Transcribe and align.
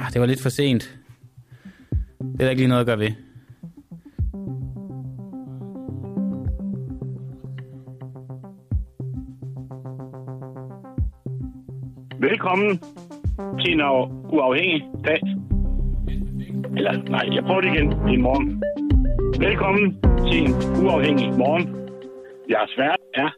Ah, 0.00 0.12
det 0.12 0.20
var 0.20 0.26
lidt 0.26 0.42
for 0.42 0.48
sent. 0.48 0.98
Det 2.18 2.40
er 2.40 2.44
der 2.44 2.50
ikke 2.50 2.62
lige 2.62 2.68
noget 2.68 2.80
at 2.80 2.86
gøre 2.86 2.98
ved. 2.98 3.12
Velkommen 12.20 12.78
til 13.60 13.72
en 13.72 13.80
uafhængig 14.34 14.82
dag. 15.04 15.20
Eller 16.76 16.92
nej, 17.10 17.34
jeg 17.34 17.42
prøver 17.44 17.60
det 17.60 17.74
igen 17.74 18.14
i 18.14 18.16
morgen. 18.16 18.62
Velkommen 19.40 20.02
til 20.28 20.38
en 20.44 20.52
uafhængig 20.84 21.38
morgen. 21.38 21.64
Jeres 22.50 22.78
vært 22.78 22.98
er 23.14 23.30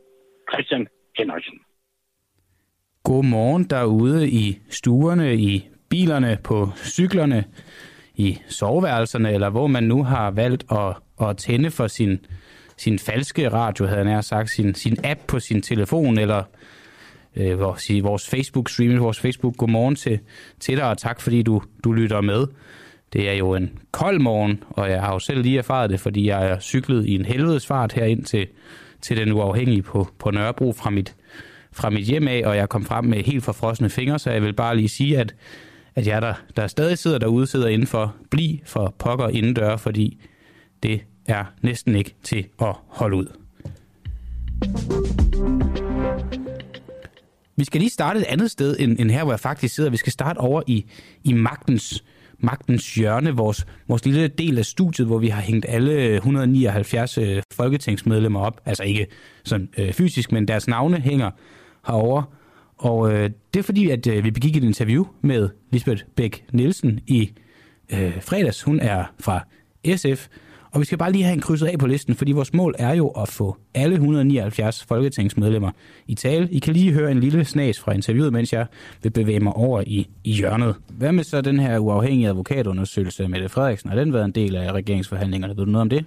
Christian 0.53 0.87
Henriksen. 1.19 1.59
God 3.03 3.25
morgen 3.25 3.65
derude 3.65 4.31
i 4.31 4.59
stuerne, 4.71 5.35
i 5.35 5.72
bilerne, 5.93 6.39
på 6.45 6.71
cyklerne, 6.85 7.45
i 8.15 8.39
soveværelserne, 8.49 9.33
eller 9.33 9.51
hvor 9.51 9.67
man 9.67 9.83
nu 9.83 10.05
har 10.05 10.31
valgt 10.31 10.65
at, 10.71 10.95
at 11.29 11.37
tænde 11.37 11.71
for 11.71 11.87
sin, 11.87 12.19
sin 12.77 12.99
falske 12.99 13.49
radio, 13.49 13.87
havde 13.87 13.99
jeg 13.99 14.05
nær 14.05 14.21
sagt, 14.21 14.51
sin, 14.51 14.75
sin 14.75 14.97
app 15.05 15.21
på 15.27 15.41
sin 15.41 15.63
telefon, 15.63 16.19
eller 16.19 16.43
øh, 17.37 17.61
vores, 17.61 17.91
vores 18.03 18.29
Facebook-stream, 18.35 18.99
vores 18.99 19.21
Facebook. 19.21 19.57
Godmorgen 19.57 19.97
til, 19.97 20.19
til 20.61 20.77
dig, 20.77 20.85
og 20.85 20.99
tak 20.99 21.21
fordi 21.21 21.43
du, 21.43 21.63
du 21.85 21.93
lytter 21.93 22.21
med. 22.21 22.47
Det 23.13 23.29
er 23.29 23.35
jo 23.35 23.55
en 23.55 23.79
kold 23.91 24.19
morgen, 24.19 24.63
og 24.71 24.91
jeg 24.91 25.01
har 25.01 25.13
jo 25.13 25.19
selv 25.19 25.43
lige 25.43 25.59
erfaret 25.59 25.91
det, 25.91 26.01
fordi 26.01 26.29
jeg 26.29 26.47
er 26.47 26.61
cyklet 26.61 27.07
i 27.07 27.15
en 27.15 27.25
helvedes 27.25 27.67
fart 27.67 27.93
herind 27.93 28.25
til, 28.25 28.47
til 29.01 29.17
den 29.17 29.33
uafhængige 29.33 29.83
på, 29.83 30.09
på 30.19 30.31
Nørrebro 30.31 30.73
fra 30.73 30.91
mit, 30.91 31.15
fra 31.73 31.91
mit 31.91 32.05
hjem 32.05 32.29
af, 32.29 32.43
og 32.45 32.57
jeg 32.57 32.69
kom 32.69 32.85
frem 32.85 33.05
med 33.05 33.23
helt 33.23 33.45
forfrosne 33.45 33.91
fingre, 33.91 34.19
så 34.19 34.31
jeg 34.31 34.43
vil 34.43 34.53
bare 34.53 34.77
lige 34.77 34.89
sige, 34.89 35.19
at, 35.19 35.35
at 35.95 36.07
jeg 36.07 36.23
der, 36.23 36.35
der 36.57 36.67
stadig 36.67 36.99
sidder 36.99 37.19
derude, 37.19 37.47
sidder 37.47 37.69
indenfor, 37.69 38.15
bliv 38.31 38.59
for 38.65 38.95
pokker 38.99 39.29
indendør, 39.29 39.77
fordi 39.77 40.21
det 40.83 41.01
er 41.27 41.45
næsten 41.63 41.97
ikke 41.97 42.15
til 42.23 42.47
at 42.63 42.75
holde 42.87 43.17
ud. 43.17 43.27
Vi 47.57 47.65
skal 47.65 47.81
lige 47.81 47.91
starte 47.91 48.21
et 48.21 48.25
andet 48.25 48.51
sted 48.51 48.77
end, 48.81 48.97
end 48.99 49.11
her, 49.11 49.25
hvor 49.25 49.33
jeg 49.33 49.41
faktisk 49.41 49.75
sidder. 49.75 49.91
Vi 49.91 49.97
skal 49.97 50.13
starte 50.13 50.39
over 50.39 50.63
i, 50.67 50.85
i 51.25 51.33
magtens, 51.33 52.05
magtens 52.39 52.95
hjørne, 52.95 53.31
vores, 53.31 53.67
vores 53.89 54.05
lille 54.05 54.29
del 54.29 54.59
af 54.59 54.65
studiet, 54.65 55.07
hvor 55.07 55.19
vi 55.19 55.29
har 55.29 55.41
hængt 55.41 55.67
alle 55.69 56.15
179 56.15 57.19
øh, 57.19 57.43
folketingsmedlemmer 57.53 58.41
op. 58.41 58.61
Altså 58.65 58.83
ikke 58.83 59.07
sådan 59.45 59.69
øh, 59.79 59.93
fysisk, 59.93 60.33
men 60.33 60.49
deres 60.49 60.69
navne 60.69 61.01
hænger 61.01 61.31
herover. 61.87 62.23
Og 62.83 63.13
øh, 63.13 63.31
det 63.55 63.61
er 63.61 63.63
fordi, 63.63 63.91
at 63.91 64.07
øh, 64.07 64.25
vi 64.25 64.31
begik 64.31 64.57
et 64.57 64.65
interview 64.65 65.05
med 65.21 65.49
Lisbeth 65.71 66.05
Bæk 66.17 66.45
Nielsen 66.53 67.01
i 67.07 67.33
øh, 67.93 68.23
fredags. 68.23 68.63
Hun 68.63 68.81
er 68.81 69.05
fra 69.21 69.41
SF, 69.97 70.29
og 70.73 70.81
vi 70.81 70.85
skal 70.85 70.99
bare 70.99 71.13
lige 71.13 71.25
have 71.25 71.35
en 71.35 71.41
krydset 71.41 71.67
af 71.67 71.79
på 71.79 71.87
listen, 71.87 72.15
fordi 72.15 72.33
vores 72.33 72.53
mål 72.53 72.75
er 72.79 72.95
jo 72.95 73.09
at 73.09 73.29
få 73.29 73.57
alle 73.75 73.95
179 73.95 74.85
folketingsmedlemmer 74.85 75.71
i 76.07 76.15
tale. 76.15 76.49
I 76.51 76.59
kan 76.59 76.73
lige 76.73 76.93
høre 76.93 77.11
en 77.11 77.21
lille 77.21 77.45
snas 77.45 77.81
fra 77.81 77.93
interviewet, 77.93 78.33
mens 78.33 78.53
jeg 78.53 78.67
vil 79.03 79.11
bevæge 79.11 79.41
mig 79.41 79.53
over 79.53 79.83
i, 79.87 80.09
i 80.25 80.33
hjørnet. 80.33 80.77
Hvad 80.89 81.13
med 81.13 81.25
så 81.25 81.41
den 81.41 81.61
her 81.61 81.79
uafhængige 81.79 82.29
advokatundersøgelse, 82.29 83.29
Mette 83.29 83.49
Frederiksen? 83.49 83.91
Har 83.91 83.97
den 83.97 84.13
været 84.13 84.25
en 84.25 84.33
del 84.33 84.57
af 84.57 84.73
regeringsforhandlingerne? 84.73 85.57
Ved 85.57 85.65
du 85.65 85.71
noget 85.71 85.83
om 85.83 85.91
det? 85.91 86.05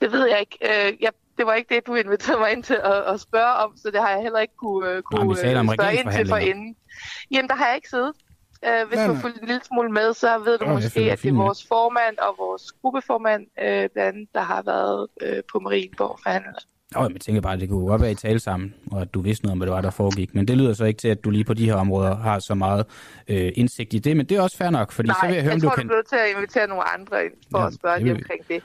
Det 0.00 0.12
ved 0.12 0.26
jeg 0.28 0.40
ikke. 0.40 0.58
Øh, 0.62 0.92
jeg, 1.00 1.10
det 1.42 1.46
var 1.50 1.54
ikke 1.54 1.74
det, 1.74 1.86
du 1.86 1.94
inviterede 1.94 2.40
mig 2.40 2.52
ind 2.52 2.62
til 2.62 2.78
at, 2.84 3.00
at 3.12 3.20
spørge 3.20 3.54
om, 3.64 3.76
så 3.76 3.90
det 3.90 4.00
har 4.00 4.10
jeg 4.10 4.22
heller 4.22 4.38
ikke 4.38 4.56
kunne, 4.56 5.02
kunne 5.02 5.26
Nå, 5.26 5.34
spørge 5.34 5.94
ind 5.94 6.12
til 6.12 6.28
for 6.28 6.36
inden. 6.36 6.76
Jamen, 7.30 7.48
der 7.48 7.54
har 7.54 7.66
jeg 7.66 7.76
ikke 7.76 7.88
siddet. 7.88 8.12
Uh, 8.66 8.88
hvis 8.88 8.98
nej, 8.98 9.06
du 9.06 9.14
fulgt 9.14 9.40
en 9.40 9.46
lille 9.46 9.64
smule 9.64 9.92
med, 9.92 10.14
så 10.14 10.38
ved 10.38 10.58
du 10.58 10.64
oh, 10.64 10.70
måske, 10.70 11.00
at 11.00 11.22
det 11.22 11.28
er 11.28 11.34
vores 11.34 11.66
formand 11.68 12.18
og 12.18 12.34
vores 12.38 12.72
gruppeformand, 12.72 13.42
uh, 13.42 13.90
blandt 13.94 14.30
der 14.34 14.40
har 14.40 14.62
været 14.62 15.06
uh, 15.22 15.40
på 15.52 15.58
Marienborg 15.60 16.18
forhandlet. 16.22 16.66
Nå, 16.94 17.02
jeg 17.02 17.20
tænker 17.20 17.40
bare, 17.40 17.52
at 17.52 17.60
det 17.60 17.68
kunne 17.68 17.86
godt 17.86 18.02
være 18.02 18.10
i 18.10 18.14
tale 18.14 18.38
sammen, 18.38 18.74
og 18.92 19.00
at 19.00 19.14
du 19.14 19.20
vidste 19.20 19.44
noget 19.44 19.52
om, 19.52 19.58
hvad 19.58 19.66
det 19.66 19.74
var, 19.74 19.80
der 19.80 19.90
foregik. 19.90 20.34
Men 20.34 20.48
det 20.48 20.58
lyder 20.58 20.72
så 20.72 20.84
ikke 20.84 20.98
til, 20.98 21.08
at 21.08 21.24
du 21.24 21.30
lige 21.30 21.44
på 21.44 21.54
de 21.54 21.64
her 21.64 21.74
områder 21.74 22.16
har 22.16 22.38
så 22.38 22.54
meget 22.54 22.86
øh, 23.28 23.52
indsigt 23.54 23.94
i 23.94 23.98
det. 23.98 24.16
Men 24.16 24.26
det 24.26 24.36
er 24.36 24.42
også 24.42 24.56
fair 24.56 24.70
nok, 24.70 24.92
fordi 24.92 25.08
Nej, 25.08 25.16
så 25.20 25.26
vil 25.26 25.34
jeg 25.34 25.42
høre, 25.44 25.50
jeg 25.50 25.54
om 25.54 25.60
tror, 25.60 25.70
du 25.70 25.76
kan... 25.76 25.86
Nej, 25.86 25.96
jeg 25.96 26.04
til 26.04 26.16
at 26.16 26.36
invitere 26.36 26.66
nogle 26.66 26.84
andre 26.94 27.24
ind 27.24 27.32
for 27.50 27.58
ja, 27.58 27.66
at 27.66 27.74
spørge 27.74 28.00
dem 28.00 28.16
omkring 28.16 28.48
det. 28.48 28.62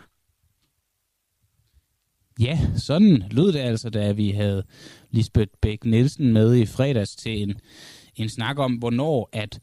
Ja, 2.40 2.60
sådan 2.76 3.24
lød 3.32 3.52
det 3.52 3.60
altså, 3.60 3.90
da 3.90 4.12
vi 4.12 4.32
havde 4.32 4.64
Lisbeth 5.12 5.52
Bæk 5.62 5.86
Nielsen 5.86 6.34
med 6.34 6.56
i 6.56 6.66
fredags 6.66 7.16
til 7.16 7.42
en, 7.42 7.56
en 8.16 8.30
snak 8.30 8.60
om, 8.60 8.74
hvornår 8.74 9.30
at 9.34 9.60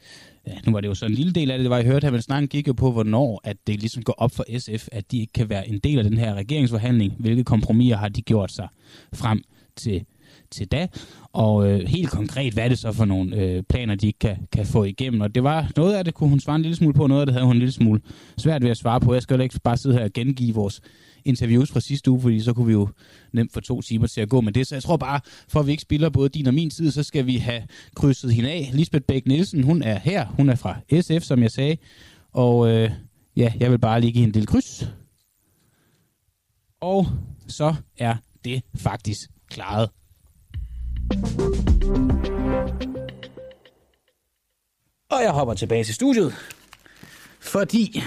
ja, 0.46 0.52
nu 0.66 0.72
var 0.72 0.80
det 0.80 0.88
jo 0.88 0.94
så 0.94 1.06
en 1.06 1.14
lille 1.14 1.32
del 1.32 1.50
af 1.50 1.58
det, 1.58 1.64
det 1.64 1.70
var, 1.70 1.76
jeg 1.76 1.86
hørte 1.86 2.04
her, 2.04 2.12
men 2.12 2.22
snakken 2.22 2.48
gik 2.48 2.68
jo 2.68 2.72
på, 2.72 2.92
hvornår 2.92 3.40
at 3.44 3.56
det 3.66 3.80
ligesom 3.80 4.02
går 4.02 4.12
op 4.18 4.30
for 4.30 4.44
SF, 4.58 4.88
at 4.92 5.12
de 5.12 5.18
ikke 5.18 5.32
kan 5.32 5.48
være 5.48 5.68
en 5.68 5.78
del 5.78 5.98
af 5.98 6.04
den 6.04 6.18
her 6.18 6.34
regeringsforhandling. 6.34 7.14
Hvilke 7.18 7.44
kompromiser 7.44 7.96
har 7.96 8.08
de 8.08 8.22
gjort 8.22 8.52
sig 8.52 8.68
frem 9.14 9.42
til, 9.76 10.04
til 10.50 10.66
da? 10.66 10.86
Og 11.32 11.68
øh, 11.68 11.80
helt 11.80 12.10
konkret, 12.10 12.52
hvad 12.52 12.64
er 12.64 12.68
det 12.68 12.78
så 12.78 12.92
for 12.92 13.04
nogle 13.04 13.36
øh, 13.36 13.62
planer, 13.62 13.94
de 13.94 14.06
ikke 14.06 14.18
kan, 14.18 14.36
kan 14.52 14.66
få 14.66 14.84
igennem? 14.84 15.20
Og 15.20 15.34
det 15.34 15.44
var 15.44 15.70
noget 15.76 15.94
af 15.94 16.04
det, 16.04 16.14
kunne 16.14 16.30
hun 16.30 16.40
svare 16.40 16.56
en 16.56 16.62
lille 16.62 16.76
smule 16.76 16.94
på, 16.94 17.06
noget 17.06 17.20
af 17.20 17.26
det 17.26 17.34
havde 17.34 17.46
hun 17.46 17.56
en 17.56 17.60
lille 17.60 17.72
smule 17.72 18.00
svært 18.38 18.62
ved 18.62 18.70
at 18.70 18.76
svare 18.76 19.00
på. 19.00 19.14
Jeg 19.14 19.22
skal 19.22 19.40
ikke 19.40 19.60
bare 19.64 19.76
sidde 19.76 19.96
her 19.96 20.04
og 20.04 20.12
gengive 20.12 20.54
vores 20.54 20.80
interviews 21.24 21.72
fra 21.72 21.80
sidste 21.80 22.10
uge, 22.10 22.20
fordi 22.20 22.40
så 22.40 22.52
kunne 22.52 22.66
vi 22.66 22.72
jo 22.72 22.88
nemt 23.32 23.52
få 23.52 23.60
to 23.60 23.80
timer 23.80 24.06
til 24.06 24.20
at 24.20 24.28
gå 24.28 24.40
med 24.40 24.52
det. 24.52 24.66
Så 24.66 24.74
jeg 24.74 24.82
tror 24.82 24.96
bare, 24.96 25.20
for 25.48 25.60
at 25.60 25.66
vi 25.66 25.70
ikke 25.70 25.82
spiller 25.82 26.10
både 26.10 26.28
din 26.28 26.46
og 26.46 26.54
min 26.54 26.70
tid, 26.70 26.90
så 26.90 27.02
skal 27.02 27.26
vi 27.26 27.36
have 27.36 27.62
krydset 27.96 28.34
hende 28.34 28.50
af. 28.50 28.70
Lisbeth 28.72 29.04
Bæk 29.04 29.26
Nielsen, 29.26 29.62
hun 29.62 29.82
er 29.82 29.98
her. 29.98 30.26
Hun 30.26 30.48
er 30.48 30.54
fra 30.54 30.76
SF, 31.00 31.26
som 31.26 31.42
jeg 31.42 31.50
sagde. 31.50 31.76
Og 32.32 32.68
øh, 32.68 32.90
ja, 33.36 33.52
jeg 33.60 33.70
vil 33.70 33.78
bare 33.78 34.00
lige 34.00 34.12
give 34.12 34.24
en 34.24 34.32
lille 34.32 34.46
kryds. 34.46 34.88
Og 36.80 37.06
så 37.48 37.74
er 37.98 38.16
det 38.44 38.62
faktisk 38.76 39.30
klaret. 39.50 39.90
Og 45.10 45.22
jeg 45.22 45.30
hopper 45.32 45.54
tilbage 45.54 45.84
til 45.84 45.94
studiet, 45.94 46.34
fordi 47.40 48.02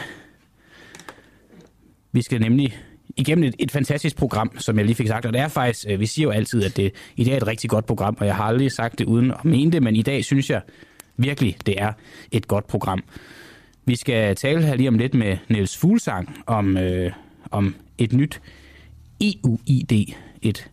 vi 2.11 2.21
skal 2.21 2.41
nemlig 2.41 2.77
igennem 3.17 3.43
et, 3.43 3.55
et 3.59 3.71
fantastisk 3.71 4.15
program, 4.15 4.51
som 4.57 4.77
jeg 4.77 4.85
lige 4.85 4.95
fik 4.95 5.07
sagt. 5.07 5.25
Og 5.25 5.33
det 5.33 5.41
er 5.41 5.47
faktisk, 5.47 5.85
øh, 5.89 5.99
vi 5.99 6.05
siger 6.05 6.23
jo 6.23 6.31
altid, 6.31 6.63
at 6.63 6.77
det 6.77 6.91
i 7.15 7.23
dag 7.23 7.33
er 7.33 7.37
et 7.37 7.47
rigtig 7.47 7.69
godt 7.69 7.85
program, 7.85 8.17
og 8.19 8.25
jeg 8.25 8.35
har 8.35 8.43
aldrig 8.43 8.71
sagt 8.71 8.99
det 8.99 9.05
uden 9.05 9.31
at 9.31 9.45
mene 9.45 9.71
det, 9.71 9.83
men 9.83 9.95
i 9.95 10.01
dag 10.01 10.25
synes 10.25 10.49
jeg 10.49 10.61
virkelig, 11.17 11.57
det 11.65 11.81
er 11.81 11.93
et 12.31 12.47
godt 12.47 12.67
program. 12.67 13.03
Vi 13.85 13.95
skal 13.95 14.35
tale 14.35 14.63
her 14.63 14.75
lige 14.75 14.89
om 14.89 14.97
lidt 14.97 15.13
med 15.13 15.37
Niels 15.49 15.77
Fuglsang 15.77 16.43
om, 16.45 16.77
øh, 16.77 17.11
om 17.51 17.75
et 17.97 18.13
nyt 18.13 18.41
EU-ID, 19.21 20.13
et, 20.41 20.69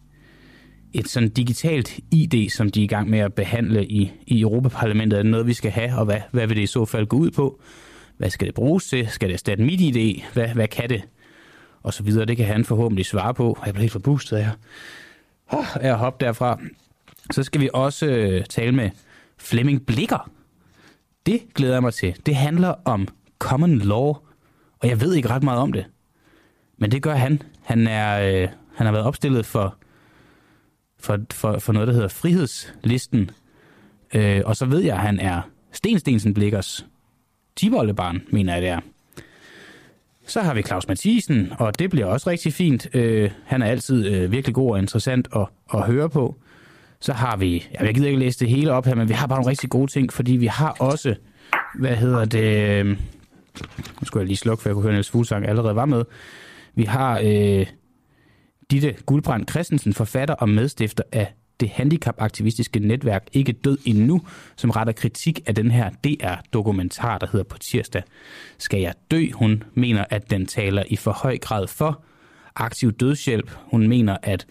et 0.92 1.08
sådan 1.08 1.28
digitalt 1.28 1.98
ID, 2.10 2.50
som 2.50 2.70
de 2.70 2.80
er 2.80 2.84
i 2.84 2.86
gang 2.86 3.10
med 3.10 3.18
at 3.18 3.34
behandle 3.34 3.86
i, 3.86 4.12
i 4.26 4.40
Europaparlamentet. 4.40 5.18
Er 5.18 5.22
det 5.22 5.30
noget, 5.30 5.46
vi 5.46 5.52
skal 5.52 5.70
have, 5.70 5.94
og 5.98 6.04
hvad, 6.04 6.20
hvad 6.30 6.46
vil 6.46 6.56
det 6.56 6.62
i 6.62 6.66
så 6.66 6.84
fald 6.84 7.06
gå 7.06 7.16
ud 7.16 7.30
på? 7.30 7.60
Hvad 8.16 8.30
skal 8.30 8.46
det 8.46 8.54
bruges 8.54 8.88
til? 8.88 9.08
Skal 9.08 9.28
det 9.28 9.34
erstatte 9.34 9.64
mit 9.64 9.80
ID? 9.80 10.22
Hvad, 10.32 10.48
hvad 10.48 10.68
kan 10.68 10.88
det? 10.88 11.02
Og 11.84 11.94
så 11.94 12.02
videre. 12.02 12.24
Det 12.24 12.36
kan 12.36 12.46
han 12.46 12.64
forhåbentlig 12.64 13.06
svare 13.06 13.34
på. 13.34 13.58
Jeg 13.66 13.74
bliver 13.74 13.82
helt 13.82 13.92
forbustet 13.92 14.36
af 14.36 14.50
at 15.80 15.98
hoppe 15.98 16.24
derfra. 16.24 16.60
Så 17.30 17.42
skal 17.42 17.60
vi 17.60 17.70
også 17.74 18.06
øh, 18.06 18.44
tale 18.44 18.72
med 18.72 18.90
Flemming 19.38 19.86
Blikker. 19.86 20.30
Det 21.26 21.42
glæder 21.54 21.74
jeg 21.74 21.82
mig 21.82 21.94
til. 21.94 22.16
Det 22.26 22.36
handler 22.36 22.74
om 22.84 23.08
common 23.38 23.78
law, 23.78 24.14
og 24.78 24.88
jeg 24.88 25.00
ved 25.00 25.14
ikke 25.14 25.28
ret 25.28 25.42
meget 25.42 25.60
om 25.60 25.72
det. 25.72 25.86
Men 26.78 26.90
det 26.90 27.02
gør 27.02 27.14
han. 27.14 27.42
Han, 27.62 27.86
er, 27.86 28.42
øh, 28.42 28.48
han 28.74 28.86
har 28.86 28.92
været 28.92 29.06
opstillet 29.06 29.46
for, 29.46 29.76
for, 31.00 31.18
for, 31.32 31.58
for 31.58 31.72
noget, 31.72 31.88
der 31.88 31.94
hedder 31.94 32.08
Frihedslisten. 32.08 33.30
Øh, 34.14 34.42
og 34.44 34.56
så 34.56 34.66
ved 34.66 34.80
jeg, 34.80 34.94
at 34.94 35.02
han 35.02 35.20
er 35.20 35.42
Sten 35.72 35.98
Stensen 35.98 36.34
Blikkers 36.34 36.86
tiboldebarn, 37.56 38.22
mener 38.30 38.52
jeg 38.52 38.62
det 38.62 38.70
er. 38.70 38.80
Så 40.26 40.40
har 40.40 40.54
vi 40.54 40.62
Claus 40.62 40.88
Mathisen, 40.88 41.52
og 41.58 41.78
det 41.78 41.90
bliver 41.90 42.06
også 42.06 42.30
rigtig 42.30 42.52
fint. 42.52 42.88
Øh, 42.94 43.30
han 43.44 43.62
er 43.62 43.66
altid 43.66 44.06
øh, 44.06 44.32
virkelig 44.32 44.54
god 44.54 44.70
og 44.70 44.78
interessant 44.78 45.28
at, 45.36 45.46
at 45.74 45.82
høre 45.82 46.10
på. 46.10 46.36
Så 47.00 47.12
har 47.12 47.36
vi, 47.36 47.66
jeg 47.80 47.94
gider 47.94 48.06
ikke 48.06 48.18
læse 48.18 48.38
det 48.38 48.48
hele 48.48 48.72
op 48.72 48.86
her, 48.86 48.94
men 48.94 49.08
vi 49.08 49.12
har 49.12 49.26
bare 49.26 49.38
nogle 49.38 49.50
rigtig 49.50 49.70
gode 49.70 49.90
ting, 49.90 50.12
fordi 50.12 50.32
vi 50.32 50.46
har 50.46 50.76
også, 50.80 51.14
hvad 51.78 51.96
hedder 51.96 52.24
det, 52.24 52.78
øh, 52.80 52.86
nu 52.86 54.04
skulle 54.04 54.20
jeg 54.20 54.26
lige 54.26 54.36
slukke, 54.36 54.62
for 54.62 54.68
jeg 54.68 54.74
kunne 54.74 54.82
høre, 54.82 54.92
at 54.92 54.94
Niels 54.94 55.10
Fuglsang 55.10 55.46
allerede 55.46 55.76
var 55.76 55.86
med. 55.86 56.04
Vi 56.74 56.84
har 56.84 57.20
øh, 57.24 57.66
Ditte 58.70 58.94
Guldbrand 59.06 59.48
Christensen, 59.48 59.92
forfatter 59.92 60.34
og 60.34 60.48
medstifter 60.48 61.02
af 61.12 61.34
det 61.64 61.72
handicapaktivistiske 61.72 62.78
netværk 62.78 63.28
Ikke 63.32 63.52
Død 63.52 63.78
Endnu, 63.84 64.22
som 64.56 64.70
retter 64.70 64.92
kritik 64.92 65.40
af 65.46 65.54
den 65.54 65.70
her 65.70 65.90
DR-dokumentar, 65.90 67.18
der 67.18 67.26
hedder 67.32 67.44
på 67.44 67.58
tirsdag. 67.58 68.02
Skal 68.58 68.80
jeg 68.80 68.94
dø? 69.10 69.26
Hun 69.34 69.62
mener, 69.74 70.04
at 70.10 70.30
den 70.30 70.46
taler 70.46 70.82
i 70.88 70.96
for 70.96 71.12
høj 71.12 71.38
grad 71.38 71.66
for 71.66 72.02
aktiv 72.56 72.92
dødshjælp. 72.92 73.50
Hun 73.70 73.88
mener, 73.88 74.16
at 74.22 74.46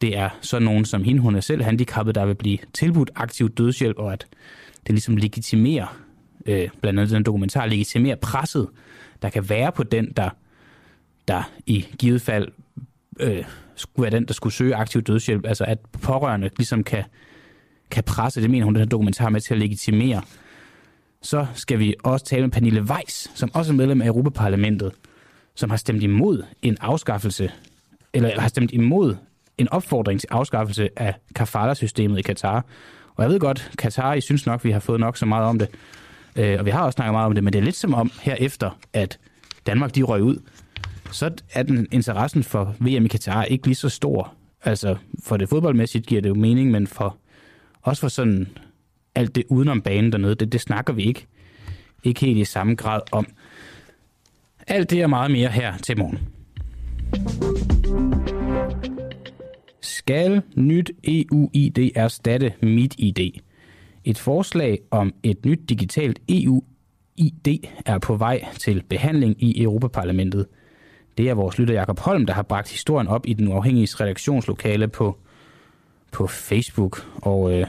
det 0.00 0.16
er 0.16 0.28
så 0.40 0.58
nogen 0.58 0.84
som 0.84 1.04
hende, 1.04 1.20
hun 1.20 1.36
er 1.36 1.40
selv 1.40 1.62
handicappet, 1.62 2.14
der 2.14 2.26
vil 2.26 2.34
blive 2.34 2.58
tilbudt 2.72 3.10
aktiv 3.14 3.48
dødshjælp, 3.50 3.98
og 3.98 4.12
at 4.12 4.26
det 4.86 4.90
ligesom 4.90 5.16
legitimerer 5.16 5.98
øh, 6.46 6.68
blandt 6.80 7.00
andet 7.00 7.14
den 7.14 7.22
dokumentar, 7.22 7.66
legitimerer 7.66 8.16
presset, 8.16 8.68
der 9.22 9.28
kan 9.28 9.48
være 9.48 9.72
på 9.72 9.82
den, 9.82 10.12
der, 10.16 10.30
der 11.28 11.50
i 11.66 11.86
givet 11.98 12.22
fald 12.22 12.48
øh, 13.20 13.44
skulle 13.78 14.02
være 14.02 14.20
den, 14.20 14.26
der 14.26 14.34
skulle 14.34 14.52
søge 14.54 14.74
aktiv 14.74 15.02
dødshjælp. 15.02 15.46
Altså 15.46 15.64
at 15.64 15.78
pårørende 16.02 16.50
ligesom 16.56 16.84
kan, 16.84 17.04
kan 17.90 18.04
presse, 18.04 18.42
det 18.42 18.50
mener 18.50 18.64
hun, 18.64 18.74
den 18.74 18.80
her 18.80 18.88
dokumentar 18.88 19.28
med 19.28 19.40
til 19.40 19.54
at 19.54 19.60
legitimere. 19.60 20.22
Så 21.22 21.46
skal 21.54 21.78
vi 21.78 21.94
også 22.04 22.24
tale 22.24 22.42
med 22.42 22.50
Pernille 22.50 22.82
Weiss, 22.82 23.30
som 23.34 23.50
også 23.54 23.72
er 23.72 23.76
medlem 23.76 24.02
af 24.02 24.06
Europaparlamentet, 24.06 24.92
som 25.54 25.70
har 25.70 25.76
stemt 25.76 26.02
imod 26.02 26.42
en 26.62 26.76
afskaffelse, 26.80 27.52
eller 28.12 28.40
har 28.40 28.48
stemt 28.48 28.72
imod 28.72 29.16
en 29.58 29.68
opfordring 29.68 30.20
til 30.20 30.28
afskaffelse 30.30 30.88
af 30.96 31.14
kafala-systemet 31.34 32.18
i 32.18 32.22
Katar. 32.22 32.64
Og 33.16 33.22
jeg 33.22 33.30
ved 33.30 33.40
godt, 33.40 33.70
Katar, 33.78 34.14
I 34.14 34.20
synes 34.20 34.46
nok, 34.46 34.64
vi 34.64 34.70
har 34.70 34.80
fået 34.80 35.00
nok 35.00 35.16
så 35.16 35.26
meget 35.26 35.46
om 35.46 35.58
det. 35.58 35.68
Øh, 36.36 36.56
og 36.58 36.66
vi 36.66 36.70
har 36.70 36.84
også 36.84 36.96
snakket 36.96 37.12
meget 37.12 37.26
om 37.26 37.34
det, 37.34 37.44
men 37.44 37.52
det 37.52 37.58
er 37.58 37.62
lidt 37.62 37.76
som 37.76 37.94
om 37.94 38.10
herefter, 38.22 38.78
at 38.92 39.18
Danmark 39.66 39.94
de 39.94 40.02
røg 40.02 40.22
ud, 40.22 40.36
så 41.12 41.30
er 41.52 41.62
den 41.62 41.86
interessen 41.92 42.42
for 42.42 42.74
VM 42.80 43.04
i 43.04 43.08
Katar 43.08 43.44
ikke 43.44 43.66
lige 43.66 43.74
så 43.74 43.88
stor. 43.88 44.34
Altså, 44.64 44.96
for 45.22 45.36
det 45.36 45.48
fodboldmæssigt 45.48 46.06
giver 46.06 46.20
det 46.20 46.28
jo 46.28 46.34
mening, 46.34 46.70
men 46.70 46.86
for 46.86 47.16
også 47.82 48.00
for 48.00 48.08
sådan 48.08 48.48
alt 49.14 49.34
det 49.34 49.44
udenom 49.48 49.82
banen 49.82 50.12
dernede, 50.12 50.34
det, 50.34 50.52
det 50.52 50.60
snakker 50.60 50.92
vi 50.92 51.02
ikke, 51.02 51.26
ikke 52.04 52.20
helt 52.20 52.38
i 52.38 52.44
samme 52.44 52.74
grad 52.74 53.00
om. 53.12 53.26
Alt 54.66 54.90
det 54.90 55.02
er 55.02 55.06
meget 55.06 55.30
mere 55.30 55.48
her 55.48 55.76
til 55.76 55.98
morgen. 55.98 56.18
Skal 59.80 60.42
nyt 60.54 60.90
EU-ID 61.04 61.90
erstatte 61.94 62.52
mit 62.62 62.94
ID? 62.98 63.40
Et 64.04 64.18
forslag 64.18 64.78
om 64.90 65.14
et 65.22 65.46
nyt 65.46 65.60
digitalt 65.68 66.18
EU-ID 66.28 67.48
er 67.86 67.98
på 67.98 68.16
vej 68.16 68.44
til 68.58 68.82
behandling 68.88 69.42
i 69.42 69.62
Europaparlamentet. 69.62 70.46
Det 71.18 71.28
er 71.28 71.34
vores 71.34 71.58
lytter 71.58 71.74
Jakob 71.74 71.98
Holm, 71.98 72.26
der 72.26 72.34
har 72.34 72.42
bragt 72.42 72.70
historien 72.70 73.08
op 73.08 73.26
i 73.26 73.32
den 73.32 73.48
uafhængige 73.48 73.88
redaktionslokale 74.00 74.88
på, 74.88 75.16
på 76.12 76.26
Facebook. 76.26 77.06
Og 77.22 77.52
øh, 77.52 77.66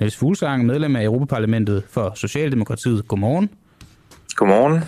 Niels 0.00 0.16
Fuglsang, 0.16 0.66
medlem 0.66 0.96
af 0.96 1.04
Europaparlamentet 1.04 1.84
for 1.88 2.12
Socialdemokratiet. 2.14 3.08
Godmorgen. 3.08 3.50
Godmorgen. 4.36 4.82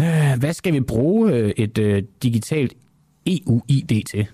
Øh, 0.00 0.40
hvad 0.40 0.52
skal 0.52 0.72
vi 0.72 0.80
bruge 0.80 1.32
øh, 1.32 1.52
et 1.56 1.78
øh, 1.78 2.02
digitalt 2.22 2.74
EU-ID 3.26 4.04
til? 4.04 4.26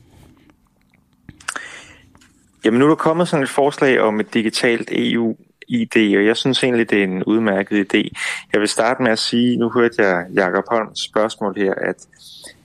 Jamen 2.65 2.79
nu 2.81 2.85
er 2.85 2.89
der 2.89 2.97
kommet 2.97 3.29
sådan 3.29 3.43
et 3.43 3.51
forslag 3.51 4.01
om 4.01 4.21
et 4.21 4.35
digitalt 4.35 4.89
EU-ID, 4.93 6.17
og 6.17 6.27
jeg 6.27 6.37
synes 6.37 6.65
egentlig, 6.65 6.91
det 6.91 6.99
er 6.99 7.05
en 7.05 7.25
udmærket 7.25 7.95
idé. 7.95 8.09
Jeg 8.53 8.61
vil 8.61 8.69
starte 8.69 9.03
med 9.03 9.11
at 9.11 9.19
sige, 9.19 9.57
nu 9.57 9.71
hørte 9.71 10.03
jeg 10.03 10.27
Jakob 10.35 10.65
Holms 10.71 11.01
spørgsmål 11.01 11.55
her, 11.57 11.75
at 11.75 11.97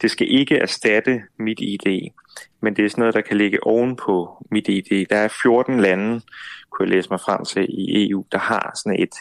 det 0.02 0.12
skal 0.12 0.32
ikke 0.32 0.58
erstatte 0.58 1.22
mit 1.40 1.60
ID, 1.60 2.10
men 2.62 2.76
det 2.76 2.86
er 2.86 2.90
sådan 2.90 3.02
noget, 3.02 3.14
der 3.14 3.22
kan 3.22 3.38
ligge 3.38 3.64
oven 3.64 3.96
på 3.96 4.46
mit 4.52 4.68
ID. 4.68 5.06
Der 5.10 5.16
er 5.16 5.28
14 5.42 5.80
lande, 5.80 6.22
kunne 6.70 6.88
jeg 6.88 6.96
læse 6.96 7.10
mig 7.10 7.20
frem 7.20 7.46
til, 7.46 7.66
i 7.70 8.10
EU, 8.10 8.26
der 8.32 8.38
har 8.38 8.72
sådan 8.84 9.00
et 9.00 9.14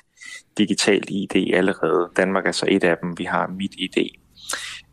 digitalt 0.58 1.10
ID 1.10 1.54
allerede. 1.54 2.10
Danmark 2.16 2.46
er 2.46 2.52
så 2.52 2.66
et 2.68 2.84
af 2.84 2.96
dem, 3.02 3.18
vi 3.18 3.24
har 3.24 3.46
mit 3.46 3.74
ID. 3.78 4.08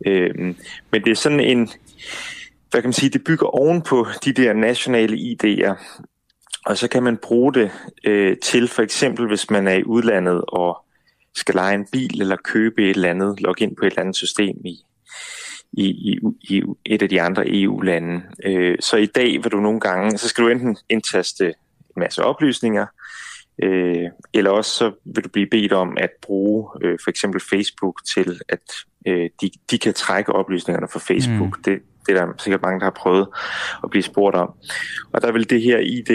Øhm, 0.06 0.56
men 0.90 1.04
det 1.04 1.10
er 1.10 1.14
sådan 1.14 1.40
en, 1.40 1.68
hvad 2.70 2.82
kan 2.82 2.88
man 2.88 2.92
sige, 2.92 3.10
det 3.10 3.24
bygger 3.24 3.46
oven 3.46 3.82
på 3.82 4.06
de 4.24 4.32
der 4.32 4.52
nationale 4.52 5.16
ID'er, 5.16 5.74
og 6.66 6.78
så 6.78 6.88
kan 6.88 7.02
man 7.02 7.16
bruge 7.16 7.54
det 7.54 7.70
øh, 8.04 8.36
til 8.36 8.68
for 8.68 8.82
eksempel, 8.82 9.26
hvis 9.26 9.50
man 9.50 9.66
er 9.66 9.74
i 9.74 9.84
udlandet 9.84 10.44
og 10.48 10.84
skal 11.34 11.54
lege 11.54 11.74
en 11.74 11.86
bil 11.92 12.20
eller 12.20 12.36
købe 12.36 12.82
et 12.82 12.90
eller 12.90 13.10
andet, 13.10 13.40
logge 13.40 13.64
ind 13.64 13.76
på 13.76 13.84
et 13.84 13.90
eller 13.90 14.00
andet 14.00 14.16
system 14.16 14.56
i, 14.64 14.85
i, 15.76 15.84
i, 15.84 16.18
i 16.42 16.62
et 16.84 17.02
af 17.02 17.08
de 17.08 17.22
andre 17.22 17.44
EU-lande. 17.46 18.22
Øh, 18.44 18.76
så 18.80 18.96
i 18.96 19.06
dag 19.06 19.44
vil 19.44 19.52
du 19.52 19.60
nogle 19.60 19.80
gange, 19.80 20.18
så 20.18 20.28
skal 20.28 20.44
du 20.44 20.48
enten 20.48 20.76
indtaste 20.88 21.46
en 21.46 21.54
masse 21.96 22.24
oplysninger, 22.24 22.86
øh, 23.62 24.04
eller 24.34 24.50
også 24.50 24.70
så 24.70 24.92
vil 25.04 25.24
du 25.24 25.28
blive 25.28 25.46
bedt 25.50 25.72
om 25.72 25.96
at 26.00 26.10
bruge 26.22 26.70
øh, 26.82 26.98
for 27.04 27.10
eksempel 27.10 27.40
Facebook 27.50 28.00
til, 28.14 28.40
at 28.48 28.72
øh, 29.06 29.30
de, 29.40 29.50
de 29.70 29.78
kan 29.78 29.94
trække 29.94 30.32
oplysningerne 30.32 30.88
fra 30.88 30.98
Facebook. 30.98 31.56
Mm. 31.56 31.62
Det, 31.62 31.82
det 32.06 32.16
er 32.16 32.26
der 32.26 32.32
sikkert 32.38 32.62
mange, 32.62 32.80
der 32.80 32.86
har 32.86 32.90
prøvet 32.96 33.28
at 33.84 33.90
blive 33.90 34.02
spurgt 34.02 34.36
om. 34.36 34.50
Og 35.12 35.22
der 35.22 35.32
vil 35.32 35.50
det 35.50 35.62
her 35.62 35.78
ID, 35.78 36.10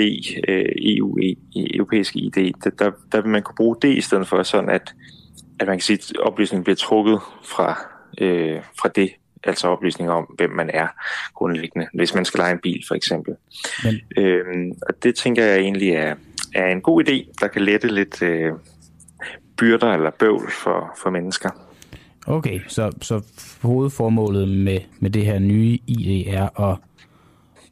øh, 0.47 0.65
EU, 0.77 1.17
europæiske 1.55 2.19
ID, 2.19 2.53
der, 2.63 2.69
der, 2.69 2.91
der 3.11 3.21
vil 3.21 3.31
man 3.31 3.43
kunne 3.43 3.55
bruge 3.55 3.75
det 3.81 3.97
i 3.97 4.01
stedet 4.01 4.27
for 4.27 4.43
sådan, 4.43 4.69
at, 4.69 4.93
at 5.59 5.67
man 5.67 5.77
kan 5.77 5.81
sige, 5.81 5.99
at 6.09 6.17
oplysningen 6.17 6.63
bliver 6.63 6.75
trukket 6.75 7.19
fra, 7.43 7.85
øh, 8.17 8.61
fra 8.81 8.89
det, 8.95 9.11
altså 9.43 9.67
oplysninger 9.67 10.13
om, 10.13 10.23
hvem 10.23 10.49
man 10.49 10.69
er 10.73 10.88
grundlæggende, 11.35 11.88
hvis 11.93 12.15
man 12.15 12.25
skal 12.25 12.38
lege 12.38 12.51
en 12.51 12.59
bil 12.59 12.83
for 12.88 12.95
eksempel. 12.95 13.35
Men... 13.83 14.01
Øhm, 14.17 14.71
og 14.89 15.03
det 15.03 15.15
tænker 15.15 15.45
jeg 15.45 15.59
egentlig 15.59 15.89
er, 15.89 16.15
er 16.55 16.67
en 16.67 16.81
god 16.81 17.03
idé, 17.03 17.33
der 17.41 17.47
kan 17.47 17.61
lette 17.61 17.88
lidt 17.88 18.21
øh, 18.21 18.53
byrder 19.57 19.93
eller 19.93 20.11
bøvl 20.19 20.51
for, 20.51 20.93
for 21.03 21.09
mennesker. 21.09 21.49
Okay, 22.27 22.59
så, 22.67 22.91
så 23.01 23.21
hovedformålet 23.61 24.47
med, 24.47 24.79
med 24.99 25.09
det 25.09 25.25
her 25.25 25.39
nye 25.39 25.79
ID 25.88 26.27
er 26.27 26.69
at, 26.69 26.77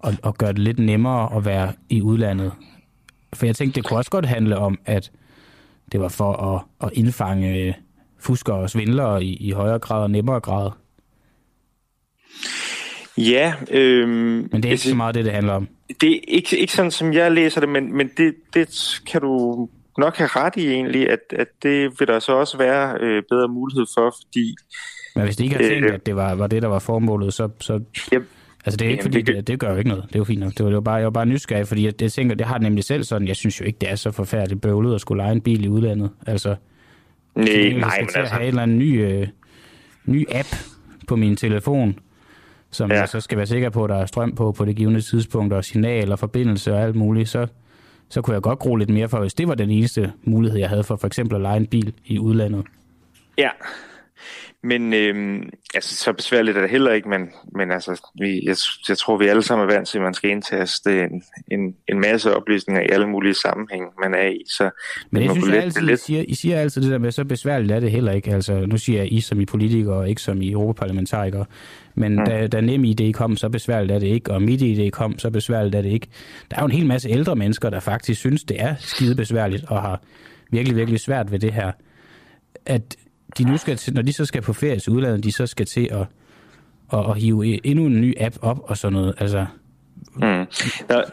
at, 0.04 0.20
at 0.24 0.38
gøre 0.38 0.52
det 0.52 0.60
lidt 0.60 0.80
nemmere 0.80 1.36
at 1.38 1.46
være 1.46 1.74
i 1.90 2.02
udlandet. 2.02 2.52
For 3.34 3.46
jeg 3.46 3.56
tænkte, 3.56 3.76
det 3.76 3.90
kunne 3.90 4.00
også 4.00 4.12
godt 4.12 4.26
handle 4.26 4.58
om, 4.58 4.80
at 4.86 5.12
det 5.92 6.00
var 6.00 6.08
for 6.08 6.34
at, 6.34 6.88
at 6.88 6.90
indfange 6.94 7.78
fuskere 8.20 8.56
og 8.56 8.70
svindlere 8.70 9.24
i, 9.24 9.36
i 9.36 9.52
højere 9.52 9.80
grad 9.80 10.04
og 10.04 10.12
nemmere 10.12 10.40
grad. 10.40 10.72
Ja. 13.20 13.54
Øhm, 13.72 14.10
men 14.10 14.50
det 14.52 14.66
er 14.66 14.72
ikke 14.72 14.84
så 14.84 14.96
meget 14.96 15.16
det, 15.16 15.26
det 15.26 15.34
handler 15.34 15.54
om. 15.54 15.68
Det 16.02 16.12
er 16.12 16.20
ikke, 16.28 16.58
ikke 16.58 16.74
sådan, 16.74 16.92
som 16.92 17.14
jeg 17.14 17.32
læser 17.32 17.62
det, 17.62 17.70
men, 17.70 17.98
men 17.98 18.10
det, 18.18 18.34
det 18.54 19.02
kan 19.12 19.22
du 19.22 19.70
nok 19.98 20.18
have 20.18 20.30
ret 20.36 20.56
i 20.56 20.68
egentlig, 20.68 21.10
at, 21.10 21.20
at 21.30 21.48
det 21.64 22.00
vil 22.00 22.08
der 22.08 22.20
så 22.20 22.32
også 22.32 22.58
være 22.58 22.98
øh, 23.00 23.24
bedre 23.30 23.48
mulighed 23.48 23.86
for, 23.94 24.16
fordi... 24.24 24.56
Men 25.16 25.24
hvis 25.24 25.36
de 25.36 25.44
ikke 25.44 25.56
har 25.56 25.64
tænkt, 25.64 25.86
øh, 25.86 25.94
at 25.94 26.06
det 26.06 26.16
var, 26.16 26.36
var 26.36 26.48
det, 26.48 26.62
der 26.62 26.68
var 26.68 26.80
formålet, 26.80 27.34
så... 27.34 27.50
så 27.60 27.82
yep. 28.14 28.24
Altså 28.66 28.78
det 28.78 28.88
er 28.88 28.92
ikke 28.92 29.04
fordi, 29.04 29.22
det, 29.22 29.48
det 29.48 29.60
gør 29.60 29.72
jo 29.72 29.78
ikke 29.78 29.90
noget. 29.90 30.04
Det 30.08 30.16
er 30.16 30.20
jo 30.20 30.24
fint 30.24 30.40
nok. 30.40 30.52
Det 30.52 30.60
var, 30.60 30.66
det 30.66 30.76
var 30.76 30.82
bare, 30.82 30.96
jeg 30.96 31.04
var 31.04 31.10
bare 31.10 31.26
nysgerrig, 31.26 31.68
fordi 31.68 31.86
jeg, 31.86 32.02
jeg 32.02 32.12
tænker, 32.12 32.36
det 32.36 32.48
har 32.48 32.58
nemlig 32.58 32.84
selv 32.84 33.04
sådan, 33.04 33.28
jeg 33.28 33.36
synes 33.36 33.60
jo 33.60 33.66
ikke, 33.66 33.78
det 33.82 33.92
er 33.92 33.96
så 33.96 34.12
forfærdeligt 34.12 34.62
bøvlet 34.62 34.96
at 34.96 35.02
skulle 35.02 35.24
lege 35.24 35.32
en 35.32 35.42
bil 35.42 35.66
i 35.66 35.68
udlandet. 35.68 36.10
Altså, 36.28 36.56
nej, 37.36 37.46
nej, 37.46 37.74
men 37.74 37.84
altså... 37.84 38.34
have 38.34 38.42
en 38.42 38.48
eller 38.48 38.64
anden 38.64 38.78
ny, 38.78 39.04
øh, 39.04 39.28
ny 40.06 40.26
app 40.32 40.48
på 41.08 41.16
min 41.16 41.36
telefon, 41.36 42.00
som 42.72 42.92
ja. 42.92 43.00
jeg 43.00 43.10
så 43.10 43.20
skal 43.20 43.38
være 43.38 43.48
sikker 43.48 43.70
på, 43.70 43.84
at 43.84 43.90
der 43.90 43.96
er 43.96 44.06
strøm 44.06 44.36
på 44.36 44.52
på 44.52 44.66
det 44.66 44.76
givende 44.76 45.02
tidspunkt, 45.02 45.54
og 45.54 45.66
signal 45.66 46.12
og 46.12 46.20
forbindelse 46.20 46.74
og 46.74 46.82
alt 46.82 46.96
muligt, 46.96 47.30
så, 47.30 47.48
så 48.10 48.22
kunne 48.22 48.34
jeg 48.34 48.42
godt 48.42 48.60
gro 48.60 48.76
lidt 48.76 48.90
mere 48.90 49.10
for, 49.10 49.20
hvis 49.20 49.34
det 49.34 49.48
var 49.48 49.56
den 49.56 49.70
eneste 49.70 50.14
mulighed, 50.24 50.60
jeg 50.60 50.70
havde 50.70 50.84
for 50.84 50.96
for 50.96 51.08
eksempel 51.08 51.36
at 51.36 51.42
lege 51.42 51.58
en 51.58 51.68
bil 51.68 51.94
i 52.06 52.20
udlandet. 52.20 52.66
Ja, 53.38 53.50
men 54.64 54.94
øhm, 54.94 55.50
altså, 55.74 55.96
så 55.96 56.14
besværligt 56.14 56.58
er 56.58 56.62
det 56.62 56.70
heller 56.70 56.92
ikke, 56.92 57.10
men, 57.10 57.30
men 57.56 57.72
altså, 57.72 58.02
vi, 58.20 58.42
jeg, 58.46 58.56
jeg 58.90 58.98
tror, 58.98 59.18
vi 59.18 59.28
alle 59.28 59.44
sammen 59.44 59.70
er 59.70 59.74
vant 59.74 59.88
til, 59.88 59.98
at 59.98 60.04
man 60.04 60.14
skal 60.14 60.30
indtaste 60.30 61.04
en, 61.04 61.24
en, 61.52 61.76
en 61.88 62.00
masse 62.00 62.36
oplysninger 62.36 62.82
i 62.82 62.88
alle 62.92 63.08
mulige 63.08 63.34
sammenhæng, 63.34 63.84
man 64.02 64.14
er 64.14 64.28
i. 64.28 64.44
Så 64.48 64.70
men 65.12 65.24
jeg 65.24 65.32
synes, 65.32 65.48
jeg 65.48 65.64
altid, 65.64 65.82
lidt... 65.82 66.02
I, 66.02 66.06
siger, 66.06 66.24
I 66.28 66.34
siger 66.34 66.60
altid 66.60 66.82
det 66.82 66.92
der 66.92 66.98
med, 66.98 67.12
så 67.12 67.26
besværligt 67.26 67.72
er 67.72 67.80
det 67.80 67.92
heller 67.92 68.12
ikke. 68.12 68.34
Altså, 68.34 68.66
nu 68.66 68.78
siger 68.78 69.00
jeg 69.00 69.14
I 69.14 69.22
som 69.22 69.40
i 69.40 69.46
politikere, 69.46 69.96
og 69.96 70.10
ikke 70.10 70.22
som 70.22 70.42
i 70.42 70.52
europaparlamentarikere. 70.52 71.46
Men 71.96 72.16
mm. 72.16 72.26
da, 72.26 72.48
da 72.48 72.62
nem 72.62 72.84
idé 72.84 73.12
kom, 73.12 73.38
så 73.38 73.50
besværligt 73.50 73.92
er 73.92 74.00
det 74.00 74.08
ikke, 74.08 74.32
og 74.32 74.42
mit 74.42 74.62
idé 74.62 74.90
kom, 74.90 75.20
så 75.20 75.30
besværligt 75.30 75.76
er 75.76 75.82
det 75.82 75.90
ikke. 75.90 76.08
Der 76.52 76.58
er 76.58 76.62
jo 76.62 76.66
en 76.66 76.72
hel 76.72 76.86
masse 76.86 77.10
ældre 77.10 77.36
mennesker, 77.36 77.70
der 77.70 77.80
faktisk 77.80 78.20
synes, 78.20 78.44
det 78.44 78.62
er 78.62 78.76
skide 78.80 79.16
besværligt, 79.16 79.66
og 79.68 79.82
har 79.82 80.02
virkelig, 80.52 80.78
virkelig 80.78 81.00
svært 81.00 81.32
ved 81.32 81.40
det 81.40 81.54
her. 81.54 81.72
At 82.66 82.96
de 83.38 83.44
nu 83.44 83.58
skal 83.58 83.78
til, 83.78 83.94
når 83.94 84.02
de 84.02 84.14
så 84.14 84.26
skal 84.26 84.42
på 84.42 84.54
ferie 84.54 84.80
til 84.80 84.94
udlandet, 84.94 85.24
de 85.24 85.32
så 85.32 85.48
skal 85.48 85.66
til 85.66 85.90
at, 85.92 86.08
at, 86.94 87.10
at 87.10 87.20
hive 87.20 87.56
e- 87.56 87.60
endnu 87.64 87.86
en 87.86 88.02
ny 88.02 88.14
app 88.18 88.36
op 88.42 88.60
og 88.64 88.78
sådan 88.78 88.94
noget. 88.94 89.14
Altså, 89.18 89.46
mm. 90.16 90.46
Nå, 90.90 91.04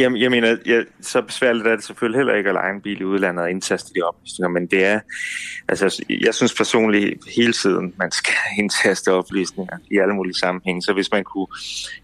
jeg, 0.00 0.16
jeg 0.16 0.30
mener, 0.30 0.56
jeg, 0.66 0.84
så 1.00 1.22
besværligt 1.22 1.66
er 1.66 1.76
det 1.76 1.84
selvfølgelig 1.84 2.18
heller 2.18 2.34
ikke 2.34 2.48
at 2.48 2.54
lege 2.54 2.74
en 2.74 2.80
bil 2.80 3.00
i 3.00 3.04
udlandet 3.04 3.44
og 3.44 3.50
indtaste 3.50 3.94
de 3.94 4.02
oplysninger, 4.02 4.48
men 4.48 4.66
det 4.66 4.84
er, 4.84 5.00
altså 5.68 6.04
jeg 6.20 6.34
synes 6.34 6.54
personligt 6.54 7.18
hele 7.36 7.52
tiden, 7.52 7.94
man 7.98 8.10
skal 8.10 8.34
indtaste 8.58 9.12
oplysninger 9.12 9.76
i 9.90 9.98
alle 9.98 10.14
mulige 10.14 10.34
sammenhænge, 10.34 10.82
så 10.82 10.92
hvis 10.92 11.12
man 11.12 11.24
kunne 11.24 11.46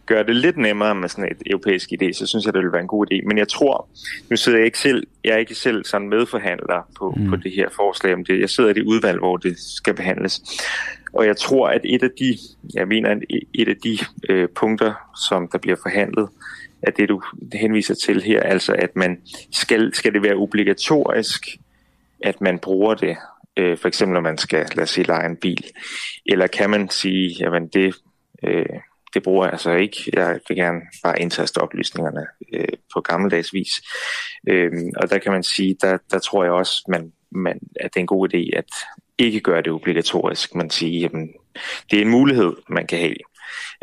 gøre 0.07 0.27
det 0.27 0.37
lidt 0.37 0.57
nemmere 0.57 0.95
med 0.95 1.09
sådan 1.09 1.31
et 1.31 1.43
europæisk 1.47 1.91
idé, 1.93 2.13
så 2.13 2.27
synes 2.27 2.45
jeg, 2.45 2.53
det 2.53 2.59
ville 2.59 2.73
være 2.73 2.83
en 2.83 2.89
god 2.89 3.07
idé. 3.13 3.27
Men 3.29 3.39
jeg 3.39 3.49
tror, 3.49 3.89
nu 4.31 4.37
sidder 4.37 4.59
jeg 4.59 4.67
ikke 4.67 4.79
selv, 4.79 5.07
jeg 5.25 5.33
er 5.33 5.39
ikke 5.39 5.55
selv 5.55 5.85
sådan 5.85 6.09
medforhandler 6.09 6.91
på, 6.99 7.15
mm. 7.17 7.29
på 7.31 7.37
det 7.37 7.53
her 7.53 7.69
forslag 7.77 8.15
om 8.15 8.25
det. 8.25 8.41
Jeg 8.41 8.51
sidder 8.51 8.71
i 8.71 8.73
det 8.73 8.83
udvalg, 8.83 9.19
hvor 9.19 9.37
det 9.37 9.59
skal 9.59 9.95
behandles. 9.95 10.41
Og 11.13 11.27
jeg 11.27 11.37
tror, 11.37 11.69
at 11.69 11.81
et 11.85 12.03
af 12.03 12.11
de, 12.19 12.39
jeg 12.75 12.89
mener, 12.89 13.21
et 13.55 13.69
af 13.69 13.77
de 13.77 13.99
øh, 14.29 14.49
punkter, 14.49 14.95
som 15.29 15.49
der 15.53 15.59
bliver 15.59 15.77
forhandlet, 15.83 16.29
af 16.87 16.93
det, 16.93 17.09
du 17.09 17.23
henviser 17.53 17.95
til 17.95 18.23
her, 18.23 18.41
altså 18.43 18.73
at 18.73 18.97
man 18.97 19.21
skal, 19.53 19.95
skal 19.95 20.13
det 20.13 20.23
være 20.23 20.35
obligatorisk, 20.35 21.47
at 22.25 22.41
man 22.41 22.59
bruger 22.59 22.95
det 22.95 23.17
øh, 23.57 23.79
for 23.79 23.89
eksempel 23.89 24.15
når 24.15 24.21
man 24.21 24.39
skal, 24.39 24.67
lad 24.75 24.83
os 24.83 24.91
sige, 24.91 25.07
lege 25.07 25.27
en 25.27 25.37
bil? 25.37 25.67
Eller 26.27 26.47
kan 26.47 26.71
man 26.71 26.89
sige, 26.89 27.37
jamen 27.41 27.69
det, 27.69 27.95
øh, 28.45 28.67
det 29.15 29.23
bruger 29.23 29.45
jeg 29.45 29.53
altså 29.53 29.73
ikke. 29.73 29.97
Jeg 30.13 30.41
vil 30.49 30.57
gerne 30.57 30.81
bare 31.03 31.21
indtaste 31.21 31.59
oplysningerne 31.59 32.27
øh, 32.53 32.69
på 32.95 33.01
gammeldags 33.01 33.53
vis. 33.53 33.71
Øh, 34.49 34.73
og 34.97 35.11
der 35.11 35.19
kan 35.19 35.33
man 35.33 35.43
sige, 35.43 35.77
der, 35.81 35.99
der 36.11 36.19
tror 36.19 36.45
jeg 36.45 36.53
også, 36.53 36.85
man, 36.89 37.13
man, 37.31 37.61
at 37.81 37.95
det 37.95 38.01
er 38.01 38.03
en 38.03 38.07
god 38.07 38.35
idé 38.35 38.57
at 38.57 38.71
ikke 39.19 39.41
gøre 39.41 39.63
det 39.63 39.73
obligatorisk. 39.73 40.55
Man 40.55 40.71
siger, 40.71 41.01
jamen, 41.01 41.33
det 41.91 41.99
er 41.99 42.03
en 42.03 42.11
mulighed, 42.11 42.53
man 42.69 42.87
kan 42.87 42.99
have. 42.99 43.17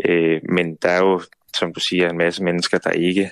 Øh, 0.05 0.41
men 0.50 0.75
der 0.75 0.89
er 0.89 1.00
jo 1.00 1.22
som 1.57 1.74
du 1.74 1.79
siger, 1.79 2.10
en 2.10 2.17
masse 2.17 2.43
mennesker, 2.43 2.77
der 2.77 2.91
ikke 2.91 3.29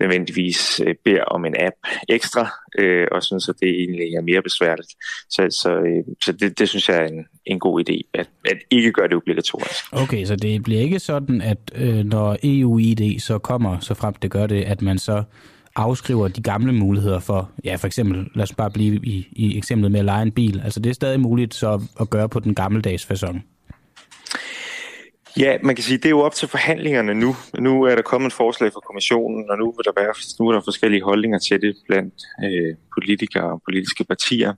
nødvendigvis 0.00 0.80
øh, 0.86 0.94
beder 1.04 1.24
om 1.24 1.44
en 1.44 1.54
app 1.58 1.76
ekstra, 2.08 2.50
øh, 2.78 3.06
og 3.12 3.22
synes, 3.22 3.48
at 3.48 3.54
det 3.60 3.68
egentlig 3.68 4.14
er 4.14 4.22
mere 4.22 4.42
besværligt. 4.42 4.88
Så, 5.30 5.58
så, 5.62 5.70
øh, 5.70 6.04
så 6.24 6.32
det, 6.32 6.58
det 6.58 6.68
synes 6.68 6.88
jeg 6.88 6.96
er 6.96 7.06
en, 7.06 7.26
en 7.46 7.58
god 7.58 7.84
idé, 7.84 8.10
at, 8.14 8.28
at 8.44 8.58
ikke 8.70 8.92
gøre 8.92 9.08
det 9.08 9.16
obligatorisk. 9.16 9.84
Okay, 9.92 10.24
så 10.24 10.36
det 10.36 10.62
bliver 10.62 10.80
ikke 10.80 10.98
sådan, 10.98 11.40
at 11.40 11.58
øh, 11.74 12.04
når 12.04 12.36
EU-ID 12.42 13.20
så 13.20 13.38
kommer, 13.38 13.80
så 13.80 13.94
frem 13.94 14.14
det 14.14 14.30
gør 14.30 14.46
det, 14.46 14.62
at 14.62 14.82
man 14.82 14.98
så 14.98 15.24
afskriver 15.76 16.28
de 16.28 16.42
gamle 16.42 16.72
muligheder 16.72 17.18
for, 17.18 17.50
ja 17.64 17.76
for 17.76 17.86
eksempel, 17.86 18.26
lad 18.34 18.42
os 18.42 18.54
bare 18.54 18.70
blive 18.70 18.96
i, 18.96 19.28
i 19.32 19.58
eksemplet 19.58 19.92
med 19.92 20.00
at 20.00 20.04
lege 20.04 20.22
en 20.22 20.32
bil. 20.32 20.60
Altså 20.64 20.80
det 20.80 20.90
er 20.90 20.94
stadig 20.94 21.20
muligt 21.20 21.54
så 21.54 21.82
at 22.00 22.10
gøre 22.10 22.28
på 22.28 22.40
den 22.40 22.54
gammeldags 22.54 23.06
fasong. 23.06 23.44
Ja, 25.38 25.58
man 25.62 25.74
kan 25.74 25.84
sige, 25.84 25.98
det 25.98 26.04
er 26.04 26.10
jo 26.10 26.20
op 26.20 26.34
til 26.34 26.48
forhandlingerne 26.48 27.14
nu. 27.14 27.36
Nu 27.58 27.82
er 27.82 27.94
der 27.94 28.02
kommet 28.02 28.26
et 28.26 28.32
forslag 28.32 28.72
fra 28.72 28.80
kommissionen, 28.80 29.50
og 29.50 29.58
nu, 29.58 29.64
vil 29.64 29.84
der 29.84 29.92
være, 29.96 30.14
nu 30.40 30.48
er 30.48 30.52
der 30.52 30.60
forskellige 30.60 31.02
holdninger 31.02 31.38
til 31.38 31.62
det 31.62 31.76
blandt 31.88 32.14
øh, 32.44 32.76
politikere 32.96 33.52
og 33.52 33.62
politiske 33.64 34.04
partier. 34.04 34.54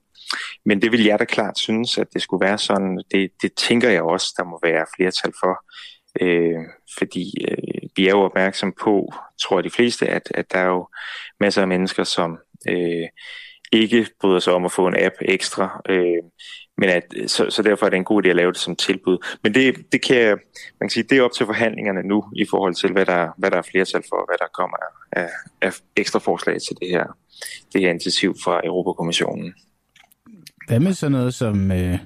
Men 0.65 0.83
det 0.83 0.93
vil 0.93 1.05
jeg 1.05 1.19
da 1.19 1.25
klart 1.25 1.59
synes, 1.59 1.99
at 1.99 2.07
det 2.13 2.23
skulle 2.23 2.47
være 2.47 2.59
sådan. 2.59 3.03
Det, 3.11 3.31
det 3.43 3.53
tænker 3.55 3.91
jeg 3.91 4.03
også, 4.03 4.35
der 4.37 4.45
må 4.45 4.61
være 4.63 4.87
flertal 4.97 5.33
for. 5.41 5.65
Øh, 6.21 6.65
fordi 6.99 7.45
øh, 7.49 7.89
vi 7.97 8.07
er 8.07 8.11
jo 8.11 8.21
opmærksom 8.21 8.73
på, 8.83 9.13
tror 9.43 9.59
jeg 9.59 9.65
de 9.65 9.71
fleste, 9.71 10.07
at, 10.07 10.33
at 10.35 10.53
der 10.53 10.59
er 10.59 10.67
jo 10.67 10.89
masser 11.41 11.63
af 11.63 11.69
mennesker, 11.69 12.05
som 12.05 12.39
øh, 12.69 13.07
ikke 13.73 14.07
bryder 14.21 14.39
sig 14.39 14.53
om 14.53 14.65
at 14.65 14.73
få 14.73 14.87
en 14.87 14.97
app 14.99 15.15
ekstra. 15.21 15.83
Øh, 15.89 16.23
men 16.79 16.89
at, 16.89 17.15
så, 17.27 17.51
så 17.51 17.63
derfor 17.63 17.87
er 17.87 17.91
det 17.91 17.97
en 17.97 18.05
god 18.05 18.25
idé 18.25 18.29
at 18.29 18.37
lave 18.37 18.53
det 18.53 18.61
som 18.61 18.77
tilbud. 18.77 19.19
Men 19.43 19.55
det, 19.55 19.93
det 19.93 20.03
kan 20.03 20.29
man 20.81 20.89
kan 20.89 20.91
sige, 20.91 21.03
det 21.03 21.19
er 21.19 21.23
op 21.23 21.33
til 21.33 21.47
forhandlingerne 21.47 22.03
nu 22.03 22.25
i 22.37 22.47
forhold 22.51 22.75
til, 22.75 22.93
hvad 22.93 23.07
der, 23.07 23.29
hvad 23.39 23.51
der 23.51 23.57
er 23.57 23.63
flertal 23.63 24.03
for, 24.09 24.29
hvad 24.29 24.39
der 24.39 24.47
kommer 24.55 24.77
af, 25.13 25.29
af 25.61 25.73
ekstra 25.97 26.19
forslag 26.19 26.57
til 26.61 26.77
det 26.81 26.89
her, 26.89 27.05
det 27.73 27.81
her 27.81 27.91
initiativ 27.91 28.37
fra 28.45 28.61
Europakommissionen. 28.65 29.55
Hvad 30.69 30.81
med 30.81 30.93
sådan 30.93 31.13
noget 31.13 31.35
som, 31.35 31.73
øh, 31.73 31.99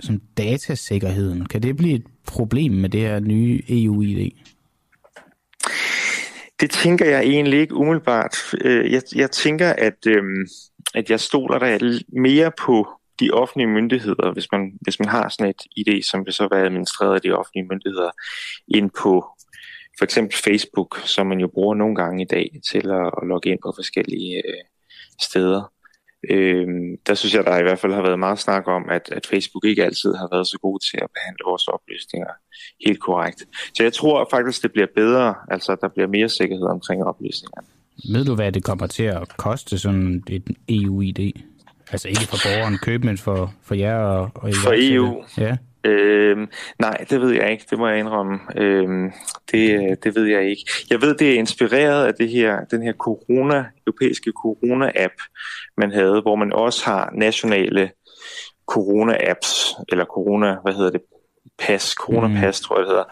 som 0.00 0.20
datasikkerheden? 0.36 1.46
Kan 1.46 1.62
det 1.62 1.76
blive 1.76 1.94
et 1.94 2.06
problem 2.26 2.72
med 2.72 2.88
det 2.88 3.00
her 3.00 3.20
nye 3.20 3.62
EU-ID? 3.68 4.30
Det 6.60 6.70
tænker 6.70 7.06
jeg 7.06 7.20
egentlig 7.20 7.60
ikke 7.60 7.74
umiddelbart. 7.74 8.36
Øh, 8.60 8.92
jeg, 8.92 9.02
jeg 9.14 9.30
tænker, 9.30 9.72
at, 9.72 10.06
øh, 10.06 10.22
at 10.94 11.10
jeg 11.10 11.20
stoler 11.20 11.58
der 11.58 12.00
mere 12.08 12.52
på 12.58 12.88
de 13.20 13.30
offentlige 13.30 13.68
myndigheder, 13.68 14.32
hvis 14.32 14.46
man, 14.52 14.78
hvis 14.80 14.98
man 14.98 15.08
har 15.08 15.28
sådan 15.28 15.50
et 15.50 15.62
idé, 15.78 16.10
som 16.10 16.26
vil 16.26 16.32
så 16.32 16.48
være 16.50 16.64
administreret 16.64 17.14
af 17.14 17.20
de 17.20 17.32
offentlige 17.32 17.66
myndigheder, 17.70 18.10
ind 18.68 18.90
på 19.02 19.26
for 19.98 20.04
eksempel 20.04 20.36
Facebook, 20.36 20.98
som 21.04 21.26
man 21.26 21.40
jo 21.40 21.48
bruger 21.48 21.74
nogle 21.74 21.94
gange 21.94 22.22
i 22.22 22.26
dag 22.26 22.60
til 22.72 22.90
at, 22.90 23.06
at 23.22 23.28
logge 23.28 23.50
ind 23.50 23.58
på 23.62 23.72
forskellige 23.76 24.36
øh, 24.36 24.64
steder. 25.20 25.72
Øh, 26.30 26.66
der 27.06 27.14
synes 27.14 27.34
jeg, 27.34 27.44
der 27.44 27.58
i 27.58 27.62
hvert 27.62 27.78
fald 27.78 27.92
har 27.92 28.02
været 28.02 28.18
meget 28.18 28.38
snak 28.38 28.68
om, 28.68 28.88
at, 28.90 29.08
at 29.12 29.26
Facebook 29.26 29.64
ikke 29.64 29.84
altid 29.84 30.14
har 30.14 30.28
været 30.32 30.46
så 30.46 30.58
god 30.58 30.78
til 30.90 30.98
at 31.02 31.08
behandle 31.14 31.42
vores 31.46 31.68
oplysninger 31.68 32.32
helt 32.86 33.00
korrekt. 33.00 33.44
Så 33.74 33.82
jeg 33.82 33.92
tror 33.92 34.28
faktisk, 34.30 34.62
det 34.62 34.72
bliver 34.72 34.86
bedre, 34.94 35.34
altså 35.50 35.76
der 35.80 35.88
bliver 35.88 36.08
mere 36.08 36.28
sikkerhed 36.28 36.66
omkring 36.66 37.04
oplysningerne. 37.04 37.66
Ved 38.12 38.24
du, 38.24 38.34
hvad 38.34 38.52
det 38.52 38.64
kommer 38.64 38.86
til 38.86 39.04
at 39.04 39.36
koste, 39.36 39.78
sådan 39.78 40.22
et 40.30 40.50
EU-ID? 40.68 41.32
Altså 41.92 42.08
ikke 42.08 42.20
for 42.20 42.36
borgeren 42.44 42.78
købe, 42.78 43.06
men 43.06 43.18
for, 43.18 43.54
for 43.62 43.74
jer 43.74 43.96
og, 43.96 44.30
og 44.34 44.50
For 44.54 44.74
EU? 44.76 45.24
Ja. 45.38 45.56
Øhm, 45.84 46.48
nej, 46.78 47.04
det 47.10 47.20
ved 47.20 47.30
jeg 47.30 47.50
ikke. 47.52 47.64
Det 47.70 47.78
må 47.78 47.88
jeg 47.88 47.98
indrømme. 47.98 48.38
Øhm, 48.56 49.12
det, 49.52 49.96
det 50.04 50.14
ved 50.14 50.24
jeg 50.24 50.50
ikke. 50.50 50.62
Jeg 50.90 51.02
ved, 51.02 51.14
det 51.14 51.30
er 51.30 51.38
inspireret 51.38 52.06
af 52.06 52.14
det 52.14 52.28
her, 52.28 52.64
den 52.64 52.82
her 52.82 52.92
corona, 52.92 53.64
europæiske 53.86 54.32
corona-app, 54.36 55.14
man 55.76 55.92
havde, 55.92 56.20
hvor 56.20 56.36
man 56.36 56.52
også 56.52 56.84
har 56.84 57.10
nationale 57.14 57.90
corona-apps, 58.72 59.82
eller 59.88 60.04
corona, 60.04 60.56
hvad 60.62 60.74
hedder 60.74 60.90
det, 60.90 61.00
pas, 61.58 61.82
corona-pas, 61.82 62.60
mm. 62.60 62.64
tror 62.64 62.78
jeg 62.78 62.86
det 62.86 62.88
hedder. 62.88 63.04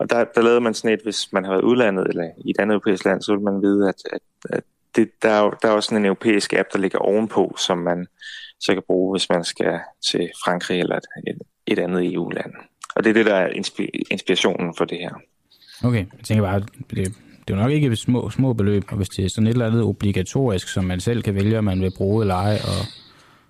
Og 0.00 0.10
der, 0.10 0.24
der 0.34 0.42
lavede 0.42 0.60
man 0.60 0.74
sådan 0.74 0.94
et, 0.94 1.02
hvis 1.02 1.32
man 1.32 1.44
har 1.44 1.52
været 1.52 1.62
udlandet 1.62 2.06
eller 2.08 2.24
i 2.24 2.50
et 2.50 2.58
andet 2.58 2.74
europæisk 2.74 3.04
land, 3.04 3.22
så 3.22 3.32
vil 3.32 3.44
man 3.44 3.62
vide, 3.62 3.88
at, 3.88 3.94
at, 4.12 4.20
at 4.50 4.64
det, 4.96 5.10
der, 5.22 5.30
er 5.30 5.44
jo, 5.44 5.52
der 5.62 5.68
er 5.68 5.72
også 5.72 5.86
sådan 5.86 6.02
en 6.02 6.06
europæisk 6.06 6.52
app, 6.52 6.68
der 6.72 6.78
ligger 6.78 6.98
ovenpå, 6.98 7.54
som 7.58 7.78
man 7.78 8.06
så 8.60 8.74
kan 8.74 8.82
bruge, 8.86 9.14
hvis 9.14 9.30
man 9.30 9.44
skal 9.44 9.78
til 10.10 10.30
Frankrig 10.44 10.80
eller 10.80 10.96
et, 10.96 11.04
et, 11.26 11.38
et 11.66 11.78
andet 11.78 12.14
EU-land. 12.14 12.52
Og 12.96 13.04
det 13.04 13.10
er 13.10 13.14
det, 13.14 13.26
der 13.26 13.34
er 13.34 13.48
inspirationen 14.10 14.74
for 14.78 14.84
det 14.84 14.98
her. 14.98 15.14
Okay, 15.84 16.06
jeg 16.16 16.24
tænker 16.24 16.44
bare, 16.44 16.60
det, 16.60 16.90
det 16.90 17.54
er 17.54 17.54
jo 17.54 17.62
nok 17.62 17.72
ikke 17.72 17.96
små, 17.96 18.30
små 18.30 18.52
beløb, 18.52 18.84
og 18.88 18.96
hvis 18.96 19.08
det 19.08 19.24
er 19.24 19.28
sådan 19.28 19.46
et 19.46 19.52
eller 19.52 19.66
andet 19.66 19.82
obligatorisk, 19.82 20.68
som 20.68 20.84
man 20.84 21.00
selv 21.00 21.22
kan 21.22 21.34
vælge, 21.34 21.58
om 21.58 21.64
man 21.64 21.80
vil 21.80 21.92
bruge 21.96 22.22
eller 22.22 22.34
ej, 22.34 22.58
og, 22.64 22.86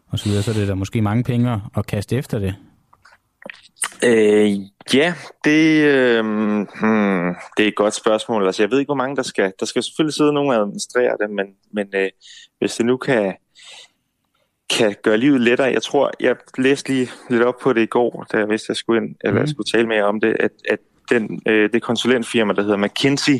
og 0.08 0.18
så 0.18 0.28
videre, 0.28 0.42
så 0.42 0.50
er 0.50 0.54
det 0.54 0.68
der 0.68 0.74
måske 0.74 1.02
mange 1.02 1.24
penge 1.24 1.62
at 1.76 1.86
kaste 1.86 2.16
efter 2.16 2.38
det. 2.38 2.54
Øh, 4.04 4.50
ja, 4.94 5.14
det, 5.44 5.84
øh, 5.84 6.24
hmm, 6.24 7.34
det 7.56 7.64
er 7.64 7.68
et 7.68 7.76
godt 7.76 7.94
spørgsmål. 7.94 8.46
Altså, 8.46 8.62
jeg 8.62 8.70
ved 8.70 8.78
ikke, 8.78 8.88
hvor 8.88 8.94
mange 8.94 9.16
der 9.16 9.22
skal. 9.22 9.52
Der 9.60 9.66
skal 9.66 9.82
selvfølgelig 9.82 10.14
sidde 10.14 10.32
nogen 10.32 10.50
og 10.50 10.56
administrere 10.56 11.16
det, 11.20 11.30
men, 11.30 11.46
men 11.72 11.86
øh, 11.94 12.10
hvis 12.58 12.74
det 12.74 12.86
nu 12.86 12.96
kan, 12.96 13.34
kan 14.76 14.96
gøre 15.02 15.16
livet 15.16 15.40
lettere. 15.40 15.72
Jeg 15.72 15.82
tror, 15.82 16.10
jeg 16.20 16.36
læste 16.58 16.88
lige 16.88 17.10
lidt 17.30 17.42
op 17.42 17.58
på 17.62 17.72
det 17.72 17.82
i 17.82 17.86
går, 17.86 18.26
da 18.32 18.38
jeg 18.38 18.48
vidste, 18.48 18.64
at 18.64 18.68
jeg 18.68 18.76
skulle, 18.76 19.02
ind, 19.02 19.16
eller 19.20 19.36
jeg 19.36 19.42
mhm. 19.42 19.54
skulle 19.54 19.70
tale 19.72 19.88
mere 19.88 20.04
om 20.04 20.20
det, 20.20 20.36
at, 20.40 20.50
at 20.68 20.78
den, 21.10 21.42
øh, 21.46 21.72
det 21.72 21.82
konsulentfirma, 21.82 22.52
der 22.52 22.62
hedder 22.62 22.76
McKinsey, 22.76 23.38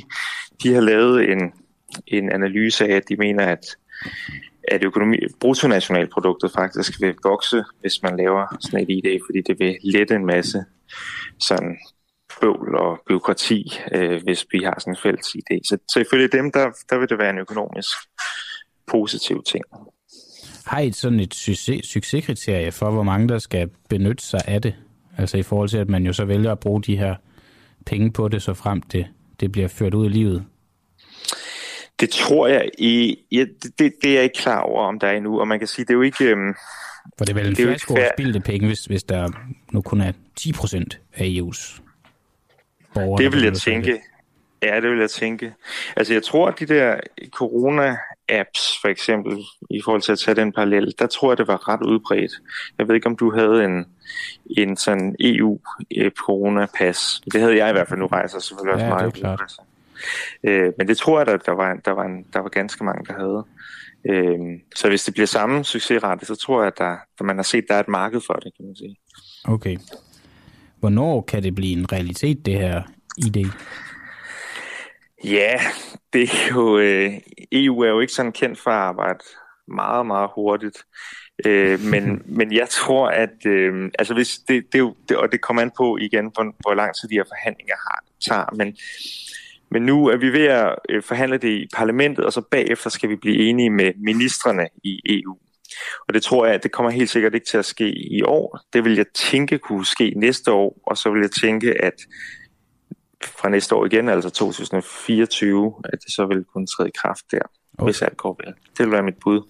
de 0.63 0.75
har 0.75 0.81
lavet 0.81 1.31
en, 1.31 1.53
en 2.07 2.33
analyse 2.33 2.85
af, 2.85 2.97
at 2.97 3.09
de 3.09 3.17
mener, 3.17 3.47
at 3.47 3.67
at 4.69 4.85
økonomi, 4.85 5.17
bruttonationalproduktet 5.41 6.53
faktisk 6.53 7.01
vil 7.01 7.15
vokse, 7.25 7.65
hvis 7.81 8.03
man 8.03 8.17
laver 8.17 8.57
sådan 8.61 8.81
et 8.81 8.91
ID, 8.91 9.21
fordi 9.27 9.41
det 9.41 9.59
vil 9.59 9.77
lette 9.83 10.15
en 10.15 10.27
masse 10.27 10.65
sådan 11.41 11.79
bøvl 12.41 12.75
og 12.75 13.03
byråkrati, 13.09 13.73
øh, 13.93 14.23
hvis 14.23 14.47
vi 14.53 14.59
har 14.65 14.77
sådan 14.79 14.93
en 14.93 14.99
fælles 15.03 15.27
idé. 15.27 15.61
Så, 15.65 15.79
så 15.89 16.01
ifølge 16.01 16.29
dem, 16.29 16.53
der, 16.53 16.71
der 16.91 16.99
vil 16.99 17.09
det 17.09 17.19
være 17.19 17.31
en 17.31 17.39
økonomisk 17.39 17.89
positiv 18.87 19.43
ting. 19.43 19.65
Har 20.67 20.81
I 20.81 20.93
sådan 20.93 21.21
et 21.21 21.35
succes, 21.35 21.87
succeskriterie 21.87 22.73
for, 22.73 22.91
hvor 22.91 23.03
mange 23.03 23.29
der 23.29 23.39
skal 23.39 23.71
benytte 23.89 24.25
sig 24.25 24.41
af 24.47 24.63
det? 24.63 24.75
Altså 25.19 25.37
i 25.37 25.43
forhold 25.43 25.69
til, 25.69 25.79
at 25.79 25.89
man 25.89 26.07
jo 26.07 26.13
så 26.13 26.25
vælger 26.25 26.53
at 26.53 26.61
bruge 26.61 26.83
de 26.83 26.97
her 26.97 27.15
penge 27.87 28.13
på 28.13 28.29
det, 28.29 28.43
så 28.43 28.55
frem 28.55 28.83
det, 28.83 29.07
det 29.41 29.53
bliver 29.53 29.69
ført 29.69 29.95
ud 29.95 30.07
i 30.07 30.09
livet? 30.09 30.45
Det 32.01 32.11
tror 32.11 32.47
jeg 32.47 32.71
i, 32.79 33.19
ja, 33.33 33.45
det, 33.79 33.93
det 34.03 34.11
er 34.11 34.15
jeg 34.15 34.23
ikke 34.23 34.39
klar 34.39 34.61
over, 34.61 34.85
om 34.85 34.99
der 34.99 35.07
er 35.07 35.13
endnu, 35.13 35.41
og 35.41 35.49
man 35.49 35.59
kan 35.59 35.69
sige, 35.69 35.85
det 35.85 35.91
er 35.91 35.95
jo 35.95 36.03
ikke... 36.03 36.25
Øhm, 36.25 36.55
For 37.19 37.25
det 37.25 37.31
er 37.31 37.35
vel 37.35 37.49
en 37.49 37.57
fiasko 37.57 37.95
at 37.95 38.11
spilde 38.15 38.41
penge, 38.41 38.67
hvis, 38.67 38.85
hvis 38.85 39.03
der 39.03 39.29
nu 39.73 39.83
kun 39.83 40.01
er 40.01 40.13
10 40.37 40.53
procent 40.53 41.01
af 41.15 41.25
EU's 41.25 41.81
borgere. 42.95 43.23
Det 43.23 43.33
vil 43.33 43.43
jeg 43.43 43.55
tænke. 43.55 44.01
Ja, 44.63 44.81
det 44.81 44.91
vil 44.91 44.99
jeg 44.99 45.11
tænke. 45.11 45.55
Altså 45.97 46.13
jeg 46.13 46.23
tror, 46.23 46.49
at 46.49 46.59
de 46.59 46.67
der 46.67 47.01
corona-apps, 47.37 48.81
for 48.81 48.89
eksempel, 48.89 49.39
i 49.71 49.81
forhold 49.85 50.03
til 50.03 50.13
at 50.13 50.19
tage 50.19 50.35
den 50.35 50.53
parallel, 50.53 50.95
der 50.99 51.07
tror 51.07 51.31
jeg, 51.31 51.39
det 51.39 51.47
var 51.47 51.69
ret 51.69 51.83
udbredt. 51.83 52.33
Jeg 52.79 52.89
ved 52.89 52.95
ikke, 52.95 53.07
om 53.07 53.17
du 53.17 53.35
havde 53.35 53.65
en, 53.65 53.87
en 54.59 54.77
sådan 54.77 55.17
EU-corona-pas. 55.21 57.21
Det 57.33 57.41
havde 57.41 57.57
jeg 57.57 57.69
i 57.69 57.73
hvert 57.73 57.89
fald. 57.89 57.99
Nu 57.99 58.07
rejser 58.07 58.39
selvfølgelig 58.39 58.75
også 58.75 58.85
ja, 58.85 58.91
meget. 58.91 59.15
Det 59.15 59.23
er 59.23 59.27
klart. 59.37 59.53
Øh, 60.45 60.73
men 60.79 60.89
det 60.89 60.97
tror 60.97 61.19
jeg, 61.19 61.29
at 61.29 61.47
der 61.47 61.53
var, 61.53 61.75
der, 61.85 61.91
var 61.91 62.05
en, 62.05 62.25
der 62.33 62.41
var 62.41 62.49
ganske 62.49 62.85
mange, 62.85 63.05
der 63.07 63.13
havde. 63.13 63.45
Øh, 64.09 64.39
så 64.75 64.89
hvis 64.89 65.05
det 65.05 65.15
bliver 65.15 65.27
samme 65.27 65.65
succesrate, 65.65 66.27
så 66.27 66.35
tror 66.35 66.61
jeg, 66.61 66.67
at 66.67 66.79
der, 66.79 66.97
at 67.21 67.27
man 67.27 67.37
har 67.37 67.43
set, 67.43 67.65
der 67.69 67.75
er 67.75 67.81
et 67.81 67.89
marked 67.89 68.21
for 68.27 68.35
det, 68.35 68.53
kan 68.57 68.67
man 68.67 68.77
sige. 68.77 68.97
Okay. 69.45 69.77
Hvornår 70.81 71.21
kan 71.21 71.43
det 71.43 71.55
blive 71.55 71.79
en 71.79 71.93
realitet, 71.93 72.47
det 72.47 72.55
her 72.55 72.83
idé? 73.25 73.49
Ja, 75.25 75.61
det 76.13 76.23
er 76.23 76.55
jo, 76.55 76.79
øh, 76.79 77.13
EU 77.53 77.81
er 77.81 77.89
jo 77.89 78.01
ikke 78.01 78.13
sådan 78.13 78.33
kendt 78.33 78.59
for 78.59 78.71
at 78.71 78.77
arbejde 78.77 79.19
meget, 79.69 80.07
meget 80.07 80.31
hurtigt. 80.35 80.79
Øh, 81.47 81.81
men, 81.81 82.23
men 82.39 82.53
jeg 82.53 82.69
tror, 82.69 83.09
at 83.09 83.47
øh, 83.47 83.91
altså 83.99 84.15
hvis 84.15 84.39
det, 84.49 84.65
det, 84.73 84.95
det, 85.09 85.17
og 85.17 85.33
det 85.33 85.41
kommer 85.41 85.63
an 85.63 85.71
på 85.77 85.97
igen, 85.97 86.25
hvor, 86.25 86.55
hvor 86.61 86.75
lang 86.75 86.95
tid 86.95 87.09
de 87.09 87.15
her 87.15 87.25
forhandlinger 87.29 87.75
har, 87.89 88.05
tager, 88.29 88.55
men 88.57 88.77
men 89.71 89.83
nu 89.83 90.07
er 90.07 90.17
vi 90.17 90.33
ved 90.33 90.47
at 90.47 90.75
øh, 90.89 91.03
forhandle 91.03 91.39
det 91.39 91.49
i 91.49 91.67
parlamentet, 91.77 92.25
og 92.25 92.33
så 92.33 92.41
bagefter 92.51 92.91
skal 92.91 93.09
vi 93.09 93.17
blive 93.17 93.49
enige 93.49 93.71
med 93.71 93.93
ministerne 93.97 94.69
i 94.85 95.01
EU. 95.05 95.39
Og 96.09 96.15
det 96.15 96.23
tror 96.23 96.47
jeg, 96.47 96.63
det 96.63 96.73
kommer 96.73 96.91
helt 96.91 97.11
sikkert 97.11 97.35
ikke 97.35 97.47
til 97.51 97.59
at 97.59 97.65
ske 97.65 97.89
i 97.89 98.23
år. 98.23 98.61
Det 98.73 98.85
vil 98.85 98.97
jeg 98.97 99.07
tænke 99.15 99.59
kunne 99.59 99.87
ske 99.87 100.13
næste 100.17 100.53
år, 100.53 100.83
og 100.87 100.97
så 100.97 101.11
vil 101.11 101.21
jeg 101.21 101.31
tænke, 101.31 101.85
at 101.85 101.95
fra 103.27 103.49
næste 103.49 103.75
år 103.75 103.87
igen, 103.87 104.09
altså 104.09 104.31
2024, 104.31 105.75
at 105.85 105.99
det 106.05 106.13
så 106.13 106.27
vil 106.27 106.45
kunne 106.45 106.67
træde 106.67 106.89
i 106.89 106.93
kraft 107.03 107.25
der, 107.31 107.39
okay. 107.79 107.85
hvis 107.85 108.03
alt 108.03 108.17
går 108.17 108.41
vel. 108.45 108.55
Det 108.79 108.87
vil 108.87 108.93
være 108.93 109.03
mit 109.03 109.17
bud. 109.23 109.41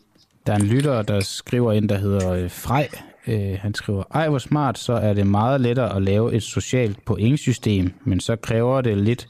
Der 0.46 0.52
er 0.52 0.56
en 0.56 0.66
lytter, 0.66 1.02
der 1.02 1.20
skriver 1.20 1.72
ind, 1.72 1.88
der 1.88 1.98
hedder 1.98 2.32
øh, 2.32 2.50
Frej. 2.50 2.88
Øh, 3.26 3.58
han 3.60 3.74
skriver, 3.74 4.04
ej 4.14 4.28
hvor 4.28 4.38
smart, 4.38 4.78
så 4.78 4.92
er 4.92 5.12
det 5.12 5.26
meget 5.26 5.60
lettere 5.60 5.96
at 5.96 6.02
lave 6.02 6.34
et 6.34 6.42
socialt 6.42 7.04
pointsystem, 7.04 7.92
men 8.04 8.20
så 8.20 8.36
kræver 8.36 8.80
det 8.80 8.98
lidt, 8.98 9.28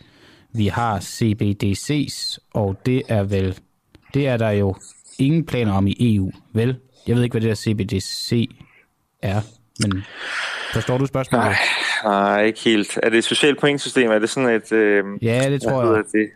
vi 0.52 0.66
har 0.66 0.98
CBDC's, 0.98 2.38
og 2.54 2.76
det 2.86 3.02
er 3.08 3.22
vel, 3.22 3.58
det 4.14 4.26
er 4.26 4.36
der 4.36 4.50
jo 4.50 4.74
ingen 5.18 5.46
planer 5.46 5.72
om 5.72 5.86
i 5.86 6.14
EU, 6.14 6.30
vel? 6.52 6.76
Jeg 7.06 7.16
ved 7.16 7.22
ikke, 7.22 7.34
hvad 7.34 7.40
det 7.40 7.48
der 7.48 7.54
CBDC 7.54 8.48
er, 9.22 9.40
men 9.80 10.04
forstår 10.72 10.98
du 10.98 11.06
spørgsmålet? 11.06 11.46
Nej, 11.46 11.56
nej 12.04 12.44
ikke 12.44 12.60
helt. 12.60 12.98
Er 13.02 13.08
det 13.08 13.18
et 13.18 13.24
socialt 13.24 13.60
pointsystem? 13.60 14.10
Er 14.10 14.18
det 14.18 14.30
sådan 14.30 14.50
et... 14.50 14.72
Øh, 14.72 15.04
ja, 15.22 15.50
det 15.50 15.62
tror 15.62 15.96
jeg. 15.96 16.04
Det? 16.12 16.30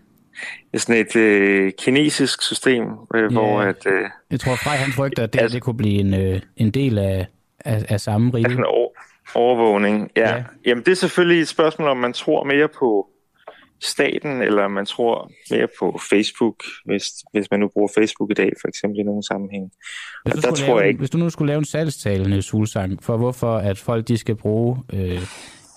Det 0.73 0.75
er 0.75 0.78
sådan 0.78 1.06
et 1.06 1.16
øh, 1.16 1.73
kinesisk 1.78 2.42
system, 2.42 2.83
øh, 3.14 3.23
ja, 3.23 3.28
hvor 3.28 3.61
at... 3.61 3.87
Øh, 3.87 4.02
jeg 4.30 4.40
tror, 4.40 4.56
Frej 4.56 4.76
han 4.76 4.92
frygter, 4.92 5.23
at 5.23 5.33
det, 5.33 5.40
altså, 5.40 5.54
det 5.54 5.62
kunne 5.62 5.76
blive 5.76 6.00
en, 6.00 6.14
øh, 6.14 6.40
en 6.56 6.71
del 6.71 6.99
af, 6.99 7.26
af, 7.64 7.85
af 7.88 8.00
samme 8.00 8.30
rige. 8.35 8.47
Altså 8.47 8.59
en 8.59 8.64
over, 8.64 8.88
overvågning, 9.35 10.11
ja. 10.16 10.37
ja. 10.37 10.44
Jamen 10.66 10.85
det 10.85 10.92
er 10.92 10.97
selvfølgelig 10.97 11.40
et 11.40 11.49
spørgsmål, 11.49 11.88
om 11.88 11.97
man 11.97 12.12
tror 12.12 12.44
mere 12.44 12.68
på 12.68 13.09
staten, 13.84 14.42
eller 14.42 14.68
man 14.68 14.86
tror 14.86 15.30
mere 15.50 15.68
på 15.78 16.00
Facebook, 16.10 16.64
hvis, 16.84 17.04
hvis 17.32 17.50
man 17.50 17.60
nu 17.60 17.68
bruger 17.68 17.88
Facebook 17.98 18.30
i 18.30 18.34
dag, 18.34 18.52
for 18.60 18.68
eksempel 18.68 19.00
i 19.00 19.02
nogle 19.02 19.22
sammenhæng. 19.22 19.72
Hvis 20.24 20.34
du, 20.34 20.40
der 20.40 20.54
tror 20.54 20.66
lave, 20.66 20.78
jeg 20.78 20.88
ikke... 20.88 20.98
hvis 20.98 21.10
du 21.10 21.18
nu 21.18 21.30
skulle 21.30 21.48
lave 21.48 21.58
en 21.58 21.64
salgstale, 21.64 22.30
Niels 22.30 22.50
Fuglsang, 22.50 23.02
for 23.02 23.16
hvorfor 23.16 23.56
at 23.56 23.78
folk 23.78 24.08
de 24.08 24.16
skal 24.16 24.34
bruge 24.34 24.82
øh, 24.92 25.22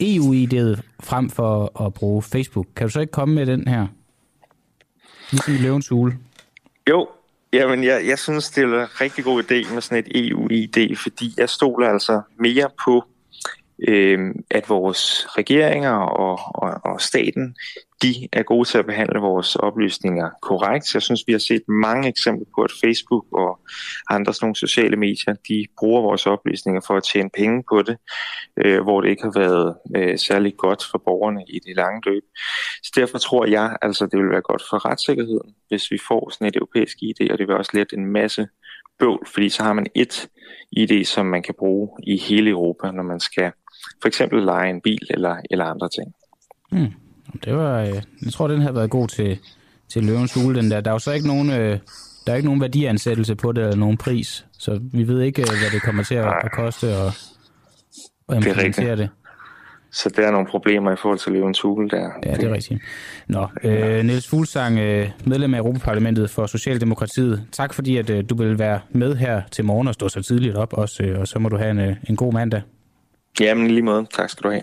EU-ID'et 0.02 0.82
frem 1.04 1.30
for 1.30 1.82
at 1.86 1.94
bruge 1.94 2.22
Facebook, 2.22 2.66
kan 2.76 2.88
du 2.88 2.92
så 2.92 3.00
ikke 3.00 3.12
komme 3.12 3.36
med 3.36 3.46
den 3.46 3.68
her? 3.68 3.88
Ligesom 5.32 5.54
i 5.54 5.58
løvens 5.58 5.88
hule. 5.88 6.18
Jo, 6.90 7.08
jamen 7.54 7.84
jeg, 7.84 8.08
jeg 8.08 8.20
synes, 8.20 8.50
det 8.50 8.64
er 8.64 8.68
en 8.68 9.02
rigtig 9.02 9.24
god 9.24 9.44
idé 9.44 9.74
med 9.74 9.82
sådan 9.82 10.04
et 10.08 10.28
EU-ID, 10.28 10.96
fordi 10.96 11.34
jeg 11.38 11.50
stoler 11.50 11.90
altså 11.90 12.22
mere 12.40 12.70
på 12.86 13.04
øh, 13.88 14.20
at 14.52 14.70
vores 14.70 15.28
regeringer 15.38 15.92
og, 15.92 16.40
og, 16.56 16.74
og 16.84 17.02
staten, 17.02 17.56
de 18.02 18.28
er 18.34 18.44
gode 18.44 18.68
til 18.68 18.78
at 18.78 18.86
behandle 18.86 19.20
vores 19.20 19.56
oplysninger 19.56 20.30
korrekt. 20.42 20.94
Jeg 20.94 21.02
synes, 21.02 21.24
vi 21.28 21.32
har 21.32 21.40
set 21.40 21.62
mange 21.68 22.10
eksempler 22.10 22.46
på, 22.56 22.62
at 22.62 22.72
Facebook 22.84 23.26
og 23.32 23.60
andre 24.10 24.34
sådan 24.34 24.46
nogle 24.46 24.56
sociale 24.56 24.98
medier, 24.98 25.34
de 25.50 25.66
bruger 25.80 26.02
vores 26.02 26.26
oplysninger 26.26 26.82
for 26.88 26.98
at 26.98 27.04
tjene 27.04 27.30
penge 27.38 27.64
på 27.70 27.82
det, 27.82 27.98
øh, 28.58 28.82
hvor 28.84 29.02
det 29.02 29.10
ikke 29.10 29.24
har 29.24 29.40
været 29.40 29.76
øh, 29.96 30.18
særlig 30.18 30.58
godt 30.58 30.84
for 30.92 30.98
borgerne 31.06 31.44
i 31.48 31.60
det 31.60 31.76
lange 31.76 32.02
løb. 32.06 32.24
Så 32.84 32.92
derfor 32.96 33.18
tror 33.18 33.46
jeg, 33.46 33.78
altså 33.82 34.06
det 34.06 34.20
vil 34.20 34.30
være 34.30 34.42
godt 34.42 34.64
for 34.70 34.86
retssikkerheden, 34.90 35.56
hvis 35.68 35.92
vi 35.92 35.98
får 36.08 36.30
sådan 36.30 36.48
et 36.48 36.56
europæisk 36.56 36.98
ID, 37.02 37.32
og 37.32 37.38
det 37.38 37.48
vil 37.48 37.56
også 37.56 37.72
lette 37.74 37.96
en 37.96 38.06
masse 38.06 38.48
bøvl, 39.00 39.28
fordi 39.34 39.50
så 39.50 39.64
har 39.64 39.74
man 39.74 39.88
et 39.96 40.30
ID, 40.72 41.06
som 41.06 41.26
man 41.26 41.44
kan 41.44 41.56
bruge 41.60 41.90
i 42.04 42.18
hele 42.18 42.50
Europa, 42.50 42.92
når 42.92 43.04
man 43.04 43.20
skal 43.20 43.52
for 44.02 44.08
eksempel 44.08 44.44
lege 44.44 44.70
en 44.70 44.82
bil 44.82 45.08
eller, 45.10 45.36
eller 45.52 45.66
andre 45.66 45.90
ting. 45.90 46.14
Mm. 46.72 47.07
Det 47.46 47.56
var, 47.56 47.82
øh, 47.82 48.02
jeg 48.26 48.34
tror, 48.34 48.48
den 48.48 48.62
har 48.62 48.72
været 48.72 48.90
god 48.90 49.08
til, 49.08 49.40
til 49.90 50.04
løvens 50.04 50.34
hule, 50.34 50.62
den 50.62 50.72
der. 50.72 50.82
Der 50.82 50.92
er 50.92 50.96
jo 50.96 51.00
så 51.00 51.12
ikke 51.12 51.28
nogen, 51.28 51.50
øh, 51.50 51.80
der 52.26 52.32
er 52.32 52.36
ikke 52.36 52.46
nogen 52.46 52.62
værdiansættelse 52.62 53.36
på 53.36 53.52
det, 53.52 53.64
eller 53.64 53.76
nogen 53.76 53.98
pris, 53.98 54.46
så 54.60 54.80
vi 54.94 55.08
ved 55.08 55.22
ikke, 55.22 55.42
øh, 55.42 55.48
hvad 55.48 55.72
det 55.72 55.82
kommer 55.82 56.04
til 56.04 56.16
at, 56.16 56.34
at 56.44 56.52
koste 56.52 56.88
at, 56.88 57.08
at 58.30 58.36
implementere 58.36 58.92
det, 58.92 58.98
det. 58.98 59.10
Så 59.92 60.10
der 60.16 60.28
er 60.28 60.32
nogle 60.32 60.48
problemer 60.48 60.92
i 60.92 60.96
forhold 60.96 61.20
til 61.20 61.32
løvens 61.32 61.62
hule 61.62 61.90
der. 61.90 62.10
Ja, 62.26 62.34
det 62.34 62.44
er 62.44 62.54
rigtigt. 62.54 62.82
Nå, 63.28 63.48
øh, 63.64 64.06
Niels 64.06 64.28
Fuglsang, 64.28 64.80
øh, 64.80 65.10
medlem 65.26 65.54
af 65.54 65.58
Europaparlamentet 65.58 66.30
for 66.30 66.46
Socialdemokratiet. 66.46 67.44
Tak 67.52 67.74
fordi, 67.74 67.98
at 67.98 68.10
øh, 68.10 68.24
du 68.30 68.36
vil 68.36 68.60
være 68.60 68.80
med 68.90 69.16
her 69.16 69.42
til 69.52 69.66
morgen 69.66 69.88
og 69.88 69.94
stå 69.94 70.10
så 70.10 70.22
tidligt 70.22 70.56
op 70.56 70.74
også, 70.74 71.04
øh, 71.04 71.20
og 71.20 71.28
så 71.28 71.40
må 71.40 71.50
du 71.50 71.58
have 71.58 71.72
en, 71.72 71.80
øh, 71.80 71.96
en 72.10 72.16
god 72.16 72.34
mandag. 72.34 72.62
Jamen, 73.40 73.68
lige 73.68 73.82
måde. 73.82 74.06
Tak 74.14 74.30
skal 74.30 74.44
du 74.44 74.50
have. 74.50 74.62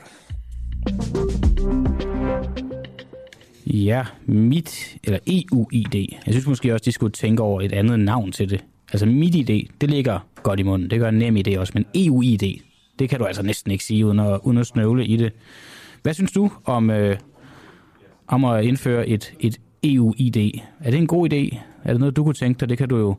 Ja, 3.75 4.05
mit, 4.27 4.97
eller 5.05 5.19
EU-ID. 5.27 5.95
Jeg 5.95 6.35
synes 6.35 6.47
måske 6.47 6.73
også, 6.73 6.85
de 6.85 6.93
skulle 6.93 7.13
tænke 7.13 7.43
over 7.43 7.61
et 7.61 7.73
andet 7.73 8.01
navn 8.01 8.33
til 8.33 8.51
det. 8.51 8.65
Altså 8.93 9.07
mit 9.07 9.35
ID, 9.35 9.69
det 9.81 9.91
ligger 9.91 10.19
godt 10.43 10.61
i 10.61 10.63
munden. 10.63 10.91
Det 10.91 11.01
gør 11.01 11.09
en 11.09 11.15
nem 11.15 11.37
idé 11.37 11.59
også, 11.59 11.73
men 11.75 11.87
EU-ID, 11.95 12.61
det 12.99 13.09
kan 13.09 13.19
du 13.19 13.25
altså 13.25 13.43
næsten 13.43 13.73
ikke 13.73 13.85
sige, 13.85 14.07
uden 14.07 14.21
at, 14.21 14.41
uden 14.43 14.59
at 14.59 14.67
snøvle 14.67 15.07
i 15.07 15.17
det. 15.17 15.33
Hvad 16.03 16.15
synes 16.15 16.33
du 16.33 16.51
om, 16.65 16.91
øh, 16.91 17.17
om 18.27 18.45
at 18.45 18.65
indføre 18.65 19.09
et, 19.09 19.35
et 19.41 19.61
EU-ID? 19.85 20.61
Er 20.81 20.91
det 20.91 20.99
en 20.99 21.07
god 21.07 21.33
idé? 21.33 21.59
Er 21.85 21.91
det 21.91 22.01
noget, 22.01 22.17
du 22.17 22.25
kunne 22.25 22.35
tænke 22.35 22.61
dig? 22.61 22.69
Det 22.69 22.79
kan 22.79 22.89
du 22.89 22.97
jo 22.97 23.17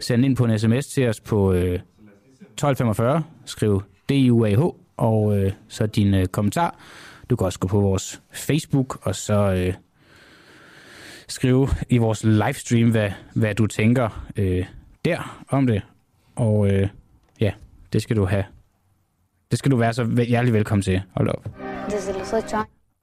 sende 0.00 0.26
ind 0.26 0.36
på 0.36 0.44
en 0.44 0.58
sms 0.58 0.86
til 0.86 1.08
os 1.08 1.20
på 1.20 1.52
øh, 1.52 1.74
1245, 1.74 3.22
skriv 3.44 3.82
DUAH, 4.08 4.60
og 4.96 5.38
øh, 5.38 5.52
så 5.68 5.86
din 5.86 6.14
øh, 6.14 6.26
kommentar. 6.26 6.78
Du 7.30 7.36
kan 7.36 7.44
også 7.44 7.58
gå 7.58 7.68
på 7.68 7.80
vores 7.80 8.22
Facebook, 8.32 8.98
og 9.02 9.14
så 9.14 9.34
øh, 9.34 9.74
skrive 11.28 11.68
i 11.88 11.98
vores 11.98 12.24
livestream, 12.24 12.90
hvad, 12.90 13.10
hvad 13.34 13.54
du 13.54 13.66
tænker 13.66 14.26
øh, 14.36 14.64
der 15.04 15.44
om 15.48 15.66
det. 15.66 15.82
Og 16.36 16.68
øh, 16.72 16.88
ja, 17.40 17.52
det 17.92 18.02
skal 18.02 18.16
du 18.16 18.24
have. 18.24 18.44
Det 19.50 19.58
skal 19.58 19.70
du 19.70 19.76
være 19.76 19.92
så 19.92 20.24
hjertelig 20.28 20.54
velkommen 20.54 20.82
til. 20.82 21.00
Hold 21.16 21.28
op. 21.28 21.50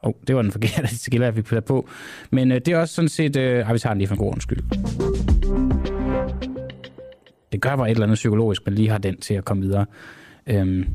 Oh, 0.03 0.13
det 0.27 0.35
var 0.35 0.41
den 0.41 0.51
forkerte 0.51 0.97
skiller, 0.99 1.27
jeg 1.27 1.35
fik 1.35 1.65
på. 1.65 1.89
Men 2.31 2.51
øh, 2.51 2.61
det 2.65 2.67
er 2.67 2.77
også 2.77 2.93
sådan 2.95 3.09
set... 3.09 3.35
Øh, 3.35 3.69
ah, 3.69 3.73
vi 3.73 3.79
tager 3.79 3.93
den 3.93 3.97
lige 3.97 4.07
for 4.07 4.15
en 4.15 4.19
god 4.19 4.33
skyld. 4.39 4.63
Det 7.51 7.61
gør 7.61 7.75
bare 7.75 7.87
et 7.87 7.91
eller 7.91 8.03
andet 8.03 8.15
psykologisk, 8.15 8.61
man 8.65 8.75
lige 8.75 8.89
har 8.89 8.97
den 8.97 9.17
til 9.17 9.33
at 9.33 9.45
komme 9.45 9.63
videre. 9.63 9.85
Øhm, 10.47 10.85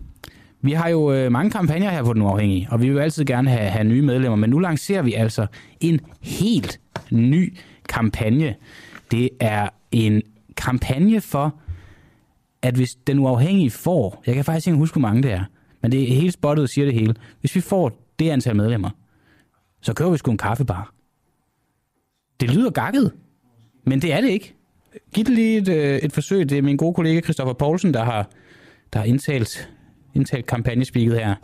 vi 0.61 0.73
har 0.73 0.89
jo 0.89 1.12
øh, 1.12 1.33
mange 1.33 1.51
kampagner 1.51 1.91
her 1.91 2.03
på 2.03 2.12
Den 2.12 2.23
Uafhængige, 2.23 2.69
og 2.71 2.81
vi 2.81 2.87
vil 2.87 2.95
jo 2.95 3.01
altid 3.01 3.25
gerne 3.25 3.51
have, 3.51 3.71
have 3.71 3.85
nye 3.85 4.03
medlemmer, 4.03 4.37
men 4.37 4.51
nu 4.51 4.59
lancerer 4.59 5.03
vi 5.03 5.15
altså 5.15 5.47
en 5.81 6.01
helt 6.23 6.81
ny 7.12 7.57
kampagne. 7.88 8.55
Det 9.11 9.29
er 9.40 9.69
en 9.92 10.23
kampagne 10.57 11.21
for, 11.21 11.61
at 12.62 12.75
hvis 12.75 12.95
Den 12.95 13.19
Uafhængige 13.19 13.71
får, 13.71 14.23
jeg 14.27 14.35
kan 14.35 14.45
faktisk 14.45 14.66
ikke 14.66 14.79
huske, 14.79 14.95
hvor 14.95 15.09
mange 15.09 15.23
det 15.23 15.33
er, 15.33 15.45
men 15.83 15.92
det 15.92 16.03
er 16.03 16.14
helt 16.14 16.33
spottet 16.33 16.62
og 16.62 16.69
siger 16.69 16.85
det 16.85 16.95
hele. 16.95 17.14
Hvis 17.40 17.55
vi 17.55 17.61
får 17.61 18.03
det 18.19 18.31
antal 18.31 18.57
medlemmer, 18.57 18.90
så 19.81 19.95
kører 19.95 20.11
vi 20.11 20.19
sgu 20.19 20.31
en 20.31 20.38
kaffebar. 20.38 20.95
Det 22.40 22.55
lyder 22.55 22.71
gakket, 22.71 23.12
men 23.85 24.03
det 24.03 24.12
er 24.12 24.21
det 24.21 24.29
ikke. 24.29 24.55
Giv 25.14 25.25
det 25.25 25.35
lige 25.35 25.59
et, 25.59 25.69
øh, 25.69 25.99
et 25.99 26.12
forsøg. 26.12 26.49
Det 26.49 26.59
er 26.59 26.62
min 26.62 26.77
gode 26.77 26.95
kollega 26.95 27.21
Christoffer 27.21 27.55
Poulsen, 27.55 27.95
der 27.95 28.05
har, 28.05 28.31
der 28.92 28.99
har 28.99 29.07
indtalt 29.07 29.71
indtalt 30.14 30.47
kampagnespeaket 30.47 31.14
her. 31.14 31.35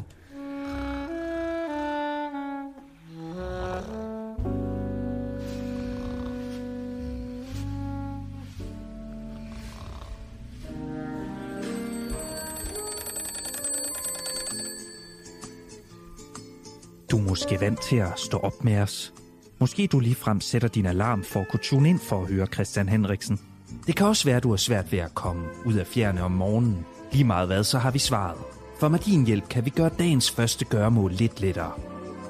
Måske 17.43 17.61
vant 17.61 17.81
til 17.81 17.97
at 17.97 18.13
stå 18.17 18.39
op 18.39 18.65
med 18.65 18.79
os. 18.79 19.13
Måske 19.59 19.87
du 19.87 19.99
ligefrem 19.99 20.41
sætter 20.41 20.69
din 20.69 20.87
alarm 20.87 21.25
for 21.25 21.41
at 21.41 21.49
kunne 21.51 21.61
tune 21.63 21.89
ind 21.89 21.99
for 21.99 22.23
at 22.23 22.29
høre 22.29 22.47
Christian 22.47 22.89
Henriksen. 22.89 23.41
Det 23.87 23.97
kan 23.97 24.07
også 24.07 24.25
være, 24.25 24.37
at 24.37 24.43
du 24.43 24.51
har 24.51 24.57
svært 24.57 24.93
ved 24.93 24.99
at 24.99 25.15
komme 25.15 25.43
ud 25.65 25.75
af 25.75 25.87
fjerne 25.87 26.23
om 26.23 26.31
morgenen. 26.31 26.87
Lige 27.13 27.25
meget 27.25 27.47
hvad, 27.47 27.65
så 27.65 27.79
har 27.79 27.91
vi 27.91 27.99
svaret. 27.99 28.39
For 28.81 28.89
med 28.89 28.99
din 28.99 29.27
hjælp 29.27 29.49
kan 29.49 29.65
vi 29.65 29.71
gøre 29.71 29.91
dagens 29.99 30.31
første 30.31 30.65
gørmål 30.65 31.13
lidt 31.13 31.41
lettere. 31.41 31.73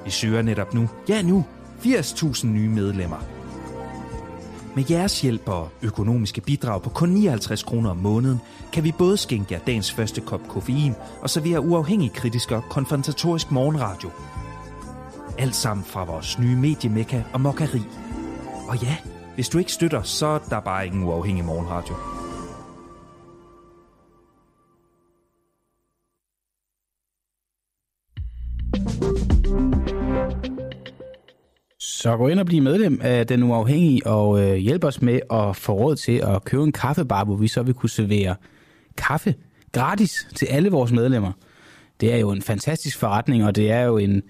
Vi 0.05 0.11
søger 0.11 0.41
netop 0.41 0.73
nu, 0.73 0.89
ja 1.09 1.21
nu, 1.21 1.45
80.000 1.79 2.47
nye 2.47 2.69
medlemmer. 2.69 3.23
Med 4.75 4.83
jeres 4.89 5.21
hjælp 5.21 5.49
og 5.49 5.69
økonomiske 5.81 6.41
bidrag 6.41 6.81
på 6.81 6.89
kun 6.89 7.09
59 7.09 7.63
kroner 7.63 7.89
om 7.89 7.97
måneden, 7.97 8.39
kan 8.71 8.83
vi 8.83 8.91
både 8.91 9.17
skænke 9.17 9.53
jer 9.53 9.59
dagens 9.59 9.91
første 9.91 10.21
kop 10.21 10.47
koffein 10.47 10.93
og 11.21 11.29
servere 11.29 11.61
uafhængig 11.61 12.13
kritisk 12.13 12.51
og 12.51 12.63
konfrontatorisk 12.69 13.51
morgenradio. 13.51 14.09
Alt 15.37 15.55
sammen 15.55 15.85
fra 15.85 16.05
vores 16.05 16.39
nye 16.39 16.55
mediemekka 16.55 17.21
og 17.33 17.41
mokkeri. 17.41 17.81
Og 18.67 18.83
ja, 18.83 18.97
hvis 19.35 19.49
du 19.49 19.57
ikke 19.57 19.71
støtter, 19.71 20.01
så 20.01 20.25
er 20.25 20.39
der 20.39 20.59
bare 20.59 20.85
ingen 20.85 21.03
uafhængig 21.03 21.45
morgenradio. 21.45 21.95
Så 31.79 32.17
gå 32.17 32.27
ind 32.27 32.39
og 32.39 32.45
bliv 32.45 32.61
medlem 32.61 32.99
af 33.03 33.27
Den 33.27 33.43
Uafhængige 33.43 34.07
og 34.07 34.41
øh, 34.41 34.55
hjælp 34.55 34.83
os 34.83 35.01
med 35.01 35.19
at 35.31 35.55
få 35.55 35.73
råd 35.73 35.95
til 35.95 36.17
at 36.17 36.43
købe 36.43 36.63
en 36.63 36.71
kaffebar, 36.71 37.23
hvor 37.23 37.35
vi 37.35 37.47
så 37.47 37.63
vil 37.63 37.73
kunne 37.73 37.89
servere 37.89 38.35
kaffe 38.97 39.35
gratis 39.71 40.27
til 40.35 40.45
alle 40.45 40.69
vores 40.69 40.91
medlemmer. 40.91 41.31
Det 42.01 42.13
er 42.13 42.17
jo 42.17 42.31
en 42.31 42.41
fantastisk 42.41 42.97
forretning, 42.97 43.45
og 43.45 43.55
det 43.55 43.71
er 43.71 43.81
jo 43.81 43.97
en, 43.97 44.23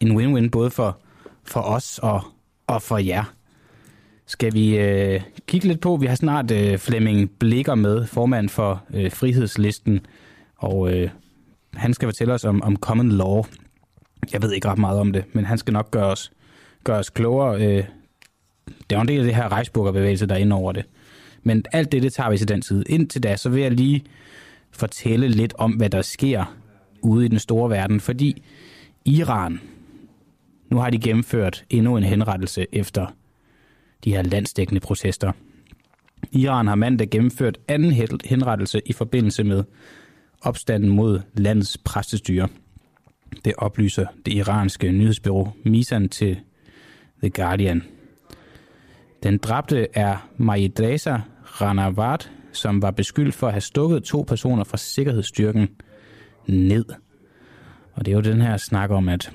en 0.00 0.16
win-win 0.16 0.50
både 0.50 0.70
for, 0.70 0.98
for 1.44 1.60
os 1.60 1.98
og, 2.02 2.20
og 2.66 2.82
for 2.82 2.98
jer. 2.98 3.24
Skal 4.26 4.54
vi 4.54 4.78
øh, 4.78 5.20
kigge 5.46 5.68
lidt 5.68 5.80
på, 5.80 5.96
vi 5.96 6.06
har 6.06 6.14
snart 6.14 6.50
øh, 6.50 6.78
Flemming 6.78 7.30
Blikker 7.30 7.74
med, 7.74 8.06
formand 8.06 8.48
for 8.48 8.82
øh, 8.94 9.12
Frihedslisten, 9.12 10.00
og 10.56 10.92
øh, 10.92 11.10
han 11.74 11.94
skal 11.94 12.06
fortælle 12.06 12.34
os 12.34 12.44
om, 12.44 12.62
om 12.62 12.76
common 12.76 13.08
law. 13.12 13.42
Jeg 14.32 14.42
ved 14.42 14.52
ikke 14.52 14.68
ret 14.68 14.78
meget 14.78 15.00
om 15.00 15.12
det, 15.12 15.24
men 15.32 15.44
han 15.44 15.58
skal 15.58 15.72
nok 15.72 15.90
gøre 15.90 16.06
os, 16.06 16.32
gøre 16.84 16.98
os 16.98 17.10
klogere. 17.10 17.54
Øh, 17.56 17.84
det 18.66 18.92
er 18.92 18.96
jo 18.96 19.00
en 19.00 19.08
del 19.08 19.18
af 19.18 19.24
det 19.24 19.34
her 19.34 19.52
Reichsburger-bevægelse, 19.52 20.26
der 20.26 20.34
er 20.34 20.38
inde 20.38 20.56
over 20.56 20.72
det. 20.72 20.84
Men 21.42 21.64
alt 21.72 21.92
det, 21.92 22.02
det 22.02 22.12
tager 22.12 22.30
vi 22.30 22.38
til 22.38 22.48
den 22.48 22.62
tid. 22.62 22.84
Indtil 22.88 23.22
da, 23.22 23.36
så 23.36 23.48
vil 23.48 23.62
jeg 23.62 23.70
lige 23.70 24.04
fortælle 24.70 25.28
lidt 25.28 25.54
om, 25.58 25.72
hvad 25.72 25.90
der 25.90 26.02
sker 26.02 26.44
ude 27.02 27.24
i 27.24 27.28
den 27.28 27.38
store 27.38 27.70
verden, 27.70 28.00
fordi 28.00 28.42
Iran, 29.04 29.60
nu 30.70 30.76
har 30.76 30.90
de 30.90 30.98
gennemført 30.98 31.64
endnu 31.70 31.96
en 31.96 32.04
henrettelse 32.04 32.66
efter 32.72 33.06
de 34.04 34.10
her 34.10 34.22
landsdækkende 34.22 34.80
protester. 34.80 35.32
Iran 36.32 36.66
har 36.66 36.74
mandag 36.74 37.10
gennemført 37.10 37.58
anden 37.68 37.92
henrettelse 38.24 38.80
i 38.86 38.92
forbindelse 38.92 39.44
med 39.44 39.64
opstanden 40.40 40.90
mod 40.90 41.20
landets 41.34 41.78
præstestyre. 41.78 42.48
Det 43.44 43.54
oplyser 43.58 44.06
det 44.26 44.32
iranske 44.32 44.92
nyhedsbyrå 44.92 45.48
Misan 45.64 46.08
til 46.08 46.40
The 47.22 47.30
Guardian. 47.30 47.82
Den 49.22 49.38
dræbte 49.38 49.86
er 49.94 50.28
Majidreza 50.36 51.18
Ranavat, 51.60 52.30
som 52.52 52.82
var 52.82 52.90
beskyldt 52.90 53.34
for 53.34 53.46
at 53.46 53.52
have 53.52 53.60
stukket 53.60 54.02
to 54.02 54.24
personer 54.28 54.64
fra 54.64 54.76
sikkerhedsstyrken 54.76 55.68
ned. 56.46 56.84
Og 57.92 58.04
det 58.04 58.12
er 58.12 58.16
jo 58.16 58.22
den 58.22 58.40
her 58.40 58.56
snak 58.56 58.90
om, 58.90 59.08
at, 59.08 59.32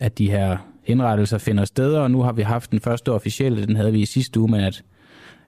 at 0.00 0.18
de 0.18 0.30
her 0.30 0.56
henrettelser 0.82 1.38
finder 1.38 1.64
sted, 1.64 1.94
og 1.94 2.10
nu 2.10 2.22
har 2.22 2.32
vi 2.32 2.42
haft 2.42 2.70
den 2.70 2.80
første 2.80 3.12
officielle, 3.12 3.66
den 3.66 3.76
havde 3.76 3.92
vi 3.92 4.00
i 4.00 4.06
sidste 4.06 4.40
uge, 4.40 4.50
men 4.50 4.60
at, 4.60 4.82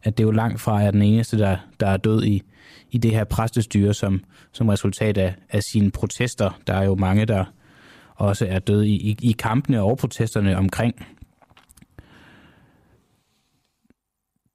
at 0.02 0.18
det 0.18 0.24
er 0.24 0.26
jo 0.26 0.32
langt 0.32 0.61
fra 0.61 0.82
er 0.82 0.90
den 0.90 1.02
eneste, 1.02 1.38
der, 1.38 1.56
der 1.80 1.87
er 1.87 1.96
død 1.96 2.24
i, 2.24 2.42
i 2.90 2.98
det 2.98 3.11
her 3.11 3.24
præstestyre 3.24 3.94
som, 3.94 4.24
som 4.52 4.68
resultat 4.68 5.18
af, 5.18 5.35
af 5.50 5.62
sine 5.62 5.90
protester. 5.90 6.61
Der 6.66 6.74
er 6.74 6.85
jo 6.85 6.94
mange, 6.94 7.26
der 7.26 7.44
også 8.14 8.46
er 8.48 8.59
døde 8.59 8.88
i, 8.88 8.94
i, 8.94 9.16
i 9.22 9.32
kampene 9.32 9.82
og 9.82 9.98
protesterne 9.98 10.56
omkring. 10.56 11.06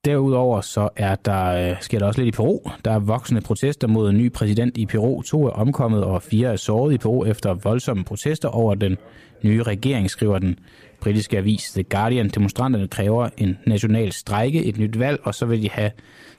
Derudover 0.06 0.62
så 0.62 0.90
er 0.96 1.16
der, 1.16 1.46
øh, 1.46 1.82
sker 1.82 2.00
der 2.00 2.06
også 2.06 2.22
lidt 2.22 2.36
i 2.36 2.38
Peru. 2.38 2.60
Der 2.86 2.92
er 2.92 3.00
voksende 3.00 3.42
protester 3.42 3.88
mod 3.88 4.10
en 4.10 4.18
ny 4.18 4.32
præsident 4.32 4.78
i 4.78 4.86
Peru. 4.86 5.22
To 5.22 5.46
er 5.46 5.50
omkommet, 5.50 6.04
og 6.04 6.22
fire 6.22 6.52
er 6.52 6.56
såret 6.56 6.94
i 6.94 6.98
Peru 6.98 7.26
efter 7.26 7.54
voldsomme 7.54 8.04
protester 8.04 8.50
over 8.50 8.76
den 8.76 8.98
nye 9.44 9.64
regering, 9.64 10.10
skriver 10.10 10.40
den 10.40 10.60
britiske 11.00 11.38
avis 11.38 11.72
The 11.72 11.84
Guardian. 11.84 12.30
Demonstranterne 12.30 12.88
kræver 12.88 13.30
en 13.38 13.58
national 13.68 14.12
strejke, 14.12 14.66
et 14.66 14.78
nyt 14.78 15.00
valg, 15.00 15.20
og 15.24 15.36
så 15.36 15.46
vil 15.46 15.62
de 15.62 15.70
have 15.70 15.92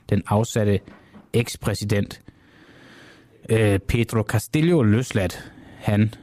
den 0.09 0.21
afsatte 0.27 0.79
ekspræsident 1.33 2.21
øh, 3.49 3.79
Pedro 3.79 4.21
Castillo 4.21 4.81
løsladt. 4.81 5.51
Han, 5.77 6.13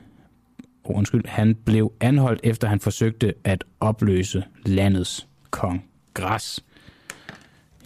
oh, 0.84 0.96
undskyld, 0.98 1.26
han 1.26 1.54
blev 1.54 1.92
anholdt 2.00 2.40
efter 2.44 2.68
han 2.68 2.80
forsøgte 2.80 3.34
at 3.44 3.64
opløse 3.80 4.44
landets 4.66 5.28
kongres. 5.50 6.64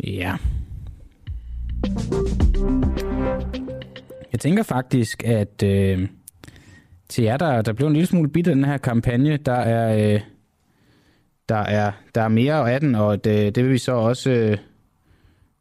Ja. 0.04 0.36
Jeg 4.32 4.40
tænker 4.40 4.62
faktisk, 4.62 5.24
at 5.24 5.62
øh, 5.62 6.08
til 7.08 7.24
jer, 7.24 7.36
der, 7.36 7.62
der 7.62 7.72
blev 7.72 7.86
en 7.86 7.92
lille 7.92 8.06
smule 8.06 8.28
bidt 8.28 8.48
af 8.48 8.54
den 8.54 8.64
her 8.64 8.78
kampagne, 8.78 9.36
der 9.36 9.52
er, 9.52 10.14
øh, 10.14 10.20
der 11.48 11.56
er, 11.56 11.92
der 12.14 12.22
er 12.22 12.28
mere 12.28 12.72
af 12.72 12.80
den, 12.80 12.94
og 12.94 13.24
det, 13.24 13.54
det 13.54 13.64
vil 13.64 13.72
vi 13.72 13.78
så 13.78 13.92
også, 13.92 14.30
øh, 14.30 14.58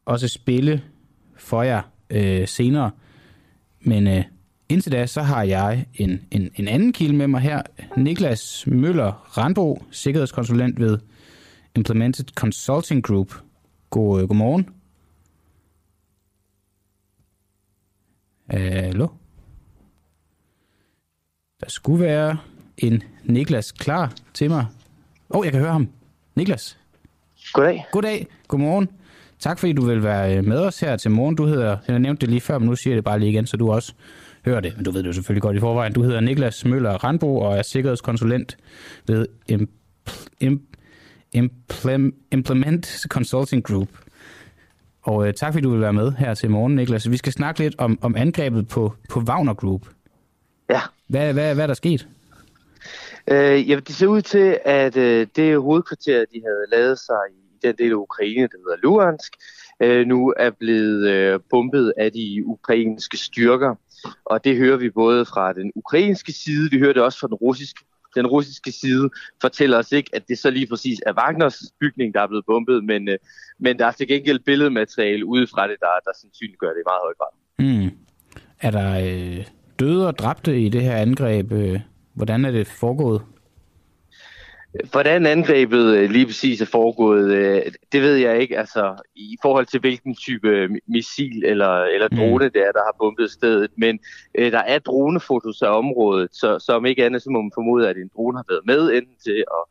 også 0.06 0.28
spille 0.28 0.84
for 1.38 1.64
jer 1.64 1.82
øh, 2.10 2.48
senere. 2.48 2.92
Men 3.82 4.08
øh, 4.08 4.24
indtil 4.70 4.92
da, 4.92 5.06
så 5.06 5.22
har 5.22 5.44
jeg 5.44 5.86
en, 5.94 6.22
en, 6.32 6.52
en 6.56 6.68
anden 6.68 6.94
kilde 6.94 7.16
med 7.16 7.28
mig 7.28 7.42
her. 7.42 7.62
Niklas 7.98 8.64
Møller 8.68 9.38
Randbo, 9.38 9.84
sikkerhedskonsulent 9.92 10.80
ved 10.80 10.98
Implemented 11.76 12.26
Consulting 12.36 13.04
Group. 13.04 13.34
God, 13.90 14.22
øh, 14.22 14.28
godmorgen. 14.28 14.70
Hallo? 18.50 19.08
Der 21.64 21.70
skulle 21.70 22.06
være 22.06 22.38
en 22.78 23.04
Niklas 23.24 23.72
klar 23.72 24.14
til 24.34 24.50
mig. 24.50 24.66
Åh, 25.30 25.40
oh, 25.40 25.46
jeg 25.46 25.52
kan 25.52 25.62
høre 25.62 25.72
ham. 25.72 25.90
Niklas. 26.36 26.78
Goddag. 27.54 27.86
Goddag. 27.92 28.28
Godmorgen. 28.48 28.90
Tak 29.40 29.60
fordi 29.60 29.74
du 29.74 29.86
vil 29.86 30.04
være 30.04 30.38
øh, 30.38 30.46
med 30.46 30.60
os 30.60 30.80
her 30.80 30.98
til 30.98 31.12
morgen. 31.12 31.36
Du 31.36 31.46
hedder, 31.46 31.78
jeg 31.88 31.94
har 31.94 31.98
nævnt 31.98 32.22
det 32.22 32.30
lige 32.30 32.42
før, 32.42 32.58
men 32.58 32.70
nu 32.70 32.76
siger 32.76 32.92
jeg 32.92 32.96
det 32.96 33.04
bare 33.04 33.20
lige 33.20 33.32
igen, 33.32 33.48
så 33.48 33.58
du 33.58 33.72
også 33.72 33.94
hører 34.46 34.60
det. 34.60 34.74
Men 34.76 34.86
du 34.86 34.92
ved 34.92 35.04
det 35.04 35.08
jo 35.08 35.14
selvfølgelig 35.14 35.42
godt 35.42 35.58
i 35.58 35.60
forvejen. 35.60 35.94
Du 35.94 36.04
hedder 36.04 36.20
Niklas 36.20 36.66
Møller 36.66 36.92
Randbo 36.92 37.38
og 37.38 37.58
er 37.58 37.62
sikkerhedskonsulent 37.62 38.58
ved 39.08 39.28
Implement 42.32 43.06
Consulting 43.08 43.64
Group. 43.64 43.90
Og 45.02 45.28
øh, 45.28 45.34
tak 45.34 45.54
fordi 45.54 45.64
du 45.64 45.72
vil 45.72 45.82
være 45.82 45.94
med 45.94 46.12
her 46.12 46.34
til 46.34 46.50
morgen, 46.50 46.76
Niklas. 46.76 47.12
Vi 47.12 47.18
skal 47.18 47.34
snakke 47.34 47.60
lidt 47.60 47.76
om, 47.78 48.00
om 48.02 48.16
angrebet 48.16 48.68
på, 48.68 48.94
på 49.10 49.20
Wagner 49.20 49.54
Group. 49.54 49.88
Ja. 50.70 50.80
Hvad, 51.14 51.34
hvad, 51.34 51.54
hvad 51.54 51.64
er 51.64 51.68
der 51.68 51.74
sket? 51.74 52.08
Øh, 53.32 53.70
ja, 53.70 53.80
det 53.80 53.96
ser 53.96 54.08
ud 54.08 54.22
til, 54.22 54.60
at 54.66 54.98
øh, 54.98 55.28
det 55.36 55.62
hovedkvarter, 55.62 56.26
de 56.34 56.42
havde 56.46 56.66
lavet 56.72 57.00
sig 57.00 57.22
i 57.32 57.68
den 57.68 57.76
del 57.78 57.92
af 57.92 57.96
Ukraine, 57.96 58.42
der 58.42 58.58
hedder 58.58 58.78
Luhansk, 58.84 59.34
øh, 59.80 60.08
nu 60.08 60.34
er 60.38 60.50
blevet 60.50 61.10
øh, 61.10 61.40
bombet 61.50 61.94
af 61.98 62.12
de 62.12 62.44
ukrainske 62.46 63.18
styrker. 63.18 63.76
Og 64.26 64.44
det 64.44 64.58
hører 64.58 64.78
vi 64.78 64.90
både 64.90 65.26
fra 65.26 65.54
den 65.54 65.72
ukrainske 65.76 66.32
side, 66.32 66.70
vi 66.70 66.80
hører 66.80 66.94
det 66.94 67.04
også 67.04 67.20
fra 67.20 67.28
den 67.28 67.36
russiske 67.36 67.86
den 68.16 68.28
russiske 68.28 68.72
side 68.72 69.10
fortæller 69.42 69.78
os 69.78 69.92
ikke, 69.92 70.10
at 70.14 70.28
det 70.28 70.38
så 70.40 70.50
lige 70.50 70.68
præcis 70.68 71.00
er 71.06 71.14
Wagners 71.14 71.64
bygning, 71.80 72.14
der 72.14 72.22
er 72.22 72.28
blevet 72.28 72.46
bombet, 72.46 72.84
men, 72.84 73.10
øh, 73.10 73.18
men 73.60 73.80
der 73.80 73.86
er 73.86 73.92
til 73.92 74.08
gengæld 74.08 74.40
billedmateriale 74.40 75.26
udefra 75.26 75.68
det, 75.68 75.76
der, 75.80 75.88
der 76.06 76.12
sandsynliggør 76.22 76.68
det 76.68 76.80
i 76.80 76.88
meget 76.88 77.02
høj 77.04 77.14
grad. 77.20 77.34
Mm. 77.60 77.98
Er 78.62 78.72
der 78.72 78.90
øh, 79.00 79.46
døde 79.80 80.08
og 80.08 80.18
dræbte 80.18 80.62
i 80.62 80.70
det 80.70 80.82
her 80.82 80.96
angreb? 80.96 81.52
Øh, 81.52 81.80
hvordan 82.14 82.46
er 82.46 82.52
det 82.52 82.68
foregået? 82.68 83.22
Hvordan 84.92 85.26
angrebet 85.26 85.98
øh, 85.98 86.10
lige 86.10 86.26
præcis 86.26 86.62
er 86.62 86.66
foregået, 86.66 87.32
øh, 87.32 87.62
det 87.92 88.02
ved 88.02 88.16
jeg 88.16 88.40
ikke. 88.42 88.60
Altså, 88.60 88.96
i 89.16 89.38
forhold 89.42 89.66
til 89.66 89.80
hvilken 89.80 90.16
type 90.16 90.70
missil 90.88 91.46
eller, 91.46 91.84
eller 91.84 92.08
mm. 92.12 92.18
drone 92.18 92.46
mm. 92.46 92.52
det 92.52 92.62
er, 92.62 92.72
der 92.72 92.84
har 92.84 92.96
bombet 93.00 93.32
stedet. 93.32 93.72
Men 93.78 94.00
øh, 94.36 94.52
der 94.52 94.60
er 94.60 94.80
dronefotos 94.80 95.62
af 95.62 95.78
området, 95.78 96.30
så, 96.32 96.60
så 96.60 96.74
om 96.74 96.86
ikke 96.86 97.06
andet, 97.06 97.22
så 97.22 97.30
må 97.30 97.42
man 97.42 97.52
formode, 97.54 97.90
at 97.90 97.98
en 97.98 98.12
drone 98.16 98.38
har 98.38 98.46
været 98.50 98.66
med, 98.66 98.92
enten 98.92 99.16
til 99.24 99.44
at 99.58 99.64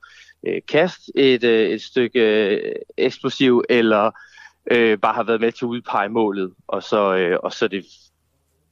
øh, 0.46 0.60
kaste 0.68 1.12
et, 1.14 1.44
øh, 1.44 1.68
et 1.68 1.82
stykke 1.82 2.20
øh, 2.20 2.74
eksplosiv, 2.96 3.64
eller 3.68 4.10
øh, 4.70 4.98
bare 4.98 5.14
har 5.14 5.22
været 5.22 5.40
med 5.40 5.52
til 5.52 5.64
at 5.64 5.68
udpege 5.68 6.08
målet, 6.08 6.52
og 6.68 6.82
så, 6.82 7.16
øh, 7.16 7.38
og 7.42 7.52
så 7.52 7.68
det 7.68 7.84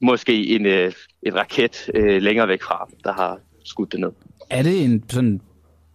måske 0.00 0.46
en, 0.46 0.66
øh, 0.66 0.92
en 1.22 1.34
raket 1.34 1.90
øh, 1.94 2.22
længere 2.22 2.48
væk 2.48 2.62
fra, 2.62 2.88
der 3.04 3.12
har 3.12 3.38
skudt 3.64 3.92
det 3.92 4.00
ned. 4.00 4.10
Er 4.50 4.62
det 4.62 4.84
en 4.84 5.04
sådan 5.08 5.40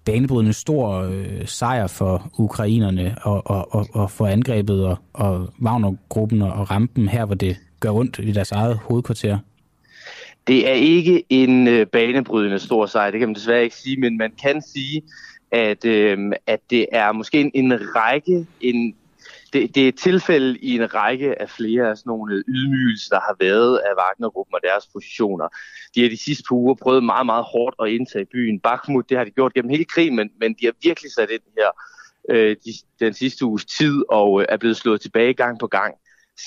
banebrydende 0.06 0.54
stor 0.54 1.02
øh, 1.02 1.48
sejr 1.48 1.88
for 1.88 2.32
ukrainerne 2.38 3.16
og, 3.22 3.42
og, 3.46 3.76
og, 3.76 3.88
og 3.94 4.12
for 4.12 4.28
angrebet 4.28 4.86
og, 4.86 4.98
og 5.14 5.50
Wagner-gruppen 5.62 6.42
og 6.42 6.72
rampen 6.72 7.08
her, 7.08 7.26
hvor 7.26 7.36
det 7.36 7.58
gør 7.80 7.90
rundt 7.90 8.20
i 8.20 8.32
deres 8.32 8.52
eget 8.52 8.78
hovedkvarter? 8.78 9.38
Det 10.48 10.70
er 10.70 10.74
ikke 10.74 11.24
en 11.30 11.68
øh, 11.68 11.88
banebrydende 11.88 12.60
stor 12.60 12.86
sejr, 12.86 13.12
det 13.12 13.20
kan 13.20 13.30
man 13.30 13.36
desværre 13.36 13.64
ikke 13.64 13.76
sige, 13.76 13.98
men 13.98 14.18
man 14.18 14.32
kan 14.42 14.62
sige, 14.62 15.02
at, 15.52 15.86
øh, 15.86 16.32
at 16.48 16.60
det 16.70 16.86
er 16.92 17.12
måske 17.12 17.42
en, 17.42 17.52
en 17.54 17.74
række, 17.96 18.46
en 18.62 18.96
det, 19.54 19.76
det 19.76 19.84
er 19.84 19.88
et 19.88 19.98
tilfælde 19.98 20.58
i 20.58 20.76
en 20.76 20.94
række 20.94 21.42
af 21.42 21.50
flere 21.50 21.90
af 21.90 21.98
sådan 21.98 22.10
nogle 22.10 22.44
ydmygelser, 22.48 23.16
der 23.16 23.22
har 23.22 23.36
været 23.40 23.78
af 23.78 23.92
Wagnergruppen 24.02 24.56
og 24.56 24.62
deres 24.64 24.88
positioner. 24.94 25.48
De 25.96 26.02
har 26.02 26.10
de 26.10 26.18
sidste 26.18 26.44
par 26.50 26.56
uger 26.56 26.76
prøvet 26.76 27.04
meget, 27.04 27.26
meget 27.26 27.46
hårdt 27.54 27.76
at 27.80 27.90
indtage 27.90 28.26
byen. 28.26 28.60
Bakhmut, 28.60 29.10
det 29.10 29.18
har 29.18 29.26
de 29.26 29.32
gjort 29.32 29.54
gennem 29.54 29.70
hele 29.70 29.86
krigen, 29.86 30.16
men, 30.16 30.30
men 30.40 30.54
de 30.54 30.66
har 30.66 30.74
virkelig 30.84 31.12
sat 31.12 31.30
ind 31.30 31.42
her 31.58 31.72
øh, 32.30 32.56
de, 32.66 32.72
den 33.00 33.14
sidste 33.14 33.46
uges 33.46 33.66
tid 33.66 34.04
og 34.10 34.42
øh, 34.42 34.46
er 34.50 34.58
blevet 34.58 34.78
slået 34.78 35.02
tilbage 35.02 35.34
gang 35.34 35.60
på 35.60 35.68
gang. 35.68 35.96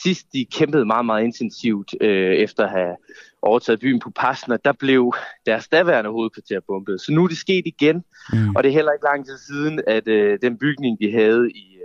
Sidst 0.02 0.26
de 0.32 0.46
kæmpede 0.52 0.84
meget, 0.84 1.06
meget 1.06 1.24
intensivt 1.24 1.94
øh, 2.00 2.34
efter 2.34 2.64
at 2.64 2.70
have 2.70 2.96
overtaget 3.42 3.80
byen 3.80 4.00
på 4.00 4.11
Pasna, 4.11 4.56
der 4.64 4.72
blev 4.72 5.14
deres 5.46 5.68
daværende 5.68 6.11
hovedkvarter 6.11 6.61
bombet. 6.66 7.00
Så 7.00 7.12
nu 7.12 7.24
er 7.24 7.28
det 7.28 7.38
sket 7.38 7.62
igen, 7.66 8.04
mm. 8.32 8.56
og 8.56 8.62
det 8.62 8.68
er 8.68 8.74
heller 8.74 8.92
ikke 8.92 9.04
lang 9.04 9.26
tid 9.26 9.38
siden, 9.38 9.80
at 9.87 10.08
øh, 10.08 10.38
den 10.42 10.58
bygning, 10.58 10.98
de 11.00 11.12
havde 11.12 11.50
i 11.50 11.78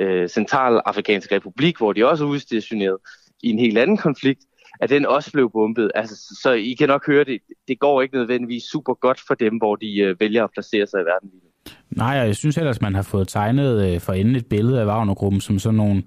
øh, 0.00 0.28
Centralafrikanske 0.28 1.34
Republik, 1.34 1.78
hvor 1.78 1.92
de 1.92 2.08
også 2.08 2.24
er 2.24 2.28
udstationeret, 2.28 2.96
i 3.42 3.48
en 3.50 3.58
helt 3.58 3.78
anden 3.78 3.96
konflikt, 3.96 4.40
at 4.80 4.90
den 4.90 5.06
også 5.06 5.32
blev 5.32 5.50
bombet. 5.50 5.90
Altså, 5.94 6.38
så 6.42 6.52
I 6.52 6.72
kan 6.78 6.88
nok 6.88 7.06
høre 7.06 7.24
det, 7.24 7.38
det 7.68 7.78
går 7.78 8.02
ikke 8.02 8.14
nødvendigvis 8.14 8.62
super 8.62 8.94
godt 8.94 9.20
for 9.26 9.34
dem, 9.34 9.56
hvor 9.56 9.76
de 9.76 9.98
øh, 9.98 10.20
vælger 10.20 10.44
at 10.44 10.50
placere 10.54 10.86
sig 10.86 11.00
i 11.00 11.04
verden 11.04 11.30
lige 11.32 11.40
nu. 11.44 11.50
Nej, 11.90 12.08
jeg 12.08 12.36
synes 12.36 12.58
ellers, 12.58 12.80
man 12.80 12.94
har 12.94 13.02
fået 13.02 13.28
tegnet 13.28 13.92
øh, 13.94 14.00
for 14.00 14.12
enden 14.12 14.36
et 14.36 14.46
billede 14.46 14.80
af 14.80 14.86
Wagnergruppen 14.86 15.40
som 15.40 15.58
sådan 15.58 15.76
nogle, 15.76 16.02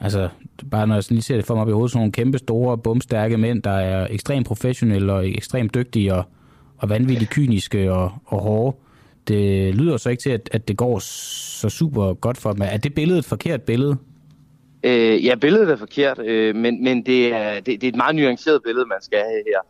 altså 0.00 0.28
bare 0.70 0.86
når 0.86 0.94
jeg 0.94 1.04
lige 1.10 1.22
ser 1.22 1.36
det 1.36 1.44
for 1.44 1.54
mig 1.54 1.62
op 1.62 1.68
i 1.68 1.72
hovedet, 1.72 1.90
sådan 1.90 2.00
nogle 2.00 2.12
kæmpe 2.12 2.38
store, 2.38 2.78
bumstærke 2.78 3.38
mænd, 3.38 3.62
der 3.62 3.70
er 3.70 4.06
ekstremt 4.10 4.46
professionelle 4.46 5.12
og 5.12 5.28
ekstremt 5.28 5.74
dygtige 5.74 6.14
og, 6.14 6.24
og 6.78 6.88
vanvittigt 6.88 7.30
kyniske 7.30 7.92
og, 7.92 8.12
og 8.24 8.42
hårde. 8.42 8.76
Det 9.30 9.74
lyder 9.74 9.96
så 9.96 10.10
ikke 10.10 10.22
til, 10.22 10.30
at, 10.30 10.48
at 10.52 10.68
det 10.68 10.76
går 10.76 10.98
så 10.98 11.68
super 11.68 12.14
godt 12.14 12.38
for 12.38 12.52
dem. 12.52 12.62
Er 12.62 12.76
det 12.76 12.94
billede 12.94 13.18
et 13.18 13.24
forkert 13.24 13.62
billede? 13.62 13.96
Øh, 14.84 15.24
ja, 15.24 15.34
billedet 15.34 15.70
er 15.70 15.76
forkert, 15.76 16.18
øh, 16.18 16.56
men, 16.56 16.84
men 16.84 17.06
det, 17.06 17.34
er, 17.34 17.54
det, 17.54 17.66
det 17.66 17.84
er 17.84 17.88
et 17.88 17.96
meget 17.96 18.16
nuanceret 18.16 18.62
billede, 18.62 18.86
man 18.86 19.02
skal 19.02 19.18
have 19.18 19.42
her. 19.46 19.60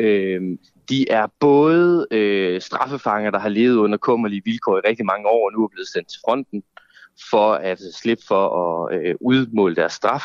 Øh, 0.00 0.40
de 0.88 1.10
er 1.10 1.26
både 1.40 2.06
øh, 2.10 2.60
straffefanger, 2.60 3.30
der 3.30 3.38
har 3.38 3.48
levet 3.48 3.76
under 3.76 3.98
kummerlige 3.98 4.42
vilkår 4.44 4.76
i 4.76 4.88
rigtig 4.88 5.06
mange 5.06 5.28
år, 5.28 5.46
og 5.46 5.52
nu 5.52 5.64
er 5.64 5.68
blevet 5.68 5.88
sendt 5.88 6.08
til 6.08 6.20
fronten 6.24 6.62
for 7.30 7.52
at 7.52 7.78
slippe 7.94 8.24
for 8.28 8.44
at 8.56 8.98
øh, 8.98 9.14
udmåle 9.20 9.76
deres 9.76 9.92
straf. 9.92 10.24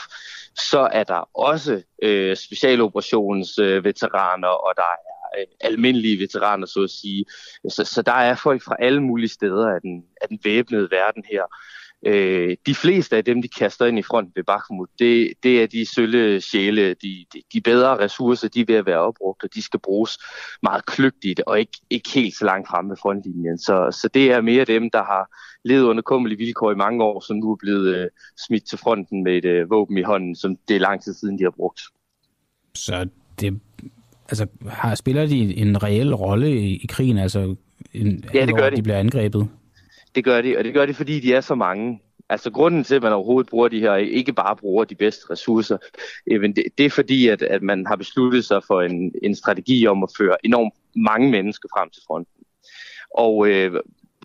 Så 0.56 0.90
er 0.92 1.04
der 1.04 1.30
også 1.34 1.82
øh, 2.04 2.36
specialoperationsveteraner, 2.36 3.78
øh, 3.78 3.84
veteraner, 3.84 4.48
og 4.48 4.74
der 4.76 4.84
er 4.84 5.23
øh, 5.40 5.46
almindelige 5.62 6.20
veteraner, 6.20 6.68
så 6.68 6.84
at 6.84 6.90
sige. 6.90 7.26
Så, 7.70 7.84
så 7.86 8.02
der 8.02 8.12
er 8.12 8.36
folk 8.36 8.62
fra 8.62 8.76
alle 8.80 9.04
mulige 9.04 9.30
steder 9.30 9.68
af 9.68 9.82
den, 9.82 10.04
af 10.22 10.28
den 10.28 10.40
væbnede 10.44 10.88
verden 10.92 11.24
her. 11.32 11.44
Øh, 12.06 12.58
de 12.66 12.76
fleste 12.76 13.18
af 13.18 13.26
dem, 13.26 13.42
de 13.42 13.48
kaster 13.48 13.86
ind 13.86 14.00
i 14.00 14.02
front 14.02 14.36
ved 14.36 14.44
Bakhmut, 14.44 14.90
det, 15.00 15.34
det 15.44 15.64
er 15.64 15.68
de 15.68 15.86
sølle 15.96 16.42
sjæle, 16.42 16.90
de, 16.94 17.26
de, 17.34 17.42
de 17.54 17.62
bedre 17.62 17.98
ressourcer, 17.98 18.48
de 18.48 18.62
er 18.62 18.66
ved 18.68 18.76
at 18.76 18.86
være 18.86 19.00
opbrugt, 19.00 19.44
og 19.44 19.54
de 19.54 19.62
skal 19.62 19.80
bruges 19.80 20.18
meget 20.64 20.86
kløgtigt 20.86 21.42
og 21.48 21.60
ikke, 21.60 21.80
ikke 21.90 22.10
helt 22.10 22.36
så 22.36 22.46
langt 22.46 22.68
fremme 22.68 22.90
ved 22.90 22.98
frontlinjen. 22.98 23.58
Så, 23.58 23.98
så 24.02 24.08
det 24.14 24.32
er 24.32 24.42
mere 24.42 24.66
dem, 24.66 24.90
der 24.90 25.04
har 25.04 25.36
levet 25.66 25.84
under 25.84 26.02
kummelige 26.02 26.38
vilkår 26.38 26.72
i 26.72 26.76
mange 26.76 27.04
år, 27.04 27.20
som 27.28 27.38
nu 27.38 27.52
er 27.52 27.56
blevet 27.56 27.96
øh, 27.96 28.08
smidt 28.48 28.68
til 28.70 28.78
fronten 28.78 29.24
med 29.24 29.38
et 29.38 29.46
øh, 29.46 29.70
våben 29.70 29.98
i 29.98 30.02
hånden, 30.02 30.36
som 30.36 30.56
det 30.68 30.76
er 30.76 30.80
lang 30.80 31.04
tid 31.04 31.14
siden, 31.14 31.40
de 31.40 31.44
har 31.44 31.54
brugt. 31.58 31.82
Så 32.76 33.10
det, 33.40 33.62
altså, 34.34 34.48
har, 34.68 34.96
spiller 34.96 35.26
de 35.26 35.56
en 35.56 35.84
reel 35.84 36.16
rolle 36.16 36.52
i, 36.52 36.76
i 36.84 36.88
krigen, 36.88 37.18
altså 37.18 37.56
en, 37.94 38.26
ja, 38.34 38.46
det 38.46 38.56
gør 38.56 38.70
de. 38.70 38.76
de 38.76 38.82
bliver 38.82 38.98
angrebet? 38.98 39.48
Det 40.16 40.24
gør 40.24 40.42
de, 40.42 40.58
og 40.58 40.64
det 40.64 40.74
gør 40.74 40.86
de, 40.86 40.94
fordi 40.94 41.20
de 41.20 41.34
er 41.34 41.42
så 41.42 41.56
mange. 41.56 42.02
Altså 42.30 42.52
grunden 42.52 42.84
til, 42.84 42.96
at 42.96 43.02
man 43.02 43.14
overhovedet 43.14 43.50
bruger 43.50 43.68
de 43.68 43.80
her, 43.80 43.96
ikke 43.96 44.34
bare 44.34 44.56
bruger 44.56 44.84
de 44.84 44.96
bedste 44.96 45.26
ressourcer, 45.30 45.78
men 46.28 46.56
det, 46.56 46.64
det 46.78 46.86
er 46.86 46.90
fordi, 46.90 47.28
at, 47.28 47.42
at 47.42 47.62
man 47.62 47.86
har 47.86 47.96
besluttet 47.96 48.46
sig 48.46 48.62
for 48.68 48.82
en, 48.82 49.12
en 49.24 49.36
strategi 49.36 49.88
om 49.88 50.04
at 50.04 50.10
føre 50.18 50.36
enormt 50.44 50.74
mange 50.96 51.32
mennesker 51.32 51.70
frem 51.78 51.90
til 51.90 52.02
fronten. 52.08 52.44
Og 53.18 53.48
øh, 53.48 53.72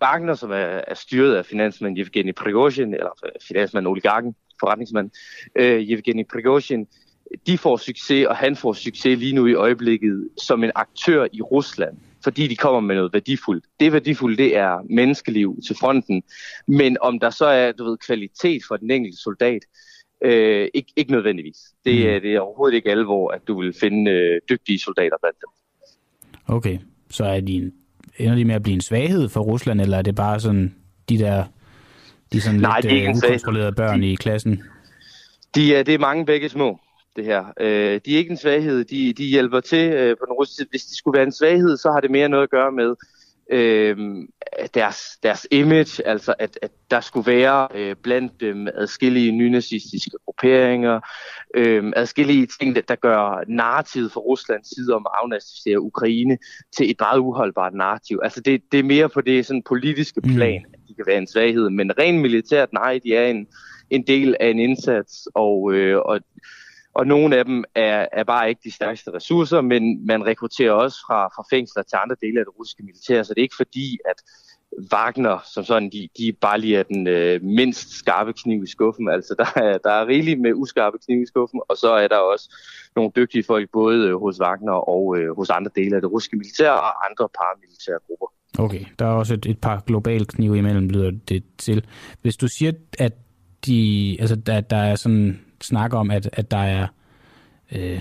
Wagner, 0.01 0.35
som 0.35 0.51
er, 0.51 0.81
er 0.87 0.93
styret 0.93 1.35
af 1.35 1.45
finansmand 1.45 1.97
Yevgeny 1.97 2.33
Prigozhin, 2.33 2.93
eller 2.93 3.09
finansmand 3.47 3.87
oligarken, 3.87 4.35
forretningsmand 4.59 5.11
øh, 5.55 5.81
Yevgeny 5.81 6.25
Prigozhin, 6.31 6.87
de 7.47 7.57
får 7.57 7.77
succes, 7.77 8.27
og 8.27 8.35
han 8.35 8.55
får 8.55 8.73
succes 8.73 9.19
lige 9.19 9.35
nu 9.35 9.47
i 9.47 9.53
øjeblikket 9.53 10.29
som 10.37 10.63
en 10.63 10.71
aktør 10.75 11.27
i 11.33 11.41
Rusland 11.41 11.97
fordi 12.23 12.47
de 12.47 12.55
kommer 12.55 12.79
med 12.79 12.95
noget 12.95 13.13
værdifuldt. 13.13 13.65
Det 13.79 13.93
værdifulde, 13.93 14.37
det 14.37 14.57
er 14.57 14.85
menneskeliv 14.89 15.59
til 15.67 15.75
fronten. 15.79 16.23
Men 16.67 16.97
om 17.01 17.19
der 17.19 17.29
så 17.29 17.45
er 17.45 17.71
du 17.71 17.83
ved, 17.83 17.97
kvalitet 17.97 18.61
for 18.67 18.77
den 18.77 18.91
enkelte 18.91 19.17
soldat, 19.17 19.61
øh, 20.23 20.67
ikke, 20.73 20.93
ikke 20.95 21.11
nødvendigvis. 21.11 21.57
Det, 21.85 21.95
mm. 21.95 22.21
det 22.21 22.35
er 22.35 22.39
overhovedet 22.39 22.75
ikke 22.75 22.91
alvor, 22.91 23.31
at 23.31 23.41
du 23.47 23.61
vil 23.61 23.73
finde 23.79 24.11
øh, 24.11 24.41
dygtige 24.49 24.79
soldater 24.79 25.17
blandt 25.21 25.37
dem. 25.41 25.49
Okay, 26.55 26.77
så 27.09 27.25
er 27.25 27.39
de 27.39 27.53
en, 27.53 27.73
ender 28.17 28.35
de 28.35 28.45
med 28.45 28.55
at 28.55 28.63
blive 28.63 28.75
en 28.75 28.81
svaghed 28.81 29.29
for 29.29 29.41
Rusland, 29.41 29.81
eller 29.81 29.97
er 29.97 30.01
det 30.01 30.15
bare 30.15 30.39
sådan 30.39 30.75
de 31.09 31.19
der 31.19 31.43
de 32.33 32.41
sådan 32.41 32.59
Nej, 32.59 32.81
lidt 32.81 33.09
uh, 33.09 33.17
ukontrollerede 33.17 33.71
børn 33.71 34.01
de, 34.01 34.11
i 34.11 34.15
klassen? 34.15 34.63
De 35.55 35.75
er, 35.75 35.83
det 35.83 35.93
er 35.93 35.99
mange 35.99 36.25
begge 36.25 36.49
små 36.49 36.79
det 37.15 37.25
her. 37.25 37.45
Øh, 37.59 38.01
de 38.05 38.13
er 38.13 38.17
ikke 38.17 38.31
en 38.31 38.37
svaghed, 38.37 38.85
de, 38.85 39.13
de 39.13 39.25
hjælper 39.25 39.59
til 39.59 39.91
øh, 39.91 40.17
på 40.17 40.25
den 40.25 40.33
russiske 40.33 40.69
Hvis 40.69 40.85
de 40.85 40.97
skulle 40.97 41.17
være 41.17 41.25
en 41.25 41.31
svaghed, 41.31 41.77
så 41.77 41.91
har 41.91 41.99
det 41.99 42.11
mere 42.11 42.29
noget 42.29 42.43
at 42.43 42.49
gøre 42.49 42.71
med 42.71 42.95
øh, 43.51 43.97
deres, 44.73 44.97
deres 45.23 45.47
image, 45.51 46.07
altså 46.07 46.33
at, 46.39 46.59
at 46.61 46.71
der 46.91 47.01
skulle 47.01 47.31
være 47.31 47.67
øh, 47.75 47.95
blandt 47.95 48.41
dem 48.41 48.67
adskillige 48.67 49.31
nynazistiske 49.31 50.17
grupperinger, 50.25 50.99
øh, 51.55 51.93
adskillige 51.95 52.47
ting, 52.59 52.75
der, 52.75 52.81
der 52.81 52.95
gør 52.95 53.43
narrativet 53.47 54.11
for 54.11 54.19
Ruslands 54.19 54.75
side 54.75 54.93
om 54.93 55.07
at 55.07 55.19
afnazificere 55.23 55.81
Ukraine 55.81 56.37
til 56.77 56.91
et 56.91 56.95
meget 56.99 57.19
uholdbart 57.19 57.73
narrativ. 57.73 58.19
Altså 58.23 58.41
det, 58.41 58.61
det 58.71 58.79
er 58.79 58.83
mere 58.83 59.09
på 59.09 59.21
det 59.21 59.45
sådan 59.45 59.63
politiske 59.63 60.21
mm. 60.23 60.35
plan, 60.35 60.61
mm. 60.67 60.73
at 60.73 60.79
de 60.87 60.93
kan 60.93 61.05
være 61.07 61.17
en 61.17 61.27
svaghed, 61.27 61.69
men 61.69 61.99
rent 61.99 62.21
militært, 62.21 62.73
nej, 62.73 62.99
de 63.03 63.15
er 63.15 63.27
en, 63.27 63.47
en 63.89 64.07
del 64.07 64.35
af 64.39 64.47
en 64.47 64.59
indsats, 64.59 65.27
og, 65.35 65.73
øh, 65.73 65.97
og 65.97 66.19
og 66.93 67.07
nogle 67.07 67.37
af 67.37 67.45
dem 67.45 67.63
er, 67.75 68.07
er 68.11 68.23
bare 68.23 68.49
ikke 68.49 68.61
de 68.63 68.71
stærkeste 68.71 69.11
ressourcer, 69.13 69.61
men 69.61 70.05
man 70.05 70.25
rekrutterer 70.25 70.71
også 70.71 70.97
fra, 71.07 71.27
fra 71.27 71.43
fængsler 71.55 71.83
til 71.83 71.97
andre 72.03 72.15
dele 72.21 72.39
af 72.39 72.45
det 72.45 72.59
russiske 72.59 72.83
militær, 72.83 73.23
så 73.23 73.33
det 73.33 73.41
er 73.41 73.43
ikke 73.43 73.61
fordi, 73.63 73.97
at 74.05 74.23
Wagner 74.93 75.37
som 75.53 75.63
sådan, 75.63 75.89
de, 75.89 76.09
de 76.17 76.33
bare 76.41 76.59
lige 76.59 76.77
er 76.77 76.83
den 76.83 77.07
øh, 77.07 77.43
mindst 77.43 77.89
skarpe 77.89 78.33
kniv 78.33 78.63
i 78.63 78.67
skuffen. 78.67 79.09
Altså, 79.09 79.35
der 79.37 79.61
er, 79.63 79.77
der 79.77 79.91
er 79.91 80.07
rigeligt 80.07 80.41
med 80.41 80.53
uskarpe 80.53 80.97
kniv 81.05 81.21
i 81.21 81.25
skuffen, 81.25 81.61
og 81.69 81.77
så 81.77 81.91
er 81.91 82.07
der 82.07 82.17
også 82.17 82.55
nogle 82.95 83.11
dygtige 83.15 83.43
folk, 83.43 83.69
både 83.71 84.07
øh, 84.07 84.15
hos 84.15 84.39
Wagner 84.41 84.89
og 84.89 85.17
øh, 85.17 85.35
hos 85.35 85.49
andre 85.49 85.71
dele 85.75 85.95
af 85.95 86.01
det 86.01 86.11
russiske 86.11 86.37
militær 86.37 86.71
og 86.71 87.09
andre 87.09 87.29
paramilitære 87.37 87.99
grupper. 88.07 88.27
Okay, 88.59 88.85
der 88.99 89.05
er 89.05 89.09
også 89.09 89.33
et, 89.33 89.45
et 89.45 89.59
par 89.61 89.83
globale 89.87 90.25
knive 90.25 90.57
imellem, 90.57 90.89
lyder 90.89 91.11
det 91.29 91.43
til. 91.57 91.85
Hvis 92.21 92.37
du 92.37 92.47
siger, 92.47 92.71
at 92.99 93.13
de, 93.65 94.17
altså, 94.19 94.35
der, 94.35 94.61
der 94.61 94.77
er 94.77 94.95
sådan 94.95 95.39
snak 95.63 95.93
om, 95.93 96.11
at, 96.11 96.29
at 96.33 96.51
der 96.51 96.57
er 96.57 96.87
øh, 97.71 97.99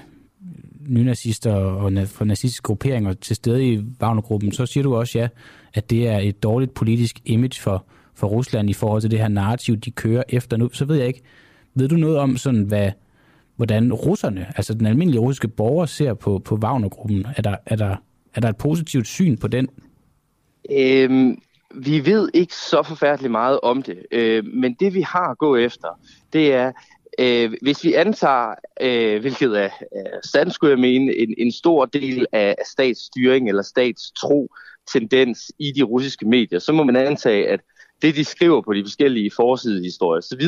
nynazister 0.88 1.54
og 1.54 1.92
fra 2.06 2.24
nazistiske 2.24 2.62
grupperinger 2.62 3.12
til 3.12 3.36
stede 3.36 3.72
i 3.72 3.84
Wagnergruppen, 4.02 4.52
så 4.52 4.66
siger 4.66 4.82
du 4.82 4.96
også 4.96 5.18
ja, 5.18 5.28
at 5.74 5.90
det 5.90 6.08
er 6.08 6.18
et 6.18 6.42
dårligt 6.42 6.74
politisk 6.74 7.20
image 7.24 7.60
for, 7.60 7.84
for 8.14 8.26
Rusland 8.26 8.70
i 8.70 8.72
forhold 8.72 9.00
til 9.00 9.10
det 9.10 9.18
her 9.18 9.28
narrativ, 9.28 9.76
de 9.76 9.90
kører 9.90 10.22
efter 10.28 10.56
nu. 10.56 10.70
Så 10.72 10.84
ved 10.84 10.96
jeg 10.96 11.06
ikke, 11.06 11.22
ved 11.74 11.88
du 11.88 11.96
noget 11.96 12.18
om 12.18 12.36
sådan, 12.36 12.62
hvad, 12.62 12.90
hvordan 13.56 13.92
russerne, 13.92 14.46
altså 14.56 14.74
den 14.74 14.86
almindelige 14.86 15.20
russiske 15.20 15.48
borger, 15.48 15.86
ser 15.86 16.14
på, 16.14 16.38
på 16.38 16.56
Wagnergruppen? 16.56 17.26
Er 17.36 17.42
der, 17.42 17.56
er, 17.66 17.76
der, 17.76 17.96
er 18.34 18.40
der 18.40 18.48
et 18.48 18.56
positivt 18.56 19.06
syn 19.06 19.36
på 19.36 19.48
den? 19.48 19.68
Øhm, 20.70 21.38
vi 21.74 22.06
ved 22.06 22.28
ikke 22.34 22.54
så 22.54 22.82
forfærdeligt 22.82 23.30
meget 23.30 23.60
om 23.60 23.82
det, 23.82 23.98
øh, 24.12 24.44
men 24.44 24.74
det 24.80 24.94
vi 24.94 25.00
har 25.00 25.30
at 25.30 25.38
gå 25.38 25.56
efter, 25.56 25.88
det 26.32 26.54
er, 26.54 26.72
Øh, 27.18 27.52
hvis 27.62 27.85
vi 27.85 27.94
antager, 27.94 28.54
øh, 28.81 29.20
hvilket 29.20 29.61
er, 29.61 29.70
er 29.92 30.18
sandt, 30.24 30.54
skulle 30.54 30.70
jeg 30.70 30.78
mene, 30.78 31.14
en, 31.14 31.35
en 31.38 31.52
stor 31.52 31.85
del 31.85 32.26
af 32.33 32.57
statsstyring 32.64 33.48
eller 33.48 33.62
statstro 33.62 34.48
tendens 34.92 35.52
i 35.59 35.72
de 35.72 35.83
russiske 35.83 36.28
medier, 36.28 36.59
så 36.59 36.72
må 36.72 36.85
man 36.85 36.96
antage, 36.96 37.48
at 37.48 37.61
det, 38.02 38.16
de 38.16 38.24
skriver 38.24 38.62
på 38.62 38.72
de 38.74 38.85
forskellige 38.85 39.31
forsidehistorier 39.37 40.18
osv., 40.18 40.40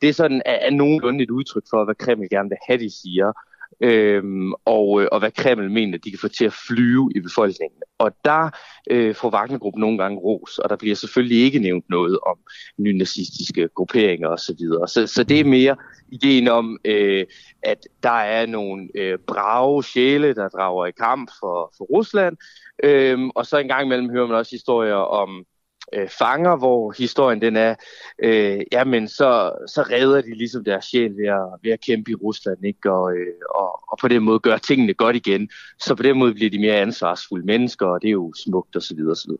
det 0.00 0.08
er 0.08 0.12
sådan 0.12 0.42
er, 0.46 0.52
er 0.52 0.70
nogenlunde 0.70 1.24
et 1.24 1.30
udtryk 1.30 1.64
for, 1.70 1.84
hvad 1.84 1.94
Kreml 1.94 2.28
gerne 2.30 2.48
vil 2.48 2.58
have, 2.68 2.78
de 2.78 2.90
siger 2.90 3.32
øhm, 3.80 4.52
og, 4.64 5.02
øh, 5.02 5.08
og 5.12 5.18
hvad 5.18 5.30
Kreml 5.30 5.70
mener, 5.70 5.98
de 5.98 6.10
kan 6.10 6.18
få 6.18 6.28
til 6.28 6.44
at 6.44 6.52
flyve 6.68 7.12
i 7.16 7.20
befolkningen. 7.20 7.80
Og 7.98 8.12
der 8.24 8.50
øh, 8.90 9.14
får 9.14 9.30
Wagnergruppen 9.30 9.80
nogle 9.80 9.98
gange 9.98 10.18
ros, 10.18 10.58
og 10.58 10.70
der 10.70 10.76
bliver 10.76 10.94
selvfølgelig 10.94 11.44
ikke 11.44 11.58
nævnt 11.58 11.84
noget 11.90 12.18
om 12.26 12.38
nynazistiske 12.78 13.68
grupperinger 13.74 14.28
osv. 14.28 14.58
Så, 14.58 14.84
så, 14.86 15.06
så 15.06 15.24
det 15.24 15.40
er 15.40 15.44
mere 15.44 15.76
ideen 16.08 16.48
om, 16.48 16.78
øh, 16.84 17.26
at 17.62 17.78
der 18.02 18.10
er 18.10 18.46
nogle 18.46 18.88
øh, 18.94 19.18
brave 19.26 19.84
sjæle, 19.84 20.34
der 20.34 20.48
drager 20.48 20.86
i 20.86 20.90
kamp 20.90 21.30
for, 21.40 21.74
for 21.78 21.84
Rusland, 21.84 22.36
øh, 22.84 23.18
og 23.34 23.46
så 23.46 23.58
en 23.58 23.68
gang 23.68 23.84
imellem 23.84 24.10
hører 24.10 24.26
man 24.26 24.36
også 24.36 24.50
historier 24.50 24.94
om 24.94 25.44
øh, 25.92 26.08
fanger, 26.08 26.56
hvor 26.56 26.94
historien 26.98 27.42
den 27.42 27.56
er, 27.56 27.74
øh, 28.22 28.60
jamen 28.72 29.08
så, 29.08 29.52
så 29.66 29.82
redder 29.82 30.20
de 30.20 30.34
ligesom 30.34 30.64
deres 30.64 30.84
sjæl 30.84 31.16
ved 31.16 31.28
at, 31.28 31.58
ved 31.62 31.72
at 31.72 31.80
kæmpe 31.80 32.10
i 32.10 32.14
Rusland, 32.14 32.64
ikke? 32.64 32.92
Og, 32.92 33.12
øh, 33.12 33.26
og, 33.54 33.92
og 33.92 33.98
på 34.00 34.08
den 34.08 34.22
måde 34.22 34.38
gør 34.38 34.56
tingene 34.56 34.94
godt 34.94 35.16
igen. 35.16 35.48
Så 35.80 35.94
på 35.94 36.02
den 36.02 36.18
måde 36.18 36.34
bliver 36.34 36.50
de 36.50 36.58
mere 36.58 36.76
ansvarsfulde 36.76 37.46
mennesker, 37.46 37.86
og 37.86 38.02
det 38.02 38.08
er 38.08 38.12
jo 38.12 38.32
smukt 38.44 38.76
osv. 38.76 38.98
osv. 39.10 39.30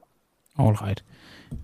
All 0.58 0.74
right. 0.74 1.04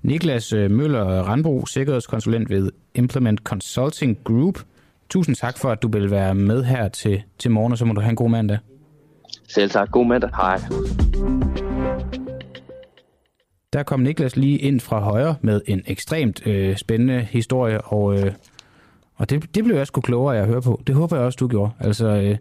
Niklas 0.03 0.53
øh, 0.53 0.71
Møller 0.71 1.05
Randbro, 1.05 1.67
sikkerhedskonsulent 1.67 2.51
ved 2.51 2.71
Implement 2.95 3.41
Consulting 3.41 4.19
Group. 4.25 4.59
Tusind 5.11 5.37
tak 5.37 5.59
for, 5.59 5.71
at 5.71 5.83
du 5.83 5.89
vil 5.89 6.11
være 6.11 6.35
med 6.35 6.65
her 6.65 6.89
til, 6.89 7.23
til 7.39 7.51
morgen, 7.51 7.73
og 7.73 7.79
så 7.79 7.85
må 7.85 7.93
du 7.93 8.01
have 8.01 8.11
en 8.11 8.17
god 8.17 8.31
mandag. 8.31 8.59
Selv 9.49 9.71
tak. 9.71 9.91
God 9.91 10.07
mandag. 10.07 10.31
Hej. 10.37 10.61
Der 13.73 13.83
kom 13.83 14.01
Niklas 14.01 14.37
lige 14.37 14.59
ind 14.59 14.81
fra 14.81 15.01
højre 15.01 15.37
med 15.43 15.61
en 15.67 15.83
ekstremt 15.87 16.47
øh, 16.47 16.77
spændende 16.77 17.21
historie, 17.21 17.81
og, 17.81 18.19
øh, 18.19 18.33
Og 19.15 19.31
det, 19.31 19.55
det 19.55 19.65
blev 19.65 19.77
jeg 19.77 19.87
sgu 19.87 20.01
klogere 20.01 20.39
at 20.39 20.47
høre 20.47 20.63
på. 20.63 20.81
Det 20.87 20.95
håber 20.95 21.17
jeg 21.17 21.25
også, 21.25 21.37
du 21.37 21.49
gjorde. 21.49 21.71
Altså, 21.81 22.07
øh, 22.07 22.37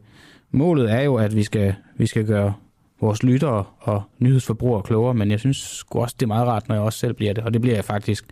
målet 0.52 0.92
er 0.92 1.02
jo, 1.02 1.16
at 1.16 1.36
vi 1.36 1.44
skal, 1.44 1.76
vi 1.98 2.06
skal 2.06 2.26
gøre 2.26 2.54
vores 3.02 3.24
lyttere 3.24 3.64
og 3.80 4.02
nyhedsforbrugere 4.20 4.84
klogere, 4.84 5.14
men 5.14 5.32
jeg 5.32 5.40
synes 5.40 5.58
sgu 5.58 6.00
også, 6.02 6.16
det 6.20 6.26
er 6.26 6.28
meget 6.28 6.48
rart, 6.48 6.68
når 6.68 6.76
jeg 6.76 6.84
også 6.84 7.00
selv 7.00 7.14
bliver 7.14 7.34
det. 7.34 7.44
Og 7.44 7.54
det 7.54 7.62
bliver 7.62 7.76
jeg 7.76 7.86
faktisk 7.86 8.26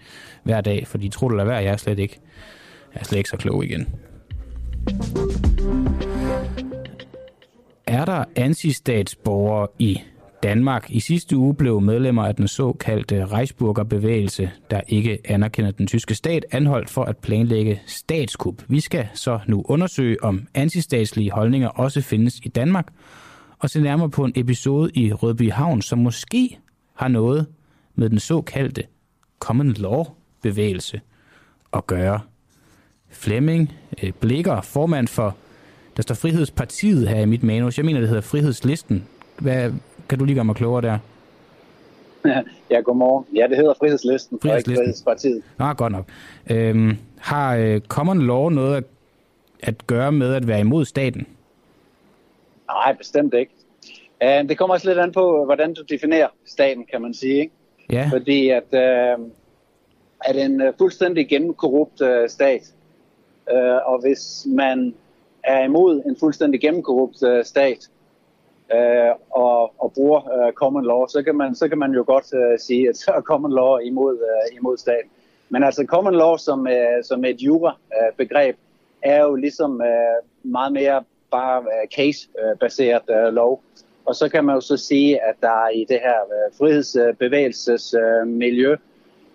hver 0.43 0.61
dag, 0.61 0.87
fordi 0.87 1.09
tro 1.09 1.27
det 1.27 1.33
eller 1.33 1.45
være, 1.45 1.57
jeg 1.57 1.73
er 1.73 1.77
slet 1.77 1.99
ikke, 1.99 2.19
jeg 2.93 2.99
er 2.99 3.03
slet 3.05 3.17
ikke 3.17 3.29
så 3.29 3.37
klog 3.37 3.65
igen. 3.65 3.87
Er 7.87 8.05
der 8.05 8.23
antistatsborgere 8.35 9.67
i 9.79 10.01
Danmark? 10.45 10.85
I 10.89 10.99
sidste 10.99 11.37
uge 11.37 11.55
blev 11.55 11.81
medlemmer 11.81 12.25
af 12.25 12.35
den 12.35 12.47
såkaldte 12.47 13.25
Reichsburger 13.25 13.83
bevægelse, 13.83 14.51
der 14.71 14.81
ikke 14.87 15.19
anerkender 15.25 15.71
den 15.71 15.87
tyske 15.87 16.15
stat, 16.15 16.45
anholdt 16.51 16.89
for 16.89 17.03
at 17.03 17.17
planlægge 17.17 17.81
statskup. 17.85 18.63
Vi 18.67 18.79
skal 18.79 19.07
så 19.13 19.39
nu 19.47 19.63
undersøge, 19.65 20.23
om 20.23 20.47
antistatslige 20.53 21.31
holdninger 21.31 21.67
også 21.67 22.01
findes 22.01 22.39
i 22.43 22.47
Danmark, 22.47 22.87
og 23.59 23.69
se 23.69 23.81
nærmere 23.81 24.09
på 24.09 24.23
en 24.25 24.33
episode 24.35 24.91
i 24.93 25.13
Rødby 25.13 25.51
Havn, 25.51 25.81
som 25.81 25.99
måske 25.99 26.59
har 26.93 27.07
noget 27.07 27.47
med 27.95 28.09
den 28.09 28.19
såkaldte 28.19 28.83
common 29.39 29.73
law 29.73 30.03
bevægelse 30.41 31.01
at 31.73 31.87
gøre. 31.87 32.19
Flemming 33.09 33.73
øh, 34.03 34.11
Blikker, 34.11 34.61
formand 34.61 35.07
for, 35.07 35.35
der 35.97 36.01
står 36.03 36.15
Frihedspartiet 36.15 37.09
her 37.09 37.19
i 37.19 37.25
mit 37.25 37.43
manus. 37.43 37.77
Jeg 37.77 37.85
mener, 37.85 37.99
det 37.99 38.09
hedder 38.09 38.21
Frihedslisten. 38.21 39.07
Hvad, 39.39 39.71
kan 40.09 40.19
du 40.19 40.25
lige 40.25 40.35
gøre 40.35 40.45
mig 40.45 40.55
klogere 40.55 40.81
der? 40.81 40.97
Ja, 42.69 42.79
godmorgen. 42.79 43.25
Ja, 43.35 43.47
det 43.47 43.57
hedder 43.57 43.73
Frihedslisten, 43.79 44.39
Frihedslisten. 44.41 44.75
Frihedspartiet. 44.75 45.43
Nå, 45.59 45.73
godt 45.73 45.91
nok. 45.91 46.05
Øhm, 46.51 46.97
har 47.17 47.55
øh, 47.55 47.81
common 47.81 48.27
law 48.27 48.49
noget 48.49 48.77
at, 48.77 48.83
at 49.59 49.87
gøre 49.87 50.11
med 50.11 50.33
at 50.33 50.47
være 50.47 50.59
imod 50.59 50.85
staten? 50.85 51.27
Nej, 52.67 52.93
bestemt 52.93 53.33
ikke. 53.33 53.51
Uh, 54.23 54.49
det 54.49 54.57
kommer 54.57 54.73
også 54.73 54.87
lidt 54.87 54.99
an 54.99 55.11
på, 55.11 55.45
hvordan 55.45 55.73
du 55.73 55.83
definerer 55.89 56.27
staten, 56.45 56.85
kan 56.91 57.01
man 57.01 57.13
sige. 57.13 57.39
Ikke? 57.39 57.53
Ja. 57.89 58.09
Fordi 58.11 58.49
at, 58.49 58.63
uh, 58.73 59.25
at 60.21 60.45
en 60.45 60.61
uh, 60.61 60.67
fuldstændig 60.77 61.29
gennemkorrupt 61.29 62.01
uh, 62.01 62.27
stat, 62.27 62.73
uh, 63.53 63.93
og 63.93 64.01
hvis 64.01 64.47
man 64.49 64.95
er 65.43 65.63
imod 65.63 66.03
en 66.05 66.17
fuldstændig 66.19 66.61
gennemkorrupt 66.61 67.23
uh, 67.23 67.43
stat, 67.43 67.89
øh, 68.73 69.11
og, 69.29 69.83
og 69.83 69.93
bruger 69.93 70.47
øh, 70.47 70.53
common 70.53 70.85
law, 70.85 71.07
så 71.07 71.23
kan 71.23 71.35
man, 71.35 71.55
så 71.55 71.69
kan 71.69 71.77
man 71.77 71.91
jo 71.91 72.03
godt 72.07 72.33
øh, 72.33 72.59
sige, 72.59 72.89
at 72.89 72.97
så 72.97 73.11
er 73.11 73.21
common 73.21 73.51
law 73.51 73.77
imod, 73.77 74.13
øh, 74.13 74.57
imod 74.57 74.77
staten. 74.77 75.09
Men 75.49 75.63
altså 75.63 75.85
common 75.87 76.15
law 76.15 76.37
som, 76.37 76.67
øh, 76.67 77.03
som 77.03 77.25
et 77.25 77.41
jura-begreb, 77.41 78.55
øh, 78.55 78.59
er 79.11 79.21
jo 79.21 79.35
ligesom 79.35 79.81
øh, 79.81 80.15
meget 80.43 80.73
mere 80.73 81.03
bare 81.31 81.61
øh, 81.61 81.87
case-baseret 81.95 83.09
øh, 83.09 83.33
lov. 83.33 83.61
Og 84.05 84.15
så 84.15 84.29
kan 84.29 84.45
man 84.45 84.55
jo 84.55 84.61
så 84.61 84.77
sige, 84.77 85.23
at 85.23 85.35
der 85.41 85.69
i 85.69 85.85
det 85.89 85.99
her 85.99 86.19
øh, 86.21 86.53
frihedsbevægelsesmiljø 86.57 88.71
øh, 88.71 88.77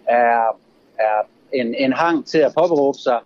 er, 0.07 0.59
er 0.99 1.27
en, 1.53 1.75
en 1.75 1.93
hang 1.93 2.27
til 2.27 2.39
at 2.39 2.53
påberåbe 2.59 2.99
sig 2.99 3.21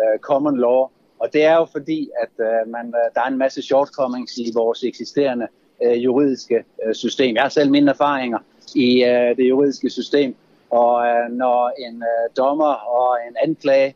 øh, 0.00 0.18
common 0.20 0.58
law. 0.58 0.88
Og 1.18 1.32
det 1.32 1.44
er 1.44 1.54
jo 1.54 1.66
fordi, 1.72 2.10
at 2.22 2.30
uh, 2.38 2.70
man, 2.70 2.86
uh, 2.86 3.14
der 3.14 3.20
er 3.20 3.28
en 3.28 3.38
masse 3.38 3.62
shortcomings 3.62 4.36
i 4.38 4.52
vores 4.54 4.82
eksisterende 4.82 5.46
uh, 5.86 6.04
juridiske 6.04 6.64
uh, 6.86 6.92
system. 6.92 7.34
Jeg 7.34 7.42
har 7.42 7.48
selv 7.48 7.70
mine 7.70 7.90
erfaringer 7.90 8.38
i 8.74 9.04
uh, 9.04 9.36
det 9.36 9.48
juridiske 9.48 9.90
system. 9.90 10.34
Og 10.70 10.94
uh, 10.94 11.36
når 11.36 11.72
en 11.88 11.96
uh, 11.96 12.36
dommer 12.36 12.72
og 12.72 13.18
en 13.28 13.36
anklage 13.42 13.94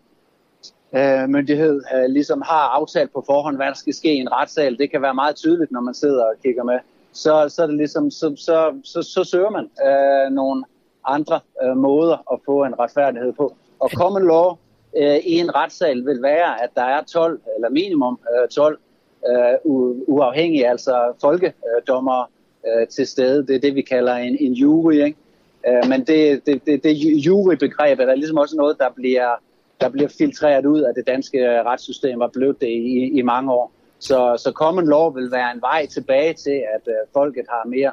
øh, 0.95 1.29
myndighed 1.29 1.83
øh, 1.95 2.11
ligesom 2.11 2.43
har 2.43 2.69
aftalt 2.79 3.13
på 3.13 3.23
forhånd, 3.27 3.57
hvad 3.57 3.67
der 3.67 3.75
skal 3.75 3.95
ske 3.95 4.15
i 4.15 4.19
en 4.19 4.33
retssal. 4.33 4.79
Det 4.79 4.91
kan 4.91 5.03
være 5.03 5.15
meget 5.15 5.37
tydeligt, 5.37 5.73
når 5.73 5.81
man 5.81 5.95
sidder 5.95 6.25
og 6.25 6.35
kigger 6.43 6.65
med. 6.65 6.79
Så, 7.13 7.49
så, 7.49 7.63
er 7.63 7.67
det 7.67 7.77
ligesom, 7.77 8.11
så, 8.11 8.35
så, 8.37 8.75
så, 8.85 9.03
så 9.03 9.25
søger 9.25 9.51
man 9.51 9.71
øh, 9.89 10.33
nogle 10.33 10.65
andre 11.05 11.41
øh, 11.65 11.77
måder 11.77 12.33
at 12.33 12.39
få 12.47 12.65
en 12.65 12.79
retfærdighed 12.79 13.33
på. 13.33 13.57
Og 13.81 13.91
common 13.91 14.27
law 14.27 14.57
øh, 14.97 15.17
i 15.17 15.39
en 15.39 15.55
retssal 15.55 16.07
vil 16.07 16.23
være, 16.23 16.63
at 16.63 16.71
der 16.75 16.83
er 16.83 17.03
12, 17.03 17.41
eller 17.57 17.69
minimum 17.71 18.19
øh, 18.43 18.49
12 18.49 18.79
øh, 19.29 19.73
uafhængige, 20.09 20.69
altså 20.69 21.13
folkedommere 21.21 22.27
øh, 22.67 22.89
til 22.89 23.07
stede. 23.07 23.47
Det 23.47 23.57
er 23.57 23.61
det, 23.61 23.75
vi 23.75 23.83
kalder 23.83 24.15
en, 24.15 24.37
en 24.41 24.53
jury. 24.53 24.93
Ikke? 24.93 25.17
Øh, 25.69 25.89
men 25.89 26.05
det, 26.05 26.47
det, 26.47 26.67
det, 26.67 26.85
det 26.85 26.93
jurybegreb 27.27 28.01
er 28.01 28.07
der 28.07 28.15
ligesom 28.15 28.39
også 28.39 28.57
noget, 28.57 28.77
der 28.79 28.89
bliver 28.97 29.31
der 29.81 29.89
bliver 29.89 30.09
filtreret 30.19 30.67
ud 30.67 30.81
af 30.81 30.95
det 30.95 31.07
danske 31.07 31.63
retssystem 31.63 32.21
og 32.21 32.33
blevet 32.33 32.61
det 32.61 32.67
i, 32.69 33.19
i 33.19 33.23
mange 33.23 33.53
år. 33.53 33.73
Så, 33.99 34.37
så 34.45 34.53
common 34.55 34.89
law 34.89 35.11
vil 35.11 35.31
være 35.33 35.55
en 35.55 35.61
vej 35.61 35.87
tilbage 35.87 36.33
til, 36.33 36.63
at 36.75 36.89
øh, 36.89 36.95
folket 37.13 37.45
har 37.49 37.69
mere 37.69 37.93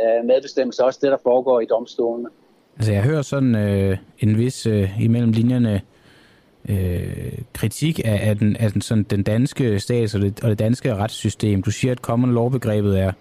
øh, 0.00 0.26
medbestemmelse, 0.26 0.84
også 0.84 0.98
det, 1.02 1.10
der 1.10 1.16
foregår 1.22 1.60
i 1.60 1.64
domstolene. 1.64 2.28
Altså 2.76 2.92
jeg 2.92 3.02
hører 3.02 3.22
sådan 3.22 3.54
øh, 3.54 3.98
en 4.18 4.38
vis 4.38 4.66
øh, 4.66 5.02
imellem 5.02 5.32
linjerne 5.32 5.80
øh, 6.68 7.32
kritik 7.52 8.00
af, 8.04 8.28
af, 8.28 8.36
den, 8.36 8.56
af 8.56 8.72
den, 8.72 8.80
sådan, 8.80 9.02
den 9.02 9.22
danske 9.22 9.80
stats 9.80 10.14
og 10.14 10.20
det, 10.20 10.44
og 10.44 10.50
det 10.50 10.58
danske 10.58 10.94
retssystem. 10.94 11.62
Du 11.62 11.70
siger, 11.70 11.92
at 11.92 11.98
common 11.98 12.34
law-begrebet 12.34 13.00
er, 13.00 13.12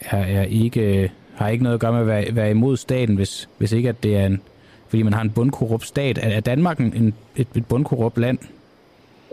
er, 0.00 0.18
er 0.18 0.42
ikke, 0.42 1.12
har 1.34 1.48
ikke 1.48 1.64
noget 1.64 1.74
at 1.74 1.80
gøre 1.80 1.92
med 1.92 2.00
at 2.00 2.06
være, 2.06 2.36
være 2.36 2.50
imod 2.50 2.76
staten, 2.76 3.16
hvis, 3.16 3.48
hvis 3.58 3.72
ikke 3.72 3.88
at 3.88 4.02
det 4.02 4.16
er 4.16 4.26
en, 4.26 4.40
fordi 4.88 5.02
man 5.02 5.12
har 5.12 5.22
en 5.22 5.30
bundkorrupt 5.30 5.86
stat. 5.86 6.18
Er 6.22 6.40
Danmark 6.40 6.78
en, 6.78 7.14
et, 7.36 7.46
et 7.54 7.66
bundkorrupt 7.66 8.18
land? 8.18 8.38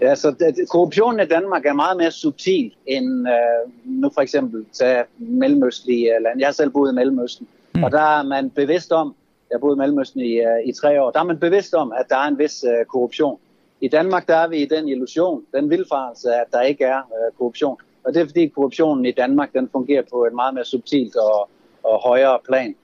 Ja, 0.02 0.16
så 0.16 0.36
det, 0.40 0.70
korruptionen 0.70 1.20
i 1.20 1.26
Danmark 1.26 1.66
er 1.66 1.74
meget 1.74 1.98
mere 1.98 2.12
subtil 2.12 2.72
end 2.88 3.28
øh, 3.28 3.72
nu 3.86 4.12
for 4.14 4.22
eksempel 4.22 4.66
til 4.74 4.96
mellemøstlige 5.18 6.16
øh, 6.16 6.24
lande. 6.24 6.40
Jeg 6.40 6.48
har 6.48 6.54
selv 6.54 6.70
boet 6.70 6.92
i 6.92 6.96
Mellemøsten, 6.96 7.48
mm. 7.76 7.84
og 7.84 7.92
der 7.92 8.20
er 8.20 8.24
man 8.24 8.50
bevidst 8.50 8.92
om, 8.92 9.16
jeg 9.52 9.58
har 9.58 9.60
boet 9.60 9.76
i 9.76 9.80
Mellemøsten 9.80 10.22
i, 10.22 10.40
uh, 10.40 10.70
i 10.70 10.72
tre 10.72 11.02
år, 11.02 11.12
der 11.12 11.20
er 11.20 11.24
man 11.24 11.40
bevidst 11.40 11.74
om, 11.74 11.92
at 11.92 12.06
der 12.10 12.16
er 12.16 12.28
en 12.28 12.40
vis 12.40 12.64
uh, 12.64 12.86
korruption. 12.88 13.40
I 13.82 13.88
Danmark 13.88 14.28
der 14.28 14.36
er 14.36 14.48
vi 14.48 14.58
i 14.58 14.66
den 14.66 14.88
illusion, 14.88 15.44
den 15.54 15.70
vildfarelse, 15.70 16.34
at 16.36 16.46
der 16.52 16.62
ikke 16.62 16.84
er 16.84 17.02
uh, 17.02 17.38
korruption. 17.38 17.78
Og 18.04 18.14
det 18.14 18.22
er 18.22 18.26
fordi 18.26 18.48
korruptionen 18.48 19.06
i 19.06 19.12
Danmark 19.12 19.54
den 19.54 19.70
fungerer 19.72 20.04
på 20.12 20.26
et 20.26 20.34
meget 20.34 20.54
mere 20.54 20.66
subtilt 20.66 21.16
og, 21.16 21.50
og 21.84 22.00
højere 22.04 22.40
plan. 22.48 22.76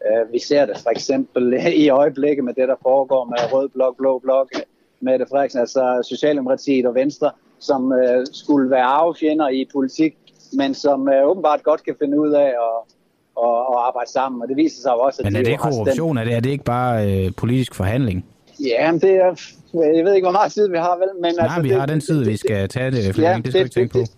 Uh, 0.00 0.32
vi 0.32 0.38
ser 0.38 0.66
det 0.66 0.78
for 0.78 0.90
eksempel 0.90 1.52
i 1.84 1.88
øjeblikket 1.88 2.44
med 2.44 2.54
det, 2.54 2.68
der 2.68 2.76
foregår 2.82 3.24
med 3.24 3.52
rød 3.52 3.68
blok, 3.68 3.96
blå 3.96 4.18
blok, 4.18 4.48
Mette 5.00 5.26
Frederiksen, 5.30 5.60
altså 5.60 6.06
Socialdemokratiet 6.08 6.86
og 6.86 6.94
Venstre, 6.94 7.30
som 7.58 7.84
uh, 7.84 8.24
skulle 8.32 8.70
være 8.70 8.84
arvefjender 8.84 9.48
i 9.48 9.68
politik, 9.72 10.16
men 10.52 10.74
som 10.74 11.02
uh, 11.02 11.30
åbenbart 11.30 11.62
godt 11.62 11.82
kan 11.84 11.96
finde 11.98 12.20
ud 12.20 12.32
af 12.32 12.46
at, 12.46 12.94
at, 13.42 13.58
at 13.72 13.78
arbejde 13.88 14.10
sammen. 14.10 14.42
Og 14.42 14.48
det 14.48 14.56
viser 14.56 14.82
sig 14.82 14.94
også, 14.94 15.22
at 15.22 15.24
Men 15.24 15.36
er 15.36 15.40
det, 15.40 15.46
det 15.46 15.58
korruption? 15.58 16.16
Den... 16.16 16.20
Er, 16.20 16.24
det, 16.24 16.34
er 16.34 16.40
det 16.40 16.50
ikke 16.50 16.64
bare 16.64 17.24
uh, 17.26 17.32
politisk 17.36 17.74
forhandling? 17.74 18.24
Ja, 18.60 18.92
det 18.92 19.10
er, 19.10 19.54
jeg 19.74 20.04
ved 20.04 20.14
ikke, 20.14 20.24
hvor 20.24 20.32
meget 20.32 20.52
tid 20.52 20.68
vi 20.68 20.76
har, 20.76 20.96
vel? 20.96 21.08
Men 21.14 21.34
Nej, 21.34 21.44
altså, 21.44 21.62
vi 21.62 21.68
det, 21.68 21.78
har 21.78 21.86
den 21.86 22.00
tid, 22.00 22.24
vi 22.24 22.36
skal 22.36 22.68
tage 22.68 22.90
det, 22.90 23.02
Ja, 23.02 23.08
det 23.08 23.14
skal 23.14 23.42
det, 23.42 23.54
du 23.54 23.58
ikke 23.58 23.68
tænke 23.74 23.98
det, 23.98 24.10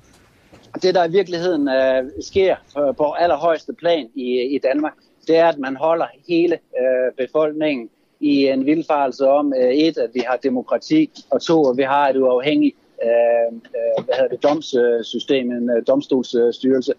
på. 0.75 0.79
Det, 0.83 0.95
der 0.95 1.05
i 1.05 1.11
virkeligheden 1.11 1.69
uh, 1.69 2.11
sker 2.21 2.57
på 2.97 3.13
allerhøjeste 3.13 3.73
plan 3.73 4.09
i, 4.15 4.41
i 4.55 4.59
Danmark, 4.59 4.93
det 5.27 5.37
er, 5.37 5.47
at 5.47 5.59
man 5.59 5.77
holder 5.77 6.07
hele 6.29 6.59
uh, 6.73 7.27
befolkningen 7.27 7.89
i 8.21 8.47
en 8.47 8.67
vildfarelse 8.67 9.29
om, 9.29 9.47
uh, 9.47 9.75
et, 9.75 9.99
at 9.99 10.11
vi 10.15 10.23
har 10.27 10.37
demokrati, 10.37 11.11
og 11.31 11.43
to, 11.43 11.71
at 11.71 11.77
vi 11.77 11.83
har 11.83 12.09
et 12.09 12.17
uafhængigt 12.17 12.77
uh, 13.03 13.57
uh, 13.57 14.05
hvad 14.05 14.15
hedder 14.15 14.29
det, 14.29 14.43
domssystem, 14.43 15.51
en 15.51 15.71
uh, 15.71 15.77
domstolsstyrelse. 15.87 16.93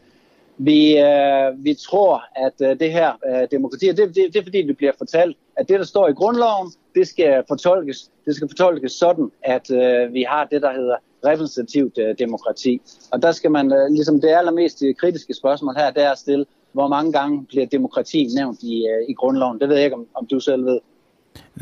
Vi, 0.57 0.97
øh, 0.97 1.65
vi 1.65 1.73
tror, 1.73 2.23
at 2.35 2.69
øh, 2.69 2.79
det 2.79 2.91
her 2.91 3.11
øh, 3.29 3.47
demokrati, 3.51 3.87
det, 3.87 3.97
det, 3.97 4.15
det 4.15 4.35
er 4.35 4.43
fordi, 4.43 4.57
vi 4.57 4.73
bliver 4.73 4.91
fortalt, 4.97 5.37
at 5.57 5.69
det, 5.69 5.79
der 5.79 5.85
står 5.85 6.07
i 6.07 6.11
grundloven, 6.11 6.71
det 6.95 7.07
skal 7.07 7.43
fortolkes, 7.47 8.11
det 8.25 8.35
skal 8.35 8.49
fortolkes 8.49 8.91
sådan, 8.91 9.31
at 9.43 9.71
øh, 9.71 10.13
vi 10.13 10.25
har 10.29 10.47
det, 10.51 10.61
der 10.61 10.73
hedder 10.73 10.95
repræsentativt 11.25 11.97
øh, 11.97 12.15
demokrati. 12.19 12.81
Og 13.11 13.21
der 13.21 13.31
skal 13.31 13.51
man, 13.51 13.73
øh, 13.73 13.89
ligesom 13.89 14.21
det 14.21 14.29
allermest 14.29 14.83
øh, 14.83 14.95
kritiske 14.95 15.33
spørgsmål 15.33 15.75
her, 15.75 15.91
det 15.91 16.03
er 16.03 16.11
at 16.11 16.17
stille, 16.17 16.45
hvor 16.71 16.87
mange 16.87 17.11
gange 17.11 17.45
bliver 17.45 17.65
demokrati 17.65 18.27
nævnt 18.35 18.59
i, 18.63 18.87
øh, 18.87 19.09
i 19.09 19.13
grundloven. 19.13 19.59
Det 19.59 19.69
ved 19.69 19.75
jeg 19.75 19.85
ikke, 19.85 19.95
om, 19.95 20.05
om 20.15 20.27
du 20.27 20.39
selv 20.39 20.65
ved. 20.65 20.79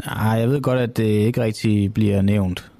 Nej, 0.05 0.39
jeg 0.39 0.49
ved 0.49 0.61
godt, 0.61 0.79
at 0.79 0.97
det 0.97 1.03
ikke 1.03 1.41
rigtig 1.41 1.93
bliver 1.93 2.21
nævnt. 2.21 2.71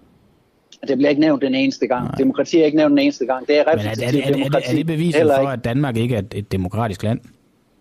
Det 0.88 0.98
bliver 0.98 1.10
ikke 1.10 1.22
nævnt 1.22 1.42
den 1.42 1.56
eneste 1.56 1.88
gang. 1.88 2.04
Nej. 2.04 2.16
Demokrati 2.18 2.60
er 2.62 2.66
ikke 2.66 2.78
nævnt 2.78 2.92
den 2.92 3.00
eneste 3.00 3.26
gang. 3.26 3.48
Det 3.48 3.58
er 3.58 3.64
repræsentativt 3.74 4.16
er, 4.16 4.28
er, 4.28 4.30
er, 4.30 4.38
demokrati. 4.38 4.66
Er, 4.68 4.72
er 4.72 4.76
det 4.76 4.88
beviset 4.88 5.22
for, 5.22 5.48
at 5.48 5.64
Danmark 5.64 5.98
ikke 5.98 6.16
er 6.16 6.22
et 6.36 6.52
demokratisk 6.52 7.04
land? 7.04 7.20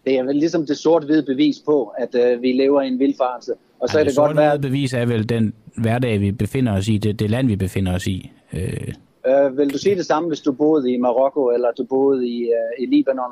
Det 0.04 0.18
er 0.18 0.22
vel 0.22 0.36
ligesom 0.36 0.66
det 0.66 0.76
sort-hvide 0.76 1.22
bevis 1.22 1.56
på, 1.66 1.92
at 1.98 2.14
øh, 2.14 2.42
vi 2.42 2.52
lever 2.52 2.82
i 2.82 2.88
en 2.88 2.98
vildfarelse. 2.98 3.52
Og 3.80 3.88
så 3.88 3.98
ja, 3.98 4.00
er 4.00 4.04
det, 4.04 4.10
det 4.10 4.16
godt 4.16 4.36
være... 4.36 4.58
bevis 4.58 4.92
er 4.92 5.06
vel 5.06 5.28
den 5.28 5.54
hverdag, 5.76 6.20
vi 6.20 6.32
befinder 6.32 6.72
os 6.72 6.88
i, 6.88 6.98
det, 6.98 7.18
det 7.20 7.30
land, 7.30 7.46
vi 7.46 7.56
befinder 7.56 7.94
os 7.94 8.06
i. 8.06 8.32
Øh. 8.52 8.92
Øh, 9.26 9.58
vil 9.58 9.72
du 9.72 9.78
sige 9.78 9.96
det 9.96 10.06
samme, 10.06 10.28
hvis 10.28 10.40
du 10.40 10.52
boede 10.52 10.92
i 10.92 10.96
Marokko, 10.96 11.50
eller 11.50 11.68
du 11.78 11.84
boede 11.84 12.28
i, 12.28 12.42
øh, 12.42 12.84
i 12.84 12.86
Libanon? 12.86 13.30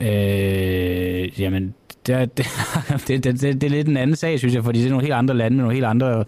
Øh, 0.00 1.40
jamen, 1.40 1.74
det, 2.06 2.36
det, 2.38 2.46
det, 3.08 3.24
det, 3.24 3.40
det, 3.40 3.60
det 3.60 3.64
er 3.64 3.70
lidt 3.70 3.88
en 3.88 3.96
anden 3.96 4.16
sag, 4.16 4.38
synes 4.38 4.54
jeg, 4.54 4.64
fordi 4.64 4.78
det 4.78 4.86
er 4.86 4.90
nogle 4.90 5.04
helt 5.04 5.14
andre 5.14 5.34
lande 5.34 5.56
med 5.56 5.62
nogle 5.62 5.74
helt 5.74 5.86
andre 5.86 6.24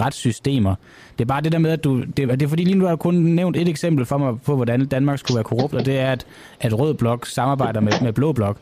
retssystemer. 0.00 0.74
Det 1.18 1.24
er 1.24 1.28
bare 1.28 1.40
det 1.40 1.52
der 1.52 1.58
med, 1.58 1.70
at 1.70 1.84
du... 1.84 2.00
Det, 2.00 2.16
det 2.16 2.42
er 2.42 2.48
fordi 2.48 2.64
lige 2.64 2.78
nu 2.78 2.84
har 2.84 2.90
jeg 2.90 2.98
kun 2.98 3.14
nævnt 3.14 3.56
et 3.56 3.68
eksempel 3.68 4.06
for 4.06 4.18
mig 4.18 4.40
på, 4.46 4.56
hvordan 4.56 4.86
Danmark 4.86 5.18
skulle 5.18 5.36
være 5.36 5.44
korrupt, 5.44 5.74
og 5.74 5.86
det 5.86 5.98
er, 5.98 6.12
at, 6.12 6.26
at 6.60 6.78
Rød 6.78 6.94
Blok 6.94 7.26
samarbejder 7.26 7.80
med, 7.80 7.92
med 8.02 8.12
Blå 8.12 8.32
Blok. 8.32 8.56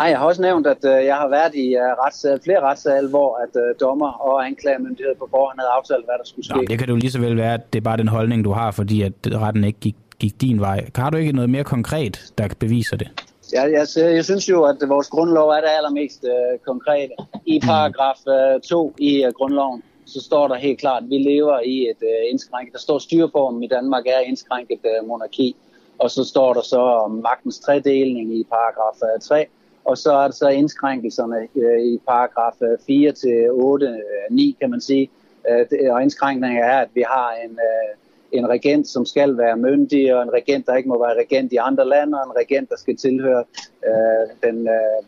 Nej, 0.00 0.08
jeg 0.08 0.18
har 0.18 0.26
også 0.26 0.42
nævnt, 0.42 0.66
at 0.66 0.84
uh, 0.84 1.06
jeg 1.06 1.16
har 1.16 1.28
været 1.28 1.54
i 1.54 1.76
uh, 1.76 2.04
retssal, 2.04 2.40
flere 2.44 2.60
retssal, 2.60 3.08
hvor 3.08 3.40
at 3.44 3.56
uh, 3.62 3.80
dommer 3.80 4.12
og 4.12 4.46
anklagemyndighed 4.46 5.14
på 5.18 5.28
forhånd 5.30 5.58
havde 5.58 5.70
aftalt, 5.78 6.04
hvad 6.04 6.14
der 6.18 6.24
skulle 6.24 6.44
ske. 6.44 6.54
Nå, 6.54 6.62
det 6.62 6.78
kan 6.78 6.88
jo 6.88 6.96
lige 6.96 7.10
så 7.10 7.20
vel 7.20 7.36
være, 7.36 7.54
at 7.54 7.72
det 7.72 7.78
er 7.78 7.82
bare 7.82 7.96
den 7.96 8.08
holdning, 8.08 8.44
du 8.44 8.52
har, 8.52 8.70
fordi 8.70 9.02
at 9.02 9.12
retten 9.26 9.64
ikke 9.64 9.80
gik, 9.80 9.96
gik 10.18 10.40
din 10.40 10.60
vej. 10.60 10.86
Har 10.96 11.10
du 11.10 11.16
ikke 11.16 11.32
noget 11.32 11.50
mere 11.50 11.64
konkret, 11.64 12.32
der 12.38 12.48
beviser 12.58 12.96
det? 12.96 13.08
Ja, 13.52 13.62
jeg, 13.62 13.86
jeg 13.96 14.24
synes 14.24 14.48
jo, 14.48 14.62
at 14.64 14.76
vores 14.88 15.08
grundlov 15.08 15.48
er 15.48 15.60
det 15.60 15.70
allermest 15.76 16.24
uh, 16.24 16.58
konkrete. 16.66 17.14
I 17.46 17.58
mm. 17.58 17.66
paragraf 17.66 18.18
uh, 18.26 18.60
2 18.60 18.94
i 18.98 19.26
uh, 19.26 19.32
grundloven, 19.32 19.82
så 20.12 20.20
står 20.20 20.48
der 20.48 20.54
helt 20.54 20.80
klart, 20.80 21.02
at 21.02 21.10
vi 21.10 21.18
lever 21.18 21.60
i 21.60 21.76
et 21.90 22.02
øh, 22.02 22.30
indskrænket, 22.30 22.72
der 22.72 22.78
står 22.78 22.98
styreformen 22.98 23.62
i 23.62 23.68
Danmark 23.68 24.06
er 24.06 24.18
indskrænket 24.18 24.80
øh, 24.84 25.08
monarki, 25.08 25.56
og 25.98 26.10
så 26.10 26.24
står 26.24 26.54
der 26.54 26.60
så 26.60 26.80
om 26.80 27.10
magtens 27.10 27.58
tredeling 27.58 28.34
i 28.38 28.44
paragraf 28.50 28.98
øh, 29.14 29.20
3, 29.20 29.46
og 29.84 29.98
så 29.98 30.12
er 30.12 30.22
der 30.22 30.34
så 30.34 30.48
indskrænkelserne 30.48 31.48
øh, 31.56 31.82
i 31.82 31.98
paragraf 32.08 32.62
øh, 32.62 32.78
4 32.86 33.12
til 33.12 33.50
8, 33.50 34.00
9 34.30 34.48
øh, 34.48 34.54
kan 34.60 34.70
man 34.70 34.80
sige, 34.80 35.10
øh, 35.50 35.92
og 35.92 36.02
indskrænkningen 36.02 36.62
er, 36.62 36.78
at 36.78 36.88
vi 36.94 37.04
har 37.06 37.30
en 37.44 37.50
øh, 37.50 37.96
en 38.32 38.48
regent, 38.48 38.88
som 38.88 39.04
skal 39.04 39.38
være 39.38 39.56
myndig, 39.56 40.14
og 40.14 40.22
en 40.22 40.32
regent, 40.32 40.66
der 40.66 40.76
ikke 40.76 40.88
må 40.88 40.98
være 40.98 41.18
regent 41.18 41.52
i 41.52 41.56
andre 41.56 41.88
lande, 41.88 42.20
og 42.20 42.26
en 42.26 42.36
regent, 42.36 42.70
der 42.70 42.76
skal 42.76 42.96
tilhøre 42.96 43.44
øh, 43.88 44.50
den 44.50 44.68
øh 44.68 44.98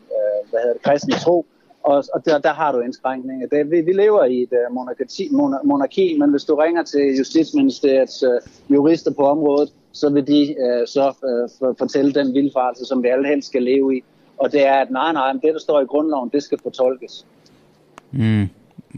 hvad 0.49 0.59
hedder 0.59 0.73
det, 0.73 0.81
kristne 0.81 1.13
tro. 1.13 1.45
Og, 1.85 2.03
og 2.13 2.25
der, 2.25 2.37
der 2.37 2.53
har 2.53 2.71
du 2.71 2.79
indskrænkninger. 2.79 3.47
Det, 3.47 3.71
vi, 3.71 3.81
vi 3.81 3.93
lever 3.93 4.23
i 4.23 4.41
et 4.41 4.49
uh, 4.51 4.75
monarki, 4.75 5.29
monarki, 5.63 6.17
men 6.19 6.29
hvis 6.31 6.43
du 6.43 6.55
ringer 6.55 6.83
til 6.83 7.17
Justitsministeriets 7.17 8.23
uh, 8.23 8.73
jurister 8.73 9.11
på 9.11 9.23
området, 9.27 9.73
så 9.91 10.09
vil 10.09 10.27
de 10.27 10.55
uh, 10.59 10.87
så 10.87 11.07
uh, 11.09 11.49
for, 11.59 11.75
fortælle 11.77 12.13
den 12.13 12.33
vildfarelse, 12.33 12.85
som 12.85 13.03
vi 13.03 13.07
alle 13.07 13.27
helst 13.27 13.47
skal 13.47 13.63
leve 13.63 13.97
i. 13.97 14.03
Og 14.37 14.51
det 14.51 14.67
er, 14.67 14.73
at 14.73 14.91
nej, 14.91 15.13
nej, 15.13 15.31
det 15.31 15.53
der 15.53 15.59
står 15.59 15.81
i 15.81 15.85
grundloven, 15.85 16.29
det 16.33 16.43
skal 16.43 16.59
fortolkes. 16.63 17.25
Mm. 18.11 18.49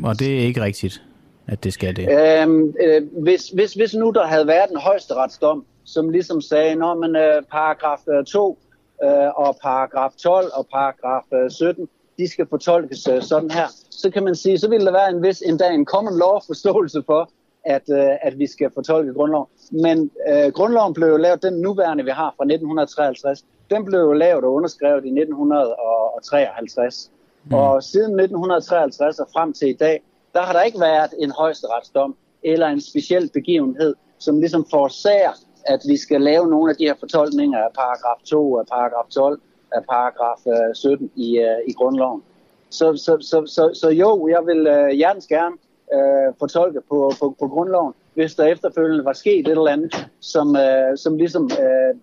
Og 0.03 0.19
det 0.19 0.37
er 0.37 0.39
ikke 0.39 0.61
rigtigt 0.61 1.03
at 1.47 1.63
det 1.63 1.73
skal 1.73 1.95
det? 1.95 2.07
Øhm, 2.41 2.73
øh, 2.83 3.23
hvis, 3.23 3.49
hvis, 3.49 3.73
hvis 3.73 3.93
nu 3.93 4.11
der 4.11 4.25
havde 4.25 4.47
været 4.47 4.71
en 4.71 4.79
højesteretsdom, 4.79 5.65
som 5.85 6.09
ligesom 6.09 6.41
sagde, 6.41 6.75
når 6.75 6.95
man 6.95 7.15
øh, 7.15 7.43
paragraf 7.51 7.99
2 8.27 8.59
øh, 9.03 9.09
og 9.35 9.57
paragraf 9.61 10.11
12 10.17 10.45
og 10.53 10.67
paragraf 10.73 11.23
øh, 11.33 11.51
17, 11.51 11.89
de 12.17 12.27
skal 12.27 12.47
fortolkes 12.49 13.07
øh, 13.07 13.21
sådan 13.21 13.51
her, 13.51 13.67
så 13.89 14.09
kan 14.09 14.23
man 14.23 14.35
sige, 14.35 14.57
så 14.57 14.69
ville 14.69 14.85
der 14.85 14.91
være 14.91 15.09
en 15.09 15.23
vis 15.23 15.41
endda 15.41 15.69
en 15.69 15.85
common 15.85 16.17
law 16.17 16.39
forståelse 16.47 17.03
for, 17.05 17.29
at, 17.65 17.89
øh, 17.89 18.09
at 18.21 18.39
vi 18.39 18.47
skal 18.47 18.71
fortolke 18.73 19.13
grundloven. 19.13 19.47
Men 19.71 20.11
øh, 20.29 20.51
grundloven 20.51 20.93
blev 20.93 21.07
jo 21.07 21.17
lavet, 21.17 21.43
den 21.43 21.53
nuværende 21.53 22.03
vi 22.03 22.09
har 22.09 22.33
fra 22.37 22.43
1953, 22.43 23.45
den 23.69 23.85
blev 23.85 23.99
jo 23.99 24.13
lavet 24.13 24.43
og 24.43 24.53
underskrevet 24.53 25.05
i 25.05 25.07
1953. 25.07 27.11
Mm. 27.43 27.53
Og 27.53 27.83
siden 27.83 28.19
1953 28.19 29.19
og 29.19 29.27
frem 29.33 29.53
til 29.53 29.69
i 29.69 29.73
dag, 29.73 30.03
der 30.33 30.41
har 30.41 30.53
der 30.53 30.61
ikke 30.61 30.79
været 30.79 31.13
en 31.19 31.31
højesteretsdom 31.31 32.15
eller 32.43 32.67
en 32.67 32.81
speciel 32.81 33.29
begivenhed, 33.33 33.95
som 34.19 34.39
ligesom 34.39 34.65
forårsager, 34.69 35.31
at 35.65 35.79
vi 35.87 35.97
skal 35.97 36.21
lave 36.21 36.47
nogle 36.47 36.71
af 36.71 36.77
de 36.77 36.83
her 36.83 36.95
fortolkninger 36.99 37.59
af 37.59 37.67
paragraf 37.75 38.21
2, 38.25 38.57
af 38.57 38.65
paragraf 38.65 39.05
12, 39.09 39.39
af 39.71 39.83
paragraf 39.89 40.41
øh, 40.47 40.75
17 40.75 41.11
i, 41.15 41.37
øh, 41.37 41.59
i 41.67 41.73
grundloven. 41.73 42.23
Så, 42.69 42.95
så, 42.95 43.17
så, 43.21 43.45
så, 43.45 43.79
så 43.81 43.89
jo, 43.89 44.27
jeg 44.27 44.45
vil 44.45 44.67
uh, 44.67 44.89
hjertens 44.89 45.27
gerne 45.27 45.55
øh, 45.93 46.33
fortolke 46.39 46.81
på, 46.89 47.11
på, 47.19 47.35
på 47.39 47.47
grundloven, 47.47 47.93
hvis 48.13 48.35
der 48.35 48.45
efterfølgende 48.45 49.05
var 49.05 49.13
sket 49.13 49.39
et 49.39 49.47
eller 49.47 49.67
andet, 49.67 50.09
som, 50.19 50.55
øh, 50.55 50.97
som 50.97 51.17
ligesom, 51.17 51.43
øh, 51.43 51.95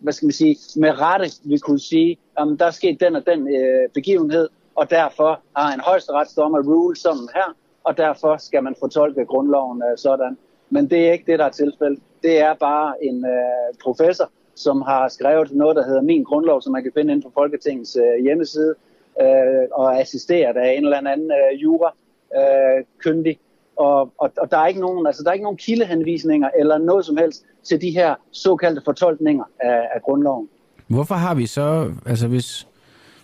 hvad 0.00 0.12
skal 0.12 0.26
man 0.26 0.32
sige, 0.32 0.56
med 0.76 1.00
rette 1.00 1.26
vi 1.44 1.58
kunne 1.58 1.80
sige, 1.80 2.18
om 2.36 2.58
der 2.58 2.66
er 2.66 2.70
sket 2.70 3.00
den 3.00 3.16
og 3.16 3.26
den 3.26 3.48
øh, 3.56 3.88
begivenhed, 3.94 4.48
og 4.74 4.90
derfor 4.90 5.40
har 5.56 5.74
en 5.74 5.80
højesteretsdommer 5.80 6.62
rule 6.62 6.96
som 6.96 7.28
her, 7.34 7.56
og 7.84 7.96
derfor 7.96 8.36
skal 8.36 8.62
man 8.62 8.74
fortolke 8.80 9.24
grundloven 9.24 9.82
øh, 9.90 9.98
sådan. 9.98 10.38
Men 10.70 10.90
det 10.90 11.08
er 11.08 11.12
ikke 11.12 11.32
det, 11.32 11.38
der 11.38 11.44
er 11.44 11.50
tilfældet. 11.50 12.02
Det 12.22 12.40
er 12.40 12.54
bare 12.54 13.04
en 13.04 13.26
øh, 13.26 13.74
professor, 13.82 14.30
som 14.54 14.82
har 14.82 15.08
skrevet 15.08 15.52
noget, 15.52 15.76
der 15.76 15.84
hedder 15.84 16.02
Min 16.02 16.22
Grundlov, 16.22 16.62
som 16.62 16.72
man 16.72 16.82
kan 16.82 16.92
finde 16.94 17.12
inde 17.12 17.22
på 17.22 17.30
Folketingets 17.34 17.96
øh, 17.96 18.24
hjemmeside, 18.24 18.74
øh, 19.20 19.64
og 19.72 20.00
assisteret 20.00 20.56
af 20.56 20.72
en 20.72 20.84
eller 20.84 20.98
anden 20.98 21.30
øh, 21.30 21.62
jura 21.62 21.94
øh, 22.36 22.84
kyndig. 22.98 23.38
Og, 23.76 24.12
og, 24.18 24.32
og 24.38 24.50
der 24.50 24.58
er 24.58 24.66
ikke 24.66 24.80
nogen, 24.80 25.06
altså 25.06 25.22
der 25.22 25.28
er 25.28 25.32
ikke 25.32 25.42
nogen 25.42 25.56
kildehenvisninger 25.56 26.48
eller 26.58 26.78
noget 26.78 27.04
som 27.04 27.16
helst 27.16 27.44
til 27.62 27.80
de 27.80 27.90
her 27.90 28.14
såkaldte 28.30 28.82
fortolkninger 28.84 29.44
af, 29.60 29.88
af 29.94 30.02
grundloven. 30.02 30.48
Hvorfor 30.86 31.14
har 31.14 31.34
vi 31.34 31.46
så, 31.46 31.90
altså 32.06 32.28
hvis, 32.28 32.66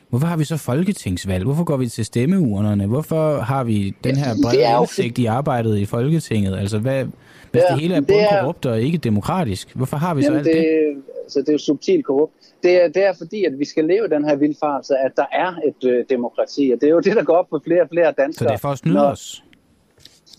Hvorfor 0.09 0.27
har 0.27 0.37
vi 0.37 0.45
så 0.45 0.57
folketingsvalg? 0.57 1.45
Hvorfor 1.45 1.65
går 1.65 1.77
vi 1.77 1.87
til 1.89 2.05
stemmeurnerne? 2.05 2.87
Hvorfor 2.87 3.37
har 3.37 3.65
vi 3.65 3.95
den 4.05 4.17
her 4.17 4.35
brede 4.43 4.81
indsigt 4.81 5.19
i 5.19 5.27
arbejdet 5.27 5.79
i 5.79 5.85
Folketinget? 5.85 6.59
Altså, 6.59 6.79
hvad, 6.79 7.05
hvis 7.51 7.63
ja, 7.69 7.75
det 7.75 7.81
hele 7.81 7.95
er 7.95 8.01
bundkorrupt 8.01 8.67
og 8.67 8.81
ikke 8.81 8.99
demokratisk, 8.99 9.75
hvorfor 9.75 9.97
har 9.97 10.15
vi 10.15 10.23
jamen 10.23 10.45
så 10.45 10.51
alt 10.51 10.57
det? 10.57 10.65
det? 10.65 11.03
Altså, 11.29 11.41
det 11.41 11.49
er 11.49 11.53
jo 11.53 11.59
subtilt 11.59 12.05
korrupt. 12.05 12.33
Det 12.63 12.83
er, 12.83 12.89
det 12.89 13.05
er 13.05 13.13
fordi, 13.13 13.45
at 13.45 13.59
vi 13.59 13.65
skal 13.65 13.85
leve 13.85 14.09
den 14.09 14.25
her 14.25 14.37
vildfarelse, 14.37 14.95
at 14.97 15.13
der 15.17 15.27
er 15.33 15.51
et 15.69 15.91
øh, 15.91 16.05
demokrati, 16.11 16.71
og 16.75 16.81
det 16.81 16.87
er 16.89 16.91
jo 16.91 17.01
det, 17.01 17.17
der 17.17 17.25
går 17.25 17.37
op 17.37 17.47
for 17.51 17.61
flere 17.65 17.83
og 17.83 17.89
flere 17.89 18.13
danskere. 18.13 18.33
Så 18.33 18.45
det 18.45 18.53
er 18.53 18.59
for 18.59 18.69
at 18.69 18.79
snyde 18.79 19.07
os? 19.07 19.45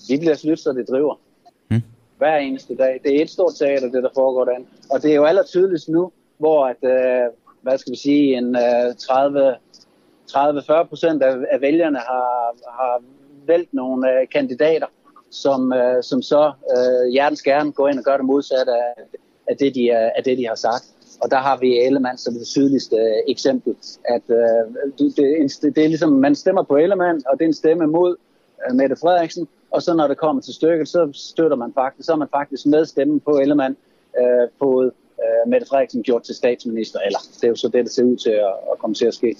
Vi 0.09 0.17
bliver 0.17 0.35
snydt, 0.35 0.59
så 0.59 0.73
det 0.73 0.89
driver. 0.89 1.19
Hmm. 1.67 1.81
Hver 2.17 2.37
eneste 2.37 2.75
dag. 2.75 3.01
Det 3.03 3.17
er 3.17 3.21
et 3.21 3.29
stort 3.29 3.53
teater, 3.59 3.91
det 3.91 4.03
der 4.03 4.09
foregår 4.15 4.45
derinde. 4.45 4.67
Og 4.91 5.01
det 5.03 5.11
er 5.11 5.15
jo 5.15 5.25
aller 5.25 5.43
tydeligst 5.43 5.89
nu, 5.89 6.11
hvor 6.37 6.65
at, 6.65 6.81
øh, 6.83 7.25
hvad 7.61 7.77
skal 7.77 7.91
vi 7.91 7.97
sige, 7.97 8.37
en 8.37 8.55
uh, 8.55 8.95
30 8.97 9.55
30-40 10.31 10.83
procent 10.83 11.23
af, 11.23 11.37
af 11.51 11.61
vælgerne 11.61 11.97
har, 11.97 12.55
har 12.79 13.03
valgt 13.47 13.73
nogle 13.73 14.07
uh, 14.07 14.29
kandidater, 14.31 14.87
som, 15.31 15.73
uh, 15.75 16.01
som 16.01 16.21
så 16.21 16.51
uh, 16.75 17.11
hjertens 17.11 17.41
gerne 17.41 17.71
går 17.71 17.87
ind 17.87 17.99
og 17.99 18.05
gør 18.05 18.17
det 18.17 18.25
modsatte 18.25 18.71
af, 18.71 18.93
af, 19.49 19.57
det, 19.57 19.75
de, 19.75 19.83
øh, 19.83 20.09
af 20.17 20.23
det, 20.25 20.37
de 20.37 20.47
har 20.47 20.55
sagt. 20.55 20.85
Og 21.21 21.31
der 21.31 21.37
har 21.37 21.57
vi 21.57 21.79
Ellemann 21.79 22.17
som 22.17 22.33
det 22.33 22.47
sydligste 22.47 22.95
uh, 22.95 23.31
eksempel. 23.31 23.75
At, 24.05 24.21
øh, 24.29 24.89
det, 24.99 25.17
det, 25.17 25.75
det 25.75 25.83
er 25.83 25.87
ligesom, 25.87 26.11
man 26.11 26.35
stemmer 26.35 26.63
på 26.63 26.77
Ellemann, 26.77 27.21
og 27.27 27.39
det 27.39 27.45
er 27.45 27.47
en 27.47 27.53
stemme 27.53 27.87
mod 27.87 28.15
øh, 28.69 28.75
Mette 28.75 28.95
Frederiksen. 28.95 29.47
Og 29.71 29.81
så 29.81 29.93
når 29.93 30.07
det 30.07 30.17
kommer 30.17 30.41
til 30.41 30.53
stykket, 30.53 30.87
så 30.87 31.09
støtter 31.13 31.57
man 31.57 31.71
faktisk, 31.73 32.05
så 32.05 32.11
er 32.11 32.15
man 32.15 32.27
faktisk 32.31 32.65
med 32.65 32.85
stemmen 32.85 33.19
på 33.19 33.31
Ellemann 33.31 33.75
øh, 34.19 34.47
på 34.59 34.83
øh, 34.83 35.49
Mette 35.51 35.67
Frederiksen 35.67 36.03
gjort 36.03 36.23
til 36.23 36.35
statsminister, 36.35 36.99
eller 36.99 37.19
det 37.35 37.43
er 37.43 37.47
jo 37.47 37.55
så 37.55 37.67
det, 37.67 37.85
der 37.85 37.91
ser 37.91 38.03
ud 38.03 38.17
til 38.17 38.29
at, 38.29 38.53
at 38.71 38.79
komme 38.79 38.93
til 38.93 39.05
at 39.05 39.13
ske. 39.13 39.35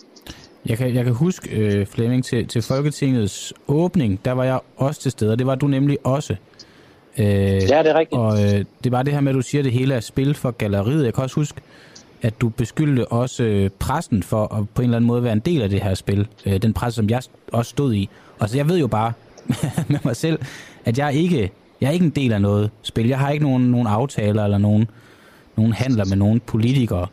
Jeg 0.65 0.77
kan, 0.77 0.95
jeg 0.95 1.03
kan 1.03 1.13
huske, 1.13 1.57
øh, 1.57 1.85
Flemming, 1.85 2.25
til, 2.25 2.47
til 2.47 2.61
Folketingets 2.61 3.53
åbning, 3.67 4.19
der 4.25 4.31
var 4.31 4.43
jeg 4.43 4.59
også 4.77 5.01
til 5.01 5.11
stede, 5.11 5.31
og 5.31 5.39
det 5.39 5.47
var 5.47 5.55
du 5.55 5.67
nemlig 5.67 5.97
også. 6.03 6.35
Øh, 7.19 7.25
ja, 7.25 7.83
det 7.83 7.87
er 7.87 7.99
rigtigt. 7.99 8.19
Og 8.19 8.43
øh, 8.43 8.65
det 8.83 8.91
var 8.91 9.03
det 9.03 9.13
her 9.13 9.21
med, 9.21 9.29
at 9.31 9.35
du 9.35 9.41
siger, 9.41 9.61
at 9.61 9.65
det 9.65 9.73
hele 9.73 9.93
er 9.93 9.99
spil 9.99 10.33
for 10.33 10.51
galleriet. 10.51 11.05
Jeg 11.05 11.13
kan 11.13 11.23
også 11.23 11.35
huske, 11.35 11.61
at 12.21 12.41
du 12.41 12.49
beskyldte 12.49 13.07
også 13.07 13.43
øh, 13.43 13.69
pressen 13.79 14.23
for 14.23 14.55
at 14.55 14.69
på 14.69 14.81
en 14.81 14.83
eller 14.83 14.97
anden 14.97 15.07
måde 15.07 15.23
være 15.23 15.33
en 15.33 15.39
del 15.39 15.61
af 15.61 15.69
det 15.69 15.81
her 15.81 15.93
spil. 15.93 16.27
Øh, 16.45 16.61
den 16.61 16.73
presse, 16.73 16.95
som 16.95 17.09
jeg 17.09 17.21
også 17.51 17.69
stod 17.69 17.93
i. 17.93 18.09
Og 18.39 18.49
så 18.49 18.57
jeg 18.57 18.69
ved 18.69 18.77
jo 18.77 18.87
bare 18.87 19.13
med 19.87 19.99
mig 20.03 20.15
selv, 20.15 20.39
at 20.85 20.97
jeg 20.97 21.13
ikke 21.13 21.51
jeg 21.81 21.87
er 21.87 21.91
ikke 21.91 22.05
en 22.05 22.11
del 22.11 22.33
af 22.33 22.41
noget 22.41 22.71
spil. 22.81 23.07
Jeg 23.07 23.19
har 23.19 23.29
ikke 23.29 23.45
nogen, 23.45 23.63
nogen 23.71 23.87
aftaler 23.87 24.43
eller 24.43 24.57
nogen 24.57 24.89
nogen 25.57 25.73
handler 25.73 26.05
med 26.05 26.17
nogen 26.17 26.39
politikere. 26.39 27.07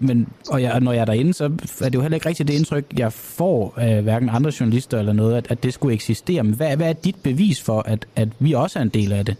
Men, 0.00 0.28
og 0.50 0.62
jeg, 0.62 0.80
når 0.80 0.92
jeg 0.92 1.00
er 1.00 1.04
derinde, 1.04 1.34
så 1.34 1.44
er 1.80 1.88
det 1.88 1.94
jo 1.94 2.00
heller 2.00 2.16
ikke 2.16 2.28
rigtigt 2.28 2.48
det 2.48 2.54
indtryk, 2.54 2.84
jeg 2.98 3.12
får 3.12 3.74
af 3.76 4.02
hverken 4.02 4.28
andre 4.28 4.52
journalister 4.60 4.98
eller 4.98 5.12
noget, 5.12 5.36
at, 5.36 5.50
at 5.50 5.62
det 5.62 5.74
skulle 5.74 5.94
eksistere. 5.94 6.42
Men 6.42 6.54
hvad, 6.54 6.76
hvad 6.76 6.88
er 6.88 6.92
dit 6.92 7.16
bevis 7.22 7.62
for, 7.62 7.80
at, 7.80 8.06
at 8.16 8.28
vi 8.38 8.52
også 8.52 8.78
er 8.78 8.82
en 8.82 8.88
del 8.88 9.12
af 9.12 9.24
det? 9.24 9.36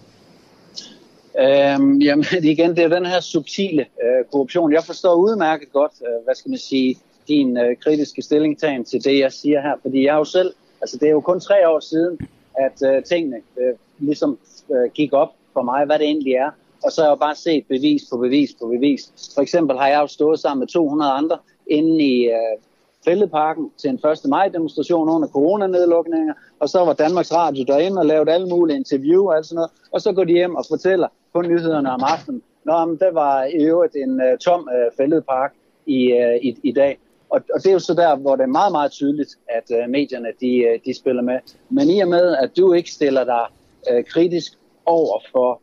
Øhm, 1.40 1.98
jamen 1.98 2.24
igen, 2.52 2.70
det 2.70 2.84
er 2.84 2.88
den 2.88 3.06
her 3.06 3.20
subtile 3.20 3.82
øh, 3.82 4.24
korruption. 4.32 4.72
Jeg 4.72 4.84
forstår 4.84 5.14
udmærket 5.14 5.72
godt, 5.72 5.92
øh, 6.06 6.24
hvad 6.24 6.34
skal 6.34 6.50
man 6.50 6.58
sige, 6.58 6.96
din 7.28 7.56
øh, 7.56 7.76
kritiske 7.76 8.22
stillingtagen 8.22 8.84
til 8.84 9.04
det, 9.04 9.18
jeg 9.18 9.32
siger 9.32 9.60
her. 9.60 9.74
Fordi 9.82 10.04
jeg 10.04 10.12
er 10.12 10.18
jo 10.18 10.24
selv, 10.24 10.52
altså 10.82 10.96
det 10.96 11.06
er 11.06 11.12
jo 11.12 11.20
kun 11.20 11.40
tre 11.40 11.68
år 11.68 11.80
siden, 11.80 12.18
at 12.54 12.94
øh, 12.94 13.02
tingene 13.02 13.36
øh, 13.36 13.74
ligesom 13.98 14.38
øh, 14.74 14.90
gik 14.94 15.12
op 15.12 15.32
for 15.52 15.62
mig, 15.62 15.86
hvad 15.86 15.98
det 15.98 16.06
egentlig 16.06 16.32
er, 16.32 16.50
og 16.84 16.92
så 16.92 17.02
har 17.02 17.08
jeg 17.08 17.18
bare 17.18 17.34
set 17.34 17.64
bevis 17.68 18.02
på 18.10 18.16
bevis 18.16 18.50
på 18.60 18.66
bevis. 18.66 19.12
For 19.34 19.42
eksempel 19.42 19.78
har 19.78 19.88
jeg 19.88 20.00
jo 20.00 20.06
stået 20.06 20.38
sammen 20.40 20.60
med 20.60 20.68
200 20.68 21.12
andre 21.12 21.38
inde 21.66 22.04
i 22.04 22.26
øh, 22.26 22.56
Fældeparken 23.04 23.70
til 23.78 23.90
en 23.90 23.94
1. 23.94 24.02
maj 24.28 24.48
demonstration 24.48 25.08
under 25.08 25.28
coronanedlukninger, 25.28 26.34
og 26.60 26.68
så 26.68 26.84
var 26.84 26.92
Danmarks 26.92 27.32
Radio 27.32 27.64
derinde 27.64 27.98
og 27.98 28.06
lavede 28.06 28.32
alle 28.32 28.48
mulige 28.48 28.76
interview 28.76 29.28
og 29.28 29.36
alt 29.36 29.46
sådan 29.46 29.56
noget, 29.56 29.70
og 29.92 30.00
så 30.00 30.12
går 30.12 30.24
de 30.24 30.32
hjem 30.32 30.54
og 30.54 30.64
fortæller 30.68 31.08
på 31.32 31.42
nyhederne 31.42 31.90
om 31.90 32.00
aftenen, 32.02 32.42
Nå, 32.64 32.84
men 32.84 32.96
der 32.98 33.12
var 33.12 33.44
i 33.44 33.64
øvrigt 33.64 33.96
en 33.96 34.20
uh, 34.20 34.38
tom 34.38 34.68
øh, 34.74 34.86
uh, 34.86 34.96
fældepark 34.96 35.52
i, 35.86 36.12
uh, 36.12 36.36
i, 36.46 36.56
i 36.62 36.72
dag. 36.72 36.98
Og, 37.30 37.40
og 37.54 37.62
det 37.62 37.66
er 37.66 37.72
jo 37.72 37.78
så 37.78 37.94
der, 37.94 38.16
hvor 38.16 38.36
det 38.36 38.42
er 38.42 38.56
meget, 38.60 38.72
meget 38.72 38.92
tydeligt, 38.92 39.38
at 39.48 39.70
uh, 39.70 39.90
medierne 39.90 40.28
de, 40.40 40.66
uh, 40.68 40.80
de 40.84 40.98
spiller 40.98 41.22
med. 41.22 41.38
Men 41.68 41.90
i 41.90 42.00
og 42.00 42.08
med, 42.08 42.36
at 42.36 42.56
du 42.56 42.72
ikke 42.72 42.90
stiller 42.90 43.24
dig 43.24 43.46
uh, 43.92 44.04
kritisk 44.04 44.52
over 44.86 45.20
for 45.32 45.60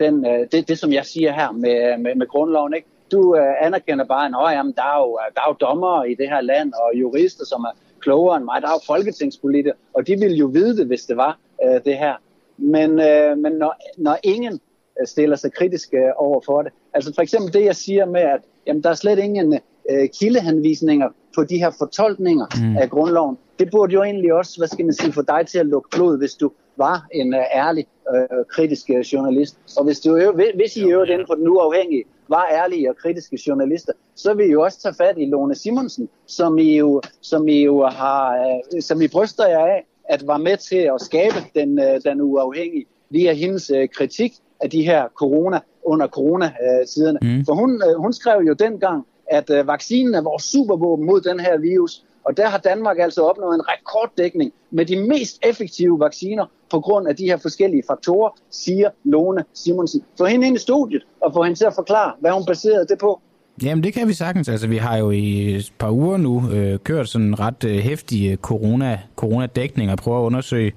den, 0.00 0.14
uh, 0.26 0.46
det, 0.52 0.68
det, 0.68 0.78
som 0.78 0.92
jeg 0.92 1.04
siger 1.04 1.32
her 1.32 1.52
med, 1.52 1.98
med, 1.98 2.14
med 2.14 2.26
grundloven, 2.26 2.74
ikke? 2.74 2.88
du 3.12 3.20
uh, 3.34 3.66
anerkender 3.66 4.04
bare, 4.04 4.50
at 4.50 4.56
jamen, 4.56 4.72
der, 4.76 4.82
er 4.82 4.98
jo, 4.98 5.18
der 5.34 5.40
er 5.40 5.48
jo 5.48 5.56
dommere 5.60 6.10
i 6.10 6.14
det 6.14 6.28
her 6.28 6.40
land, 6.40 6.72
og 6.72 7.00
jurister, 7.00 7.44
som 7.44 7.64
er 7.64 7.70
klogere 8.00 8.36
end 8.36 8.44
mig. 8.44 8.62
Der 8.62 8.68
er 8.68 8.72
jo 8.72 8.94
folketingspolitikere, 8.94 9.74
og 9.94 10.06
de 10.06 10.16
ville 10.18 10.36
jo 10.36 10.46
vide 10.46 10.76
det, 10.76 10.86
hvis 10.86 11.02
det 11.02 11.16
var 11.16 11.38
uh, 11.64 11.78
det 11.84 11.96
her. 11.98 12.14
Men, 12.56 12.90
uh, 12.90 13.38
men 13.38 13.52
når, 13.52 13.74
når 13.98 14.18
ingen 14.22 14.60
stiller 15.06 15.36
sig 15.36 15.52
kritisk 15.52 15.88
uh, 15.92 16.26
over 16.26 16.40
for 16.46 16.62
det, 16.62 16.72
altså 16.94 17.12
for 17.14 17.22
eksempel 17.22 17.52
det, 17.52 17.64
jeg 17.64 17.76
siger 17.76 18.06
med, 18.06 18.20
at 18.20 18.40
jamen, 18.66 18.82
der 18.82 18.90
er 18.90 18.94
slet 18.94 19.18
ingen 19.18 19.52
uh, 19.52 20.06
kildehenvisninger 20.20 21.08
på 21.34 21.44
de 21.44 21.58
her 21.58 21.70
fortolkninger 21.78 22.46
mm. 22.60 22.76
af 22.76 22.90
grundloven, 22.90 23.38
det 23.58 23.70
burde 23.70 23.92
jo 23.92 24.02
egentlig 24.02 24.34
også, 24.34 24.58
hvad 24.58 24.68
skal 24.68 24.84
man 24.84 24.94
sige, 24.94 25.12
få 25.12 25.22
dig 25.22 25.46
til 25.46 25.58
at 25.58 25.66
lukke 25.66 25.88
blod, 25.96 26.18
hvis 26.18 26.34
du 26.34 26.50
var 26.76 27.06
en 27.12 27.34
uh, 27.34 27.40
ærlig, 27.54 27.86
uh, 28.10 28.44
kritisk 28.48 28.90
uh, 28.94 29.00
journalist. 29.00 29.58
Og 29.76 29.84
hvis, 29.84 30.00
du, 30.00 30.32
hvis 30.54 30.76
I 30.76 30.90
øvrigt 30.90 31.10
inden 31.10 31.26
for 31.26 31.34
den 31.34 31.48
uafhængige 31.48 32.04
var 32.28 32.48
ærlige 32.52 32.90
og 32.90 32.96
kritiske 32.96 33.38
journalister, 33.46 33.92
så 34.14 34.34
vil 34.34 34.46
I 34.46 34.52
jo 34.52 34.62
også 34.62 34.80
tage 34.80 34.94
fat 34.94 35.14
i 35.18 35.24
Lone 35.24 35.54
Simonsen, 35.54 36.08
som 36.26 36.58
I 36.58 36.76
jo, 36.76 37.02
som 37.20 37.48
I 37.48 37.64
jo 37.64 37.86
har, 37.86 38.38
uh, 38.74 38.80
som 38.80 39.02
I 39.02 39.08
bryster 39.08 39.46
jer 39.46 39.66
af, 39.66 39.86
at 40.08 40.26
var 40.26 40.38
med 40.38 40.56
til 40.56 40.90
at 40.94 41.00
skabe 41.00 41.36
den, 41.54 41.78
uh, 41.78 42.00
den 42.04 42.20
uafhængige 42.20 42.86
via 43.10 43.32
hendes 43.32 43.70
uh, 43.70 43.84
kritik 43.94 44.32
af 44.60 44.70
de 44.70 44.82
her 44.84 45.08
corona, 45.14 45.60
under 45.82 46.06
corona-tiderne. 46.06 47.18
Mm. 47.22 47.44
For 47.44 47.54
hun, 47.54 47.82
uh, 47.88 48.02
hun 48.02 48.12
skrev 48.12 48.40
jo 48.40 48.52
dengang, 48.52 49.06
at 49.26 49.50
uh, 49.50 49.66
vaccinen 49.66 50.14
er 50.14 50.22
vores 50.22 50.42
supervåben 50.42 51.06
mod 51.06 51.20
den 51.20 51.40
her 51.40 51.58
virus, 51.58 52.04
og 52.28 52.36
der 52.36 52.48
har 52.48 52.58
Danmark 52.58 52.98
altså 52.98 53.22
opnået 53.22 53.54
en 53.54 53.62
rekorddækning 53.68 54.52
med 54.70 54.86
de 54.86 55.08
mest 55.08 55.38
effektive 55.42 56.00
vacciner 56.00 56.46
på 56.70 56.80
grund 56.80 57.08
af 57.08 57.16
de 57.16 57.24
her 57.24 57.36
forskellige 57.36 57.82
faktorer, 57.86 58.30
siger 58.50 58.90
Lone 59.04 59.44
Simonsen. 59.54 60.02
Få 60.18 60.24
hende 60.24 60.46
ind 60.46 60.56
i 60.56 60.58
studiet 60.58 61.02
og 61.20 61.32
få 61.32 61.42
hende 61.42 61.58
til 61.58 61.64
at 61.64 61.74
forklare, 61.74 62.12
hvad 62.20 62.30
hun 62.30 62.46
baserede 62.46 62.86
det 62.86 62.98
på. 62.98 63.20
Jamen 63.62 63.84
det 63.84 63.94
kan 63.94 64.08
vi 64.08 64.12
sagtens. 64.12 64.48
Altså 64.48 64.66
vi 64.66 64.76
har 64.76 64.96
jo 64.96 65.10
i 65.10 65.54
et 65.54 65.72
par 65.78 65.90
uger 65.90 66.16
nu 66.16 66.50
øh, 66.52 66.78
kørt 66.78 67.08
sådan 67.08 67.26
en 67.26 67.40
ret 67.40 67.64
øh, 67.64 67.76
hæftig 67.76 68.38
corona, 68.42 69.00
coronadækning 69.16 69.90
og 69.90 69.98
prøver 69.98 70.20
at 70.20 70.24
undersøge 70.24 70.72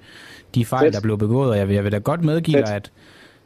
de 0.56 0.66
fejl, 0.66 0.86
Fedt. 0.86 0.93
der 0.93 1.02
blev 1.02 1.18
begået. 1.18 1.49
Og 1.49 1.58
jeg 1.58 1.68
vil, 1.68 1.74
jeg 1.74 1.84
vil 1.84 1.91
da 1.91 1.97
godt 1.97 2.24
medgive 2.24 2.58
dig, 2.58 2.76
at, 2.76 2.91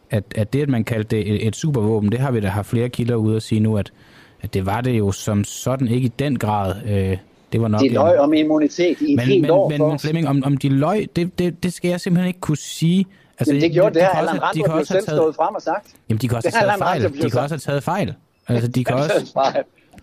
at, 0.10 0.24
at 0.36 0.53
det, 0.53 0.62
at 0.62 0.70
man 0.70 0.84
kaldte 0.84 1.16
det 1.16 1.34
et, 1.34 1.47
et 1.47 1.56
supervåben, 1.56 2.12
det 2.12 2.20
har 2.20 2.32
vi 2.32 2.39
da 2.39 2.47
haft 2.47 2.68
flere 2.68 2.89
kilder 2.89 3.16
ude 3.16 3.36
at 3.36 3.43
sige 3.43 3.60
nu, 3.60 3.78
at, 3.78 3.93
at 4.41 4.53
det 4.53 4.66
var 4.66 4.82
det 4.82 4.97
jo 4.97 5.12
som 5.12 5.43
sådan 5.43 5.88
ikke 5.88 6.06
i 6.06 6.14
den 6.20 6.39
grad. 6.39 6.76
Øh, 6.88 7.18
det 7.52 7.62
var 7.62 7.68
nok, 7.68 7.82
de 7.82 7.89
løg 7.89 8.20
om 8.20 8.34
immunitet 8.34 9.02
i 9.02 9.16
men, 9.16 9.20
et 9.20 9.26
helt 9.26 9.41
men, 9.41 9.52
år 9.52 9.70
men, 9.70 9.82
men 9.82 10.00
Flemming, 10.00 10.28
om, 10.28 10.43
om 10.46 10.58
de 10.58 10.70
løg, 10.70 11.08
det, 11.16 11.39
det, 11.39 11.64
det 11.64 11.74
skal 11.74 11.89
jeg 11.89 12.02
simpelthen 12.02 12.28
ikke 12.28 12.39
kunne 12.39 12.58
sige. 12.58 13.06
Altså, 13.39 13.54
men 13.54 13.62
det 13.62 13.72
gjorde 13.72 13.93
de, 13.93 14.00
det, 14.00 14.08
har 14.08 14.20
Allan 14.20 14.43
Randrup 14.43 14.80
jo 14.80 14.86
selv 14.86 15.06
taget, 15.06 15.20
stået 15.20 15.36
frem 15.36 15.56
og 15.56 15.62
sagt. 15.62 15.93
Jamen, 16.10 16.22
de 16.22 16.28
kan 16.28 16.38
også 16.38 16.50
have 16.54 16.68
taget 16.68 16.80
fejl. 16.80 17.04
De 17.04 17.30
kan 17.30 17.39
også 17.39 17.56
have 17.56 17.60
taget 17.60 17.84
fejl. 17.84 18.14
Altså, 18.48 18.68
de 18.68 18.84
kan 18.86 18.96
også... 18.96 19.34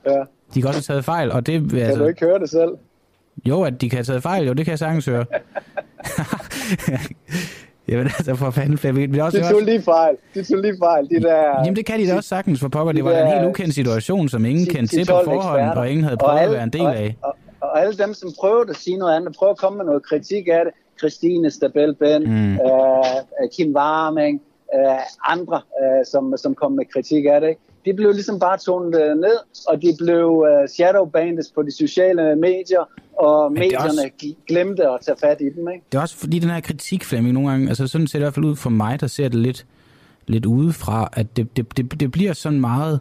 Ja. 0.06 0.22
De 0.54 0.60
kan 0.60 0.68
også 0.68 0.78
have 0.78 0.94
taget 0.94 1.04
fejl, 1.04 1.32
og 1.32 1.46
det... 1.46 1.70
Kan 1.70 1.78
altså, 1.78 2.02
du 2.02 2.08
ikke 2.08 2.20
høre 2.20 2.38
det 2.38 2.50
selv? 2.50 2.70
Jo, 3.44 3.62
at 3.62 3.80
de 3.80 3.90
kan 3.90 3.96
have 3.96 4.04
taget 4.04 4.22
fejl, 4.22 4.46
jo, 4.46 4.52
det 4.52 4.64
kan 4.64 4.70
jeg 4.70 4.78
sagtens 4.78 5.06
høre. 5.06 5.24
Jamen 7.92 8.06
altså, 8.18 8.34
for 8.34 8.50
fanden, 8.50 8.78
Flemming. 8.78 9.14
Det 9.14 9.22
også, 9.22 9.38
de 9.38 9.50
tog 9.50 9.60
lige 9.60 9.82
fejl. 9.82 10.16
De 10.34 10.42
tog 10.44 10.58
lige 10.58 10.76
fejl. 10.78 11.08
De 11.10 11.20
der, 11.22 11.62
Jamen 11.64 11.76
det 11.76 11.86
kan 11.86 12.00
de 12.00 12.06
da 12.08 12.14
også 12.16 12.28
sagtens, 12.28 12.60
for 12.60 12.68
pokker. 12.68 12.92
Det 12.92 13.04
var 13.04 13.18
en 13.18 13.32
helt 13.32 13.48
ukendt 13.48 13.74
situation, 13.74 14.28
som 14.28 14.44
ingen 14.44 14.66
kendte 14.66 14.96
til 14.96 15.06
på 15.06 15.20
forhånd, 15.24 15.78
og 15.78 15.90
ingen 15.90 16.04
havde 16.04 16.16
prøvet 16.16 16.38
alle, 16.40 16.50
at 16.50 16.54
være 16.54 16.64
en 16.64 16.72
del 16.72 16.86
af. 16.86 17.16
Og, 17.22 17.28
og, 17.28 17.36
og 17.60 17.80
alle 17.80 17.94
dem, 17.94 18.14
som 18.14 18.32
prøvede 18.40 18.70
at 18.70 18.76
sige 18.76 18.96
noget 18.96 19.16
andet, 19.16 19.36
prøvede 19.38 19.50
at 19.50 19.58
komme 19.58 19.76
med 19.76 19.84
noget 19.84 20.02
kritik 20.02 20.48
af 20.48 20.62
det, 20.64 20.72
Christine 20.98 21.50
Stabel 21.50 21.94
Ben, 21.94 22.22
mm. 22.22 22.52
øh, 22.54 23.48
Kim 23.56 23.76
Warming, 23.76 24.42
øh, 24.74 25.30
andre, 25.32 25.60
øh, 25.82 26.06
som, 26.06 26.34
som 26.36 26.54
kom 26.54 26.72
med 26.72 26.84
kritik 26.92 27.24
af 27.24 27.40
det, 27.40 27.48
ikke? 27.48 27.60
De 27.84 27.94
blev 27.94 28.12
ligesom 28.12 28.38
bare 28.38 28.58
tonet 28.58 29.02
øh, 29.02 29.16
ned, 29.16 29.38
og 29.68 29.82
de 29.82 29.94
blev 29.98 30.30
uh, 30.30 30.68
shadowbandet 30.68 31.46
på 31.54 31.62
de 31.62 31.76
sociale 31.76 32.36
medier, 32.36 32.88
og 33.18 33.52
Men 33.52 33.60
medierne 33.60 33.88
også... 33.88 34.10
glemte 34.48 34.88
at 34.88 34.98
tage 35.02 35.16
fat 35.20 35.40
i 35.40 35.44
dem. 35.44 35.68
Ikke? 35.68 35.84
Det 35.92 35.98
er 35.98 36.02
også 36.02 36.16
fordi 36.16 36.38
den 36.38 36.50
her 36.50 36.60
kritik, 36.60 37.04
Flemming, 37.04 37.34
nogle 37.34 37.50
gange, 37.50 37.68
altså 37.68 37.86
sådan 37.86 38.06
ser 38.06 38.18
det 38.18 38.22
i 38.22 38.24
hvert 38.24 38.34
fald 38.34 38.44
ud 38.44 38.56
for 38.56 38.70
mig, 38.70 39.00
der 39.00 39.06
ser 39.06 39.28
det 39.28 39.38
lidt, 39.38 39.66
lidt 40.26 40.46
udefra, 40.46 41.08
at 41.12 41.36
det, 41.36 41.56
det, 41.56 41.76
det, 41.76 42.00
det 42.00 42.12
bliver 42.12 42.32
sådan 42.32 42.60
meget 42.60 43.00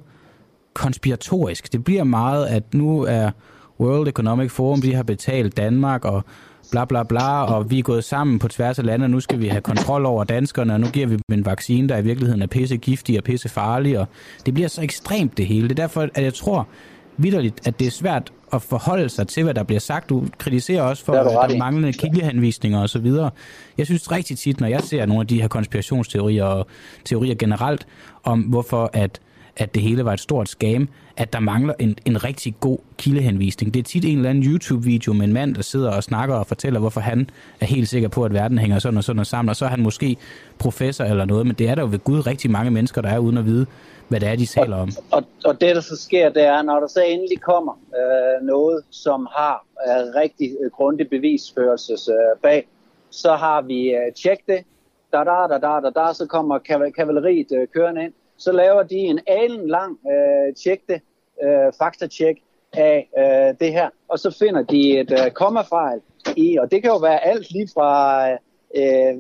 konspiratorisk. 0.73 1.73
Det 1.73 1.83
bliver 1.83 2.03
meget, 2.03 2.45
at 2.45 2.73
nu 2.73 3.01
er 3.01 3.31
World 3.79 4.07
Economic 4.07 4.51
Forum, 4.51 4.81
de 4.81 4.93
har 4.95 5.03
betalt 5.03 5.57
Danmark, 5.57 6.05
og 6.05 6.23
bla 6.71 6.85
bla 6.85 7.03
bla, 7.03 7.43
og 7.43 7.71
vi 7.71 7.79
er 7.79 7.83
gået 7.83 8.03
sammen 8.03 8.39
på 8.39 8.47
tværs 8.47 8.79
af 8.79 8.85
landet, 8.85 9.05
og 9.05 9.09
nu 9.09 9.19
skal 9.19 9.39
vi 9.39 9.47
have 9.47 9.61
kontrol 9.61 10.05
over 10.05 10.23
danskerne, 10.23 10.73
og 10.73 10.79
nu 10.79 10.87
giver 10.87 11.07
vi 11.07 11.13
dem 11.13 11.37
en 11.37 11.45
vaccine, 11.45 11.89
der 11.89 11.97
i 11.97 12.03
virkeligheden 12.03 12.41
er 12.41 12.47
pisse 12.47 12.77
giftig 12.77 13.17
og 13.17 13.23
pisse 13.23 13.49
farlig, 13.49 13.99
og 13.99 14.07
det 14.45 14.53
bliver 14.53 14.69
så 14.69 14.81
ekstremt 14.81 15.37
det 15.37 15.47
hele. 15.47 15.63
Det 15.63 15.71
er 15.71 15.83
derfor, 15.83 16.01
at 16.13 16.23
jeg 16.23 16.33
tror 16.33 16.67
vidderligt, 17.17 17.67
at 17.67 17.79
det 17.79 17.87
er 17.87 17.91
svært 17.91 18.31
at 18.53 18.61
forholde 18.61 19.09
sig 19.09 19.27
til, 19.27 19.43
hvad 19.43 19.53
der 19.53 19.63
bliver 19.63 19.79
sagt. 19.79 20.09
Du 20.09 20.25
kritiserer 20.37 20.81
også 20.81 21.05
for, 21.05 21.13
at 21.13 21.25
der 21.25 21.55
er 21.55 21.57
manglende 21.57 21.93
kildehenvisninger 21.93 22.83
osv. 22.83 23.05
Jeg 23.77 23.85
synes 23.85 24.11
rigtig 24.11 24.37
tit, 24.37 24.59
når 24.59 24.67
jeg 24.67 24.81
ser 24.81 25.05
nogle 25.05 25.21
af 25.21 25.27
de 25.27 25.41
her 25.41 25.47
konspirationsteorier 25.47 26.43
og 26.43 26.67
teorier 27.05 27.35
generelt, 27.35 27.87
om 28.23 28.39
hvorfor 28.39 28.89
at 28.93 29.19
at 29.57 29.75
det 29.75 29.81
hele 29.81 30.05
var 30.05 30.13
et 30.13 30.19
stort 30.19 30.49
scam, 30.49 30.89
at 31.17 31.33
der 31.33 31.39
mangler 31.39 31.73
en, 31.79 31.95
en 32.05 32.23
rigtig 32.23 32.55
god 32.59 32.77
kildehenvisning. 32.97 33.73
Det 33.73 33.79
er 33.79 33.83
tit 33.83 34.05
en 34.05 34.17
eller 34.17 34.29
anden 34.29 34.43
YouTube-video 34.43 35.13
med 35.13 35.25
en 35.25 35.33
mand, 35.33 35.55
der 35.55 35.61
sidder 35.61 35.91
og 35.91 36.03
snakker 36.03 36.35
og 36.35 36.47
fortæller, 36.47 36.79
hvorfor 36.79 37.01
han 37.01 37.29
er 37.59 37.65
helt 37.65 37.89
sikker 37.89 38.09
på, 38.09 38.25
at 38.25 38.33
verden 38.33 38.57
hænger 38.57 38.79
sådan 38.79 38.97
og 38.97 39.03
sådan 39.03 39.19
og 39.19 39.27
sammen, 39.27 39.49
og 39.49 39.55
så 39.55 39.65
er 39.65 39.69
han 39.69 39.81
måske 39.81 40.17
professor 40.59 41.03
eller 41.03 41.25
noget, 41.25 41.47
men 41.47 41.55
det 41.55 41.69
er 41.69 41.75
der 41.75 41.81
jo 41.81 41.87
ved 41.91 41.99
Gud 41.99 42.27
rigtig 42.27 42.51
mange 42.51 42.71
mennesker, 42.71 43.01
der 43.01 43.09
er 43.09 43.19
uden 43.19 43.37
at 43.37 43.45
vide, 43.45 43.65
hvad 44.07 44.19
det 44.19 44.29
er, 44.29 44.35
de 44.35 44.45
taler 44.45 44.77
om. 44.77 44.89
Og, 45.11 45.17
og, 45.17 45.23
og 45.45 45.61
det, 45.61 45.75
der 45.75 45.81
så 45.81 45.95
sker, 45.95 46.29
det 46.29 46.43
er, 46.43 46.61
når 46.61 46.79
der 46.79 46.87
så 46.87 47.03
endelig 47.03 47.41
kommer 47.41 47.73
øh, 47.73 48.47
noget, 48.47 48.83
som 48.89 49.27
har 49.35 49.65
øh, 49.87 50.21
rigtig 50.21 50.49
grundig 50.71 51.09
bevisførelse 51.09 51.93
øh, 51.93 52.41
bag, 52.41 52.67
så 53.09 53.35
har 53.35 53.61
vi 53.61 53.89
øh, 53.89 54.13
tjekket 54.23 54.47
det, 54.47 54.63
da 55.13 55.17
da 55.17 55.47
da 55.49 55.57
da 55.57 55.79
da 55.83 55.89
da, 55.89 56.13
så 56.13 56.25
kommer 56.29 56.57
kavaleriet 56.97 57.47
øh, 57.51 57.67
kørende 57.67 58.03
ind, 58.03 58.13
så 58.41 58.51
laver 58.51 58.83
de 58.83 58.95
en 58.95 59.19
alen 59.27 59.67
lang 59.69 59.99
øh, 60.11 60.55
tjekte, 60.55 61.01
øh, 61.43 61.73
faktatjek 61.77 62.37
af 62.73 63.09
øh, 63.17 63.59
det 63.59 63.73
her, 63.73 63.89
og 64.07 64.19
så 64.19 64.35
finder 64.39 64.63
de 64.63 64.99
et 64.99 65.11
øh, 65.11 65.31
kommafejl 65.31 66.01
i, 66.35 66.57
og 66.57 66.71
det 66.71 66.81
kan 66.81 66.91
jo 66.91 66.97
være 66.97 67.25
alt 67.25 67.51
lige 67.51 67.69
fra 67.73 67.91
øh, 68.75 69.13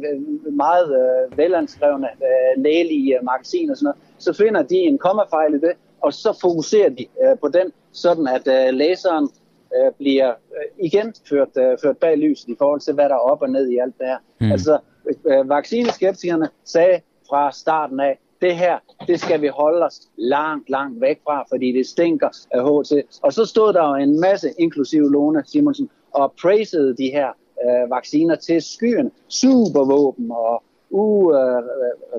meget 0.51 0.87
øh, 1.01 1.37
velanskrevne 1.37 2.07
øh, 2.07 2.63
lægelige 2.63 3.17
øh, 3.17 3.23
magasiner 3.23 3.73
og 3.73 3.77
sådan 3.77 3.85
noget, 3.85 4.01
så 4.17 4.33
finder 4.33 4.61
de 4.63 4.75
en 4.75 4.97
kommafejl 4.97 5.53
i 5.53 5.59
det, 5.59 5.73
og 6.01 6.13
så 6.13 6.37
fokuserer 6.41 6.89
de 6.89 7.05
øh, 7.23 7.37
på 7.39 7.47
den, 7.47 7.71
sådan 7.91 8.27
at 8.27 8.47
øh, 8.47 8.73
læseren 8.73 9.29
øh, 9.77 9.91
bliver 9.97 10.29
øh, 10.29 10.85
igen 10.85 11.13
ført, 11.29 11.57
øh, 11.57 11.77
ført 11.83 11.97
bag 11.97 12.17
lyset 12.17 12.47
i 12.49 12.55
forhold 12.57 12.81
til, 12.81 12.93
hvad 12.93 13.09
der 13.09 13.15
er 13.15 13.29
op 13.31 13.41
og 13.41 13.49
ned 13.49 13.69
i 13.69 13.77
alt 13.77 13.97
det 13.97 14.07
her. 14.07 14.17
Mm. 14.39 14.51
Altså, 14.51 14.79
øh, 15.25 15.49
vaccineskeptikerne 15.49 16.49
sagde 16.65 17.01
fra 17.29 17.51
starten 17.51 17.99
af, 17.99 18.19
det 18.41 18.55
her, 18.55 18.77
det 19.07 19.19
skal 19.19 19.41
vi 19.41 19.47
holde 19.47 19.85
os 19.85 20.01
langt, 20.17 20.69
langt 20.69 21.01
væk 21.01 21.19
fra, 21.23 21.45
fordi 21.49 21.71
det 21.71 21.87
stinker 21.87 22.29
af 22.51 22.61
HT. 22.63 22.93
Og 23.21 23.33
så 23.33 23.45
stod 23.45 23.73
der 23.73 23.89
jo 23.89 23.95
en 23.95 24.19
masse, 24.19 24.53
inklusive 24.59 25.11
Lone 25.11 25.43
Simonsen, 25.45 25.89
og 26.11 26.33
praisede 26.41 26.97
de 26.97 27.09
her 27.11 27.27
øh, 27.65 27.91
vacciner 27.91 28.35
til 28.35 28.61
skyen. 28.61 29.11
Supervåben 29.27 30.31
og 30.31 30.63
uh, 30.89 31.33
øh, 31.33 31.63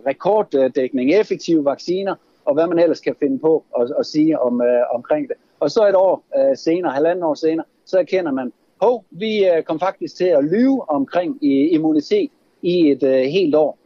rekorddækning, 0.06 1.14
effektive 1.14 1.64
vacciner, 1.64 2.14
og 2.44 2.54
hvad 2.54 2.66
man 2.66 2.78
ellers 2.78 3.00
kan 3.00 3.14
finde 3.20 3.38
på 3.38 3.64
at, 3.80 3.92
at 3.98 4.06
sige 4.06 4.40
om, 4.40 4.62
øh, 4.62 4.94
omkring 4.94 5.28
det. 5.28 5.36
Og 5.60 5.70
så 5.70 5.86
et 5.88 5.94
år 5.94 6.24
øh, 6.38 6.56
senere, 6.56 6.92
halvanden 6.92 7.24
år 7.24 7.34
senere, 7.34 7.66
så 7.84 7.98
erkender 7.98 8.32
man, 8.32 8.52
hov, 8.82 9.04
vi 9.10 9.48
øh, 9.48 9.62
kom 9.62 9.80
faktisk 9.80 10.16
til 10.16 10.24
at 10.24 10.44
lyve 10.44 10.90
omkring 10.90 11.44
i, 11.44 11.68
immunitet 11.68 12.30
i 12.62 12.90
et 12.90 13.02
øh, 13.02 13.22
helt 13.22 13.54
år. 13.54 13.78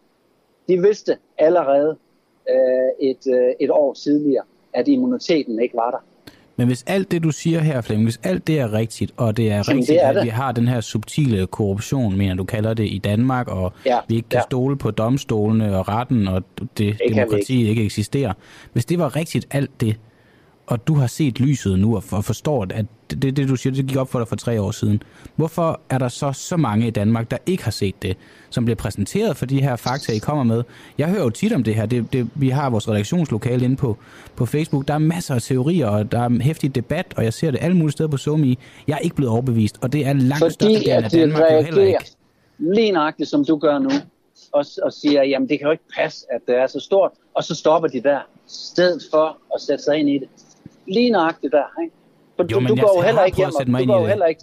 De 0.68 0.82
vidste 0.82 1.16
allerede, 1.38 1.96
øh, 2.50 3.08
et, 3.08 3.34
øh, 3.34 3.52
et 3.60 3.70
år 3.70 3.94
tidligere, 3.94 4.44
at 4.74 4.88
immuniteten 4.88 5.62
ikke 5.62 5.74
var 5.74 5.90
der. 5.90 6.04
Men 6.56 6.66
hvis 6.66 6.84
alt 6.86 7.10
det, 7.10 7.22
du 7.22 7.30
siger 7.30 7.60
her, 7.60 7.80
Flemming, 7.80 8.06
hvis 8.06 8.20
alt 8.22 8.46
det 8.46 8.60
er 8.60 8.72
rigtigt, 8.72 9.12
og 9.16 9.36
det 9.36 9.44
er 9.44 9.48
Jamen, 9.48 9.64
rigtigt, 9.68 9.88
det 9.88 10.04
er 10.04 10.08
at 10.08 10.14
det. 10.14 10.24
vi 10.24 10.28
har 10.28 10.52
den 10.52 10.68
her 10.68 10.80
subtile 10.80 11.46
korruption, 11.46 12.16
mener 12.16 12.34
du 12.34 12.44
kalder 12.44 12.74
det, 12.74 12.84
i 12.84 12.98
Danmark, 12.98 13.48
og 13.48 13.72
ja, 13.86 13.98
vi 14.08 14.16
ikke 14.16 14.28
kan 14.28 14.38
ja. 14.38 14.42
stole 14.42 14.78
på 14.78 14.90
domstolene 14.90 15.78
og 15.78 15.88
retten, 15.88 16.28
og 16.28 16.42
det, 16.58 16.68
det 16.78 17.00
demokrati 17.08 17.58
ikke. 17.58 17.70
ikke 17.70 17.84
eksisterer. 17.84 18.32
Hvis 18.72 18.84
det 18.84 18.98
var 18.98 19.16
rigtigt 19.16 19.46
alt 19.50 19.80
det, 19.80 19.96
og 20.66 20.86
du 20.86 20.94
har 20.94 21.06
set 21.06 21.40
lyset 21.40 21.78
nu 21.78 21.96
og 21.96 22.02
forstår, 22.02 22.66
at 22.74 22.86
det, 23.10 23.36
det 23.36 23.48
du 23.48 23.56
siger, 23.56 23.74
det 23.74 23.86
gik 23.86 23.96
op 23.96 24.10
for 24.10 24.18
dig 24.18 24.28
for 24.28 24.36
tre 24.36 24.60
år 24.60 24.70
siden. 24.70 25.02
Hvorfor 25.36 25.80
er 25.90 25.98
der 25.98 26.08
så 26.08 26.32
så 26.32 26.56
mange 26.56 26.86
i 26.86 26.90
Danmark, 26.90 27.30
der 27.30 27.36
ikke 27.46 27.64
har 27.64 27.70
set 27.70 28.02
det, 28.02 28.16
som 28.50 28.64
bliver 28.64 28.76
præsenteret 28.76 29.36
for 29.36 29.46
de 29.46 29.62
her 29.62 29.76
fakta, 29.76 30.12
I 30.12 30.18
kommer 30.18 30.44
med? 30.44 30.62
Jeg 30.98 31.08
hører 31.08 31.22
jo 31.22 31.30
tit 31.30 31.52
om 31.52 31.64
det 31.64 31.74
her. 31.74 31.86
Det, 31.86 32.12
det, 32.12 32.28
vi 32.34 32.48
har 32.48 32.70
vores 32.70 32.88
redaktionslokale 32.88 33.64
inde 33.64 33.76
på, 33.76 33.96
på 34.36 34.46
Facebook. 34.46 34.88
Der 34.88 34.94
er 34.94 34.98
masser 34.98 35.34
af 35.34 35.42
teorier, 35.42 35.86
og 35.86 36.12
der 36.12 36.20
er 36.20 36.42
hæftig 36.42 36.74
debat, 36.74 37.06
og 37.16 37.24
jeg 37.24 37.32
ser 37.32 37.50
det 37.50 37.58
alle 37.62 37.76
mulige 37.76 37.92
steder 37.92 38.08
på 38.08 38.16
SoMe. 38.16 38.56
Jeg 38.88 38.94
er 38.94 38.98
ikke 38.98 39.16
blevet 39.16 39.32
overbevist, 39.32 39.78
og 39.82 39.92
det 39.92 40.06
er 40.06 40.12
langt 40.12 40.52
større 40.52 41.04
af 41.04 41.10
Danmark 41.10 41.52
jo 41.52 41.62
heller 41.62 41.82
ikke. 41.82 42.10
Lige 42.58 42.92
nøjagtigt, 42.92 43.28
som 43.28 43.44
du 43.44 43.58
gør 43.58 43.78
nu, 43.78 43.90
og, 44.52 44.64
og 44.82 44.92
siger, 44.92 45.22
jamen 45.22 45.48
det 45.48 45.58
kan 45.58 45.66
jo 45.66 45.72
ikke 45.72 45.84
passe, 45.96 46.26
at 46.30 46.40
det 46.46 46.56
er 46.56 46.66
så 46.66 46.80
stort, 46.80 47.10
og 47.34 47.44
så 47.44 47.54
stopper 47.54 47.88
de 47.88 48.02
der, 48.02 48.18
stedet 48.46 49.02
for 49.10 49.38
at 49.54 49.60
sætte 49.60 49.84
sig 49.84 49.96
ind 49.96 50.08
i 50.08 50.18
det 50.18 50.28
lige 50.88 51.10
nøjagtigt 51.10 51.52
der. 51.52 51.82
Ikke? 51.82 51.94
For 52.36 52.46
jo, 52.52 52.60
du, 52.60 52.66
du 52.66 52.74
går 52.74 52.92
jo 52.96 53.02
heller 53.02 53.24
ikke 53.24 53.36
hjem, 53.36 53.50
du 53.78 53.86
går 53.86 54.00
jo 54.00 54.06
heller 54.06 54.26
ikke 54.26 54.42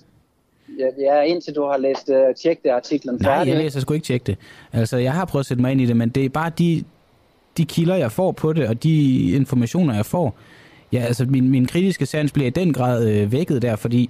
Ja, 0.79 0.85
ja, 0.99 1.21
indtil 1.21 1.55
du 1.55 1.63
har 1.63 1.77
læst 1.77 2.09
uh, 2.09 2.35
tjek 2.41 2.63
det 2.63 2.69
artiklen 2.69 3.19
færdig. 3.23 3.45
Nej, 3.45 3.55
jeg 3.55 3.63
læser 3.63 3.79
sgu 3.79 3.93
ikke 3.93 4.05
tjekke 4.05 4.23
det. 4.23 4.37
Altså, 4.73 4.97
jeg 4.97 5.13
har 5.13 5.25
prøvet 5.25 5.41
at 5.43 5.45
sætte 5.45 5.61
mig 5.61 5.71
ind 5.71 5.81
i 5.81 5.85
det, 5.85 5.97
men 5.97 6.09
det 6.09 6.25
er 6.25 6.29
bare 6.29 6.51
de, 6.57 6.83
de 7.57 7.65
kilder, 7.65 7.95
jeg 7.95 8.11
får 8.11 8.31
på 8.31 8.53
det, 8.53 8.67
og 8.67 8.83
de 8.83 9.31
informationer, 9.31 9.95
jeg 9.95 10.05
får. 10.05 10.35
Ja, 10.91 10.99
altså, 10.99 11.25
min, 11.25 11.49
min 11.49 11.65
kritiske 11.65 12.05
sans 12.05 12.31
bliver 12.31 12.47
i 12.47 12.49
den 12.49 12.73
grad 12.73 13.09
øh, 13.09 13.31
vækket 13.31 13.61
der, 13.61 13.75
fordi 13.75 14.09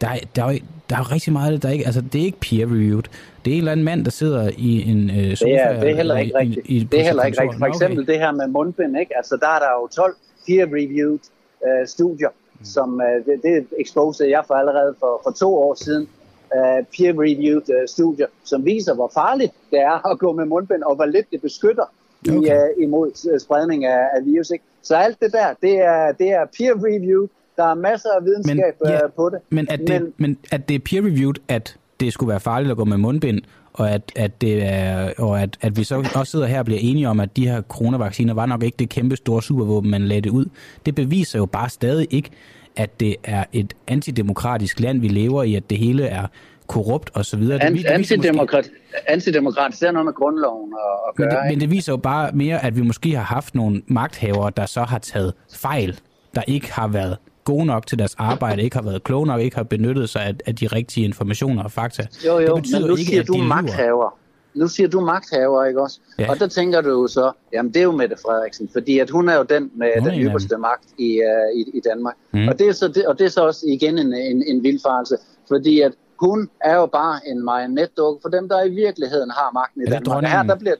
der, 0.00 0.08
der, 0.36 0.44
er, 0.44 0.58
der 0.90 0.96
er 0.96 1.12
rigtig 1.12 1.32
meget, 1.32 1.62
der 1.62 1.70
ikke, 1.70 1.86
altså, 1.86 2.00
det 2.00 2.20
er 2.20 2.24
ikke 2.24 2.40
peer-reviewed. 2.40 3.02
Det 3.44 3.50
er 3.50 3.54
en 3.54 3.58
eller 3.58 3.72
anden 3.72 3.84
mand, 3.84 4.04
der 4.04 4.10
sidder 4.10 4.50
i 4.56 4.90
en 4.90 5.10
øh, 5.10 5.36
sofa. 5.36 5.50
Det 5.50 5.60
er, 5.60 5.80
det 5.80 5.90
er 5.90 5.96
heller 5.96 6.16
ikke 6.16 6.38
rigtigt. 6.38 6.66
I, 6.66 6.76
i, 6.76 6.84
det 6.84 7.00
er 7.00 7.04
heller 7.04 7.22
ikke 7.22 7.40
rigtigt. 7.40 7.58
For 7.58 7.66
eksempel 7.66 8.00
okay. 8.00 8.12
det 8.12 8.20
her 8.20 8.32
med 8.32 8.46
mundbind, 8.46 8.98
ikke? 9.00 9.16
Altså, 9.16 9.38
der 9.40 9.48
er 9.48 9.58
der 9.58 9.68
jo 9.82 9.86
12 9.86 10.16
peer-reviewed 10.46 11.24
øh, 11.66 11.86
studier, 11.86 12.28
mm. 12.28 12.64
som 12.64 13.00
øh, 13.00 13.26
det, 13.26 13.42
det 13.42 13.66
exposede 13.78 14.30
jeg 14.30 14.44
for 14.46 14.54
allerede 14.54 14.94
for, 15.00 15.20
for 15.24 15.30
to 15.30 15.54
år 15.54 15.74
siden. 15.74 16.08
Øh, 16.56 16.84
peer-reviewed 16.94 17.80
øh, 17.80 17.88
studier, 17.88 18.26
som 18.44 18.64
viser, 18.64 18.94
hvor 18.94 19.10
farligt 19.14 19.52
det 19.70 19.80
er 19.80 20.10
at 20.10 20.18
gå 20.18 20.32
med 20.32 20.44
mundbind, 20.44 20.82
og 20.82 20.94
hvor 20.94 21.04
lidt 21.04 21.26
det 21.30 21.40
beskytter 21.42 21.84
okay. 22.28 22.38
i, 22.38 22.50
øh, 22.50 22.84
imod 22.84 23.30
øh, 23.32 23.40
spredning 23.40 23.84
af, 23.84 24.08
af 24.16 24.24
virus. 24.24 24.50
Ikke? 24.50 24.64
Så 24.82 24.94
alt 24.96 25.20
det 25.20 25.32
der, 25.32 25.54
det 25.62 25.80
er, 25.80 26.12
det 26.12 26.28
er 26.30 26.44
peer-reviewed. 26.44 27.28
Der 27.56 27.64
er 27.64 27.74
masser 27.74 28.08
af 28.10 28.24
videnskab 28.24 28.74
men, 28.80 28.90
ja, 28.90 29.04
øh, 29.04 29.12
på 29.16 29.30
det. 29.30 29.38
Men 29.50 29.66
at, 29.70 29.78
det, 29.78 30.02
men, 30.02 30.14
men 30.18 30.38
at 30.52 30.68
det 30.68 30.74
er 30.74 30.78
peer-reviewed, 30.78 31.42
at 31.48 31.76
det 32.00 32.12
skulle 32.12 32.30
være 32.30 32.40
farligt 32.40 32.70
at 32.70 32.76
gå 32.76 32.84
med 32.84 32.96
mundbind, 32.96 33.40
og 33.74 33.90
at, 33.90 34.12
at, 34.16 34.40
det 34.40 34.62
er, 34.62 35.12
og 35.18 35.42
at, 35.42 35.58
at 35.60 35.76
vi 35.76 35.84
så 35.84 36.10
også 36.14 36.30
sidder 36.30 36.46
her 36.46 36.58
og 36.58 36.64
bliver 36.64 36.80
enige 36.82 37.08
om, 37.08 37.20
at 37.20 37.36
de 37.36 37.48
her 37.48 37.62
coronavacciner 37.62 38.34
var 38.34 38.46
nok 38.46 38.62
ikke 38.62 38.76
det 38.78 38.88
kæmpe 38.88 39.16
store 39.16 39.42
supervåben, 39.42 39.90
man 39.90 40.02
lagde 40.02 40.20
det 40.20 40.30
ud. 40.30 40.46
Det 40.86 40.94
beviser 40.94 41.38
jo 41.38 41.46
bare 41.46 41.68
stadig 41.68 42.06
ikke, 42.10 42.30
at 42.76 43.00
det 43.00 43.16
er 43.24 43.44
et 43.52 43.74
antidemokratisk 43.86 44.80
land, 44.80 45.00
vi 45.00 45.08
lever 45.08 45.42
i, 45.42 45.54
at 45.54 45.70
det 45.70 45.78
hele 45.78 46.06
er 46.06 46.26
korrupt 46.66 47.10
og 47.14 47.24
så 47.24 47.36
videre. 47.36 47.58
Det 47.58 47.86
antidemokrat, 47.86 48.64
måske... 48.64 49.10
antidemokratisk, 49.10 49.80
det 49.80 49.88
er 49.88 49.92
noget 49.92 50.04
med 50.04 50.12
grundloven 50.12 50.72
at, 50.72 51.08
at 51.08 51.16
gøre. 51.16 51.28
Men 51.28 51.36
det, 51.36 51.52
men 51.52 51.60
det 51.60 51.70
viser 51.70 51.92
jo 51.92 51.96
bare 51.96 52.32
mere, 52.32 52.64
at 52.64 52.76
vi 52.76 52.82
måske 52.82 53.16
har 53.16 53.22
haft 53.22 53.54
nogle 53.54 53.82
magthavere, 53.86 54.52
der 54.56 54.66
så 54.66 54.82
har 54.82 54.98
taget 54.98 55.32
fejl, 55.50 56.00
der 56.34 56.42
ikke 56.46 56.72
har 56.72 56.88
været 56.88 57.16
gode 57.44 57.66
nok 57.66 57.86
til 57.86 57.98
deres 57.98 58.14
arbejde, 58.18 58.62
ikke 58.66 58.76
har 58.76 58.82
været 58.82 59.04
kloge 59.04 59.26
nok, 59.26 59.40
ikke 59.40 59.56
har 59.56 59.64
benyttet 59.64 60.08
sig 60.08 60.22
af, 60.22 60.34
af 60.46 60.56
de 60.56 60.66
rigtige 60.66 61.04
informationer 61.04 61.62
og 61.62 61.70
fakta. 61.70 62.06
Jo, 62.26 62.38
jo, 62.38 62.54
det 62.54 62.62
betyder 62.62 62.80
men 62.80 62.88
nu 62.88 62.96
ikke, 62.96 63.10
siger 63.10 63.20
at 63.20 63.28
du 63.28 63.36
magthaver. 63.36 64.18
Nu 64.54 64.68
siger 64.68 64.88
du 64.88 65.00
magthaver, 65.00 65.64
ikke 65.64 65.82
også? 65.82 66.00
Ja. 66.18 66.30
Og 66.30 66.38
der 66.38 66.46
tænker 66.46 66.80
du 66.80 66.88
jo 66.88 67.06
så, 67.06 67.32
jamen 67.52 67.74
det 67.74 67.80
er 67.80 67.84
jo 67.84 67.92
Mette 67.92 68.16
Frederiksen, 68.26 68.68
fordi 68.72 68.98
at 68.98 69.10
hun 69.10 69.28
er 69.28 69.36
jo 69.36 69.42
den 69.42 69.70
med 69.76 69.90
hun 69.98 70.10
den 70.10 70.20
øverste 70.20 70.56
magt 70.58 70.84
i, 70.98 71.20
uh, 71.20 71.60
i, 71.60 71.78
i 71.78 71.80
Danmark. 71.90 72.14
Mm. 72.32 72.48
Og, 72.48 72.58
det 72.58 72.68
er 72.68 72.72
så, 72.72 72.88
det, 72.88 73.06
og 73.06 73.18
det 73.18 73.24
er 73.24 73.28
så 73.28 73.46
også 73.46 73.66
igen 73.68 73.98
en, 73.98 74.12
en, 74.12 74.42
en 74.46 74.62
vildfarelse, 74.62 75.16
fordi 75.48 75.80
at 75.80 75.92
hun 76.20 76.48
er 76.60 76.76
jo 76.76 76.86
bare 76.86 77.20
en 77.26 77.44
marionetdukke 77.44 78.18
for 78.22 78.28
dem, 78.28 78.48
der 78.48 78.64
i 78.64 78.70
virkeligheden 78.70 79.30
har 79.30 79.50
magten 79.54 79.82
i 79.82 79.84
Danmark. 79.84 80.24
Her 80.24 80.42
der 80.42 80.56
bliver, 80.56 80.74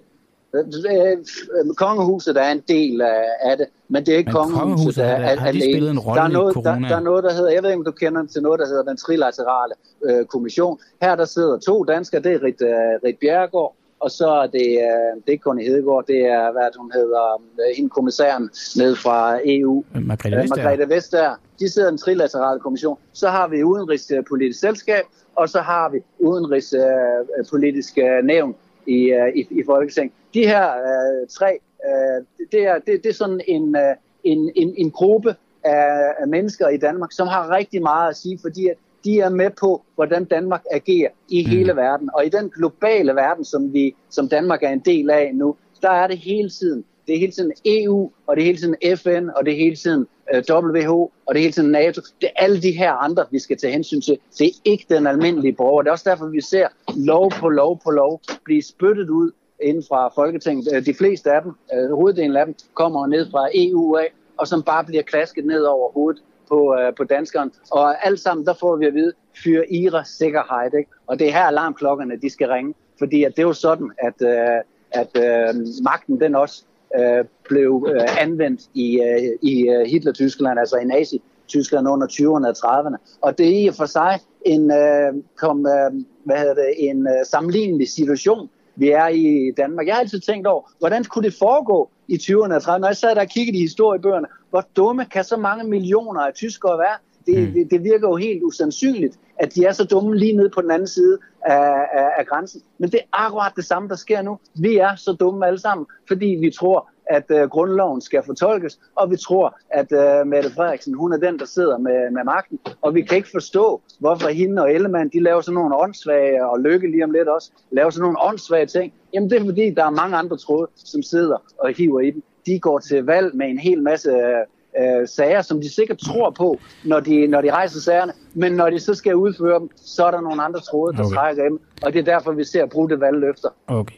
kongehuset 1.76 2.36
er 2.36 2.50
en 2.50 2.62
del 2.68 3.00
af, 3.40 3.56
det, 3.58 3.66
men 3.88 4.06
det 4.06 4.14
er 4.14 4.18
ikke 4.18 4.28
men 4.28 4.34
kongehuset, 4.34 4.66
kongehuset 4.66 5.04
der 5.04 5.10
er 5.10 5.36
har 5.36 5.52
de 5.52 5.60
spillet 5.60 5.90
en 5.90 5.98
rolle 5.98 6.18
der 6.20 6.24
er, 6.24 6.28
noget, 6.28 6.54
der, 6.54 6.78
der 6.78 6.96
er 6.96 7.00
noget, 7.00 7.24
der 7.24 7.32
hedder, 7.32 7.50
jeg 7.50 7.62
ved 7.62 7.70
ikke, 7.70 7.78
om 7.78 7.84
du 7.84 7.90
kender 7.90 8.26
til 8.26 8.42
noget, 8.42 8.60
der 8.60 8.66
hedder 8.66 8.82
den 8.82 8.96
trilaterale 8.96 9.74
øh, 10.04 10.24
kommission. 10.24 10.78
Her 11.02 11.16
der 11.16 11.24
sidder 11.24 11.58
to 11.58 11.84
danskere, 11.84 12.22
det 12.22 12.32
er 12.32 12.42
Rit, 12.42 12.62
uh, 12.62 13.04
Rit 13.04 13.18
Bjerregaard, 13.20 13.74
og 14.00 14.10
så 14.10 14.28
er 14.28 14.46
det, 14.46 14.68
uh, 14.88 15.22
det 15.26 15.34
er 15.34 15.38
Connie 15.38 15.66
Hedegaard, 15.66 16.04
det 16.06 16.20
er, 16.26 16.52
hvad 16.52 16.78
hun 16.78 16.90
hedder, 16.94 17.34
uh, 17.34 17.76
hende 17.76 17.90
kommissæren 17.90 18.50
ned 18.76 18.96
fra 18.96 19.38
EU. 19.44 19.84
Margrethe 19.94 20.38
Vestager. 20.38 20.62
Margrethe 20.62 20.88
Vestager. 20.94 21.34
De 21.60 21.72
sidder 21.72 21.88
i 21.88 21.90
den 21.90 21.98
trilaterale 21.98 22.60
kommission. 22.60 22.98
Så 23.12 23.28
har 23.28 23.48
vi 23.48 23.64
udenrigspolitisk 23.64 24.60
selskab, 24.60 25.04
og 25.36 25.48
så 25.48 25.60
har 25.60 25.88
vi 25.88 25.98
udenrigspolitisk 26.18 27.98
nævn 28.24 28.54
i, 28.86 29.12
uh, 29.12 29.28
i, 29.34 29.46
i 29.50 29.62
Folketinget 29.66 30.12
de 30.34 30.46
her 30.46 30.66
øh, 30.70 31.28
tre, 31.28 31.58
øh, 31.88 32.46
det, 32.52 32.66
er, 32.66 32.78
det, 32.78 33.02
det 33.02 33.08
er 33.08 33.14
sådan 33.14 33.40
en, 33.48 33.76
øh, 33.76 33.94
en, 34.24 34.50
en, 34.56 34.74
en 34.76 34.90
gruppe 34.90 35.36
af, 35.64 36.14
af 36.18 36.28
mennesker 36.28 36.68
i 36.68 36.76
Danmark, 36.76 37.12
som 37.12 37.28
har 37.28 37.50
rigtig 37.50 37.82
meget 37.82 38.10
at 38.10 38.16
sige, 38.16 38.38
fordi 38.42 38.68
at 38.68 38.76
de 39.04 39.20
er 39.20 39.28
med 39.28 39.50
på, 39.60 39.82
hvordan 39.94 40.24
Danmark 40.24 40.62
agerer 40.70 41.10
i 41.28 41.44
mm. 41.44 41.50
hele 41.50 41.76
verden. 41.76 42.10
Og 42.14 42.26
i 42.26 42.28
den 42.28 42.50
globale 42.50 43.14
verden, 43.14 43.44
som, 43.44 43.72
vi, 43.72 43.94
som 44.10 44.28
Danmark 44.28 44.62
er 44.62 44.70
en 44.70 44.78
del 44.78 45.10
af 45.10 45.30
nu, 45.34 45.56
der 45.82 45.90
er 45.90 46.06
det 46.06 46.18
hele 46.18 46.50
tiden. 46.50 46.84
Det 47.06 47.14
er 47.14 47.18
hele 47.18 47.32
tiden 47.32 47.52
EU, 47.64 48.10
og 48.26 48.36
det 48.36 48.42
er 48.42 48.46
hele 48.46 48.58
tiden 48.58 48.76
FN, 48.96 49.28
og 49.36 49.46
det 49.46 49.52
er 49.52 49.58
hele 49.58 49.76
tiden 49.76 50.06
øh, 50.34 50.42
WHO, 50.50 51.12
og 51.26 51.34
det 51.34 51.36
er 51.36 51.42
hele 51.42 51.52
tiden 51.52 51.70
NATO. 51.70 52.00
Det 52.20 52.28
er 52.36 52.42
alle 52.42 52.62
de 52.62 52.70
her 52.70 52.92
andre, 52.92 53.24
vi 53.30 53.38
skal 53.38 53.58
tage 53.58 53.72
hensyn 53.72 54.00
til. 54.00 54.18
Det 54.38 54.46
er 54.46 54.50
ikke 54.64 54.86
den 54.88 55.06
almindelige 55.06 55.52
borger. 55.52 55.82
Det 55.82 55.88
er 55.88 55.92
også 55.92 56.10
derfor, 56.10 56.26
vi 56.26 56.40
ser 56.40 56.68
lov 56.96 57.30
på 57.30 57.48
lov 57.48 57.80
på 57.84 57.90
lov 57.90 58.20
blive 58.44 58.62
spyttet 58.62 59.10
ud 59.10 59.30
inden 59.62 59.84
fra 59.88 60.08
Folketinget. 60.08 60.68
Øh, 60.74 60.86
de 60.86 60.94
fleste 60.94 61.32
af 61.32 61.42
dem, 61.42 61.52
øh, 61.74 61.90
hoveddelen 61.90 62.36
af 62.36 62.46
dem, 62.46 62.54
kommer 62.74 63.06
ned 63.06 63.30
fra 63.30 63.48
EU 63.54 63.96
af, 63.96 64.12
og 64.38 64.48
som 64.48 64.62
bare 64.62 64.84
bliver 64.84 65.02
klasket 65.02 65.44
ned 65.44 65.62
over 65.62 65.92
hovedet 65.92 66.22
på, 66.48 66.76
øh, 66.80 66.94
på 66.94 67.04
danskeren. 67.04 67.52
Og 67.70 68.06
alt 68.06 68.20
sammen, 68.20 68.46
der 68.46 68.54
får 68.60 68.76
vi 68.76 68.86
at 68.86 68.94
vide, 68.94 69.12
fyr 69.44 69.62
IRA 69.70 70.04
sikkerhed. 70.04 70.78
Ikke? 70.78 70.90
Og 71.06 71.18
det 71.18 71.28
er 71.28 71.32
her 71.32 71.44
alarmklokkerne, 71.44 72.20
de 72.22 72.30
skal 72.30 72.48
ringe. 72.48 72.74
Fordi 72.98 73.24
at 73.24 73.36
det 73.36 73.42
er 73.42 73.46
jo 73.46 73.52
sådan, 73.52 73.90
at, 73.98 74.14
øh, 74.22 74.60
at 74.90 75.10
øh, 75.16 75.54
magten 75.84 76.20
den 76.20 76.34
også 76.34 76.64
uh, 76.98 77.26
blev 77.48 77.72
uh, 77.72 78.22
anvendt 78.22 78.60
i, 78.74 79.00
uh, 79.00 79.48
i 79.50 79.54
Hitler-Tyskland, 79.86 80.58
altså 80.58 80.76
i 80.76 80.84
Nazi-Tyskland 80.84 81.88
under 81.88 82.06
20'erne 82.06 82.46
og 82.48 82.56
30'erne. 82.64 83.18
Og 83.20 83.38
det 83.38 83.46
er 83.46 83.64
i 83.64 83.66
og 83.66 83.74
for 83.74 83.86
sig 83.86 84.18
en, 84.46 84.70
uh, 84.70 85.22
kom, 85.36 85.58
uh, 85.58 86.02
hvad 86.24 86.38
hedder 86.38 86.54
det, 86.54 86.90
en 86.90 86.98
uh, 87.00 87.26
sammenlignelig 87.30 87.88
situation, 87.88 88.48
vi 88.76 88.90
er 88.90 89.08
i 89.08 89.52
Danmark. 89.56 89.86
Jeg 89.86 89.94
har 89.94 90.00
altid 90.00 90.20
tænkt 90.20 90.46
over, 90.46 90.62
hvordan 90.78 91.04
kunne 91.04 91.24
det 91.24 91.34
foregå 91.38 91.90
i 92.08 92.14
20'erne 92.14 92.54
og 92.54 92.62
30'erne? 92.62 92.78
Når 92.78 92.88
jeg 92.88 92.96
sad 92.96 93.14
der 93.14 93.20
og 93.20 93.28
kiggede 93.28 93.58
i 93.58 93.60
historiebøgerne, 93.60 94.26
hvor 94.50 94.64
dumme 94.76 95.04
kan 95.04 95.24
så 95.24 95.36
mange 95.36 95.64
millioner 95.64 96.20
af 96.20 96.34
tyskere 96.34 96.78
være? 96.78 96.96
Det, 97.26 97.48
mm. 97.48 97.52
det, 97.54 97.70
det 97.70 97.84
virker 97.84 98.08
jo 98.08 98.16
helt 98.16 98.42
usandsynligt, 98.42 99.18
at 99.36 99.54
de 99.54 99.64
er 99.64 99.72
så 99.72 99.84
dumme 99.84 100.16
lige 100.16 100.36
nede 100.36 100.50
på 100.50 100.60
den 100.60 100.70
anden 100.70 100.88
side 100.88 101.18
af, 101.44 101.86
af, 101.92 102.10
af 102.18 102.26
grænsen. 102.26 102.62
Men 102.78 102.90
det 102.90 103.00
er 103.00 103.24
akkurat 103.24 103.52
det 103.56 103.64
samme, 103.64 103.88
der 103.88 103.96
sker 103.96 104.22
nu. 104.22 104.38
Vi 104.54 104.76
er 104.76 104.96
så 104.96 105.12
dumme 105.12 105.46
alle 105.46 105.60
sammen, 105.60 105.86
fordi 106.08 106.26
vi 106.26 106.50
tror, 106.50 106.90
at 107.06 107.24
øh, 107.30 107.48
grundloven 107.48 108.00
skal 108.00 108.22
fortolkes, 108.26 108.80
og 108.94 109.10
vi 109.10 109.16
tror, 109.16 109.58
at 109.70 109.92
øh, 109.92 110.26
Mette 110.26 110.50
Frederiksen, 110.50 110.94
hun 110.94 111.12
er 111.12 111.16
den, 111.16 111.38
der 111.38 111.44
sidder 111.44 111.78
med, 111.78 112.10
med 112.10 112.24
magten, 112.24 112.58
og 112.82 112.94
vi 112.94 113.02
kan 113.02 113.16
ikke 113.16 113.28
forstå, 113.32 113.82
hvorfor 113.98 114.28
hende 114.28 114.62
og 114.62 114.72
Ellemann, 114.72 115.10
de 115.12 115.22
laver 115.22 115.40
sådan 115.40 115.54
nogle 115.54 115.76
åndssvage, 115.76 116.46
og 116.46 116.60
Lykke 116.60 116.90
lige 116.90 117.04
om 117.04 117.10
lidt 117.10 117.28
også, 117.28 117.50
laver 117.70 117.90
sådan 117.90 118.02
nogle 118.02 118.22
åndssvage 118.22 118.66
ting. 118.66 118.92
Jamen 119.14 119.30
det 119.30 119.40
er 119.40 119.44
fordi, 119.44 119.70
der 119.70 119.84
er 119.84 119.90
mange 119.90 120.16
andre 120.16 120.36
tråde, 120.36 120.68
som 120.74 121.02
sidder 121.02 121.36
og 121.58 121.72
hiver 121.76 122.00
i 122.00 122.10
dem. 122.10 122.22
De 122.46 122.60
går 122.60 122.78
til 122.78 123.04
valg 123.04 123.36
med 123.36 123.46
en 123.46 123.58
hel 123.58 123.82
masse 123.82 124.10
øh, 124.10 124.46
øh, 124.80 125.08
sager, 125.08 125.42
som 125.42 125.60
de 125.60 125.74
sikkert 125.74 125.98
tror 125.98 126.30
på, 126.30 126.60
når 126.84 127.00
de, 127.00 127.26
når 127.26 127.40
de 127.40 127.52
rejser 127.52 127.80
sagerne, 127.80 128.12
men 128.34 128.52
når 128.52 128.70
de 128.70 128.80
så 128.80 128.94
skal 128.94 129.14
udføre 129.14 129.58
dem, 129.60 129.68
så 129.76 130.04
er 130.04 130.10
der 130.10 130.20
nogle 130.20 130.42
andre 130.42 130.60
tråde, 130.60 130.96
der 130.96 131.04
okay. 131.04 131.14
trækker 131.14 131.44
dem, 131.44 131.60
og 131.82 131.92
det 131.92 131.98
er 131.98 132.04
derfor, 132.04 132.32
vi 132.32 132.44
ser 132.44 132.66
brudte 132.66 133.00
valgløfter. 133.00 133.48
Okay 133.66 133.96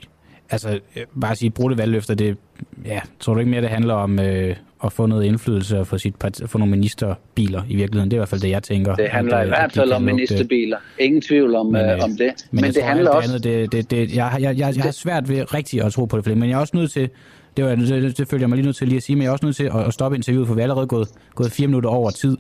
altså, 0.51 0.81
øh, 0.97 1.03
bare 1.21 1.31
at 1.31 1.39
sige, 1.39 1.51
brudte 1.51 1.79
valgløfter, 1.79 2.15
det, 2.15 2.37
ja, 2.85 3.01
tror 3.21 3.35
du 3.35 3.41
ikke 3.41 3.51
mere, 3.51 3.61
det 3.61 3.71
handler 3.71 3.95
om 3.95 4.19
øh, 4.19 4.57
at 4.85 4.93
få 4.93 5.07
noget 5.07 5.25
indflydelse 5.25 5.79
og 5.79 5.87
få, 5.87 5.99
sit 5.99 6.17
part, 6.17 6.41
få 6.47 6.59
nogle 6.59 6.71
ministerbiler 6.71 7.63
i 7.69 7.77
virkeligheden? 7.77 8.11
Det 8.11 8.17
er 8.17 8.19
i 8.19 8.21
hvert 8.21 8.29
fald 8.29 8.41
det, 8.41 8.51
jeg 8.51 8.63
tænker. 8.63 8.95
Det 8.95 9.09
handler 9.09 9.37
at, 9.37 9.47
i 9.47 9.49
hvert 9.49 9.73
fald 9.73 9.93
om 9.93 10.03
ministerbiler. 10.03 10.79
Ingen 10.99 11.21
tvivl 11.21 11.55
om, 11.55 11.67
men, 11.67 11.91
øh, 11.91 11.99
om 12.03 12.11
det. 12.11 12.47
Men, 12.51 12.61
men 12.61 12.75
det 12.75 12.83
handler 12.83 13.11
også... 13.11 13.31
Andet, 13.31 13.45
det, 13.45 13.73
det, 13.73 13.91
det, 13.91 14.17
jeg, 14.17 14.37
jeg, 14.41 14.59
jeg, 14.59 14.77
jeg 14.77 14.85
har 14.85 14.91
svært 14.91 15.29
ved 15.29 15.55
rigtig 15.55 15.83
at 15.83 15.93
tro 15.93 16.05
på 16.05 16.21
det, 16.21 16.39
men 16.39 16.49
jeg 16.49 16.57
er 16.57 16.61
også 16.61 16.77
nødt 16.77 16.93
til, 16.93 17.11
det, 17.57 17.65
var, 17.65 17.75
det, 17.75 18.19
det 18.19 18.29
følger 18.29 18.43
jeg 18.43 18.49
mig 18.49 18.57
lige 18.57 18.67
nødt 18.67 18.77
til 18.77 18.89
lige 18.89 18.97
at 18.97 19.03
sige, 19.03 19.17
men 19.17 19.23
jeg 19.23 19.29
er 19.29 19.33
også 19.33 19.47
nødt 19.47 19.57
til 19.57 19.65
at, 19.65 19.75
at 19.87 19.95
stoppe 19.95 20.17
interviewet, 20.17 20.47
for 20.49 20.55
vi 20.55 20.61
er 20.61 20.63
allerede 20.65 20.87
gået, 20.87 21.09
gået 21.35 21.53
fire 21.53 21.67
minutter 21.67 21.91
over 21.91 22.11
tid. 22.11 22.37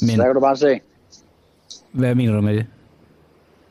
Men, 0.00 0.16
Så 0.16 0.22
kan 0.24 0.34
du 0.34 0.40
bare 0.40 0.56
se. 0.56 0.80
Hvad 1.92 2.14
mener 2.14 2.34
du 2.34 2.40
med 2.40 2.54
det? 2.56 2.66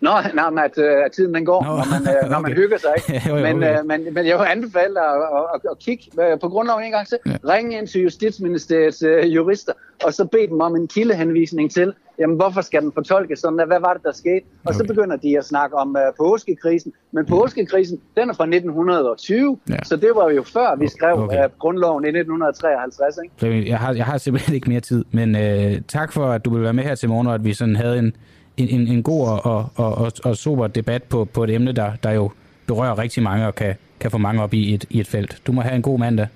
Nå, 0.01 0.11
nej, 0.33 0.49
men 0.49 0.59
at, 0.59 0.77
uh, 0.77 1.05
at 1.05 1.11
tiden 1.11 1.33
den 1.35 1.45
går, 1.45 1.63
Nå, 1.63 1.69
når, 1.69 1.87
man, 1.93 2.23
uh, 2.23 2.29
når 2.33 2.39
man 2.39 2.53
hygger 2.53 2.77
sig. 2.77 2.93
Ikke? 2.97 3.21
jo, 3.29 3.35
jo, 3.35 3.43
men, 3.43 3.55
uh, 3.55 3.85
men, 3.85 4.13
men 4.13 4.25
jeg 4.25 4.37
vil 4.39 4.45
anbefale 4.45 4.99
at, 5.01 5.15
at, 5.15 5.45
at, 5.55 5.61
at 5.71 5.79
kigge 5.79 6.03
uh, 6.17 6.39
på 6.39 6.49
grundloven 6.49 6.83
en 6.83 6.91
gang 6.91 7.07
til. 7.07 7.17
Ja. 7.25 7.35
Ring 7.53 7.73
ind 7.73 7.87
til 7.87 8.01
Justitsministeriets 8.01 9.03
uh, 9.03 9.35
jurister, 9.35 9.73
og 10.03 10.13
så 10.13 10.25
bed 10.25 10.47
dem 10.47 10.61
om 10.61 10.75
en 10.75 10.87
kildehenvisning 10.87 11.71
til, 11.71 11.93
jamen 12.19 12.35
hvorfor 12.35 12.61
skal 12.61 12.81
den 12.81 12.91
fortolkes 12.93 13.39
sådan, 13.39 13.67
hvad 13.67 13.79
var 13.79 13.93
det, 13.93 14.03
der 14.03 14.11
skete? 14.11 14.45
Og 14.45 14.69
okay. 14.69 14.77
så 14.77 14.83
begynder 14.87 15.15
de 15.15 15.37
at 15.37 15.45
snakke 15.45 15.75
om 15.75 15.95
uh, 15.95 16.15
påskekrisen. 16.17 16.91
Men 17.11 17.25
påskekrisen, 17.25 17.99
den 18.15 18.29
er 18.29 18.33
fra 18.33 18.43
1920, 18.43 19.59
ja. 19.69 19.75
så 19.83 19.95
det 19.95 20.11
var 20.15 20.29
jo 20.29 20.43
før 20.43 20.75
vi 20.75 20.87
skrev 20.87 21.19
okay. 21.19 21.45
uh, 21.45 21.51
grundloven 21.59 22.03
i 22.03 22.07
1953. 22.07 23.15
Ikke? 23.23 23.69
Jeg, 23.69 23.79
har, 23.79 23.93
jeg 23.93 24.05
har 24.05 24.17
simpelthen 24.17 24.55
ikke 24.55 24.69
mere 24.69 24.79
tid, 24.79 25.05
men 25.11 25.35
uh, 25.35 25.81
tak 25.87 26.13
for, 26.13 26.25
at 26.25 26.45
du 26.45 26.49
vil 26.53 26.63
være 26.63 26.73
med 26.73 26.83
her 26.83 26.95
til 26.95 27.09
morgen, 27.09 27.27
og 27.27 27.33
at 27.33 27.43
vi 27.43 27.53
sådan 27.53 27.75
havde 27.75 27.99
en 27.99 28.15
en, 28.57 28.67
en, 28.69 28.87
en 28.87 29.03
god 29.03 29.27
og, 29.27 29.71
og, 29.75 29.97
og, 29.97 30.11
og 30.23 30.37
super 30.37 30.67
debat 30.67 31.03
på, 31.03 31.25
på 31.25 31.43
et 31.43 31.49
emne, 31.49 31.71
der, 31.71 31.91
der 32.03 32.11
jo 32.11 32.31
berører 32.67 32.97
rigtig 32.97 33.23
mange 33.23 33.47
og 33.47 33.55
kan, 33.55 33.75
kan 33.99 34.11
få 34.11 34.17
mange 34.17 34.43
op 34.43 34.53
i 34.53 34.73
et, 34.73 34.85
i 34.89 34.99
et 34.99 35.07
felt. 35.07 35.41
Du 35.47 35.51
må 35.51 35.61
have 35.61 35.75
en 35.75 35.81
god 35.81 35.99
mandag. 35.99 36.27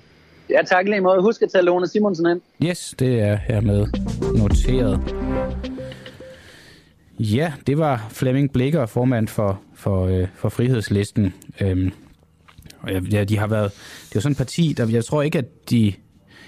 Ja, 0.50 0.62
tak 0.66 0.88
lige 0.88 1.00
måde. 1.00 1.22
Husk 1.22 1.42
at 1.42 1.50
tage 1.50 1.64
Lone 1.64 1.88
Simonsen 1.88 2.26
ind. 2.26 2.40
Yes, 2.62 2.94
det 2.98 3.20
er 3.20 3.36
hermed 3.36 3.86
noteret. 4.38 5.00
Ja, 7.18 7.52
det 7.66 7.78
var 7.78 8.06
Flemming 8.10 8.52
Blikker, 8.52 8.86
formand 8.86 9.28
for, 9.28 9.60
for, 9.74 10.06
øh, 10.06 10.26
for 10.34 10.48
Frihedslisten. 10.48 11.34
Øhm, 11.60 11.92
ja, 13.12 13.24
de 13.24 13.38
har 13.38 13.46
været, 13.46 13.72
det 13.72 14.10
er 14.10 14.12
jo 14.14 14.20
sådan 14.20 14.32
et 14.32 14.38
parti, 14.38 14.74
der 14.76 14.88
jeg 14.88 15.04
tror 15.04 15.22
ikke, 15.22 15.38
at 15.38 15.70
de 15.70 15.92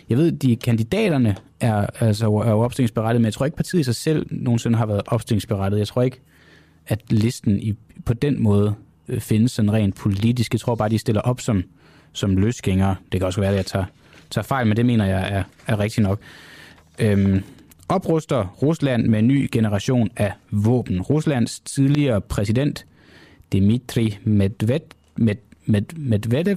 jeg 0.09 0.19
ved, 0.19 0.33
de 0.33 0.57
kandidaterne 0.57 1.37
er, 1.61 1.87
altså, 2.01 2.27
er 2.27 2.51
jo 2.51 2.61
opstillingsberettet, 2.61 3.21
men 3.21 3.25
jeg 3.25 3.33
tror 3.33 3.47
ikke, 3.47 3.57
partiet 3.57 3.81
i 3.81 3.85
sig 3.85 3.95
selv 3.95 4.27
nogensinde 4.31 4.79
har 4.79 4.87
været 4.87 5.03
opstillingsberettet. 5.07 5.79
Jeg 5.79 5.89
tror 5.89 6.03
ikke, 6.03 6.21
at 6.87 7.01
listen 7.11 7.59
i, 7.61 7.75
på 8.05 8.15
den 8.15 8.43
måde 8.43 8.75
øh, 9.09 9.21
findes 9.21 9.53
sådan 9.53 9.73
rent 9.73 9.95
politisk. 9.95 10.53
Jeg 10.53 10.61
tror 10.61 10.75
bare, 10.75 10.89
de 10.89 10.99
stiller 10.99 11.21
op 11.21 11.41
som, 11.41 11.63
som 12.13 12.37
løsgængere. 12.37 12.97
Det 13.13 13.21
kan 13.21 13.27
også 13.27 13.41
være, 13.41 13.51
at 13.51 13.57
jeg 13.57 13.67
tager, 13.67 13.85
tager 14.31 14.45
fejl, 14.45 14.67
men 14.67 14.77
det 14.77 14.87
mener 14.87 15.05
jeg 15.05 15.29
er, 15.33 15.43
er 15.67 15.79
rigtigt 15.79 16.07
nok. 16.07 16.21
Øhm, 16.99 17.43
opruster 17.89 18.47
Rusland 18.63 19.07
med 19.07 19.19
en 19.19 19.29
ny 19.29 19.49
generation 19.53 20.11
af 20.17 20.33
våben. 20.51 21.03
Ruslands 21.03 21.61
tidligere 21.61 22.21
præsident 22.21 22.87
Dmitri 23.53 24.19
Medved, 24.25 24.81
Med, 25.17 25.35
Medvedev 25.97 26.57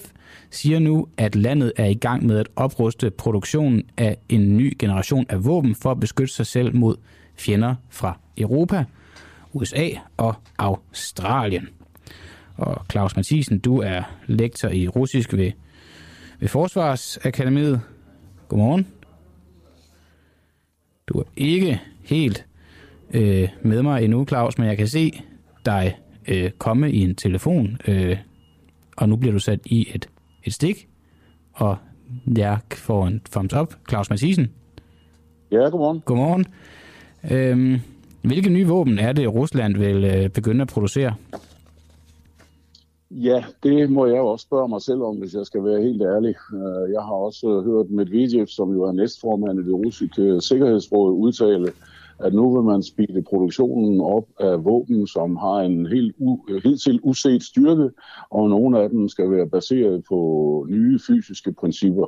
siger 0.49 0.79
nu, 0.79 1.07
at 1.17 1.35
landet 1.35 1.73
er 1.75 1.85
i 1.85 1.93
gang 1.93 2.25
med 2.25 2.39
at 2.39 2.47
opruste 2.55 3.11
produktionen 3.11 3.83
af 3.97 4.17
en 4.29 4.57
ny 4.57 4.75
generation 4.79 5.25
af 5.29 5.45
våben 5.45 5.75
for 5.75 5.91
at 5.91 5.99
beskytte 5.99 6.33
sig 6.33 6.45
selv 6.45 6.75
mod 6.75 6.95
fjender 7.35 7.75
fra 7.89 8.19
Europa, 8.37 8.85
USA 9.53 9.89
og 10.17 10.35
Australien. 10.57 11.69
Og 12.55 12.85
Claus 12.91 13.15
Mathisen, 13.15 13.59
du 13.59 13.77
er 13.77 14.01
lektor 14.27 14.69
i 14.69 14.87
russisk 14.87 15.33
ved, 15.33 15.51
ved 16.39 16.47
Forsvarsakademiet. 16.47 17.81
Godmorgen. 18.47 18.87
Du 21.07 21.19
er 21.19 21.23
ikke 21.37 21.81
helt 22.03 22.45
øh, 23.13 23.49
med 23.61 23.83
mig 23.83 24.03
endnu, 24.03 24.25
Claus, 24.25 24.57
men 24.57 24.67
jeg 24.67 24.77
kan 24.77 24.87
se 24.87 25.23
dig 25.65 25.97
øh, 26.27 26.51
komme 26.51 26.91
i 26.91 27.01
en 27.01 27.15
telefon, 27.15 27.77
øh, 27.87 28.17
og 28.97 29.09
nu 29.09 29.15
bliver 29.15 29.33
du 29.33 29.39
sat 29.39 29.59
i 29.65 29.87
et 29.95 30.09
et 30.43 30.53
stik, 30.53 30.87
og 31.53 31.77
jeg 32.37 32.59
får 32.75 33.07
en 33.07 33.21
thumbs 33.31 33.53
up. 33.53 33.73
Claus 33.89 34.09
Mathisen. 34.09 34.51
Ja, 35.51 35.57
godmorgen. 35.57 36.01
Godmorgen. 36.05 36.45
Øhm, 37.31 37.79
hvilke 38.21 38.49
nye 38.49 38.67
våben 38.67 38.99
er 38.99 39.11
det, 39.11 39.33
Rusland 39.33 39.77
vil 39.77 40.03
øh, 40.03 40.29
begynde 40.29 40.61
at 40.61 40.67
producere? 40.67 41.15
Ja, 43.11 43.43
det 43.63 43.89
må 43.89 44.05
jeg 44.05 44.21
også 44.21 44.43
spørge 44.43 44.69
mig 44.69 44.81
selv 44.81 45.01
om, 45.01 45.15
hvis 45.15 45.33
jeg 45.33 45.45
skal 45.45 45.63
være 45.63 45.81
helt 45.81 46.01
ærlig. 46.01 46.35
Øh, 46.53 46.91
jeg 46.93 47.01
har 47.01 47.13
også 47.13 47.61
hørt 47.65 47.89
Medvedev, 47.89 48.47
som 48.47 48.71
jo 48.71 48.83
er 48.83 48.91
næstformand 48.91 49.59
i 49.59 49.63
det 49.63 49.73
russiske 49.73 50.41
sikkerhedsråd, 50.41 51.13
udtale, 51.13 51.71
at 52.19 52.33
nu 52.33 52.55
vil 52.55 52.63
man 52.63 52.83
speede 52.83 53.21
produktionen 53.21 54.01
op 54.01 54.23
af 54.39 54.65
våben, 54.65 55.07
som 55.07 55.35
har 55.35 55.59
en 55.59 55.85
helt, 55.85 56.15
u, 56.17 56.39
helt 56.63 56.81
til 56.81 56.99
uset 57.03 57.43
styrke, 57.43 57.89
og 58.29 58.49
nogle 58.49 58.79
af 58.79 58.89
dem 58.89 59.09
skal 59.09 59.31
være 59.31 59.49
baseret 59.49 60.03
på 60.09 60.65
nye 60.69 60.99
fysiske 61.07 61.53
principper. 61.53 62.05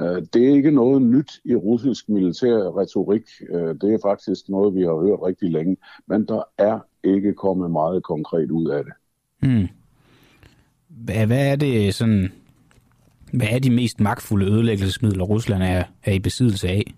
Øh, 0.00 0.22
det 0.32 0.48
er 0.48 0.54
ikke 0.54 0.70
noget 0.70 1.02
nyt 1.02 1.32
i 1.44 1.54
russisk 1.54 2.08
militær 2.08 2.78
retorik. 2.78 3.22
Øh, 3.50 3.74
det 3.80 3.94
er 3.94 3.98
faktisk 4.02 4.48
noget, 4.48 4.74
vi 4.74 4.82
har 4.82 5.06
hørt 5.06 5.18
rigtig 5.26 5.50
længe, 5.50 5.76
men 6.06 6.26
der 6.26 6.42
er 6.58 6.78
ikke 7.04 7.32
kommet 7.32 7.70
meget 7.70 8.02
konkret 8.02 8.50
ud 8.50 8.68
af 8.68 8.84
det. 8.84 8.92
Hmm. 9.42 9.68
Hvad, 10.88 11.26
hvad 11.26 11.52
er 11.52 11.56
det 11.56 11.94
sådan... 11.94 12.32
Hvad 13.32 13.46
er 13.50 13.58
de 13.58 13.70
mest 13.70 14.00
magtfulde 14.00 14.46
ødelæggelsesmidler, 14.46 15.24
Rusland 15.24 15.62
er, 15.62 15.84
er 16.04 16.12
i 16.12 16.18
besiddelse 16.18 16.68
af? 16.68 16.94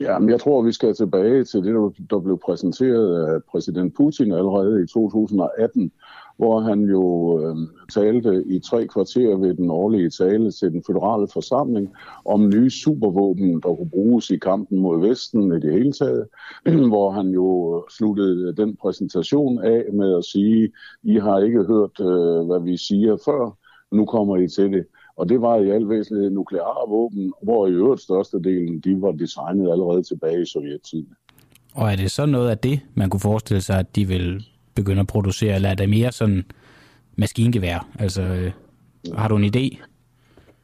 Ja, 0.00 0.18
men 0.18 0.28
jeg 0.28 0.40
tror, 0.40 0.62
vi 0.62 0.72
skal 0.72 0.94
tilbage 0.94 1.44
til 1.44 1.64
det, 1.64 1.74
der 2.10 2.20
blev 2.20 2.38
præsenteret 2.44 3.26
af 3.26 3.42
præsident 3.50 3.94
Putin 3.94 4.32
allerede 4.32 4.82
i 4.82 4.86
2018, 4.86 5.92
hvor 6.36 6.60
han 6.60 6.80
jo 6.80 7.04
øh, 7.42 7.56
talte 7.94 8.44
i 8.46 8.60
tre 8.60 8.86
kvarter 8.86 9.36
ved 9.36 9.54
den 9.54 9.70
årlige 9.70 10.10
tale 10.10 10.50
til 10.50 10.72
den 10.72 10.82
federale 10.86 11.28
forsamling 11.32 11.88
om 12.24 12.48
nye 12.48 12.70
supervåben, 12.70 13.52
der 13.52 13.74
kunne 13.74 13.90
bruges 13.90 14.30
i 14.30 14.36
kampen 14.36 14.78
mod 14.78 15.08
Vesten 15.08 15.52
i 15.52 15.60
det 15.60 15.72
hele 15.72 15.92
taget, 15.92 16.26
hvor 16.90 17.10
han 17.10 17.28
jo 17.28 17.84
sluttede 17.90 18.56
den 18.56 18.76
præsentation 18.76 19.64
af 19.64 19.84
med 19.92 20.16
at 20.16 20.24
sige, 20.24 20.72
I 21.02 21.14
har 21.14 21.38
ikke 21.38 21.64
hørt, 21.64 22.00
øh, 22.00 22.46
hvad 22.46 22.60
vi 22.62 22.76
siger 22.76 23.16
før, 23.24 23.56
nu 23.92 24.04
kommer 24.04 24.36
I 24.36 24.48
til 24.48 24.72
det. 24.72 24.84
Og 25.18 25.28
det 25.28 25.40
var 25.40 25.56
i 25.56 25.70
al 25.70 25.88
væsentlighed 25.88 26.30
nukleare 26.30 26.88
våben, 26.88 27.32
hvor 27.42 27.66
i 27.66 27.70
øvrigt 27.70 28.02
størstedelen 28.02 28.80
de 28.80 29.02
var 29.02 29.12
designet 29.12 29.70
allerede 29.72 30.02
tilbage 30.02 30.42
i 30.42 30.46
sovjettiden. 30.46 31.08
Og 31.74 31.92
er 31.92 31.96
det 31.96 32.10
så 32.10 32.26
noget 32.26 32.50
af 32.50 32.58
det, 32.58 32.80
man 32.94 33.10
kunne 33.10 33.20
forestille 33.20 33.60
sig, 33.60 33.78
at 33.78 33.96
de 33.96 34.08
vil 34.08 34.46
begynde 34.74 35.00
at 35.00 35.06
producere, 35.06 35.54
eller 35.54 35.68
er 35.68 35.74
det 35.74 35.88
mere 35.88 36.12
sådan 36.12 36.44
maskingevær? 37.16 37.88
Altså, 37.98 38.22
øh, 38.22 38.52
har 39.14 39.28
du 39.28 39.36
en 39.36 39.44
idé? 39.44 39.87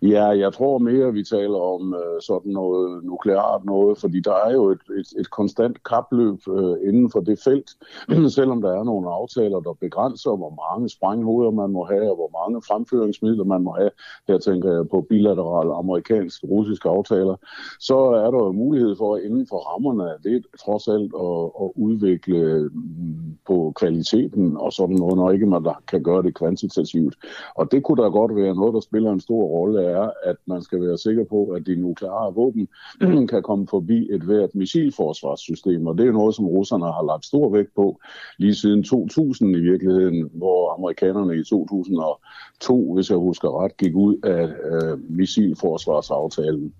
Ja, 0.02 0.24
jeg 0.24 0.52
tror 0.52 0.78
mere, 0.78 1.12
vi 1.12 1.22
taler 1.24 1.58
om 1.58 1.94
øh, 1.94 2.22
sådan 2.22 2.52
noget 2.52 3.04
nukleart 3.04 3.64
noget, 3.64 3.98
fordi 3.98 4.20
der 4.20 4.34
er 4.34 4.52
jo 4.52 4.70
et, 4.70 4.80
et, 4.98 5.20
et 5.20 5.30
konstant 5.30 5.84
kapløb 5.84 6.38
øh, 6.48 6.88
inden 6.88 7.10
for 7.10 7.20
det 7.20 7.38
felt, 7.44 7.70
selvom 8.38 8.62
der 8.62 8.72
er 8.78 8.84
nogle 8.84 9.10
aftaler, 9.10 9.60
der 9.60 9.72
begrænser, 9.72 10.36
hvor 10.36 10.52
mange 10.64 10.88
sprænghoveder 10.88 11.50
man 11.50 11.70
må 11.70 11.84
have, 11.84 12.10
og 12.10 12.16
hvor 12.16 12.30
mange 12.40 12.62
fremføringsmidler 12.68 13.44
man 13.44 13.62
må 13.62 13.72
have. 13.72 13.90
Her 14.28 14.38
tænker 14.38 14.72
jeg 14.72 14.88
på 14.88 15.06
bilaterale 15.08 15.74
amerikansk-russiske 15.74 16.88
aftaler. 16.88 17.36
Så 17.80 17.98
er 17.98 18.30
der 18.30 18.38
jo 18.44 18.52
mulighed 18.52 18.96
for 18.96 19.16
inden 19.16 19.46
for 19.48 19.58
rammerne 19.58 20.10
af 20.10 20.16
det 20.24 20.46
trods 20.64 20.88
alt 20.88 21.12
at, 21.28 21.44
at 21.62 21.70
udvikle 21.76 22.70
mm, 22.72 23.38
på 23.46 23.72
kvaliteten 23.76 24.56
og 24.56 24.72
sådan 24.72 24.96
noget, 24.96 25.16
når 25.16 25.30
ikke 25.30 25.46
man 25.46 25.64
kan 25.88 26.02
gøre 26.02 26.22
det 26.22 26.34
kvantitativt. 26.34 27.14
Og 27.54 27.72
det 27.72 27.82
kunne 27.82 28.02
da 28.02 28.08
godt 28.08 28.36
være 28.36 28.54
noget, 28.54 28.74
der 28.74 28.80
spiller 28.80 29.12
en 29.12 29.20
stor 29.20 29.42
rolle 29.44 29.93
er, 30.02 30.10
at 30.24 30.36
man 30.46 30.62
skal 30.62 30.80
være 30.80 30.98
sikker 30.98 31.24
på, 31.24 31.46
at 31.46 31.66
de 31.66 31.76
nukleare 31.76 32.34
våben 32.34 32.68
kan 33.32 33.42
komme 33.42 33.66
forbi 33.68 34.08
et 34.12 34.22
hvert 34.22 34.54
missilforsvarssystem. 34.54 35.86
Og 35.86 35.98
det 35.98 36.06
er 36.06 36.12
noget, 36.12 36.34
som 36.34 36.46
russerne 36.46 36.84
har 36.84 37.06
lagt 37.06 37.24
stor 37.24 37.52
vægt 37.56 37.74
på 37.76 38.00
lige 38.38 38.54
siden 38.54 38.82
2000 38.82 39.56
i 39.56 39.60
virkeligheden, 39.60 40.30
hvor 40.32 40.74
amerikanerne 40.78 41.36
i 41.36 41.44
2002, 41.44 42.94
hvis 42.94 43.10
jeg 43.10 43.18
husker 43.18 43.64
ret, 43.64 43.76
gik 43.76 43.94
ud 43.94 44.16
af 44.22 44.44
øh, 44.44 44.98
missilforsvarsaftalen. 45.10 46.74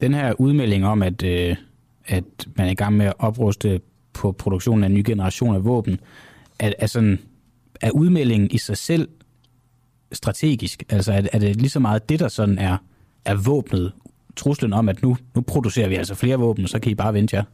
Den 0.00 0.14
her 0.14 0.34
udmelding 0.38 0.86
om, 0.86 1.02
at, 1.02 1.22
øh, 1.22 1.56
at 2.04 2.48
man 2.56 2.66
er 2.66 2.70
i 2.70 2.74
gang 2.74 2.96
med 2.96 3.06
at 3.06 3.14
opruste 3.18 3.80
på 4.12 4.32
produktionen 4.32 4.84
af 4.84 4.88
en 4.88 4.94
ny 4.94 5.02
generation 5.06 5.54
af 5.54 5.64
våben, 5.64 6.00
er, 6.60 6.72
er, 6.78 6.86
sådan, 6.86 7.18
er 7.80 7.90
udmeldingen 7.90 8.50
i 8.50 8.58
sig 8.58 8.76
selv 8.76 9.08
strategisk? 10.12 10.82
Altså 10.88 11.12
er, 11.12 11.22
er 11.32 11.38
det 11.38 11.56
lige 11.56 11.70
så 11.70 11.80
meget 11.80 12.08
det, 12.08 12.20
der 12.20 12.28
sådan 12.28 12.58
er, 12.58 12.76
er 13.24 13.34
våbnet, 13.46 13.92
truslen 14.36 14.72
om, 14.72 14.88
at 14.88 15.02
nu, 15.02 15.16
nu 15.34 15.40
producerer 15.40 15.88
vi 15.88 15.94
altså 15.94 16.14
flere 16.14 16.38
våben, 16.38 16.66
så 16.66 16.78
kan 16.78 16.92
I 16.92 16.94
bare 16.94 17.14
vente 17.14 17.36
jer? 17.36 17.44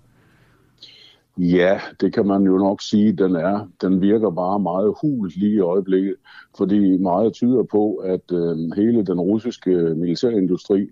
Ja, 1.38 1.80
det 2.00 2.14
kan 2.14 2.26
man 2.26 2.42
jo 2.42 2.58
nok 2.58 2.82
sige, 2.82 3.12
den 3.12 3.36
er. 3.36 3.68
Den 3.82 4.00
virker 4.00 4.30
bare 4.30 4.60
meget 4.60 4.94
hul 5.00 5.32
lige 5.36 5.54
i 5.54 5.60
øjeblikket, 5.60 6.14
fordi 6.56 6.96
meget 6.96 7.32
tyder 7.32 7.62
på, 7.62 7.94
at 7.94 8.32
øh, 8.32 8.70
hele 8.76 9.06
den 9.06 9.20
russiske 9.20 9.70
militærindustri 9.70 10.88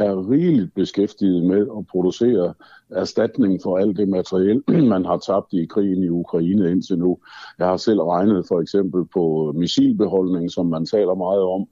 er 0.00 0.30
rigeligt 0.30 0.74
beskæftiget 0.74 1.44
med 1.44 1.66
at 1.78 1.86
producere 1.86 2.54
erstatning 2.90 3.60
for 3.62 3.78
alt 3.78 3.96
det 3.96 4.08
materiel, 4.08 4.62
man 4.94 5.04
har 5.04 5.18
tabt 5.18 5.52
i 5.52 5.66
krigen 5.66 6.02
i 6.02 6.08
Ukraine 6.08 6.70
indtil 6.70 6.98
nu. 6.98 7.18
Jeg 7.58 7.66
har 7.66 7.76
selv 7.76 8.00
regnet 8.00 8.46
for 8.48 8.60
eksempel 8.60 9.04
på 9.04 9.52
missilbeholdning, 9.56 10.50
som 10.50 10.66
man 10.66 10.86
taler 10.86 11.14
meget 11.14 11.42
om, 11.42 11.66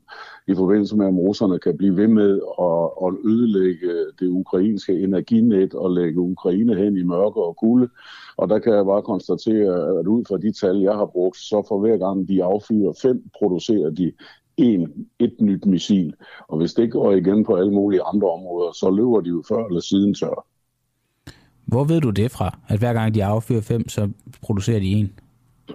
i 0.49 0.55
forbindelse 0.55 0.97
med, 0.97 1.07
om 1.07 1.18
russerne 1.18 1.59
kan 1.59 1.77
blive 1.77 1.97
ved 1.97 2.09
med 2.09 2.41
at, 2.61 3.07
at 3.07 3.31
ødelægge 3.31 3.93
det 4.20 4.29
ukrainske 4.29 4.93
energinet 4.93 5.74
og 5.74 5.91
lægge 5.91 6.20
Ukraine 6.20 6.74
hen 6.74 6.97
i 6.97 7.03
mørke 7.03 7.43
og 7.43 7.57
kulde. 7.57 7.89
Og 8.37 8.49
der 8.49 8.59
kan 8.59 8.72
jeg 8.74 8.85
bare 8.85 9.03
konstatere, 9.03 9.99
at 9.99 10.07
ud 10.07 10.24
fra 10.29 10.39
de 10.39 10.53
tal, 10.53 10.77
jeg 10.77 10.95
har 10.95 11.07
brugt, 11.07 11.37
så 11.37 11.64
for 11.68 11.79
hver 11.81 11.97
gang 11.97 12.29
de 12.29 12.45
affyrer 12.45 12.93
fem, 13.03 13.31
producerer 13.39 13.91
de 13.91 14.12
en, 14.57 15.07
et 15.19 15.35
nyt 15.41 15.67
missil. 15.67 16.15
Og 16.49 16.59
hvis 16.59 16.75
det 16.75 16.93
går 16.93 17.13
igen 17.13 17.45
på 17.45 17.57
alle 17.57 17.73
mulige 17.73 18.03
andre 18.03 18.31
områder, 18.31 18.73
så 18.73 18.91
løber 18.91 19.21
de 19.21 19.29
jo 19.29 19.43
før 19.49 19.67
eller 19.67 19.81
siden 19.81 20.15
tør. 20.15 20.47
Hvor 21.65 21.85
ved 21.85 22.01
du 22.01 22.11
det 22.11 22.31
fra, 22.31 22.59
at 22.69 22.79
hver 22.79 22.93
gang 22.93 23.15
de 23.15 23.25
affyrer 23.25 23.61
fem, 23.61 23.89
så 23.89 24.11
producerer 24.43 24.79
de 24.79 24.87
en? 24.87 25.13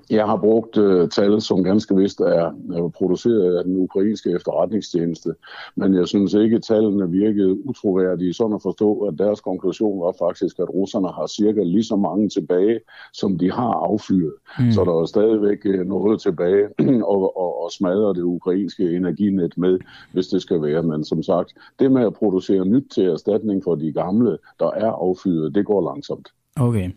Jeg 0.10 0.26
har 0.26 0.38
brugt 0.38 0.78
uh, 0.78 1.10
tal, 1.10 1.42
som 1.42 1.64
ganske 1.64 1.96
vist 1.96 2.20
er 2.20 2.52
er 2.74 2.92
produceret 2.98 3.58
af 3.58 3.64
den 3.64 3.78
ukrainske 3.78 4.30
efterretningstjeneste, 4.30 5.34
men 5.76 5.94
jeg 5.94 6.08
synes 6.08 6.34
ikke, 6.34 6.56
at 6.56 6.64
tallene 6.64 7.10
virkede 7.12 7.66
utroværdige, 7.66 8.34
sådan 8.34 8.56
at 8.56 8.62
forstå, 8.62 9.00
at 9.00 9.20
deres 9.20 9.42
konklusion 9.42 10.02
var 10.02 10.16
faktisk, 10.20 10.60
at 10.60 10.70
russerne 10.70 11.08
har 11.08 11.28
cirka 11.28 11.64
lige 11.64 11.84
så 11.84 11.96
mange 11.96 12.30
tilbage, 12.30 12.80
som 13.14 13.38
de 13.38 13.52
har 13.52 13.74
affyret. 13.74 14.34
Mm. 14.60 14.72
Så 14.72 14.84
der 14.84 15.02
er 15.02 15.06
stadigvæk 15.06 15.58
øh, 15.66 15.88
noget 15.88 16.22
tilbage 16.22 16.68
og, 17.14 17.38
og, 17.38 17.64
og 17.64 17.72
smadre 17.72 18.14
det 18.14 18.22
ukrainske 18.22 18.96
energinet 18.96 19.58
med, 19.58 19.80
hvis 20.14 20.28
det 20.28 20.42
skal 20.42 20.62
være. 20.62 20.84
Men 20.84 21.06
som 21.06 21.24
sagt, 21.24 21.54
det 21.80 21.92
med 21.92 22.06
at 22.06 22.14
producere 22.14 22.66
nyt 22.66 22.86
til 22.94 23.06
erstatning 23.06 23.64
for 23.64 23.76
de 23.76 23.92
gamle, 23.92 24.38
der 24.60 24.72
er 24.72 24.92
affyret, 24.92 25.56
det 25.56 25.66
går 25.66 25.94
langsomt. 25.94 26.28
Okay. 26.56 26.90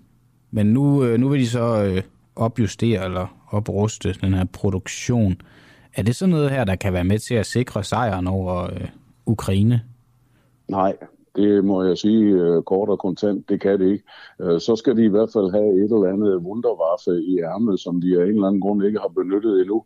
Men 0.51 0.67
nu, 0.67 1.05
øh, 1.05 1.21
nu 1.21 1.29
vil 1.29 1.41
de 1.41 1.49
så 1.49 1.85
øh, 1.85 2.03
opjustere 2.37 3.05
eller 3.05 3.27
opruste 3.51 4.13
den 4.13 4.35
her 4.35 4.45
produktion. 4.45 5.37
Er 5.95 6.03
det 6.03 6.17
sådan 6.17 6.31
noget 6.31 6.51
her, 6.51 6.65
der 6.65 6.77
kan 6.77 6.93
være 6.93 7.05
med 7.05 7.19
til 7.19 7.35
at 7.35 7.47
sikre 7.47 7.85
sejren 7.85 8.27
over 8.27 8.63
øh, 8.65 8.89
Ukraine? 9.27 9.83
Nej, 10.69 10.97
det 11.37 11.65
må 11.65 11.83
jeg 11.83 11.99
sige 11.99 12.25
øh, 12.25 12.63
kort 12.63 12.89
og 12.89 12.99
kontant, 12.99 13.49
det 13.49 13.61
kan 13.61 13.81
det 13.81 13.93
ikke. 13.93 14.05
Øh, 14.41 14.61
så 14.61 14.77
skal 14.77 14.97
de 14.97 15.05
i 15.05 15.09
hvert 15.09 15.31
fald 15.33 15.51
have 15.51 15.85
et 15.85 15.93
eller 15.93 16.13
andet 16.13 16.37
wunderwaffe 16.37 17.23
i 17.23 17.39
ærmet, 17.39 17.81
som 17.81 18.01
de 18.01 18.21
af 18.21 18.25
en 18.25 18.29
eller 18.29 18.47
anden 18.47 18.61
grund 18.61 18.85
ikke 18.85 18.99
har 18.99 19.09
benyttet 19.09 19.61
endnu. 19.61 19.85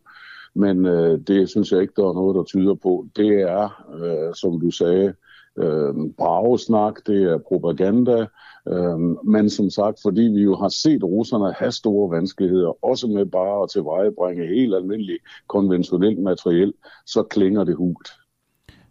Men 0.53 0.85
øh, 0.85 1.19
det 1.27 1.49
synes 1.49 1.71
jeg 1.71 1.81
ikke, 1.81 1.93
der 1.97 2.09
er 2.09 2.13
noget, 2.13 2.35
der 2.35 2.43
tyder 2.43 2.75
på. 2.75 3.05
Det 3.15 3.41
er, 3.41 3.85
øh, 4.03 4.35
som 4.35 4.59
du 4.59 4.71
sagde, 4.71 5.13
øh, 5.57 5.93
bragesnak, 6.17 6.95
det 7.07 7.23
er 7.23 7.37
propaganda, 7.37 8.25
øh, 8.67 8.99
men 9.25 9.49
som 9.49 9.69
sagt, 9.69 9.99
fordi 10.01 10.21
vi 10.21 10.41
jo 10.41 10.55
har 10.55 10.69
set 10.69 11.03
russerne 11.03 11.53
have 11.53 11.71
store 11.71 12.11
vanskeligheder, 12.15 12.85
også 12.85 13.07
med 13.07 13.25
bare 13.25 13.63
at 13.63 13.69
tilvejebringe 13.69 14.47
helt 14.47 14.75
almindelig 14.75 15.17
konventionelt 15.47 16.19
materiel, 16.19 16.73
så 17.05 17.23
klinger 17.23 17.63
det 17.63 17.75
hult. 17.75 18.09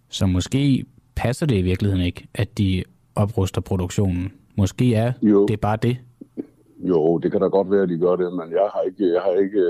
Så 0.08 0.26
måske 0.26 0.84
passer 1.16 1.46
det 1.46 1.56
i 1.56 1.62
virkeligheden 1.62 2.04
ikke, 2.04 2.28
at 2.34 2.58
de 2.58 2.84
opruster 3.14 3.60
produktionen. 3.60 4.32
Måske 4.56 4.94
er 4.94 5.12
jo. 5.22 5.46
det 5.46 5.60
bare 5.60 5.78
det. 5.82 5.96
Jo, 6.80 7.18
det 7.18 7.32
kan 7.32 7.40
da 7.40 7.46
godt 7.46 7.70
være, 7.70 7.82
at 7.82 7.88
de 7.88 7.98
gør 7.98 8.16
det, 8.16 8.32
men 8.32 8.50
jeg 8.52 8.70
har 8.74 8.82
ikke, 8.82 9.12
jeg 9.12 9.22
har 9.22 9.32
ikke, 9.32 9.60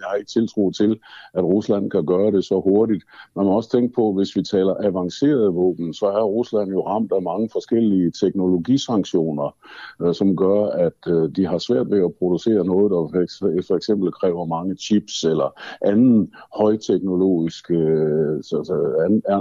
jeg 0.00 0.06
har 0.08 0.14
ikke 0.14 0.30
tiltro 0.30 0.70
til, 0.70 1.00
at 1.34 1.44
Rusland 1.44 1.90
kan 1.90 2.06
gøre 2.06 2.30
det 2.30 2.44
så 2.44 2.60
hurtigt. 2.60 3.04
Man 3.36 3.46
må 3.46 3.56
også 3.56 3.70
tænke 3.70 3.94
på, 3.94 4.12
hvis 4.12 4.36
vi 4.36 4.42
taler 4.42 4.74
avancerede 4.80 5.52
våben, 5.52 5.94
så 5.94 6.06
er 6.06 6.22
Rusland 6.22 6.70
jo 6.70 6.86
ramt 6.86 7.12
af 7.12 7.22
mange 7.22 7.48
forskellige 7.52 8.10
teknologisanktioner, 8.10 9.56
øh, 10.02 10.14
som 10.14 10.36
gør, 10.36 10.64
at 10.66 11.00
øh, 11.08 11.30
de 11.36 11.46
har 11.46 11.58
svært 11.58 11.90
ved 11.90 12.04
at 12.04 12.14
producere 12.18 12.64
noget, 12.64 12.90
der 12.90 13.26
for 13.66 13.76
eksempel 13.76 14.12
kræver 14.12 14.44
mange 14.44 14.76
chips 14.76 15.24
eller 15.24 15.60
anden 15.84 16.32
højteknologiske, 16.56 17.74
øh, 17.74 18.42
så, 18.42 18.56
så 18.64 18.74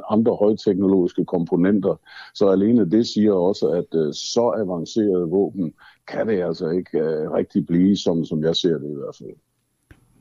andre 0.10 0.36
højteknologiske 0.36 1.26
komponenter. 1.26 1.96
Så 2.34 2.48
alene 2.48 2.92
det 2.92 3.08
siger 3.08 3.34
også, 3.34 3.68
at 3.68 4.16
så 4.16 4.54
avancerede 4.58 5.30
våben 5.30 5.74
kan 6.08 6.28
det 6.28 6.44
altså 6.44 6.70
ikke 6.70 6.98
uh, 6.98 7.34
rigtig 7.34 7.68
blive, 7.68 7.98
som, 7.98 8.26
som 8.26 8.44
jeg 8.44 8.56
ser 8.56 8.78
det 8.78 8.90
i 8.90 8.96
hvert 8.96 9.16
fald. 9.18 9.30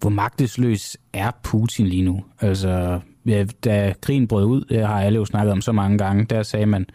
Hvor 0.00 0.10
magtesløs 0.10 0.96
er 1.12 1.30
Putin 1.42 1.86
lige 1.86 2.02
nu? 2.02 2.24
Altså, 2.40 3.00
ja, 3.26 3.46
da 3.64 3.94
krigen 4.00 4.28
brød 4.28 4.44
ud, 4.44 4.64
det 4.64 4.86
har 4.86 5.02
alle 5.02 5.16
jo 5.16 5.24
snakket 5.24 5.52
om 5.52 5.60
så 5.60 5.72
mange 5.72 5.98
gange, 5.98 6.24
der 6.24 6.42
sagde 6.42 6.66
man, 6.66 6.86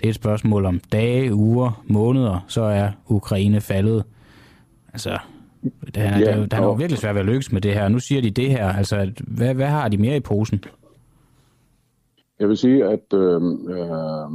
det 0.00 0.06
er 0.06 0.08
et 0.08 0.14
spørgsmål 0.14 0.64
om 0.64 0.80
dage, 0.92 1.34
uger, 1.34 1.84
måneder, 1.86 2.44
så 2.48 2.62
er 2.62 2.90
Ukraine 3.08 3.60
faldet. 3.60 4.04
Altså, 4.92 5.18
det, 5.62 5.96
er, 5.96 6.18
ja, 6.18 6.40
det, 6.40 6.50
det 6.50 6.58
er 6.58 6.62
jo 6.62 6.72
virkelig 6.72 6.98
svært 6.98 7.14
ved 7.14 7.20
at 7.20 7.26
lykkes 7.26 7.52
med 7.52 7.60
det 7.60 7.74
her. 7.74 7.88
Nu 7.88 7.98
siger 7.98 8.22
de 8.22 8.30
det 8.30 8.50
her. 8.50 8.68
Altså, 8.68 9.12
hvad, 9.26 9.54
hvad 9.54 9.66
har 9.66 9.88
de 9.88 9.96
mere 9.96 10.16
i 10.16 10.20
posen? 10.20 10.64
Jeg 12.40 12.48
vil 12.48 12.56
sige, 12.56 12.84
at 12.84 13.12
øh, 13.14 13.42
øh, 13.44 14.30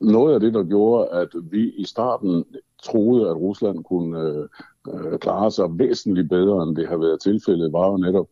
noget 0.00 0.34
af 0.34 0.40
det, 0.40 0.54
der 0.54 0.64
gjorde, 0.64 1.08
at 1.10 1.28
vi 1.50 1.70
i 1.70 1.84
starten 1.84 2.44
troede, 2.82 3.30
at 3.30 3.36
Rusland 3.36 3.84
kunne 3.84 4.20
øh, 4.20 4.48
øh, 4.94 5.18
klare 5.18 5.50
sig 5.50 5.78
væsentligt 5.78 6.28
bedre, 6.28 6.62
end 6.62 6.76
det 6.76 6.88
har 6.88 6.96
været 6.96 7.20
tilfældet, 7.20 7.72
var 7.72 7.90
jo 7.90 7.96
netop, 7.96 8.28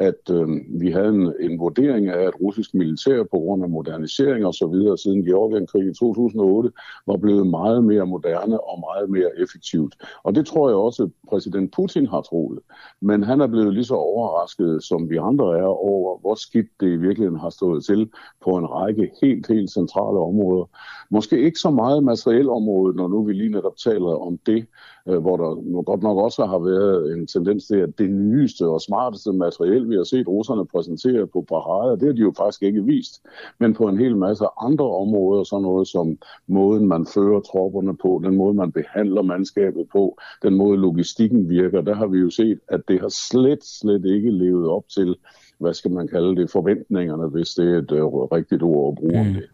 at 0.00 0.30
øh, 0.30 0.48
vi 0.80 0.90
havde 0.90 1.08
en, 1.08 1.32
en 1.40 1.58
vurdering 1.58 2.08
af, 2.08 2.22
at 2.26 2.40
russisk 2.40 2.74
militær 2.74 3.22
på 3.22 3.38
grund 3.38 3.62
af 3.62 3.70
modernisering 3.70 4.46
og 4.46 4.54
så 4.54 4.66
videre 4.66 4.98
siden 4.98 5.24
Georgienkrigen 5.24 5.90
i 5.90 5.94
2008 5.94 6.70
var 7.06 7.16
blevet 7.16 7.46
meget 7.46 7.84
mere 7.84 8.06
moderne 8.06 8.64
og 8.64 8.80
meget 8.80 9.10
mere 9.10 9.30
effektivt. 9.38 9.94
Og 10.22 10.34
det 10.34 10.46
tror 10.46 10.68
jeg 10.68 10.76
også, 10.76 11.02
at 11.02 11.10
præsident 11.28 11.72
Putin 11.72 12.06
har 12.06 12.20
troet. 12.20 12.58
Men 13.00 13.22
han 13.22 13.40
er 13.40 13.46
blevet 13.46 13.74
lige 13.74 13.84
så 13.84 13.94
overrasket, 13.94 14.84
som 14.84 15.10
vi 15.10 15.16
andre 15.16 15.58
er, 15.58 15.70
over 15.90 16.18
hvor 16.18 16.34
skidt 16.34 16.70
det 16.80 16.86
i 16.86 16.96
virkeligheden 16.96 17.40
har 17.40 17.50
stået 17.50 17.84
til 17.84 18.10
på 18.44 18.50
en 18.56 18.66
række 18.66 19.10
helt, 19.22 19.46
helt 19.48 19.70
centrale 19.70 20.18
områder. 20.18 20.64
Måske 21.10 21.40
ikke 21.42 21.58
så 21.58 21.70
meget 21.70 22.04
materielområdet, 22.04 22.96
når 22.96 23.08
nu 23.08 23.24
vi 23.24 23.32
lige 23.32 23.52
netop 23.52 23.76
taler 23.76 24.26
om 24.26 24.38
det, 24.46 24.66
øh, 25.08 25.18
hvor 25.18 25.36
der 25.36 25.82
godt 25.82 26.02
nok 26.02 26.18
også 26.18 26.46
har 26.46 26.58
været 26.58 27.12
en 27.12 27.26
tendens 27.26 27.66
til, 27.66 27.76
at 27.76 27.98
det 27.98 28.10
nyeste 28.10 28.66
og 28.66 28.80
smarteste 28.80 29.32
materiel, 29.32 29.88
vi 29.88 29.94
har 29.94 30.04
set 30.04 30.28
russerne 30.28 30.66
præsentere 30.66 31.26
på 31.26 31.44
parader, 31.48 31.96
det 31.96 32.06
har 32.06 32.12
de 32.12 32.20
jo 32.20 32.32
faktisk 32.36 32.62
ikke 32.62 32.84
vist. 32.84 33.22
Men 33.58 33.74
på 33.74 33.88
en 33.88 33.98
hel 33.98 34.16
masse 34.16 34.44
andre 34.60 34.84
områder, 34.84 35.44
sådan 35.44 35.62
noget 35.62 35.88
som 35.88 36.18
måden, 36.46 36.88
man 36.88 37.06
fører 37.06 37.40
tropperne 37.40 37.96
på, 37.96 38.20
den 38.24 38.36
måde, 38.36 38.54
man 38.54 38.72
behandler 38.72 39.22
mandskabet 39.22 39.86
på, 39.92 40.18
den 40.42 40.54
måde, 40.54 40.78
logistikken 40.78 41.48
virker, 41.48 41.80
der 41.80 41.94
har 41.94 42.06
vi 42.06 42.18
jo 42.18 42.30
set, 42.30 42.58
at 42.68 42.80
det 42.88 43.00
har 43.00 43.12
slet, 43.30 43.64
slet 43.64 44.04
ikke 44.04 44.30
levet 44.30 44.68
op 44.68 44.84
til, 44.88 45.16
hvad 45.58 45.74
skal 45.74 45.90
man 45.90 46.08
kalde 46.08 46.36
det, 46.36 46.50
forventningerne, 46.50 47.26
hvis 47.26 47.48
det 47.48 47.74
er 47.74 47.78
et 47.78 47.92
uh, 47.92 48.24
rigtigt 48.24 48.62
ord 48.62 48.92
at 48.92 48.98
bruge 48.98 49.22
mm. 49.22 49.28
om 49.28 49.34
det. 49.34 49.44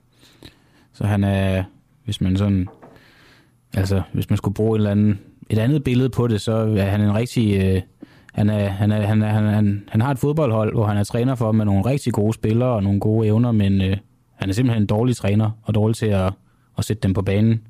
Så 0.97 1.05
han 1.05 1.25
er, 1.25 1.65
hvis 2.05 2.21
man 2.21 2.37
sådan, 2.37 2.69
altså 3.75 4.03
hvis 4.13 4.31
man 4.31 4.37
skulle 4.37 4.55
bruge 4.55 4.77
et 4.77 4.79
eller 4.79 4.91
andet, 4.91 5.17
et 5.51 5.59
andet 5.59 5.85
billede 5.85 6.09
på 6.09 6.27
det, 6.27 6.41
så 6.41 6.53
er 6.53 6.83
han 6.83 7.01
en 7.01 7.15
rigtig, 7.15 7.57
øh, 7.65 7.83
han, 8.33 8.51
er, 8.51 8.69
han, 8.69 8.93
er, 8.93 9.01
han, 9.01 9.23
er, 9.23 9.29
han, 9.29 9.45
han, 9.45 9.85
han 9.89 10.01
har 10.01 10.11
et 10.11 10.19
fodboldhold, 10.19 10.75
hvor 10.75 10.85
han 10.85 10.97
er 10.97 11.05
træner 11.05 11.35
for 11.35 11.53
med 11.53 11.65
nogle 11.65 11.87
rigtig 11.87 12.13
gode 12.13 12.33
spillere 12.33 12.69
og 12.69 12.83
nogle 12.83 13.01
gode 13.01 13.27
evner, 13.27 13.53
men 13.53 13.83
øh, 13.83 13.97
han 14.35 14.49
er 14.49 14.53
simpelthen 14.53 14.83
en 14.83 14.87
dårlig 14.87 15.17
træner 15.17 15.51
og 15.63 15.75
dårlig 15.75 15.97
til 15.97 16.07
at, 16.07 16.33
at 16.79 16.85
sætte 16.85 17.03
dem 17.03 17.15
på 17.15 17.23
banen. 17.23 17.63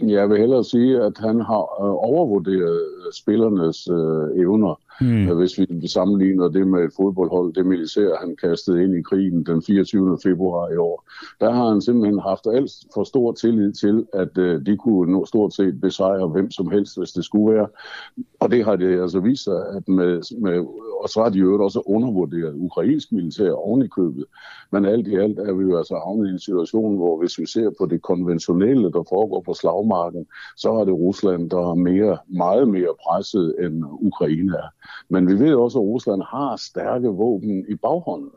Jeg 0.00 0.30
vil 0.30 0.38
hellere 0.38 0.64
sige, 0.64 1.02
at 1.02 1.12
han 1.18 1.40
har 1.40 1.84
øh, 1.84 1.94
overvurderet 2.10 2.80
spillernes 3.12 3.88
øh, 3.88 4.40
evner. 4.42 4.80
Mm. 5.00 5.36
Hvis 5.36 5.58
vi 5.58 5.88
sammenligner 5.88 6.48
det 6.48 6.68
med 6.68 6.84
et 6.84 6.92
fodboldhold, 6.96 7.54
det 7.54 7.66
militær, 7.66 8.16
han 8.20 8.36
kastede 8.36 8.82
ind 8.82 8.94
i 8.94 9.02
krigen 9.02 9.46
den 9.46 9.62
24. 9.62 10.18
februar 10.22 10.70
i 10.72 10.76
år, 10.76 11.10
der 11.40 11.52
har 11.52 11.68
han 11.68 11.82
simpelthen 11.82 12.18
haft 12.18 12.46
alt 12.46 12.70
for 12.94 13.04
stor 13.04 13.32
tillid 13.32 13.72
til, 13.72 14.06
at 14.12 14.38
øh, 14.38 14.66
de 14.66 14.76
kunne 14.76 15.12
nå 15.12 15.26
stort 15.26 15.54
set 15.54 15.80
besejre 15.80 16.28
hvem 16.28 16.50
som 16.50 16.70
helst, 16.70 16.98
hvis 16.98 17.12
det 17.12 17.24
skulle 17.24 17.54
være. 17.54 17.68
Og 18.40 18.50
det 18.50 18.64
har 18.64 18.76
det 18.76 19.00
altså 19.00 19.20
vist 19.20 19.44
sig, 19.44 19.66
at 19.76 19.88
med, 19.88 20.40
med 20.40 20.64
og 21.02 21.08
så 21.08 21.22
har 21.22 21.30
de 21.30 21.38
jo 21.38 21.64
også 21.64 21.82
undervurderet 21.86 22.54
ukrainsk 22.56 23.12
militær 23.12 23.50
oven 23.50 23.82
i 23.82 23.88
købet. 23.88 24.24
Men 24.72 24.84
alt 24.84 25.06
i 25.08 25.14
alt 25.14 25.38
er 25.38 25.52
vi 25.52 25.62
jo 25.62 25.78
altså 25.78 25.94
havnet 26.04 26.28
i 26.28 26.32
en 26.32 26.38
situation, 26.38 26.96
hvor 26.96 27.18
hvis 27.18 27.38
vi 27.38 27.46
ser 27.46 27.70
på 27.78 27.86
det 27.86 28.02
konventionelle, 28.02 28.92
der 28.92 29.04
foregår 29.08 29.40
på 29.40 29.54
slagmarken, 29.54 30.26
så 30.56 30.72
er 30.72 30.84
det 30.84 30.94
Rusland, 30.94 31.50
der 31.50 31.70
er 31.70 31.74
mere, 31.74 32.18
meget 32.28 32.68
mere 32.68 32.94
presset 33.06 33.54
end 33.60 33.84
Ukraine 34.00 34.52
er. 34.52 34.68
Men 35.08 35.28
vi 35.28 35.32
ved 35.32 35.54
også, 35.54 35.78
at 35.78 35.84
Rusland 35.84 36.22
har 36.22 36.56
stærke 36.56 37.08
våben 37.08 37.64
i 37.68 37.74
baghånden. 37.74 38.30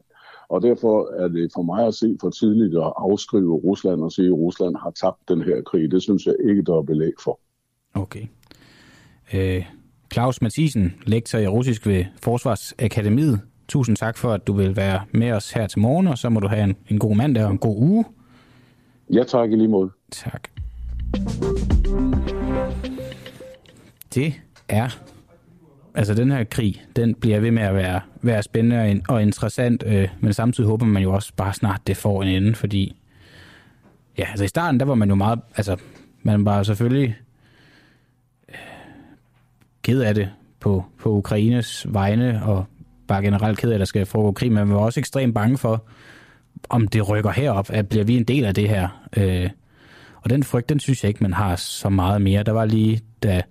Og 0.49 0.61
derfor 0.61 1.23
er 1.23 1.27
det 1.27 1.51
for 1.53 1.61
mig 1.61 1.87
at 1.87 1.93
se 1.93 2.17
for 2.21 2.29
tidligt 2.29 2.75
at 2.75 2.93
afskrive 2.97 3.53
Rusland 3.53 4.01
og 4.01 4.11
sige, 4.11 4.27
at 4.27 4.33
Rusland 4.33 4.75
har 4.75 4.91
tabt 4.91 5.29
den 5.29 5.41
her 5.41 5.61
krig. 5.61 5.91
Det 5.91 6.01
synes 6.01 6.25
jeg 6.25 6.35
ikke, 6.49 6.61
der 6.61 6.75
er 6.77 6.81
belæg 6.81 7.13
for. 7.23 7.39
Okay. 7.93 8.27
Øh, 9.33 9.65
Claus 10.13 10.41
Mathisen, 10.41 10.93
lektor 11.05 11.39
i 11.39 11.47
russisk 11.47 11.87
ved 11.87 12.05
Forsvarsakademiet. 12.23 13.41
Tusind 13.67 13.97
tak 13.97 14.17
for, 14.17 14.31
at 14.31 14.47
du 14.47 14.53
vil 14.53 14.75
være 14.75 15.01
med 15.11 15.31
os 15.31 15.51
her 15.51 15.67
til 15.67 15.79
morgen, 15.79 16.07
og 16.07 16.17
så 16.17 16.29
må 16.29 16.39
du 16.39 16.47
have 16.47 16.63
en, 16.63 16.75
en 16.89 16.99
god 16.99 17.15
mandag 17.15 17.45
og 17.45 17.51
en 17.51 17.57
god 17.57 17.77
uge. 17.77 18.05
Ja, 19.13 19.23
tak 19.23 19.51
i 19.51 19.55
lige 19.55 19.67
måde. 19.67 19.89
Tak. 20.11 20.47
Det 24.15 24.33
er 24.69 25.01
altså 25.95 26.13
den 26.13 26.31
her 26.31 26.43
krig, 26.43 26.83
den 26.95 27.15
bliver 27.15 27.39
ved 27.39 27.51
med 27.51 27.63
at 27.63 27.75
være, 27.75 28.01
være 28.21 28.43
spændende 28.43 29.01
og 29.09 29.21
interessant, 29.21 29.83
øh, 29.87 30.07
men 30.19 30.33
samtidig 30.33 30.67
håber 30.69 30.85
man 30.85 31.03
jo 31.03 31.13
også 31.13 31.33
bare 31.37 31.53
snart, 31.53 31.81
det 31.87 31.97
får 31.97 32.23
en 32.23 32.27
ende, 32.27 32.55
fordi 32.55 32.95
ja, 34.17 34.25
altså 34.29 34.45
i 34.45 34.47
starten, 34.47 34.79
der 34.79 34.85
var 34.85 34.95
man 34.95 35.09
jo 35.09 35.15
meget, 35.15 35.39
altså 35.55 35.77
man 36.23 36.45
var 36.45 36.63
selvfølgelig 36.63 37.15
øh, 38.49 38.55
ked 39.81 40.01
af 40.01 40.15
det 40.15 40.29
på, 40.59 40.85
på 40.99 41.09
Ukraines 41.09 41.85
vegne, 41.89 42.43
og 42.43 42.65
bare 43.07 43.21
generelt 43.23 43.57
ked 43.57 43.69
af, 43.69 43.73
at 43.73 43.79
der 43.79 43.85
skal 43.85 44.05
foregå 44.05 44.31
krig, 44.31 44.51
men 44.51 44.67
man 44.67 44.75
var 44.75 44.81
også 44.81 44.99
ekstremt 44.99 45.33
bange 45.33 45.57
for, 45.57 45.83
om 46.69 46.87
det 46.87 47.09
rykker 47.09 47.31
herop, 47.31 47.69
at 47.69 47.89
bliver 47.89 48.05
vi 48.05 48.17
en 48.17 48.23
del 48.23 48.45
af 48.45 48.55
det 48.55 48.69
her. 48.69 49.07
Øh, 49.17 49.49
og 50.21 50.29
den 50.29 50.43
frygt, 50.43 50.69
den 50.69 50.79
synes 50.79 51.03
jeg 51.03 51.09
ikke, 51.09 51.23
man 51.23 51.33
har 51.33 51.55
så 51.55 51.89
meget 51.89 52.21
mere. 52.21 52.43
Der 52.43 52.51
var 52.51 52.65
lige, 52.65 53.01
da, 53.23 53.41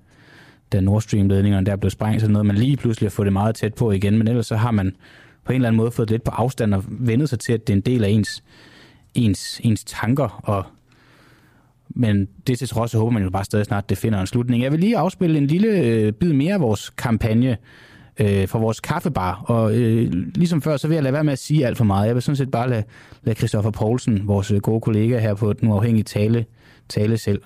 da 0.73 0.81
Nord 0.81 1.03
Stream-ledningerne 1.03 1.67
der 1.67 1.77
blev 1.77 1.91
sprængt, 1.91 2.21
så 2.21 2.29
noget, 2.29 2.47
man 2.47 2.57
lige 2.57 2.77
pludselig 2.77 3.07
har 3.07 3.11
fået 3.11 3.27
det 3.27 3.33
meget 3.33 3.55
tæt 3.55 3.75
på 3.75 3.91
igen, 3.91 4.19
men 4.19 4.29
ellers 4.29 4.47
så 4.47 4.57
har 4.57 4.71
man 4.71 4.97
på 5.45 5.53
en 5.53 5.57
eller 5.57 5.69
anden 5.69 5.77
måde 5.77 5.91
fået 5.91 6.11
lidt 6.11 6.25
på 6.25 6.31
afstand 6.31 6.75
og 6.75 6.85
vendet 6.89 7.29
sig 7.29 7.39
til, 7.39 7.53
at 7.53 7.67
det 7.67 7.73
er 7.73 7.77
en 7.77 7.83
del 7.83 8.05
af 8.05 8.09
ens, 8.09 8.45
ens, 9.15 9.61
ens 9.65 9.85
tanker. 9.85 10.41
Og, 10.43 10.65
men 11.89 12.29
det 12.47 12.59
til 12.59 12.69
trods, 12.69 12.91
så 12.91 12.99
håber 12.99 13.11
man 13.11 13.23
jo 13.23 13.31
bare 13.31 13.45
stadig 13.45 13.67
snart, 13.67 13.89
det 13.89 13.99
finder 13.99 14.21
en 14.21 14.27
slutning. 14.27 14.63
Jeg 14.63 14.73
vil 14.73 14.81
lige 14.81 14.97
afspille 14.97 15.39
en 15.39 15.47
lille 15.47 15.69
øh, 15.69 16.13
bid 16.13 16.33
mere 16.33 16.55
af 16.55 16.61
vores 16.61 16.91
kampagne, 16.91 17.57
øh, 18.21 18.49
for 18.49 18.59
vores 18.59 18.81
kaffebar. 18.81 19.43
Og 19.47 19.75
øh, 19.75 20.13
ligesom 20.13 20.63
før, 20.63 20.77
så 20.77 20.89
vil 20.89 20.95
jeg 20.95 21.03
lade 21.03 21.13
være 21.13 21.25
med 21.25 21.33
at 21.33 21.39
sige 21.39 21.67
alt 21.67 21.77
for 21.77 21.85
meget. 21.85 22.07
Jeg 22.07 22.15
vil 22.15 22.23
sådan 22.23 22.37
set 22.37 22.51
bare 22.51 22.71
lade, 22.71 22.85
lade 23.23 23.39
Christoffer 23.39 23.71
Poulsen, 23.71 24.29
vores 24.29 24.51
øh, 24.51 24.61
gode 24.61 24.81
kollega 24.81 25.19
her 25.19 25.35
på 25.35 25.53
Den 25.53 25.69
Uafhængige 25.69 26.05
Tale, 26.05 26.45
tale 26.89 27.19
selv. 27.19 27.43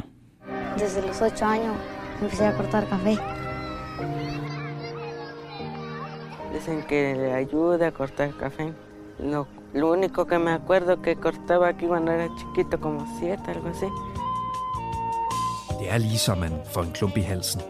Desde 0.79 1.01
los 1.07 1.21
8 1.21 1.45
años 1.45 2.02
empecé 2.23 2.47
a 2.47 2.57
cortar 2.57 2.85
café. 2.89 3.19
Dicen 6.53 6.83
que 6.89 7.15
le 7.15 7.33
ayuda 7.35 7.89
a 7.89 7.91
cortar 7.91 8.31
café. 8.43 8.73
Lo, 9.19 9.47
lo 9.75 9.91
único 9.91 10.27
que 10.27 10.39
me 10.39 10.53
acuerdo 10.53 11.03
que 11.03 11.17
cortaba 11.17 11.69
aquí 11.69 11.87
cuando 11.87 12.13
era 12.13 12.29
chiquito, 12.39 12.81
como 12.81 13.01
siete, 13.19 13.51
algo 13.51 13.69
así. 13.69 13.89
Det 15.81 15.91
er 15.91 15.99
ligesom 15.99 16.39
man 16.39 16.53
får 16.73 16.83
en 16.83 16.93
klump 16.93 17.17
i 17.17 17.21
halsen. 17.21 17.61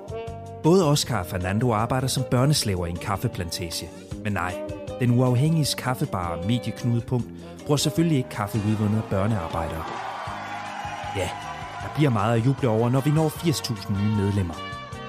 Både 0.62 0.84
Oscar 0.84 1.18
og 1.18 1.26
Fernando 1.26 1.72
arbejder 1.72 2.06
som 2.08 2.22
børneslaver 2.30 2.86
i 2.86 2.90
en 2.90 2.96
kaffeplantage. 2.96 3.90
Men 4.24 4.32
nej, 4.32 4.54
den 5.00 5.18
uafhængige 5.18 5.76
kaffebar 5.78 6.38
medieknudepunkt 6.46 7.26
bruger 7.64 7.76
selvfølgelig 7.76 8.18
ikke 8.18 8.28
kaffe 8.30 8.58
udvundet 8.68 8.96
af 8.96 9.04
børnearbejdere. 9.10 9.84
Ja, 11.16 11.28
der 11.82 11.88
bliver 11.94 12.10
meget 12.10 12.40
at 12.40 12.46
juble 12.46 12.68
over, 12.68 12.90
når 12.90 13.00
vi 13.00 13.10
når 13.10 13.28
80.000 13.28 13.92
nye 13.92 14.16
medlemmer. 14.16 14.54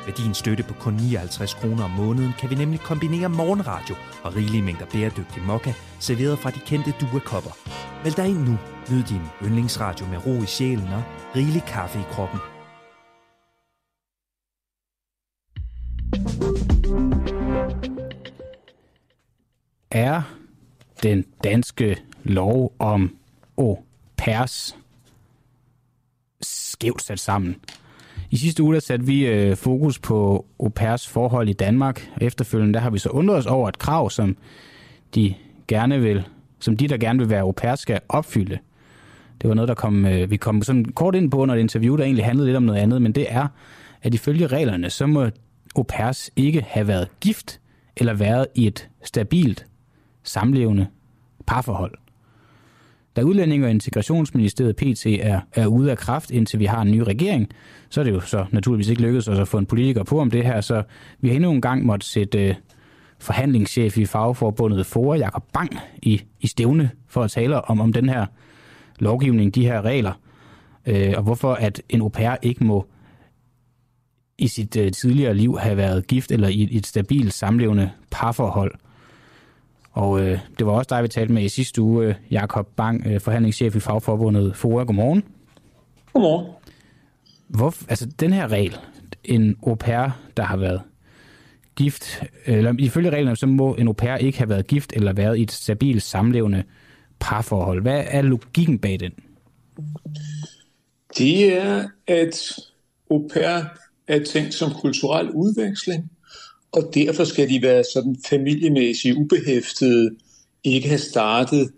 Med 0.06 0.14
din 0.14 0.34
støtte 0.34 0.64
på 0.64 0.74
kun 0.74 0.94
59 0.94 1.54
kroner 1.54 1.84
om 1.84 1.92
måneden 1.92 2.34
kan 2.40 2.50
vi 2.50 2.56
nemlig 2.56 2.80
kombinere 2.80 3.30
morgenradio 3.30 3.96
og 4.24 4.36
rigelige 4.36 4.64
mængder 4.64 4.86
bæredygtig 4.86 5.44
mokka, 5.44 5.74
serveret 6.00 6.40
fra 6.40 6.52
de 6.52 6.60
kendte 6.60 6.94
duekopper. 7.02 7.52
Meld 8.04 8.16
dig 8.16 8.28
ind 8.28 8.48
nu. 8.50 8.58
Nyd 8.92 9.04
din 9.04 9.22
yndlingsradio 9.44 10.06
med 10.06 10.26
ro 10.26 10.44
i 10.44 10.46
sjælen 10.46 10.88
og 10.88 11.04
rigelig 11.36 11.64
kaffe 11.64 12.00
i 12.00 12.04
kroppen. 12.12 12.40
er 19.94 20.22
den 21.04 21.26
danske 21.44 21.98
lov 22.24 22.74
om 22.80 23.18
au 23.58 23.78
pairs 24.18 24.78
skævt 26.84 27.02
sat 27.02 27.20
sammen. 27.20 27.56
I 28.32 28.38
sidste 28.38 28.64
uge 28.64 28.74
der 28.74 28.80
satte 28.80 29.06
vi 29.06 29.28
øh, 29.28 29.56
fokus 29.56 30.00
på 30.00 30.46
au 30.60 30.70
pairs 30.70 31.08
forhold 31.08 31.50
i 31.50 31.54
Danmark. 31.54 32.10
Efterfølgende 32.22 32.74
der 32.74 32.80
har 32.80 32.90
vi 32.90 32.98
så 32.98 33.10
undret 33.10 33.38
os 33.38 33.46
over 33.46 33.70
et 33.70 33.78
krav, 33.78 34.10
som 34.10 34.38
de 35.16 35.34
gerne 35.68 36.02
vil, 36.02 36.24
som 36.60 36.78
de, 36.78 36.88
der 36.88 36.98
gerne 36.98 37.20
vil 37.20 37.30
være 37.30 37.42
au 37.42 37.52
pair, 37.52 37.76
skal 37.76 38.00
opfylde. 38.10 38.58
Det 39.42 39.48
var 39.48 39.54
noget, 39.54 39.68
der 39.68 39.74
kom, 39.74 40.06
øh, 40.06 40.32
vi 40.32 40.38
kom 40.38 40.62
sådan 40.62 40.86
kort 40.86 41.16
ind 41.16 41.32
på 41.32 41.38
under 41.38 41.56
et 41.56 41.60
interview, 41.60 41.98
der 41.98 42.04
egentlig 42.04 42.26
handlede 42.26 42.48
lidt 42.48 42.58
om 42.58 42.64
noget 42.64 42.80
andet, 42.80 43.02
men 43.02 43.12
det 43.12 43.26
er, 43.30 43.48
at 44.02 44.14
ifølge 44.14 44.48
reglerne, 44.48 44.90
så 44.90 45.06
må 45.06 45.30
au 45.76 45.84
pairs 45.84 46.30
ikke 46.36 46.62
have 46.68 46.88
været 46.88 47.08
gift 47.20 47.60
eller 47.98 48.14
været 48.14 48.48
i 48.56 48.68
et 48.68 48.90
stabilt 49.04 49.66
samlevende 50.24 50.88
parforhold. 51.48 51.98
Da 53.16 53.22
udlændinge- 53.22 53.66
og 53.66 53.72
Integrationsministeriet 53.72 54.76
PT 54.76 55.06
er, 55.06 55.42
er 55.54 55.68
ude 55.68 55.92
af 55.92 55.98
kraft, 55.98 56.32
indtil 56.32 56.60
vi 56.60 56.66
har 56.66 56.82
en 56.82 56.92
ny 56.92 57.00
regering, 57.00 57.50
så 57.90 58.00
er 58.00 58.04
det 58.04 58.12
jo 58.12 58.20
så 58.20 58.46
naturligvis 58.52 58.90
ikke 58.90 59.02
lykkedes 59.02 59.28
os 59.28 59.40
at 59.40 59.48
få 59.48 59.58
en 59.58 59.66
politiker 59.66 60.04
på 60.04 60.20
om 60.20 60.32
det 60.32 60.44
her, 60.44 60.62
så 60.62 60.84
vi 61.20 61.28
har 61.28 61.36
endnu 61.36 61.52
en 61.52 61.62
gang 61.62 61.86
måtte 61.86 62.06
sætte 62.06 62.48
øh, 62.48 62.56
forhandlingschef 63.20 63.98
i 63.98 64.06
fagforbundet 64.06 64.86
FORA, 64.86 65.18
Jakob 65.18 65.44
Bang, 65.54 65.80
i, 66.02 66.22
i 66.42 66.48
stævne 66.48 66.90
for 67.08 67.24
at 67.24 67.32
tale 67.32 67.62
om, 67.62 67.82
om 67.82 67.94
den 67.94 68.10
her 68.10 68.26
lovgivning, 69.00 69.56
de 69.56 69.66
her 69.66 69.82
regler, 69.82 70.14
øh, 70.86 71.14
og 71.18 71.24
hvorfor 71.24 71.54
at 71.54 71.82
en 71.90 72.02
au 72.02 72.10
pair 72.10 72.36
ikke 72.42 72.64
må 72.64 72.86
i 74.38 74.48
sit 74.48 74.78
øh, 74.78 74.92
tidligere 74.92 75.34
liv 75.34 75.58
have 75.58 75.78
været 75.78 76.08
gift 76.08 76.32
eller 76.32 76.48
i 76.48 76.64
et, 76.64 76.78
et 76.78 76.88
stabilt 76.88 77.34
samlevende 77.34 77.90
parforhold. 78.12 78.76
Og 79.94 80.22
øh, 80.22 80.40
det 80.60 80.66
var 80.66 80.72
også 80.72 80.88
dig, 80.90 81.04
vi 81.04 81.08
talte 81.08 81.34
med 81.34 81.44
i 81.44 81.50
sidste 81.50 81.82
uge, 81.82 82.06
øh, 82.06 82.16
Jakob 82.32 82.68
Bang, 82.76 83.08
øh, 83.08 83.22
forhandlingschef 83.22 83.76
i 83.76 83.80
fagforbundet 83.80 84.56
FOA. 84.56 84.84
Godmorgen. 84.84 85.24
Godmorgen. 86.14 86.52
Hvor, 87.48 87.76
altså, 87.90 88.06
den 88.06 88.34
her 88.34 88.48
regel, 88.48 88.78
en 89.24 89.56
au 89.68 89.76
pair, 89.76 90.20
der 90.38 90.44
har 90.44 90.58
været 90.58 90.82
gift, 91.76 92.24
eller 92.46 92.76
ifølge 92.80 93.10
reglerne, 93.10 93.36
så 93.36 93.46
må 93.46 93.76
en 93.76 93.88
au 93.88 93.94
pair 93.94 94.16
ikke 94.16 94.38
have 94.38 94.50
været 94.50 94.68
gift 94.68 94.94
eller 94.96 95.14
været 95.14 95.38
i 95.38 95.42
et 95.42 95.52
stabilt 95.52 96.04
samlevende 96.04 96.64
parforhold. 97.20 97.82
Hvad 97.82 98.04
er 98.08 98.22
logikken 98.22 98.80
bag 98.80 99.00
den? 99.00 99.12
Det 101.18 101.58
er, 101.58 101.88
at 102.08 102.60
au 103.12 103.30
pair 103.34 103.64
er 104.08 104.24
tænkt 104.24 104.54
som 104.54 104.72
kulturel 104.82 105.32
udveksling, 105.32 106.12
og 106.74 106.92
derfor 106.94 107.24
skal 107.24 107.50
de 107.50 107.62
være 107.62 107.84
sådan 107.94 108.18
familiemæssigt 108.30 109.18
ubehæftede, 109.18 110.16
ikke 110.64 110.88
have 110.88 111.00
startet 111.00 111.72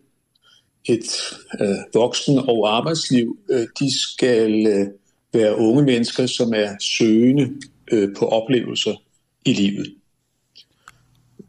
et 0.86 1.38
øh, 1.62 1.78
voksen- 1.94 2.50
og 2.50 2.78
arbejdsliv. 2.78 3.40
Øh, 3.50 3.68
de 3.80 4.00
skal 4.02 4.68
øh, 4.68 4.88
være 5.34 5.58
unge 5.58 5.84
mennesker, 5.84 6.26
som 6.26 6.54
er 6.56 6.76
søgende 6.82 7.54
øh, 7.92 8.16
på 8.18 8.26
oplevelser 8.26 8.94
i 9.46 9.54
livet. 9.54 9.96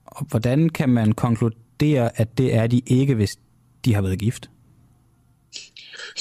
Og 0.06 0.26
hvordan 0.30 0.68
kan 0.68 0.88
man 0.88 1.12
konkludere, 1.12 2.20
at 2.20 2.38
det 2.38 2.54
er 2.54 2.66
de 2.66 2.82
ikke, 2.86 3.14
hvis 3.14 3.38
de 3.84 3.94
har 3.94 4.02
været 4.02 4.18
gift? 4.18 4.50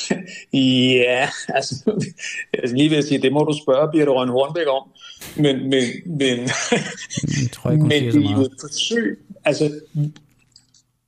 ja, 0.54 1.30
altså, 1.48 2.08
jeg 2.54 2.70
lige 2.78 2.90
vil 2.90 3.04
sige, 3.04 3.22
det 3.22 3.34
må 3.34 3.44
du 3.44 3.54
spørge 3.64 3.92
Birte 3.92 4.12
Røn 4.12 4.30
Hornbæk 4.30 4.68
om. 4.68 4.90
Men, 5.38 5.70
men, 5.70 5.84
men, 6.06 6.40
jeg 7.42 7.52
tror 7.54 7.72
ikke, 7.72 7.84
men 7.84 8.04
det 8.04 8.26
er 8.26 8.32
jo 8.32 8.42
et 8.42 8.58
forsøg. 8.62 9.20
Altså, 9.46 9.80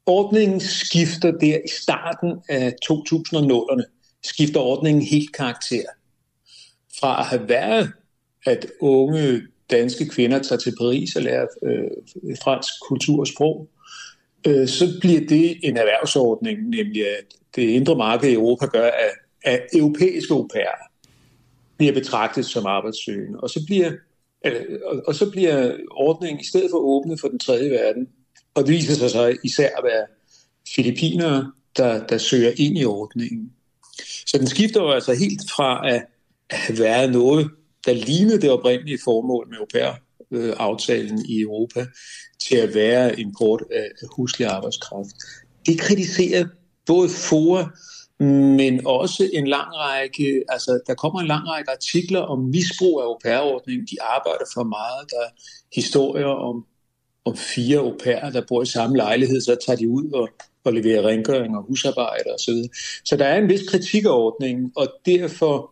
ordningen 0.05 0.59
skifter 0.59 1.31
der 1.31 1.57
i 1.57 1.69
starten 1.81 2.33
af 2.49 2.73
2000'erne, 2.85 3.83
skifter 4.23 4.59
ordningen 4.59 5.03
helt 5.03 5.33
karakter. 5.35 5.83
Fra 6.99 7.19
at 7.19 7.25
have 7.25 7.49
været, 7.49 7.91
at 8.45 8.65
unge 8.79 9.41
danske 9.69 10.09
kvinder 10.09 10.39
tager 10.39 10.59
til 10.59 10.73
Paris 10.77 11.15
og 11.15 11.21
lærer 11.21 11.47
øh, 11.63 12.35
fransk 12.43 12.73
kultur 12.89 13.19
og 13.19 13.27
sprog, 13.27 13.69
øh, 14.47 14.67
så 14.67 14.97
bliver 15.01 15.19
det 15.19 15.59
en 15.63 15.77
erhvervsordning, 15.77 16.69
nemlig 16.69 17.07
at 17.07 17.25
det 17.55 17.61
indre 17.61 17.95
marked 17.95 18.29
i 18.29 18.33
Europa 18.33 18.65
gør, 18.65 18.87
at, 18.87 19.11
at 19.43 19.61
europæiske 19.73 20.33
au 20.33 20.47
pairer 20.53 20.87
bliver 21.77 21.93
betragtet 21.93 22.45
som 22.45 22.65
arbejdssøgende. 22.65 23.39
Og 23.39 23.49
så 23.49 23.63
bliver, 23.65 23.91
øh, 24.45 24.79
og 25.07 25.15
så 25.15 25.29
bliver 25.31 25.77
ordningen 25.91 26.39
i 26.39 26.45
stedet 26.45 26.67
for 26.71 26.77
åbnet 26.77 27.19
for 27.19 27.27
den 27.27 27.39
tredje 27.39 27.69
verden. 27.69 28.07
Og 28.55 28.65
det 28.65 28.73
viser 28.73 28.93
sig 28.93 29.09
så 29.09 29.37
især 29.43 29.69
at 29.77 29.83
være 29.83 30.05
filipinere, 30.75 31.51
der, 31.77 32.07
der 32.07 32.17
søger 32.17 32.51
ind 32.57 32.77
i 32.77 32.85
ordningen. 32.85 33.51
Så 34.25 34.37
den 34.37 34.47
skifter 34.47 34.81
jo 34.81 34.91
altså 34.91 35.13
helt 35.13 35.41
fra 35.51 35.89
at, 35.89 36.05
have 36.49 36.79
være 36.79 37.11
noget, 37.11 37.49
der 37.85 37.93
lignede 37.93 38.41
det 38.41 38.49
oprindelige 38.49 38.99
formål 39.03 39.47
med 39.49 39.57
au 39.57 39.65
pair 39.73 39.93
aftalen 40.59 41.25
i 41.25 41.41
Europa 41.41 41.85
til 42.39 42.55
at 42.55 42.75
være 42.75 43.19
import 43.19 43.63
af 43.71 43.91
huslig 44.15 44.47
arbejdskraft. 44.47 45.09
Det 45.65 45.79
kritiserer 45.79 46.45
både 46.85 47.09
FOA, 47.09 47.65
men 48.19 48.87
også 48.87 49.29
en 49.33 49.47
lang 49.47 49.67
række, 49.73 50.43
altså 50.49 50.79
der 50.87 50.93
kommer 50.93 51.19
en 51.19 51.27
lang 51.27 51.47
række 51.47 51.71
artikler 51.71 52.19
om 52.19 52.39
misbrug 52.39 53.01
af 53.01 53.05
au 53.05 53.17
pair-ordningen. 53.23 53.87
De 53.91 54.01
arbejder 54.01 54.45
for 54.53 54.63
meget. 54.63 55.11
Der 55.11 55.17
er 55.17 55.29
historier 55.75 56.25
om, 56.25 56.65
om 57.25 57.35
fire 57.37 57.77
au 57.77 57.97
pairer, 58.03 58.29
der 58.29 58.41
bor 58.47 58.61
i 58.61 58.65
samme 58.65 58.97
lejlighed, 58.97 59.41
så 59.41 59.57
tager 59.65 59.77
de 59.77 59.89
ud 59.89 60.11
og, 60.11 60.29
og 60.63 60.73
leverer 60.73 61.07
rengøring 61.07 61.57
og 61.57 61.63
husarbejde 61.63 62.29
osv. 62.35 62.53
Så 62.53 62.69
så 63.05 63.17
der 63.17 63.25
er 63.25 63.37
en 63.37 63.49
vis 63.49 63.69
kritik 63.69 64.05
af 64.05 64.09
ordningen, 64.09 64.71
og 64.75 64.87
derfor 65.05 65.71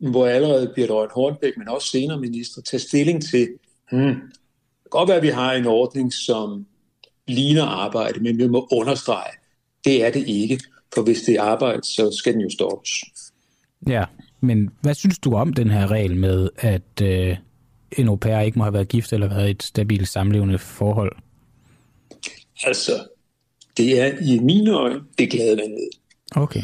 hvor 0.00 0.26
allerede 0.26 0.72
Birte 0.74 0.92
Røn 0.92 1.08
Hornbæk, 1.14 1.56
men 1.56 1.68
også 1.68 1.88
senere 1.88 2.20
minister, 2.20 2.62
tager 2.62 2.80
stilling 2.80 3.22
til, 3.22 3.48
hmm, 3.90 4.04
det 4.04 4.82
kan 4.82 4.90
godt 4.90 5.08
være, 5.08 5.16
at 5.16 5.22
vi 5.22 5.28
har 5.28 5.52
en 5.52 5.66
ordning, 5.66 6.12
som 6.12 6.66
ligner 7.28 7.64
arbejde, 7.64 8.20
men 8.20 8.38
vi 8.38 8.48
må 8.48 8.68
understrege, 8.72 9.32
det 9.84 10.04
er 10.04 10.10
det 10.10 10.28
ikke. 10.28 10.60
For 10.94 11.02
hvis 11.02 11.22
det 11.22 11.34
er 11.34 11.42
arbejde, 11.42 11.84
så 11.84 12.16
skal 12.18 12.32
den 12.32 12.40
jo 12.40 12.50
stoppes. 12.50 12.90
Ja, 13.88 14.04
men 14.40 14.70
hvad 14.80 14.94
synes 14.94 15.18
du 15.18 15.34
om 15.34 15.52
den 15.52 15.70
her 15.70 15.90
regel 15.90 16.16
med, 16.16 16.48
at 16.56 17.02
øh, 17.02 17.36
en 17.98 18.08
au 18.08 18.16
pair 18.16 18.40
ikke 18.40 18.58
må 18.58 18.64
have 18.64 18.74
været 18.74 18.88
gift 18.88 19.12
eller 19.12 19.28
været 19.28 19.50
et 19.50 19.62
stabilt 19.62 20.08
samlevende 20.08 20.58
forhold? 20.58 21.16
Altså, 22.64 22.92
det 23.76 24.00
er 24.00 24.18
i 24.20 24.38
mine 24.38 24.70
øjne 24.70 25.00
det 25.18 25.30
glade 25.30 25.56
vandet. 25.56 25.88
Okay. 26.36 26.62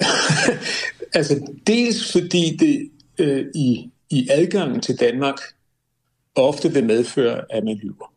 altså, 1.18 1.52
dels 1.66 2.12
fordi 2.12 2.56
det 2.56 2.90
øh, 3.18 3.46
i, 3.54 3.90
i 4.10 4.28
adgangen 4.30 4.80
til 4.80 5.00
Danmark 5.00 5.38
ofte 6.34 6.72
vil 6.72 6.84
medføre, 6.86 7.44
at 7.50 7.64
man 7.64 7.76
lyver. 7.76 8.12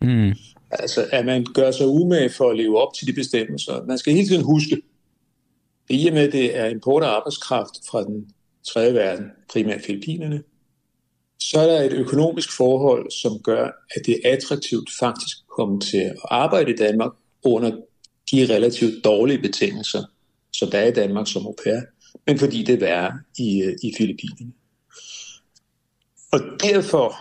Mm. 0.00 0.34
Altså, 0.72 1.06
at 1.12 1.26
man 1.26 1.46
gør 1.54 1.70
sig 1.70 1.86
umage 1.86 2.30
for 2.30 2.50
at 2.50 2.56
leve 2.56 2.78
op 2.78 2.94
til 2.94 3.06
de 3.06 3.12
bestemmelser. 3.12 3.84
Man 3.84 3.98
skal 3.98 4.12
hele 4.12 4.28
tiden 4.28 4.44
huske, 4.44 4.82
i 5.88 6.08
og 6.08 6.14
med, 6.14 6.22
at 6.22 6.32
det 6.32 6.56
er 6.56 6.66
import 6.66 7.02
af 7.02 7.08
arbejdskraft 7.08 7.74
fra 7.90 8.04
den 8.04 8.30
tredje 8.66 8.94
verden, 8.94 9.26
primært 9.52 9.80
Filippinerne, 9.80 10.42
så 11.40 11.60
er 11.60 11.66
der 11.66 11.82
et 11.82 11.92
økonomisk 11.92 12.56
forhold, 12.56 13.10
som 13.10 13.38
gør, 13.38 13.64
at 13.96 14.06
det 14.06 14.20
er 14.24 14.32
attraktivt 14.32 14.90
faktisk 15.00 15.36
at 15.38 15.48
komme 15.56 15.80
til 15.80 15.98
at 15.98 16.16
arbejde 16.24 16.72
i 16.72 16.76
Danmark 16.76 17.12
under 17.44 17.70
de 18.30 18.54
relativt 18.54 19.04
dårlige 19.04 19.42
betingelser, 19.42 20.04
som 20.52 20.70
der 20.70 20.78
er 20.78 20.86
i 20.86 20.92
Danmark 20.92 21.28
som 21.28 21.46
au 21.46 21.54
pair, 21.64 21.80
men 22.26 22.38
fordi 22.38 22.62
det 22.62 22.74
er 22.74 22.78
værre 22.78 23.12
i, 23.38 23.62
øh, 23.62 23.76
i 23.82 23.92
Filippinerne. 23.98 24.52
Og 26.32 26.40
derfor 26.60 27.14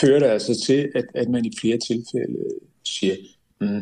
fører 0.00 0.18
det 0.18 0.26
altså 0.26 0.62
til, 0.66 0.92
at, 0.94 1.04
at 1.14 1.28
man 1.28 1.44
i 1.44 1.52
flere 1.60 1.78
tilfælde 1.78 2.38
siger, 2.86 3.16
mm, 3.60 3.80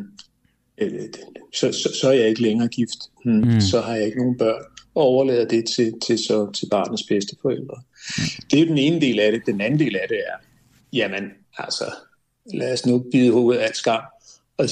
så, 1.54 1.72
så, 1.72 1.98
så 2.00 2.08
er 2.08 2.12
jeg 2.12 2.28
ikke 2.28 2.42
længere 2.42 2.68
gift, 2.68 2.98
mm, 3.24 3.32
mm. 3.32 3.60
så 3.60 3.80
har 3.80 3.94
jeg 3.94 4.06
ikke 4.06 4.18
nogen 4.18 4.38
børn, 4.38 4.62
og 4.94 5.02
overlader 5.02 5.48
det 5.48 5.64
til, 5.76 5.92
til, 6.06 6.18
så, 6.18 6.50
til 6.52 6.66
barnets 6.70 7.02
bedste 7.08 7.36
forældre. 7.42 7.82
Mm. 8.18 8.24
Det 8.50 8.60
er 8.60 8.66
den 8.66 8.78
ene 8.78 9.00
del 9.00 9.20
af 9.20 9.32
det. 9.32 9.42
Den 9.46 9.60
anden 9.60 9.80
del 9.80 9.96
af 9.96 10.08
det 10.08 10.18
er, 10.18 10.36
jamen 10.92 11.24
altså, 11.58 11.84
lad 12.54 12.72
os 12.72 12.86
nu 12.86 13.04
bide 13.12 13.32
hovedet 13.32 13.60
af 13.60 13.74
skam. 13.74 14.02
Og 14.56 14.68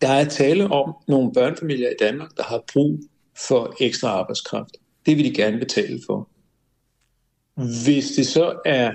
der 0.00 0.08
er 0.08 0.28
tale 0.28 0.64
om 0.64 0.94
nogle 1.08 1.32
børnefamilier 1.32 1.90
i 1.90 1.96
Danmark, 2.00 2.36
der 2.36 2.42
har 2.42 2.64
brug 2.72 3.00
for 3.48 3.76
ekstra 3.80 4.08
arbejdskraft. 4.08 4.76
Det 5.06 5.16
vil 5.16 5.24
de 5.24 5.34
gerne 5.34 5.58
betale 5.58 6.00
for. 6.06 6.28
Hvis 7.84 8.10
det 8.10 8.26
så 8.26 8.60
er 8.64 8.92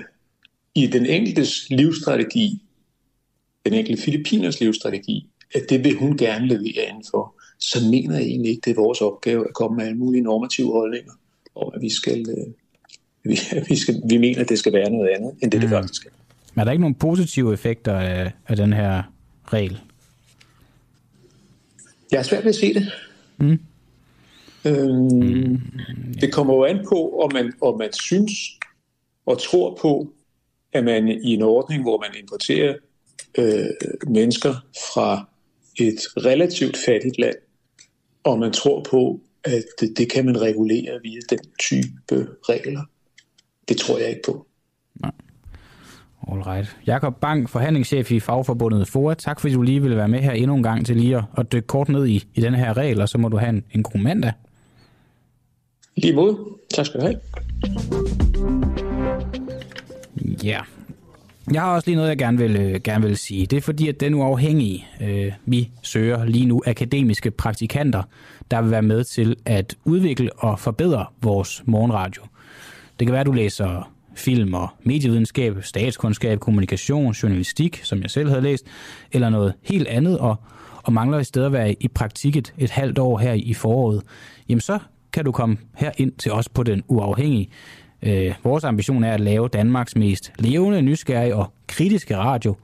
i 0.74 0.86
den 0.86 1.06
enkeltes 1.06 1.70
livsstrategi, 1.70 2.62
den 3.70 3.78
enkelte 3.78 4.02
Filippiners 4.02 4.60
livsstrategi, 4.60 5.26
at 5.54 5.62
det 5.70 5.84
vil 5.84 5.94
hun 5.94 6.16
gerne 6.16 6.46
levere 6.46 6.88
indenfor, 6.88 7.34
så 7.58 7.78
mener 7.90 8.14
jeg 8.14 8.26
egentlig 8.26 8.50
ikke, 8.50 8.60
det 8.64 8.70
er 8.70 8.74
vores 8.74 9.00
opgave 9.00 9.48
at 9.48 9.54
komme 9.54 9.76
med 9.76 9.86
alle 9.86 9.98
mulige 9.98 10.22
normative 10.22 10.72
holdninger, 10.72 11.12
og 11.54 11.72
at 11.76 11.82
vi 11.82 11.90
skal, 11.90 12.26
øh, 12.30 12.46
vi, 13.24 13.38
vi, 13.68 13.76
skal, 13.76 14.02
vi 14.10 14.16
mener, 14.16 14.40
at 14.40 14.48
det 14.48 14.58
skal 14.58 14.72
være 14.72 14.90
noget 14.90 15.08
andet, 15.08 15.32
end 15.42 15.50
det, 15.50 15.58
mm. 15.58 15.60
det 15.60 15.70
faktisk 15.70 16.06
er. 16.06 16.10
Men 16.54 16.60
er 16.60 16.64
der 16.64 16.72
ikke 16.72 16.80
nogen 16.80 16.94
positive 16.94 17.52
effekter 17.52 17.94
af, 17.94 18.32
af 18.48 18.56
den 18.56 18.72
her 18.72 19.02
regel? 19.44 19.80
Jeg 22.12 22.18
er 22.18 22.22
svært 22.22 22.44
ved 22.44 22.48
at 22.48 22.54
se 22.54 22.74
det. 22.74 22.92
Mm. 23.38 23.58
Øhm, 24.64 24.96
mm. 24.96 25.60
Det 26.20 26.32
kommer 26.32 26.54
jo 26.54 26.64
an 26.64 26.86
på, 26.88 27.20
om 27.20 27.32
man, 27.32 27.52
om 27.60 27.78
man 27.78 27.92
synes 27.92 28.32
og 29.26 29.42
tror 29.42 29.78
på, 29.80 30.12
at 30.72 30.84
man 30.84 31.08
i 31.08 31.34
en 31.34 31.42
ordning, 31.42 31.82
hvor 31.82 31.98
man 31.98 32.10
importerer 32.22 32.74
øh, 33.38 33.64
mennesker 34.06 34.54
fra 34.94 35.28
et 35.80 35.98
relativt 36.16 36.76
fattigt 36.86 37.18
land, 37.18 37.36
og 38.24 38.38
man 38.38 38.52
tror 38.52 38.86
på, 38.90 39.20
at 39.44 39.64
det, 39.80 39.98
det 39.98 40.12
kan 40.12 40.24
man 40.24 40.40
regulere 40.40 41.00
via 41.02 41.20
den 41.30 41.38
type 41.60 42.28
regler. 42.42 42.82
Det 43.68 43.76
tror 43.76 43.98
jeg 43.98 44.08
ikke 44.08 44.22
på. 44.26 44.46
Nej. 45.00 45.10
All 46.28 46.40
right. 46.40 46.76
Jakob 46.86 47.20
Bang, 47.20 47.50
forhandlingschef 47.50 48.10
i 48.10 48.20
Fagforbundet 48.20 48.88
FOA. 48.88 49.14
Tak 49.14 49.40
fordi 49.40 49.54
du 49.54 49.62
lige 49.62 49.82
ville 49.82 49.96
være 49.96 50.08
med 50.08 50.18
her 50.18 50.32
endnu 50.32 50.56
en 50.56 50.62
gang 50.62 50.86
til 50.86 50.96
lige 50.96 51.22
at 51.38 51.52
dykke 51.52 51.66
kort 51.66 51.88
ned 51.88 52.06
i, 52.06 52.24
i 52.34 52.40
den 52.40 52.54
her 52.54 52.76
regel, 52.76 53.00
og 53.00 53.08
så 53.08 53.18
må 53.18 53.28
du 53.28 53.36
have 53.36 53.50
en, 53.50 53.64
en 53.74 53.82
god 53.82 54.00
mandag. 54.00 54.32
Lige 55.96 56.14
mod. 56.14 56.58
Tak 56.74 56.86
skal 56.86 57.00
du 57.00 57.06
have. 57.06 57.20
Ja. 60.44 60.60
Jeg 61.52 61.62
har 61.62 61.74
også 61.74 61.88
lige 61.88 61.96
noget, 61.96 62.08
jeg 62.08 62.18
gerne 62.18 62.38
vil, 62.38 62.56
øh, 62.56 62.80
gerne 62.84 63.06
vil 63.06 63.16
sige. 63.16 63.46
Det 63.46 63.56
er 63.56 63.60
fordi, 63.60 63.88
at 63.88 64.00
den 64.00 64.14
uafhængige, 64.14 64.86
øh, 65.00 65.32
vi 65.46 65.70
søger 65.82 66.24
lige 66.24 66.46
nu 66.46 66.62
akademiske 66.66 67.30
praktikanter, 67.30 68.02
der 68.50 68.62
vil 68.62 68.70
være 68.70 68.82
med 68.82 69.04
til 69.04 69.36
at 69.44 69.76
udvikle 69.84 70.32
og 70.32 70.58
forbedre 70.58 71.06
vores 71.22 71.62
morgenradio. 71.66 72.22
Det 72.98 73.06
kan 73.06 73.12
være, 73.12 73.20
at 73.20 73.26
du 73.26 73.32
læser 73.32 73.92
film 74.14 74.54
og 74.54 74.68
medievidenskab, 74.82 75.56
statskundskab, 75.60 76.40
kommunikation, 76.40 77.12
journalistik, 77.12 77.80
som 77.84 78.02
jeg 78.02 78.10
selv 78.10 78.28
havde 78.28 78.42
læst, 78.42 78.66
eller 79.12 79.30
noget 79.30 79.54
helt 79.62 79.88
andet, 79.88 80.18
og, 80.18 80.36
og 80.82 80.92
mangler 80.92 81.18
i 81.18 81.24
stedet 81.24 81.46
at 81.46 81.52
være 81.52 81.72
i 81.72 81.88
praktik 81.88 82.36
et, 82.36 82.54
et 82.58 82.70
halvt 82.70 82.98
år 82.98 83.18
her 83.18 83.32
i 83.32 83.54
foråret, 83.54 84.02
jamen 84.48 84.60
så 84.60 84.78
kan 85.12 85.24
du 85.24 85.32
komme 85.32 85.56
her 85.76 85.90
ind 85.96 86.12
til 86.12 86.32
os 86.32 86.48
på 86.48 86.62
den 86.62 86.82
uafhængige. 86.88 87.50
Øh, 88.02 88.34
vores 88.44 88.64
ambition 88.64 89.04
er 89.04 89.12
at 89.12 89.20
lave 89.20 89.48
Danmarks 89.48 89.96
mest 89.96 90.32
levende, 90.38 90.82
nysgerrige 90.82 91.36
og 91.36 91.52
kritiske 91.66 92.16
radio, 92.16 92.56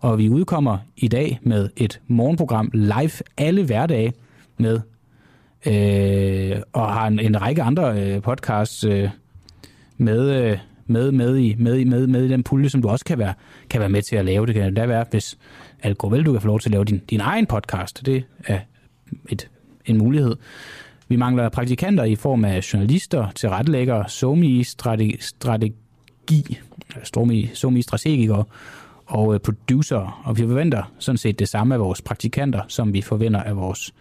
og 0.00 0.18
vi 0.18 0.28
udkommer 0.28 0.78
i 0.96 1.08
dag 1.08 1.38
med 1.42 1.68
et 1.76 2.00
morgenprogram 2.06 2.70
live 2.74 3.10
alle 3.36 3.64
hverdage 3.64 4.12
med 4.58 4.80
øh, 5.66 6.62
og 6.72 6.92
har 6.92 7.06
en, 7.06 7.18
en 7.18 7.42
række 7.42 7.62
andre 7.62 8.02
øh, 8.02 8.22
podcasts 8.22 8.84
øh, 8.84 9.08
med, 9.96 10.30
øh, 10.30 10.58
med, 10.86 11.12
med, 11.12 11.36
i, 11.36 11.54
med, 11.58 11.74
i, 11.74 11.84
med, 11.84 12.06
med 12.06 12.24
i 12.24 12.28
den 12.28 12.42
pulje, 12.42 12.68
som 12.68 12.82
du 12.82 12.88
også 12.88 13.04
kan 13.04 13.18
være, 13.18 13.34
kan 13.70 13.80
være 13.80 13.88
med 13.88 14.02
til 14.02 14.16
at 14.16 14.24
lave. 14.24 14.46
Det 14.46 14.54
kan 14.54 14.74
da 14.74 14.86
være, 14.86 15.04
hvis 15.10 15.38
alt 15.82 15.98
går 15.98 16.10
vel, 16.10 16.26
du 16.26 16.32
kan 16.32 16.40
få 16.40 16.46
lov 16.46 16.60
til 16.60 16.68
at 16.68 16.72
lave 16.72 16.84
din, 16.84 17.02
din 17.10 17.20
egen 17.20 17.46
podcast. 17.46 18.06
Det 18.06 18.24
er 18.46 18.58
et, 19.28 19.48
en 19.86 19.98
mulighed. 19.98 20.36
Vi 21.08 21.16
mangler 21.16 21.48
praktikanter 21.48 22.04
i 22.04 22.14
form 22.14 22.44
af 22.44 22.72
journalister, 22.72 23.30
tilrettelæggere, 23.30 24.08
somi 24.08 24.62
strategi, 25.20 26.58
somi 27.54 27.82
strategikere 27.82 28.44
og 29.06 29.34
øh, 29.34 29.40
producer. 29.40 30.22
Og 30.24 30.38
vi 30.38 30.42
forventer 30.42 30.92
sådan 30.98 31.18
set 31.18 31.38
det 31.38 31.48
samme 31.48 31.74
af 31.74 31.80
vores 31.80 32.02
praktikanter, 32.02 32.62
som 32.68 32.92
vi 32.92 33.02
forventer 33.02 33.42
af 33.42 33.56
vores 33.56 33.94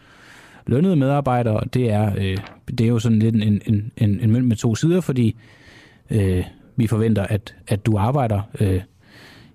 lønnede 0.67 0.95
medarbejdere. 0.95 1.63
Det 1.73 1.91
er, 1.91 2.11
øh, 2.17 2.37
det 2.67 2.81
er 2.81 2.87
jo 2.87 2.99
sådan 2.99 3.19
lidt 3.19 3.35
en, 3.35 3.61
en, 3.65 3.91
en, 3.97 4.19
en 4.19 4.31
mønt 4.31 4.45
med 4.45 4.55
to 4.55 4.75
sider, 4.75 5.01
fordi 5.01 5.35
øh, 6.09 6.45
vi 6.75 6.87
forventer, 6.87 7.23
at, 7.23 7.55
at 7.67 7.85
du 7.85 7.97
arbejder 7.97 8.41
øh, 8.59 8.81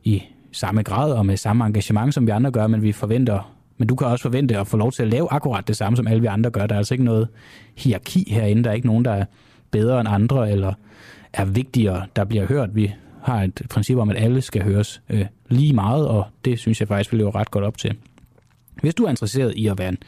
i 0.05 0.23
samme 0.53 0.83
grad 0.83 1.13
og 1.13 1.27
med 1.27 1.37
samme 1.37 1.67
engagement, 1.67 2.15
som 2.15 2.27
vi 2.27 2.31
andre 2.31 2.51
gør, 2.51 2.67
men 2.67 2.83
vi 2.83 2.93
forventer, 2.93 3.52
men 3.79 3.89
du 3.89 3.95
kan 3.95 4.07
også 4.07 4.23
forvente 4.23 4.59
at 4.59 4.66
få 4.66 4.77
lov 4.77 4.93
til 4.93 5.03
at 5.03 5.09
lave 5.09 5.33
akkurat 5.33 5.68
det 5.68 5.77
samme, 5.77 5.97
som 5.97 6.07
alle 6.07 6.20
vi 6.20 6.27
andre 6.27 6.51
gør. 6.51 6.66
Der 6.66 6.75
er 6.75 6.79
altså 6.79 6.95
ikke 6.95 7.05
noget 7.05 7.29
hierarki 7.77 8.31
herinde. 8.31 8.64
Der 8.64 8.70
er 8.70 8.75
ikke 8.75 8.87
nogen, 8.87 9.05
der 9.05 9.12
er 9.12 9.25
bedre 9.70 10.01
end 10.01 10.09
andre, 10.09 10.51
eller 10.51 10.73
er 11.33 11.45
vigtigere, 11.45 12.07
der 12.16 12.25
bliver 12.25 12.47
hørt. 12.47 12.75
Vi 12.75 12.93
har 13.23 13.43
et 13.43 13.62
princip 13.70 13.97
om, 13.97 14.11
at 14.11 14.16
alle 14.16 14.41
skal 14.41 14.62
høres 14.62 15.03
øh, 15.09 15.27
lige 15.49 15.73
meget, 15.73 16.09
og 16.09 16.27
det 16.45 16.59
synes 16.59 16.81
jeg 16.81 16.89
faktisk, 16.89 17.12
vi 17.12 17.16
lever 17.18 17.35
ret 17.35 17.51
godt 17.51 17.64
op 17.64 17.79
til. 17.79 17.97
Hvis 18.83 18.95
du 18.95 19.05
er 19.05 19.11
interesseret 19.11 19.55
i 19.57 19.66
at 19.66 19.79
være 19.79 19.89
en, 19.89 19.99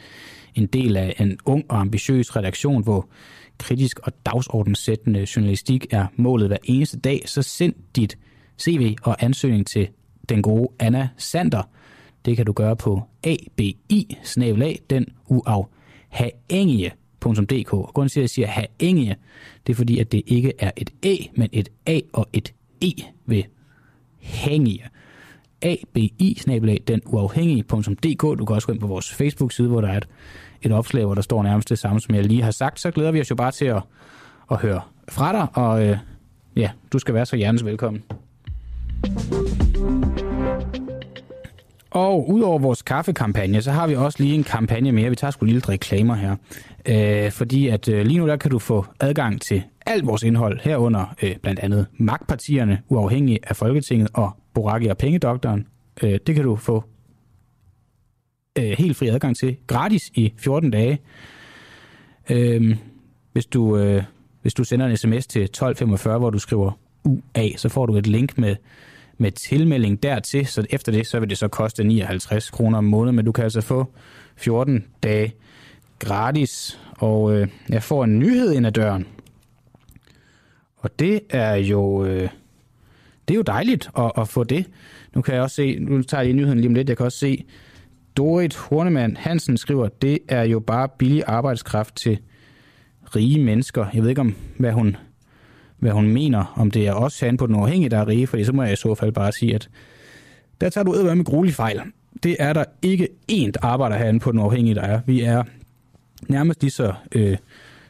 en 0.55 0.65
del 0.65 0.97
af 0.97 1.15
en 1.19 1.37
ung 1.45 1.65
og 1.69 1.79
ambitiøs 1.79 2.35
redaktion, 2.35 2.83
hvor 2.83 3.09
kritisk 3.57 3.99
og 4.03 4.13
dagsordenssættende 4.25 5.27
journalistik 5.35 5.85
er 5.91 6.05
målet 6.15 6.47
hver 6.47 6.57
eneste 6.63 6.99
dag, 6.99 7.23
så 7.25 7.41
send 7.41 7.73
dit 7.95 8.17
CV 8.61 8.95
og 9.03 9.23
ansøgning 9.23 9.67
til 9.67 9.87
den 10.29 10.41
gode 10.41 10.67
Anna 10.79 11.09
Sander. 11.17 11.69
Det 12.25 12.37
kan 12.37 12.45
du 12.45 12.53
gøre 12.53 12.75
på 12.75 13.03
abi 13.23 13.77
den 14.89 15.05
uafhængige.dk. 15.27 17.69
Grunden 17.69 18.09
til, 18.09 18.19
at 18.19 18.21
jeg 18.21 18.29
siger 18.29 18.47
haængige, 18.47 19.15
det 19.67 19.73
er 19.73 19.77
fordi, 19.77 19.99
at 19.99 20.11
det 20.11 20.21
ikke 20.27 20.53
er 20.59 20.71
et 20.77 20.89
A, 21.03 21.15
men 21.35 21.49
et 21.51 21.69
A 21.85 21.99
og 22.13 22.27
et 22.33 22.53
E 22.81 22.91
ved 23.25 23.43
hængige. 24.19 24.85
abi 25.61 26.13
den 26.87 27.01
uafhængige.dk. 27.05 28.21
Du 28.21 28.45
kan 28.45 28.55
også 28.55 28.67
gå 28.67 28.73
ind 28.73 28.81
på 28.81 28.87
vores 28.87 29.13
Facebook-side, 29.13 29.67
hvor 29.67 29.81
der 29.81 29.87
er 29.87 29.97
et 29.97 30.07
et 30.65 30.71
opslag, 30.71 31.05
hvor 31.05 31.15
der 31.15 31.21
står 31.21 31.43
nærmest 31.43 31.69
det 31.69 31.79
samme, 31.79 32.01
som 32.01 32.15
jeg 32.15 32.25
lige 32.25 32.43
har 32.43 32.51
sagt, 32.51 32.79
så 32.79 32.91
glæder 32.91 33.11
vi 33.11 33.21
os 33.21 33.29
jo 33.29 33.35
bare 33.35 33.51
til 33.51 33.65
at, 33.65 33.81
at 34.51 34.57
høre 34.57 34.81
fra 35.09 35.33
dig, 35.33 35.47
og 35.53 35.87
øh, 35.87 35.97
ja, 36.55 36.69
du 36.93 36.99
skal 36.99 37.13
være 37.13 37.25
så 37.25 37.35
hjernes 37.35 37.65
velkommen. 37.65 38.03
Og 41.95 42.29
udover 42.29 42.59
vores 42.59 42.81
kaffekampagne, 42.81 43.61
så 43.61 43.71
har 43.71 43.87
vi 43.87 43.95
også 43.95 44.23
lige 44.23 44.35
en 44.35 44.43
kampagne 44.43 44.91
mere. 44.91 45.09
Vi 45.09 45.15
tager 45.15 45.31
sgu 45.31 45.45
lille 45.45 45.61
reklamer 45.69 46.15
her. 46.15 46.35
Øh, 46.85 47.31
fordi 47.31 47.67
at 47.67 47.89
øh, 47.89 48.05
lige 48.05 48.19
nu 48.19 48.27
der 48.27 48.35
kan 48.35 48.51
du 48.51 48.59
få 48.59 48.85
adgang 48.99 49.41
til 49.41 49.63
alt 49.85 50.07
vores 50.07 50.23
indhold 50.23 50.59
herunder 50.63 51.15
øh, 51.23 51.35
blandt 51.37 51.59
andet 51.59 51.85
magtpartierne, 51.97 52.81
uafhængige 52.87 53.39
af 53.43 53.55
Folketinget 53.55 54.09
og 54.13 54.31
Boraki 54.53 54.87
og 54.87 54.97
Pengedoktoren. 54.97 55.67
Øh, 56.03 56.19
det 56.27 56.35
kan 56.35 56.43
du 56.43 56.55
få 56.55 56.83
øh, 58.57 58.71
helt 58.77 58.97
fri 58.97 59.07
adgang 59.07 59.37
til 59.37 59.57
gratis 59.67 60.11
i 60.15 60.33
14 60.37 60.71
dage. 60.71 60.99
Øh, 62.29 62.77
hvis, 63.31 63.45
du, 63.45 63.77
øh, 63.77 64.03
hvis 64.41 64.53
du 64.53 64.63
sender 64.63 64.85
en 64.85 64.97
sms 64.97 65.27
til 65.27 65.41
1245, 65.41 66.19
hvor 66.19 66.29
du 66.29 66.39
skriver 66.39 66.71
UA, 67.03 67.57
så 67.57 67.69
får 67.69 67.85
du 67.85 67.95
et 67.95 68.07
link 68.07 68.37
med 68.37 68.55
med 69.17 69.31
tilmelding 69.31 70.03
dertil, 70.03 70.47
så 70.47 70.65
efter 70.69 70.91
det, 70.91 71.07
så 71.07 71.19
vil 71.19 71.29
det 71.29 71.37
så 71.37 71.47
koste 71.47 71.83
59 71.83 72.49
kroner 72.49 72.77
om 72.77 72.83
måneden, 72.83 73.15
men 73.15 73.25
du 73.25 73.31
kan 73.31 73.43
altså 73.43 73.61
få 73.61 73.93
14 74.35 74.85
dage 75.03 75.33
gratis, 75.99 76.79
og 76.97 77.35
øh, 77.35 77.47
jeg 77.69 77.83
får 77.83 78.03
en 78.03 78.19
nyhed 78.19 78.53
ind 78.53 78.67
ad 78.67 78.71
døren. 78.71 79.07
Og 80.77 80.99
det 80.99 81.19
er 81.29 81.55
jo, 81.55 82.05
øh, 82.05 82.29
det 83.27 83.33
er 83.33 83.35
jo 83.35 83.41
dejligt 83.41 83.89
at, 83.97 84.11
at 84.17 84.27
få 84.27 84.43
det. 84.43 84.65
Nu 85.15 85.21
kan 85.21 85.33
jeg 85.33 85.43
også 85.43 85.55
se, 85.55 85.79
nu 85.79 86.01
tager 86.01 86.23
jeg 86.23 86.33
nyheden 86.33 86.59
lige 86.59 86.69
om 86.69 86.75
lidt, 86.75 86.89
jeg 86.89 86.97
kan 86.97 87.05
også 87.05 87.17
se, 87.17 87.45
Dorit 88.17 88.55
Hornemann 88.55 89.17
Hansen 89.17 89.57
skriver, 89.57 89.87
det 89.87 90.19
er 90.27 90.43
jo 90.43 90.59
bare 90.59 90.89
billig 90.97 91.23
arbejdskraft 91.27 91.95
til 91.95 92.19
rige 93.15 93.43
mennesker. 93.43 93.85
Jeg 93.93 94.01
ved 94.01 94.09
ikke 94.09 94.21
om, 94.21 94.35
hvad 94.57 94.71
hun 94.71 94.97
hvad 95.79 95.91
hun 95.91 96.07
mener, 96.07 96.53
om 96.55 96.71
det 96.71 96.87
er 96.87 96.93
også 96.93 97.25
han 97.25 97.37
på 97.37 97.47
den 97.47 97.55
uafhængige, 97.55 97.89
der 97.89 97.97
er 97.97 98.07
rige, 98.07 98.27
for 98.27 98.43
så 98.43 98.53
må 98.53 98.63
jeg 98.63 98.73
i 98.73 98.75
så 98.75 98.95
fald 98.95 99.11
bare 99.11 99.31
sige, 99.31 99.55
at 99.55 99.69
der 100.61 100.69
tager 100.69 100.85
du 100.85 100.91
ud 100.91 101.15
med 101.15 101.25
gruelig 101.25 101.53
fejl. 101.53 101.81
Det 102.23 102.35
er 102.39 102.53
der 102.53 102.63
ikke 102.81 103.07
én 103.31 103.51
arbejder 103.61 103.97
herinde 103.97 104.19
på 104.19 104.31
den 104.31 104.39
uafhængige, 104.39 104.75
der 104.75 104.81
er. 104.81 104.99
Vi 105.05 105.21
er 105.21 105.43
nærmest 106.29 106.61
lige 106.61 106.71
så 106.71 106.93
øh, 107.11 107.37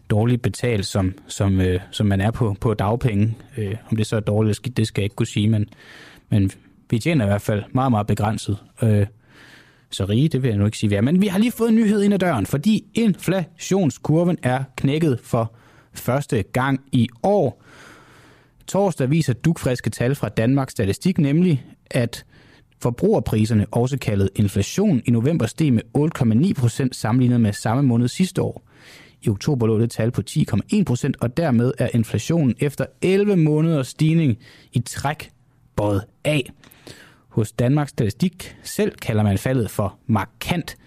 dårligt 0.09 0.41
betalt, 0.41 0.85
som, 0.85 1.13
som, 1.27 1.61
øh, 1.61 1.79
som 1.91 2.07
man 2.07 2.21
er 2.21 2.31
på, 2.31 2.55
på 2.61 2.73
dagpenge. 2.73 3.35
Øh, 3.57 3.75
om 3.91 3.97
det 3.97 4.07
så 4.07 4.15
er 4.15 4.19
dårligt 4.19 4.47
eller 4.47 4.55
skidt, 4.55 4.77
det 4.77 4.87
skal 4.87 5.01
jeg 5.01 5.05
ikke 5.05 5.15
kunne 5.15 5.27
sige, 5.27 5.49
men, 5.49 5.69
men 6.29 6.51
vi 6.89 6.99
tjener 6.99 7.25
i 7.25 7.27
hvert 7.27 7.41
fald 7.41 7.63
meget, 7.71 7.91
meget 7.91 8.07
begrænset. 8.07 8.57
Øh, 8.83 9.05
så 9.89 10.05
rige, 10.05 10.29
det 10.29 10.43
vil 10.43 10.49
jeg 10.49 10.57
nu 10.57 10.65
ikke 10.65 10.77
sige, 10.77 10.89
vi 10.89 10.95
er. 10.95 11.01
Men 11.01 11.21
vi 11.21 11.27
har 11.27 11.39
lige 11.39 11.51
fået 11.51 11.69
en 11.69 11.75
nyhed 11.75 12.01
ind 12.01 12.13
ad 12.13 12.19
døren, 12.19 12.45
fordi 12.45 12.85
inflationskurven 12.93 14.37
er 14.43 14.63
knækket 14.77 15.19
for 15.23 15.51
første 15.99 16.43
gang 16.43 16.79
i 16.91 17.09
år. 17.23 17.63
Torsdag 18.67 19.09
viser 19.09 19.33
dukfriske 19.33 19.89
tal 19.89 20.15
fra 20.15 20.29
Danmarks 20.29 20.71
Statistik 20.71 21.17
nemlig, 21.17 21.65
at 21.91 22.25
forbrugerpriserne, 22.79 23.65
også 23.71 23.97
kaldet 23.97 24.29
inflation, 24.35 25.01
i 25.05 25.11
november 25.11 25.45
steg 25.45 25.73
med 25.73 25.81
8,9 25.97 26.53
procent 26.53 26.95
sammenlignet 26.95 27.41
med 27.41 27.53
samme 27.53 27.83
måned 27.83 28.07
sidste 28.07 28.41
år. 28.41 28.63
I 29.21 29.29
oktober 29.29 29.67
lå 29.67 29.79
det 29.79 29.91
tal 29.91 30.11
på 30.11 30.21
10,1 30.29 30.83
procent, 30.83 31.17
og 31.21 31.37
dermed 31.37 31.71
er 31.77 31.89
inflationen 31.93 32.55
efter 32.59 32.85
11 33.01 33.35
måneders 33.35 33.87
stigning 33.87 34.37
i 34.73 34.79
træk 34.79 35.31
båret 35.75 36.03
af. 36.23 36.51
Hos 37.27 37.51
Danmarks 37.51 37.89
Statistik 37.89 38.55
selv 38.63 38.95
kalder 38.95 39.23
man 39.23 39.37
faldet 39.37 39.69
for 39.69 39.97
markant. 40.07 40.77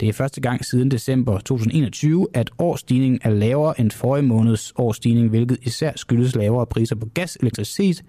Det 0.00 0.08
er 0.08 0.12
første 0.12 0.40
gang 0.40 0.64
siden 0.64 0.90
december 0.90 1.38
2021, 1.38 2.26
at 2.34 2.50
årsstigningen 2.58 3.20
er 3.24 3.30
lavere 3.30 3.80
end 3.80 3.90
forrige 3.90 4.22
måneds 4.22 4.72
årsstigning, 4.76 5.28
hvilket 5.28 5.58
især 5.62 5.92
skyldes 5.96 6.34
lavere 6.34 6.66
priser 6.66 6.96
på 6.96 7.08
gas, 7.14 7.38
elektricitet, 7.40 8.04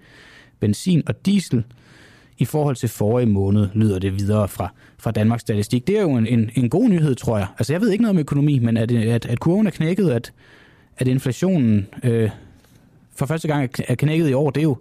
benzin 0.60 1.02
og 1.06 1.26
diesel. 1.26 1.64
I 2.38 2.44
forhold 2.44 2.76
til 2.76 2.88
forrige 2.88 3.26
måned 3.26 3.68
lyder 3.74 3.98
det 3.98 4.18
videre 4.18 4.48
fra, 4.48 4.72
fra 4.98 5.10
Danmarks 5.10 5.40
Statistik. 5.40 5.86
Det 5.86 5.98
er 5.98 6.02
jo 6.02 6.16
en, 6.16 6.26
en, 6.26 6.50
en 6.54 6.70
god 6.70 6.88
nyhed, 6.88 7.14
tror 7.14 7.38
jeg. 7.38 7.46
Altså, 7.58 7.72
jeg 7.72 7.80
ved 7.80 7.90
ikke 7.90 8.02
noget 8.02 8.16
om 8.16 8.18
økonomi, 8.18 8.58
men 8.58 8.76
at, 8.76 8.92
at, 8.92 9.26
at 9.26 9.40
kurven 9.40 9.66
er 9.66 9.70
knækket, 9.70 10.10
at, 10.10 10.32
at 10.98 11.08
inflationen 11.08 11.86
øh, 12.02 12.30
for 13.16 13.26
første 13.26 13.48
gang 13.48 13.70
er 13.88 13.94
knækket 13.94 14.28
i 14.28 14.32
år, 14.32 14.50
det 14.50 14.60
er 14.60 14.64
jo, 14.64 14.76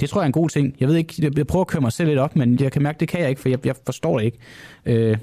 det 0.00 0.10
tror 0.10 0.20
jeg 0.20 0.24
er 0.24 0.26
en 0.26 0.32
god 0.32 0.48
ting. 0.48 0.76
Jeg 0.80 0.88
ved 0.88 0.96
ikke, 0.96 1.30
jeg 1.36 1.46
prøver 1.46 1.64
at 1.64 1.68
køre 1.68 1.80
mig 1.80 1.92
selv 1.92 2.08
lidt 2.08 2.18
op, 2.18 2.36
men 2.36 2.60
jeg 2.60 2.72
kan 2.72 2.82
mærke, 2.82 3.00
det 3.00 3.08
kan 3.08 3.20
jeg 3.20 3.28
ikke, 3.28 3.40
for 3.40 3.48
jeg, 3.48 3.66
jeg 3.66 3.74
forstår 3.84 4.18
det 4.18 4.24
ikke. 4.24 4.38
Øh, 4.86 5.16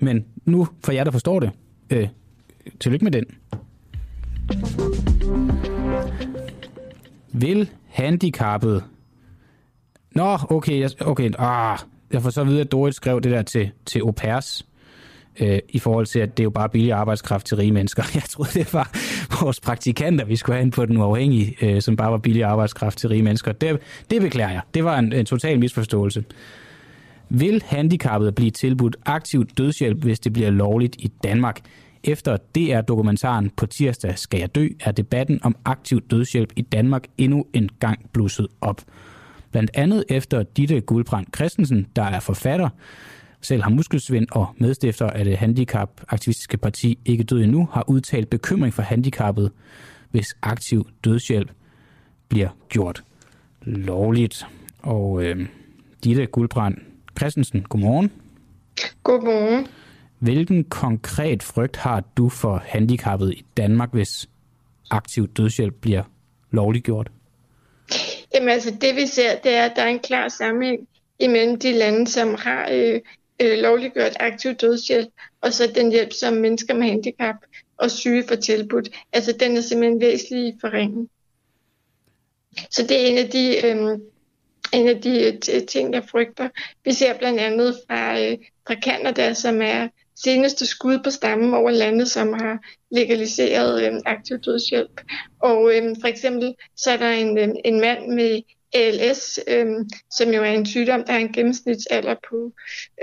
men 0.00 0.24
nu, 0.44 0.68
for 0.84 0.92
jer, 0.92 1.04
der 1.04 1.10
forstår 1.10 1.40
det, 1.40 1.50
øh, 1.90 2.08
tillykke 2.80 3.04
med 3.04 3.12
den. 3.12 3.24
Vil 7.32 7.70
handicappet... 7.88 8.84
Nå, 10.10 10.38
okay, 10.50 10.88
okay, 11.00 11.30
ah, 11.38 11.78
jeg 12.12 12.22
får 12.22 12.30
så 12.30 12.44
videre, 12.44 12.60
at 12.60 12.72
Dorit 12.72 12.94
skrev 12.94 13.20
det 13.20 13.32
der 13.32 13.42
til, 13.42 13.70
til 13.86 14.00
au 14.00 14.10
pairs, 14.10 14.66
øh, 15.40 15.58
i 15.68 15.78
forhold 15.78 16.06
til, 16.06 16.18
at 16.18 16.36
det 16.36 16.42
er 16.42 16.44
jo 16.44 16.50
bare 16.50 16.68
billig 16.68 16.92
arbejdskraft 16.92 17.46
til 17.46 17.56
rige 17.56 17.72
mennesker. 17.72 18.02
Jeg 18.14 18.22
troede, 18.22 18.50
det 18.54 18.74
var 18.74 18.90
vores 19.42 19.60
praktikanter, 19.60 20.24
vi 20.24 20.36
skulle 20.36 20.56
have 20.56 20.64
ind 20.64 20.72
på 20.72 20.86
den 20.86 20.96
uafhængige, 20.96 21.56
øh, 21.62 21.82
som 21.82 21.96
bare 21.96 22.10
var 22.10 22.18
billig 22.18 22.44
arbejdskraft 22.44 22.98
til 22.98 23.08
rige 23.08 23.22
mennesker. 23.22 23.52
Det, 23.52 23.78
det 24.10 24.22
beklager 24.22 24.50
jeg. 24.50 24.60
Det 24.74 24.84
var 24.84 24.98
en, 24.98 25.12
en 25.12 25.26
total 25.26 25.58
misforståelse. 25.58 26.24
Vil 27.28 27.62
handicappede 27.66 28.32
blive 28.32 28.50
tilbudt 28.50 28.96
aktiv 29.06 29.46
dødshjælp, 29.46 30.04
hvis 30.04 30.20
det 30.20 30.32
bliver 30.32 30.50
lovligt 30.50 30.96
i 30.98 31.12
Danmark? 31.22 31.60
Efter 32.04 32.36
DR-dokumentaren 32.36 33.50
på 33.56 33.66
tirsdag 33.66 34.18
skal 34.18 34.40
jeg 34.40 34.54
dø, 34.54 34.68
er 34.80 34.92
debatten 34.92 35.40
om 35.42 35.56
aktiv 35.64 36.00
dødshjælp 36.00 36.52
i 36.56 36.62
Danmark 36.62 37.06
endnu 37.18 37.46
en 37.52 37.70
gang 37.80 38.10
blusset 38.12 38.48
op. 38.60 38.80
Blandt 39.50 39.70
andet 39.74 40.04
efter 40.08 40.42
Ditte 40.42 40.80
Guldbrand 40.80 41.26
Christensen, 41.36 41.86
der 41.96 42.02
er 42.02 42.20
forfatter, 42.20 42.68
selv 43.40 43.62
har 43.62 43.70
muskelsvind 43.70 44.26
og 44.32 44.46
medstifter 44.58 45.06
af 45.06 45.24
det 45.24 45.36
handicapaktivistiske 45.36 46.56
parti 46.56 46.98
Ikke 47.04 47.24
Død 47.24 47.42
Endnu, 47.42 47.68
har 47.72 47.84
udtalt 47.88 48.30
bekymring 48.30 48.74
for 48.74 48.82
handicappet, 48.82 49.50
hvis 50.10 50.36
aktiv 50.42 50.88
dødshjælp 51.04 51.50
bliver 52.28 52.48
gjort 52.68 53.02
lovligt. 53.62 54.46
Og 54.78 55.24
øh, 55.24 55.46
Ditte 56.04 56.26
Guldbrand 56.26 56.76
Christensen, 57.18 57.62
godmorgen. 57.62 58.12
Godmorgen. 59.02 59.66
Hvilken 60.18 60.64
konkret 60.64 61.42
frygt 61.42 61.76
har 61.76 62.04
du 62.16 62.28
for 62.28 62.62
handicappet 62.66 63.32
i 63.32 63.44
Danmark, 63.56 63.92
hvis 63.92 64.28
aktiv 64.90 65.28
dødshjælp 65.28 65.74
bliver 65.74 66.02
lovliggjort? 66.50 67.10
Jamen 68.34 68.48
altså, 68.48 68.70
det 68.80 68.96
vi 68.96 69.06
ser, 69.06 69.38
det 69.44 69.54
er, 69.54 69.64
at 69.64 69.72
der 69.76 69.82
er 69.82 69.88
en 69.88 69.98
klar 69.98 70.28
sammenhæng 70.28 70.88
imellem 71.18 71.58
de 71.58 71.72
lande, 71.72 72.06
som 72.06 72.34
har 72.34 72.68
øh, 72.72 73.00
øh, 73.40 73.58
lovliggjort 73.58 74.16
aktiv 74.20 74.54
dødshjælp, 74.54 75.08
og 75.40 75.52
så 75.52 75.72
den 75.74 75.90
hjælp, 75.90 76.12
som 76.12 76.34
mennesker 76.34 76.74
med 76.74 76.88
handicap 76.88 77.36
og 77.76 77.90
syge 77.90 78.24
får 78.28 78.34
tilbudt. 78.34 78.88
Altså, 79.12 79.36
den 79.40 79.56
er 79.56 79.60
simpelthen 79.60 80.00
væsentlig 80.00 80.54
forringet. 80.60 81.08
Så 82.70 82.82
det 82.82 83.02
er 83.02 83.06
en 83.06 83.18
af 83.18 83.28
de 83.30 83.66
øh, 83.66 83.98
en 84.72 84.88
af 84.88 85.00
de 85.00 85.38
ting, 85.68 85.94
jeg 85.94 86.04
frygter. 86.10 86.48
Vi 86.84 86.92
ser 86.92 87.18
blandt 87.18 87.40
andet 87.40 87.76
fra, 87.86 88.20
øh, 88.20 88.38
fra 88.66 88.74
Canada, 88.84 89.34
som 89.34 89.62
er 89.62 89.88
seneste 90.16 90.66
skud 90.66 90.98
på 91.04 91.10
stammen 91.10 91.54
over 91.54 91.70
landet, 91.70 92.10
som 92.10 92.32
har 92.32 92.58
legaliseret 92.90 93.84
øh, 93.84 94.00
aktiv 94.06 94.38
dødshjælp. 94.38 95.00
Og 95.40 95.74
øh, 95.74 95.96
for 96.00 96.08
eksempel 96.08 96.54
så 96.76 96.90
er 96.90 96.96
der 96.96 97.10
en, 97.10 97.38
øh, 97.38 97.48
en 97.64 97.80
mand 97.80 98.06
med 98.06 98.42
ALS, 98.74 99.40
øh, 99.48 99.66
som 100.10 100.30
jo 100.30 100.42
er 100.42 100.50
en 100.50 100.66
sygdom, 100.66 101.04
der 101.04 101.12
har 101.12 101.20
en 101.20 101.32
gennemsnitsalder 101.32 102.14
på, 102.28 102.52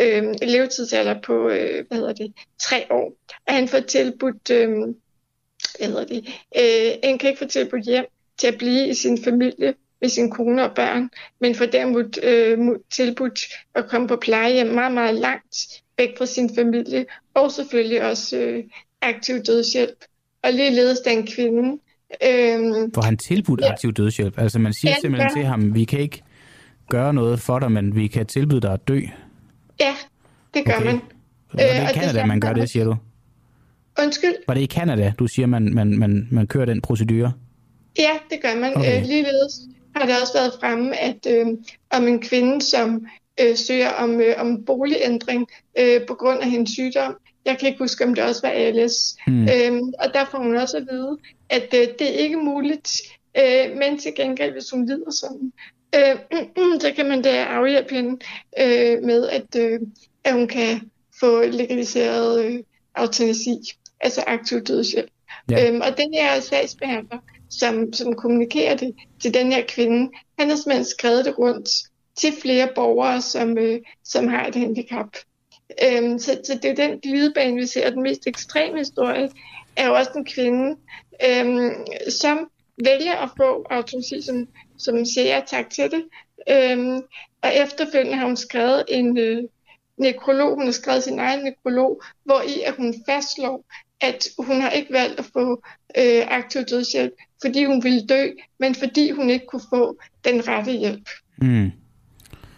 øh, 0.02 0.24
levetidsalder 0.42 1.22
på, 1.22 1.50
øh, 1.50 1.86
hvad 1.88 1.98
hedder 1.98 2.14
det, 2.14 2.34
tre 2.62 2.86
år. 2.90 3.14
Og 3.48 3.54
han 3.54 3.68
får 3.68 3.80
tilbudt, 3.80 4.50
øh, 4.52 4.70
hvad 5.78 5.88
hedder 5.88 6.06
det, 6.06 6.28
øh, 6.58 6.92
han 7.04 7.18
kan 7.18 7.30
ikke 7.30 7.40
få 7.40 7.46
tilbudt 7.46 7.86
hjem 7.86 8.06
til 8.38 8.48
at 8.48 8.58
blive 8.58 8.88
i 8.88 8.94
sin 8.94 9.24
familie, 9.24 9.74
med 10.02 10.10
sin 10.10 10.30
kone 10.30 10.64
og 10.64 10.76
børn, 10.76 11.10
men 11.42 11.56
for 11.56 11.66
derimod 11.66 12.24
øh, 12.24 12.80
tilbudt 12.90 13.40
at 13.76 13.88
komme 13.88 14.08
på 14.08 14.16
plejehjem 14.16 14.68
meget, 14.68 14.94
meget 14.94 15.16
langt 15.16 15.84
væk 15.98 16.18
fra 16.18 16.26
sin 16.26 16.56
familie, 16.56 17.06
og 17.34 17.52
selvfølgelig 17.52 18.04
også 18.10 18.38
øh, 18.38 18.64
aktiv 19.02 19.36
dødshjælp. 19.36 20.06
Og 20.44 20.54
ligeledes 20.54 21.00
den 21.00 21.28
kvinde. 21.28 21.80
Øh, 22.24 22.60
For 22.94 23.02
han 23.02 23.18
tilbudt 23.18 23.62
ja. 23.62 23.72
aktiv 23.72 23.94
dødshjælp? 23.94 24.40
Altså 24.40 24.60
man 24.60 24.74
siger 24.74 24.92
ja, 24.92 24.96
simpelthen 25.02 25.32
ja. 25.36 25.42
til 25.42 25.46
ham, 25.46 25.76
vi 25.76 25.84
kan 25.84 26.00
ikke 26.00 26.24
gøre 26.90 27.14
noget 27.14 27.40
for 27.40 27.60
dig, 27.60 27.72
men 27.72 27.96
vi 27.96 28.08
kan 28.08 28.26
tilbyde 28.26 28.62
dig 28.62 28.74
at 28.74 28.88
dø? 28.88 29.00
Ja, 29.80 29.96
det 30.54 30.66
gør 30.66 30.74
okay. 30.74 30.86
man. 30.86 31.02
Var 31.54 31.64
det 31.64 31.92
i 31.92 32.00
Canada, 32.00 32.26
man 32.26 32.40
gør 32.40 32.54
det, 32.54 32.70
siger 32.70 32.86
du? 32.86 32.96
Undskyld? 34.04 34.34
Var 34.48 34.54
det 34.54 34.62
i 34.62 34.68
Canada, 34.68 35.14
du 35.20 35.28
siger, 35.28 35.46
man, 35.46 35.74
man, 35.74 36.00
man, 36.00 36.28
man 36.32 36.48
kører 36.48 36.66
den 36.66 36.82
procedure? 36.82 37.34
Ja, 38.00 38.12
det 38.30 38.42
gør 38.42 38.60
man. 38.60 38.78
Okay. 38.78 39.02
Øh, 39.02 39.08
ligeledes 39.08 39.60
har 39.96 40.06
det 40.06 40.22
også 40.22 40.34
været 40.34 40.54
fremme, 40.60 40.98
at 40.98 41.28
øh, 41.30 41.48
om 41.90 42.08
en 42.08 42.22
kvinde, 42.22 42.62
som 42.62 43.06
øh, 43.42 43.56
søger 43.56 43.90
om, 43.90 44.22
øh, 44.22 44.36
om 44.38 44.66
boligændring 44.66 45.48
øh, 45.80 46.06
på 46.08 46.14
grund 46.14 46.40
af 46.40 46.50
hendes 46.50 46.72
sygdom, 46.72 47.18
jeg 47.46 47.58
kan 47.58 47.68
ikke 47.68 47.80
huske, 47.80 48.06
om 48.06 48.16
det 48.16 48.24
også 48.24 48.42
var 48.42 48.54
ALS. 48.54 49.16
Mm. 49.28 49.44
Øhm, 49.44 49.94
og 50.00 50.14
der 50.14 50.26
får 50.32 50.38
hun 50.38 50.56
også 50.56 50.78
at 50.78 50.88
vide, 50.92 51.18
at 51.50 51.74
øh, 51.74 51.88
det 52.00 52.02
er 52.02 52.20
ikke 52.20 52.38
muligt 52.38 53.02
Øh, 53.38 53.78
men 53.78 54.00
til 54.00 54.16
gengæld, 54.16 54.52
hvis 54.52 54.70
hun 54.70 54.86
lider 54.86 55.12
sådan, 55.12 55.54
øh, 55.96 56.80
så 56.82 56.92
kan 56.96 57.10
man 57.10 57.22
da 57.22 57.44
afhjælpe 57.44 57.96
hende 57.96 58.20
øh, 58.60 59.04
med, 59.04 59.28
at, 59.28 59.56
øh, 59.58 59.80
at 60.24 60.34
hun 60.34 60.48
kan 60.48 60.90
få 61.20 61.42
legaliseret 61.42 62.46
øh, 62.46 62.60
eutanasi, 63.00 63.56
altså 64.00 64.24
aktiv 64.28 64.62
dødshjælp. 64.62 65.10
Ja. 65.52 65.68
Øhm, 65.68 65.82
og 65.82 65.98
den 65.98 66.14
her 66.14 66.40
sagsbehandler, 66.40 67.18
som, 67.52 67.94
som 67.94 68.16
kommunikerer 68.16 68.76
det 68.76 68.96
til 69.22 69.34
den 69.34 69.52
her 69.52 69.64
kvinde, 69.68 70.12
han 70.40 70.50
har 70.50 70.56
simpelthen 70.56 70.86
skrevet 70.86 71.26
det 71.26 71.40
rundt 71.40 71.70
til 72.16 72.34
flere 72.42 72.70
borgere, 72.76 73.22
som, 73.22 73.58
øh, 73.58 73.80
som 74.04 74.28
har 74.28 74.48
et 74.48 74.56
handicap. 74.56 75.18
Øhm, 75.84 76.20
så, 76.20 76.40
så 76.44 76.60
det 76.62 76.72
er 76.72 76.88
den 76.88 77.00
glidebane, 77.00 77.56
vi 77.56 77.66
ser. 77.66 77.90
Den 77.90 78.04
mest 78.04 78.28
ekstreme 78.28 78.78
historie 78.78 79.30
er 79.76 79.88
jo 79.88 79.96
også 79.96 80.12
en 80.16 80.26
kvinde, 80.26 80.78
øhm, 81.26 81.72
som 82.10 82.50
vælger 82.84 83.16
at 83.16 83.30
få 83.38 83.66
automati, 83.70 84.22
som, 84.22 84.48
som 84.78 85.06
siger 85.06 85.46
tak 85.46 85.70
til 85.70 85.92
det. 85.92 86.04
Øhm, 86.50 87.02
og 87.42 87.56
efterfølgende 87.56 88.18
har 88.18 88.26
hun 88.26 88.38
skrevet 88.38 88.84
en 88.88 89.18
øh, 89.18 89.44
nekrolog, 89.98 90.56
hun 90.56 90.66
har 90.66 90.72
skrevet 90.72 91.04
sin 91.04 91.20
egen 91.20 91.44
nekrolog, 91.44 92.02
hvor 92.24 92.42
i 92.42 92.62
at 92.62 92.76
hun 92.76 92.94
fastslår, 93.10 93.66
at 94.02 94.28
hun 94.40 94.62
har 94.62 94.70
ikke 94.70 94.94
valgt 94.94 95.20
at 95.20 95.26
få 95.34 95.64
øh, 95.98 96.24
aktiv 96.28 96.62
dødshjælp, 96.62 97.14
fordi 97.42 97.66
hun 97.66 97.84
ville 97.84 98.08
dø, 98.08 98.28
men 98.60 98.76
fordi 98.76 99.12
hun 99.12 99.30
ikke 99.30 99.46
kunne 99.46 99.62
få 99.70 99.98
den 100.26 100.48
rette 100.48 100.72
hjælp. 100.72 101.10
Mm. 101.38 101.72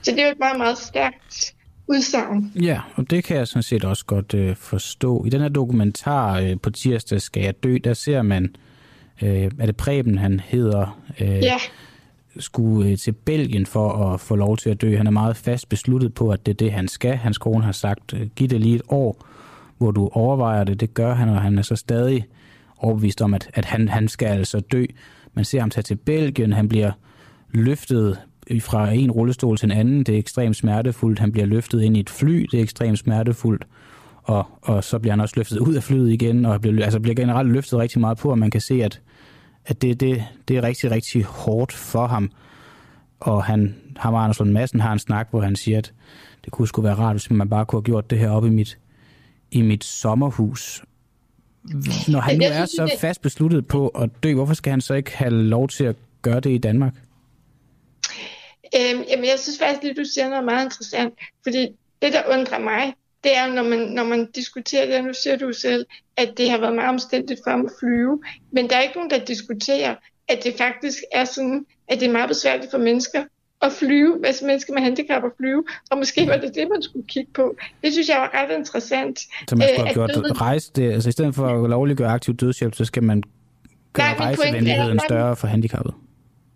Så 0.01 0.11
det 0.11 0.19
er 0.19 0.25
jo 0.25 0.31
et 0.31 0.39
meget, 0.39 0.57
meget 0.57 0.77
stærkt 0.77 1.53
udsagn. 1.87 2.51
Ja, 2.61 2.81
og 2.95 3.09
det 3.09 3.23
kan 3.23 3.37
jeg 3.37 3.47
sådan 3.47 3.63
set 3.63 3.83
også 3.83 4.05
godt 4.05 4.33
øh, 4.33 4.55
forstå. 4.55 5.25
I 5.25 5.29
den 5.29 5.41
her 5.41 5.49
dokumentar 5.49 6.39
øh, 6.39 6.55
på 6.61 6.69
tirsdag 6.69 7.21
skal 7.21 7.43
jeg 7.43 7.63
dø, 7.63 7.77
der 7.83 7.93
ser 7.93 8.21
man, 8.21 8.55
øh, 9.21 9.51
er 9.59 9.65
det 9.65 9.77
Preben, 9.77 10.17
han 10.17 10.39
hedder, 10.39 11.01
øh, 11.19 11.27
ja. 11.27 11.57
skulle 12.39 12.89
øh, 12.89 12.97
til 12.97 13.11
Belgien 13.11 13.65
for 13.65 14.13
at 14.13 14.19
få 14.19 14.35
lov 14.35 14.57
til 14.57 14.69
at 14.69 14.81
dø. 14.81 14.97
Han 14.97 15.07
er 15.07 15.11
meget 15.11 15.37
fast 15.37 15.69
besluttet 15.69 16.13
på, 16.13 16.29
at 16.29 16.45
det 16.45 16.51
er 16.51 16.57
det, 16.57 16.71
han 16.71 16.87
skal. 16.87 17.15
Hans 17.15 17.37
kone 17.37 17.63
har 17.63 17.71
sagt, 17.71 18.13
øh, 18.13 18.27
giv 18.35 18.47
det 18.47 18.61
lige 18.61 18.75
et 18.75 18.81
år, 18.87 19.27
hvor 19.83 19.91
du 19.91 20.09
overvejer 20.13 20.63
det. 20.63 20.79
Det 20.79 20.93
gør 20.93 21.13
han, 21.13 21.29
og 21.29 21.41
han 21.41 21.57
er 21.57 21.61
så 21.61 21.75
stadig 21.75 22.25
overbevist 22.77 23.21
om, 23.21 23.33
at, 23.33 23.49
at 23.53 23.65
han, 23.65 23.89
han 23.89 24.07
skal 24.07 24.27
altså 24.27 24.59
dø. 24.59 24.85
Man 25.33 25.45
ser 25.45 25.59
ham 25.59 25.69
tage 25.69 25.83
til 25.83 25.95
Belgien, 25.95 26.53
han 26.53 26.69
bliver 26.69 26.91
løftet 27.51 28.19
fra 28.61 28.91
en 28.91 29.11
rullestol 29.11 29.57
til 29.57 29.65
en 29.65 29.71
anden. 29.71 30.03
Det 30.03 30.15
er 30.15 30.19
ekstremt 30.19 30.55
smertefuldt. 30.55 31.19
Han 31.19 31.31
bliver 31.31 31.45
løftet 31.45 31.81
ind 31.81 31.97
i 31.97 31.99
et 31.99 32.09
fly. 32.09 32.47
Det 32.51 32.59
er 32.59 32.63
ekstremt 32.63 32.99
smertefuldt. 32.99 33.67
Og, 34.23 34.45
og 34.61 34.83
så 34.83 34.99
bliver 34.99 35.11
han 35.11 35.19
også 35.19 35.33
løftet 35.37 35.57
ud 35.57 35.73
af 35.73 35.83
flyet 35.83 36.11
igen, 36.11 36.45
og 36.45 36.61
bliver, 36.61 36.83
altså 36.83 36.99
bliver 36.99 37.15
generelt 37.15 37.51
løftet 37.51 37.79
rigtig 37.79 38.01
meget 38.01 38.17
på, 38.17 38.31
og 38.31 38.39
man 38.39 38.51
kan 38.51 38.61
se, 38.61 38.83
at, 38.83 39.01
at 39.65 39.81
det, 39.81 39.99
det, 39.99 40.23
det 40.47 40.57
er 40.57 40.63
rigtig, 40.63 40.91
rigtig 40.91 41.23
hårdt 41.23 41.73
for 41.73 42.07
ham. 42.07 42.31
Og 43.19 43.43
han, 43.43 43.75
ham 43.97 44.13
og 44.13 44.23
Anders 44.23 44.39
Lund 44.39 44.51
Madsen 44.51 44.79
har 44.79 44.93
en 44.93 44.99
snak, 44.99 45.27
hvor 45.31 45.41
han 45.41 45.55
siger, 45.55 45.77
at 45.77 45.93
det 46.45 46.53
kunne 46.53 46.67
sgu 46.67 46.81
være 46.81 46.95
rart, 46.95 47.13
hvis 47.13 47.31
man 47.31 47.49
bare 47.49 47.65
kunne 47.65 47.77
have 47.77 47.83
gjort 47.83 48.09
det 48.09 48.19
her 48.19 48.29
op 48.29 48.45
i 48.45 48.49
mit, 48.49 48.77
i 49.53 49.61
mit 49.61 49.83
sommerhus. 49.83 50.83
Når 52.07 52.19
han 52.19 52.37
nu 52.37 52.45
er 52.45 52.65
så 52.65 52.97
fast 52.99 53.21
besluttet 53.21 53.67
på 53.67 53.87
at 53.87 54.09
dø, 54.23 54.33
hvorfor 54.33 54.53
skal 54.53 54.71
han 54.71 54.81
så 54.81 54.93
ikke 54.93 55.17
have 55.17 55.31
lov 55.31 55.67
til 55.67 55.83
at 55.83 55.95
gøre 56.21 56.39
det 56.39 56.49
i 56.49 56.57
Danmark? 56.57 56.93
Øhm, 58.75 59.03
jamen, 59.09 59.25
jeg 59.25 59.39
synes 59.39 59.59
faktisk, 59.59 59.91
at 59.91 59.97
du 59.97 60.03
siger 60.13 60.29
noget 60.29 60.45
meget 60.45 60.65
interessant, 60.65 61.13
fordi 61.43 61.67
det, 62.01 62.13
der 62.13 62.39
undrer 62.39 62.59
mig, 62.59 62.93
det 63.23 63.37
er, 63.37 63.53
når 63.53 63.63
man, 63.63 63.79
når 63.79 64.03
man 64.03 64.31
diskuterer 64.35 64.85
det, 64.85 65.05
nu 65.05 65.13
siger 65.13 65.37
du 65.37 65.53
selv, 65.53 65.85
at 66.17 66.33
det 66.37 66.49
har 66.49 66.57
været 66.57 66.75
meget 66.75 66.89
omstændigt 66.89 67.39
for 67.43 67.51
at 67.51 67.71
flyve, 67.79 68.23
men 68.51 68.69
der 68.69 68.75
er 68.75 68.81
ikke 68.81 68.95
nogen, 68.95 69.09
der 69.09 69.25
diskuterer, 69.25 69.95
at 70.27 70.43
det 70.43 70.53
faktisk 70.57 70.97
er 71.11 71.25
sådan, 71.25 71.65
at 71.87 71.99
det 71.99 72.07
er 72.07 72.11
meget 72.11 72.29
besværligt 72.29 72.71
for 72.71 72.77
mennesker 72.77 73.23
at 73.63 73.71
flyve, 73.71 74.27
altså 74.27 74.45
mennesker 74.45 74.73
med 74.73 74.81
handicap 74.81 75.23
at 75.23 75.31
flyve, 75.37 75.63
og 75.91 75.97
måske 75.97 76.27
var 76.27 76.37
det 76.37 76.55
det, 76.55 76.67
man 76.71 76.81
skulle 76.81 77.05
kigge 77.07 77.31
på. 77.33 77.55
Det 77.83 77.93
synes 77.93 78.09
jeg 78.09 78.17
var 78.17 78.31
ret 78.33 78.57
interessant. 78.57 79.19
Så 79.49 79.55
man 79.55 79.67
skulle 79.67 79.87
have 79.87 79.93
gjort 79.93 80.11
døden... 80.15 80.41
rejse 80.41 80.71
det, 80.75 80.91
altså 80.91 81.09
i 81.09 81.11
stedet 81.11 81.35
for 81.35 81.63
at 81.63 81.69
lovliggøre 81.69 82.09
aktiv 82.09 82.33
dødshjælp, 82.33 82.75
så 82.75 82.85
skal 82.85 83.03
man 83.03 83.23
gøre 83.93 84.05
Nej, 84.05 84.25
rejsevenligheden 84.25 84.99
større 84.99 85.35
for 85.35 85.47
handicappet. 85.47 85.93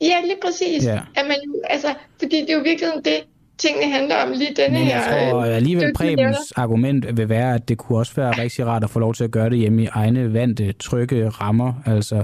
Ja, 0.01 0.21
lige 0.21 0.37
præcis. 0.45 0.85
Ja. 0.85 0.99
At 1.15 1.25
man, 1.27 1.37
altså, 1.69 1.87
fordi 2.19 2.41
det 2.41 2.49
er 2.49 2.53
jo 2.53 2.63
virkelig 2.63 2.89
det, 3.05 3.23
tingene 3.57 3.93
handler 3.93 4.15
om 4.15 4.31
lige 4.31 4.53
denne 4.55 4.79
Men 4.79 4.87
jeg 4.87 5.03
her... 5.03 5.31
tror 5.31 5.43
alligevel 5.43 5.93
Prebens 5.95 6.51
argument 6.55 7.17
vil 7.17 7.29
være, 7.29 7.55
at 7.55 7.69
det 7.69 7.77
kunne 7.77 7.97
også 7.97 8.13
være 8.15 8.31
rigtig 8.31 8.65
rart 8.65 8.83
at 8.83 8.89
få 8.89 8.99
lov 8.99 9.13
til 9.13 9.23
at 9.23 9.31
gøre 9.31 9.49
det 9.49 9.57
hjemme 9.57 9.83
i 9.83 9.87
egne 9.91 10.33
vante, 10.33 10.73
trygge 10.73 11.29
rammer. 11.29 11.73
Altså, 11.85 12.23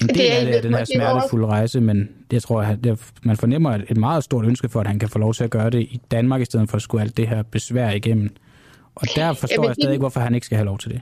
en 0.00 0.08
del 0.08 0.16
det 0.16 0.32
er, 0.32 0.38
af 0.38 0.46
det 0.46 0.56
er 0.56 0.60
den 0.60 0.74
her 0.74 0.84
smertefulde 0.84 1.46
rejse, 1.46 1.80
men 1.80 2.08
jeg 2.32 2.42
tror, 2.42 2.62
at 2.62 2.78
man 3.22 3.36
fornemmer 3.36 3.78
et 3.90 3.96
meget 3.96 4.24
stort 4.24 4.44
ønske 4.44 4.68
for, 4.68 4.80
at 4.80 4.86
han 4.86 4.98
kan 4.98 5.08
få 5.08 5.18
lov 5.18 5.34
til 5.34 5.44
at 5.44 5.50
gøre 5.50 5.70
det 5.70 5.80
i 5.80 6.00
Danmark, 6.10 6.40
i 6.40 6.44
stedet 6.44 6.70
for 6.70 6.76
at 6.76 6.82
skulle 6.82 7.02
alt 7.02 7.16
det 7.16 7.28
her 7.28 7.42
besvær 7.42 7.90
igennem. 7.90 8.30
Og 8.94 9.06
der 9.16 9.32
forstår 9.32 9.62
ja, 9.62 9.68
jeg 9.68 9.74
stadig 9.74 9.92
ikke, 9.92 10.02
hvorfor 10.02 10.20
han 10.20 10.34
ikke 10.34 10.44
skal 10.44 10.56
have 10.56 10.66
lov 10.66 10.78
til 10.78 10.90
det. 10.90 11.00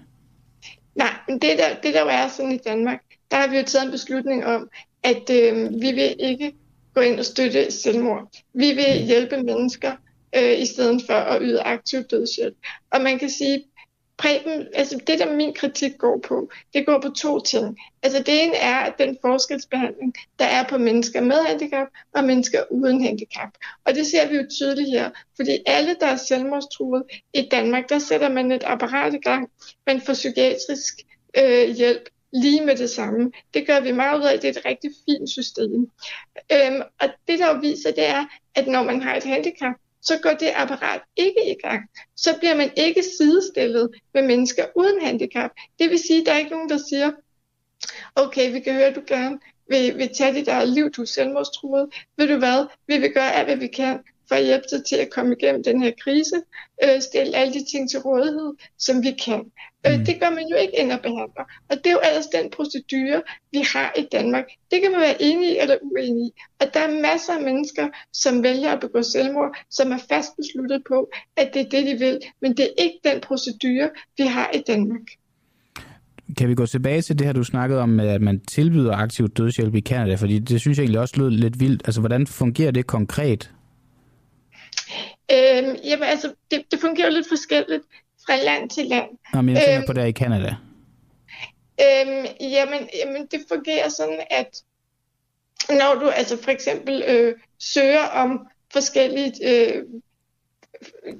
Nej, 0.95 1.12
men 1.29 1.39
det 1.39 1.51
der, 1.59 1.69
det 1.83 1.95
der 1.95 2.05
er 2.05 2.29
sådan 2.29 2.53
i 2.53 2.59
Danmark, 2.66 3.01
der 3.31 3.37
har 3.37 3.49
vi 3.49 3.57
jo 3.57 3.62
taget 3.66 3.85
en 3.85 3.91
beslutning 3.91 4.47
om, 4.47 4.69
at 5.03 5.31
øh, 5.31 5.70
vi 5.73 5.93
vil 5.93 6.15
ikke 6.19 6.53
gå 6.95 7.01
ind 7.01 7.19
og 7.19 7.25
støtte 7.25 7.70
selvmord. 7.70 8.29
Vi 8.55 8.73
vil 8.73 9.07
hjælpe 9.07 9.37
mennesker 9.43 9.93
øh, 10.37 10.61
i 10.61 10.66
stedet 10.66 11.03
for 11.07 11.15
at 11.15 11.39
yde 11.43 11.61
aktiv 11.61 12.03
dødshjælp. 12.03 12.55
Og 12.91 13.01
man 13.01 13.19
kan 13.19 13.31
sige, 13.31 13.65
Preben, 14.19 14.66
altså 14.74 15.01
det, 15.07 15.19
der 15.19 15.35
min 15.35 15.55
kritik 15.55 15.99
går 15.99 16.20
på, 16.28 16.51
det 16.74 16.86
går 16.86 17.01
på 17.01 17.09
to 17.09 17.40
ting. 17.40 17.78
Altså 18.03 18.19
det 18.19 18.45
ene 18.45 18.57
er, 18.57 18.74
at 18.74 18.95
den 18.99 19.19
forskelsbehandling, 19.20 20.15
der 20.39 20.45
er 20.45 20.69
på 20.69 20.78
mennesker 20.78 21.20
med 21.20 21.36
handicap 21.47 21.86
og 22.15 22.24
mennesker 22.24 22.62
uden 22.70 23.05
handicap. 23.05 23.49
Og 23.85 23.95
det 23.95 24.07
ser 24.07 24.28
vi 24.28 24.36
jo 24.36 24.47
tydeligt 24.51 24.90
her, 24.90 25.11
fordi 25.36 25.59
alle, 25.66 25.97
der 26.01 26.07
er 26.07 26.16
selvmordstruet 26.16 27.03
i 27.35 27.49
Danmark, 27.51 27.89
der 27.89 27.99
sætter 27.99 28.28
man 28.28 28.53
et 28.53 28.65
apparat 28.66 29.15
i 29.15 29.19
gang, 29.19 29.51
man 29.86 30.01
får 30.01 30.12
psykiatrisk 30.12 30.95
øh, 31.39 31.69
hjælp 31.77 32.09
lige 32.32 32.65
med 32.65 32.77
det 32.77 32.90
samme. 32.90 33.32
Det 33.55 33.66
gør 33.66 33.81
vi 33.81 33.93
meget 33.93 34.19
ud 34.19 34.24
af, 34.24 34.40
det 34.40 34.49
er 34.49 34.61
et 34.61 34.65
rigtig 34.65 34.90
fint 35.09 35.31
system. 35.31 35.90
Øhm, 36.53 36.82
og 37.01 37.09
det 37.28 37.39
der 37.39 37.55
jo 37.55 37.61
viser, 37.61 37.90
det 37.90 38.07
er, 38.07 38.24
at 38.55 38.66
når 38.66 38.82
man 38.82 39.03
har 39.03 39.16
et 39.16 39.24
handicap, 39.24 39.74
så 40.03 40.19
går 40.23 40.31
det 40.31 40.53
apparat 40.55 41.01
ikke 41.16 41.51
i 41.51 41.55
gang. 41.62 41.83
Så 42.16 42.39
bliver 42.39 42.57
man 42.57 42.70
ikke 42.77 43.03
sidestillet 43.19 43.91
med 44.15 44.23
mennesker 44.23 44.65
uden 44.77 45.05
handicap. 45.05 45.51
Det 45.79 45.91
vil 45.91 45.99
sige, 45.99 46.20
at 46.20 46.27
der 46.27 46.33
er 46.33 46.39
ikke 46.39 46.51
nogen, 46.51 46.69
der 46.69 46.79
siger, 46.89 47.11
okay, 48.16 48.53
vi 48.53 48.61
kan 48.61 48.75
høre, 48.75 48.87
at 48.87 48.95
du 48.95 49.03
gerne 49.07 49.39
vil, 49.69 49.99
vil 49.99 50.15
tage 50.15 50.35
dit 50.35 50.49
eget 50.49 50.69
liv, 50.69 50.91
du 50.91 51.03
er 51.03 51.07
selvmordstruet. 51.07 51.89
Ved 52.16 52.29
du 52.29 52.37
hvad, 52.37 52.66
vi 52.87 52.99
vil 52.99 53.12
gøre 53.12 53.33
alt, 53.33 53.47
hvad 53.47 53.57
vi 53.57 53.66
kan 53.66 54.01
for 54.29 54.35
at 54.35 54.45
hjælpe 54.45 54.66
dig 54.70 54.85
til 54.85 54.97
at 54.97 55.11
komme 55.11 55.37
igennem 55.39 55.62
den 55.62 55.83
her 55.83 55.93
krise, 56.03 56.43
øh, 56.85 57.03
stille 57.03 57.37
alle 57.37 57.55
de 57.55 57.65
ting 57.70 57.91
til 57.91 58.01
rådighed, 58.01 58.55
som 58.79 59.03
vi 59.03 59.11
kan. 59.25 59.53
Øh, 59.87 59.99
mm. 59.99 60.05
Det 60.05 60.21
gør 60.21 60.31
man 60.31 60.47
jo 60.53 60.57
ikke 60.57 60.79
ind 60.81 60.93
og 60.93 61.01
behandler. 61.01 61.45
Og 61.71 61.77
det 61.77 61.87
er 61.87 61.93
jo 61.93 62.01
ellers 62.09 62.27
den 62.27 62.51
procedure, 62.57 63.23
vi 63.53 63.61
har 63.73 63.93
i 63.99 64.05
Danmark. 64.13 64.45
Det 64.71 64.79
kan 64.83 64.91
man 64.93 65.01
være 65.01 65.23
enig 65.23 65.49
i 65.53 65.59
eller 65.59 65.77
uenig 65.83 66.23
i. 66.27 66.31
Og 66.61 66.67
der 66.75 66.81
er 66.81 67.01
masser 67.03 67.33
af 67.39 67.43
mennesker, 67.43 67.89
som 68.13 68.43
vælger 68.43 68.71
at 68.73 68.81
begå 68.81 69.03
selvmord, 69.03 69.57
som 69.71 69.93
er 69.93 69.99
fast 70.09 70.31
besluttet 70.37 70.83
på, 70.89 71.11
at 71.37 71.51
det 71.55 71.61
er 71.61 71.69
det, 71.69 71.87
de 71.87 71.95
vil. 72.05 72.19
Men 72.43 72.57
det 72.57 72.65
er 72.65 72.83
ikke 72.85 72.99
den 73.05 73.21
procedure, 73.21 73.91
vi 74.19 74.25
har 74.27 74.51
i 74.55 74.63
Danmark. 74.67 75.07
Kan 76.39 76.49
vi 76.49 76.55
gå 76.55 76.67
tilbage 76.67 77.03
til 77.03 77.19
det 77.19 77.27
her, 77.27 77.33
du 77.33 77.45
snakkede 77.45 77.81
om, 77.81 78.01
at 78.01 78.23
man 78.23 78.41
tilbyder 78.41 78.93
aktiv 78.93 79.29
dødshjælp 79.29 79.75
i 79.75 79.81
Canada? 79.81 80.15
Fordi 80.15 80.39
det 80.39 80.61
synes 80.61 80.79
jeg 80.79 80.85
egentlig 80.85 81.01
også 81.01 81.15
lød 81.17 81.31
lidt 81.31 81.61
vildt. 81.61 81.83
Altså, 81.85 82.01
hvordan 82.01 82.27
fungerer 82.27 82.71
det 82.71 82.87
konkret? 82.87 83.53
Øhm, 85.33 85.77
jamen 85.85 86.05
altså, 86.05 86.33
det, 86.51 86.63
det 86.71 86.79
fungerer 86.81 87.11
lidt 87.11 87.29
forskelligt 87.29 87.83
fra 88.29 88.37
land 88.37 88.71
til 88.71 88.87
land. 88.87 89.11
Nå, 89.35 89.43
men 89.43 89.55
jeg 89.55 89.65
tænker 89.65 89.79
øhm, 89.79 89.87
på 89.87 89.93
det 89.93 90.09
i 90.09 90.13
Canada. 90.13 90.55
Øhm, 91.81 92.27
jamen, 92.41 92.89
jamen, 92.95 93.27
det 93.31 93.41
fungerer 93.49 93.89
sådan, 93.89 94.21
at 94.31 94.63
når 95.69 95.95
du 96.01 96.09
altså 96.09 96.43
for 96.43 96.51
eksempel 96.51 97.05
øh, 97.09 97.35
søger 97.59 98.05
om 98.05 98.47
forskellige 98.73 99.33
øh, 99.45 99.83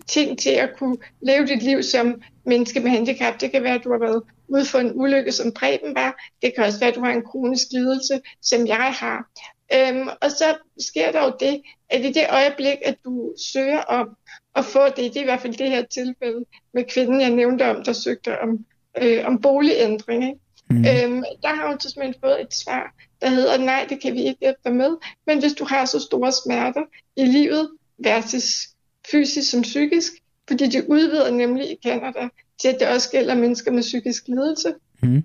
ting 0.07 0.39
til 0.39 0.51
at 0.51 0.71
kunne 0.79 0.97
leve 1.23 1.47
dit 1.47 1.63
liv 1.63 1.83
som 1.83 2.23
menneske 2.47 2.81
med 2.81 2.91
handicap. 2.91 3.41
Det 3.41 3.51
kan 3.51 3.63
være, 3.63 3.75
at 3.75 3.85
du 3.85 3.93
har 3.93 3.99
været 3.99 4.23
ude 4.49 4.65
for 4.65 4.79
en 4.79 4.93
ulykke, 4.95 5.33
som 5.33 5.53
Preben 5.53 5.95
var. 5.95 6.23
Det 6.43 6.55
kan 6.55 6.65
også 6.65 6.79
være, 6.79 6.89
at 6.89 6.95
du 6.95 7.05
har 7.05 7.13
en 7.13 7.25
kronisk 7.25 7.67
lidelse, 7.73 8.21
som 8.43 8.67
jeg 8.67 8.93
har. 8.93 9.29
Øhm, 9.75 10.09
og 10.23 10.31
så 10.31 10.57
sker 10.79 11.13
der 11.13 11.25
jo 11.25 11.33
det, 11.41 11.63
at 11.91 12.05
i 12.05 12.13
det 12.13 12.27
øjeblik, 12.31 12.77
at 12.85 12.97
du 13.05 13.35
søger 13.53 13.79
om 13.79 14.17
at 14.59 14.65
få 14.65 14.87
det, 14.87 14.97
det 14.97 15.17
er 15.17 15.21
i 15.21 15.25
hvert 15.25 15.41
fald 15.41 15.55
det 15.55 15.71
her 15.71 15.83
tilfælde 15.83 16.45
med 16.75 16.85
kvinden, 16.95 17.21
jeg 17.21 17.31
nævnte 17.31 17.71
om, 17.71 17.85
der 17.85 17.93
søgte 17.93 18.41
om, 18.41 18.67
øh, 19.03 19.27
om 19.27 19.41
boligændring. 19.41 20.25
Ikke? 20.25 20.41
Mm. 20.71 20.77
Øhm, 20.77 21.25
der 21.43 21.49
har 21.49 21.69
hun 21.69 21.81
simpelthen 21.81 22.15
fået 22.25 22.41
et 22.41 22.55
svar, 22.55 22.95
der 23.21 23.29
hedder, 23.29 23.59
nej, 23.59 23.87
det 23.89 24.03
kan 24.03 24.15
vi 24.15 24.23
ikke 24.23 24.41
hjælpe 24.41 24.61
dig 24.65 24.73
med, 24.73 24.97
men 25.27 25.41
hvis 25.41 25.53
du 25.53 25.65
har 25.65 25.85
så 25.85 26.01
store 26.01 26.33
smerter 26.33 26.83
i 27.17 27.25
livet, 27.25 27.69
versus 27.99 28.69
fysisk 29.11 29.51
som 29.51 29.63
psykisk, 29.63 30.13
fordi 30.49 30.69
de 30.69 30.91
udvider 30.91 31.31
nemlig 31.31 31.71
i 31.71 31.77
Canada 31.85 32.29
til, 32.61 32.69
at 32.69 32.77
det 32.81 32.89
også 32.89 33.11
gælder 33.11 33.35
mennesker 33.35 33.73
med 33.73 33.83
psykisk 33.83 34.29
lidelse, 34.29 34.75
mm. 35.03 35.23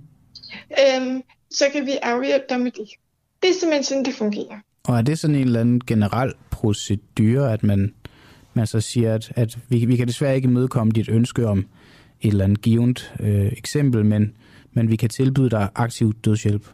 øhm, 0.81 1.21
så 1.51 1.65
kan 1.73 1.85
vi 1.85 1.91
afhjælpe 2.01 2.45
dig 2.49 2.59
med 2.59 2.71
det. 2.71 2.89
Det 3.41 3.49
er 3.49 3.53
simpelthen 3.53 3.83
sådan, 3.83 4.05
det 4.05 4.13
fungerer. 4.13 4.59
Og 4.83 4.97
er 4.97 5.01
det 5.01 5.19
sådan 5.19 5.35
en 5.35 5.41
eller 5.41 5.59
anden 5.59 5.81
generel 5.87 6.33
procedure, 6.51 7.53
at 7.53 7.63
man, 7.63 7.93
man 8.55 8.67
så 8.67 8.81
siger, 8.81 9.15
at, 9.15 9.31
at 9.35 9.57
vi, 9.69 9.85
vi 9.85 9.95
kan 9.95 10.07
desværre 10.07 10.35
ikke 10.35 10.47
imødekomme 10.47 10.91
dit 10.91 11.09
ønske 11.09 11.47
om 11.47 11.65
et 12.21 12.31
eller 12.31 12.43
andet 12.43 12.61
givet 12.61 13.13
øh, 13.19 13.45
eksempel, 13.45 14.05
men, 14.05 14.35
men 14.73 14.89
vi 14.89 14.95
kan 14.95 15.09
tilbyde 15.09 15.49
dig 15.49 15.69
aktiv 15.75 16.13
dødshjælp? 16.25 16.65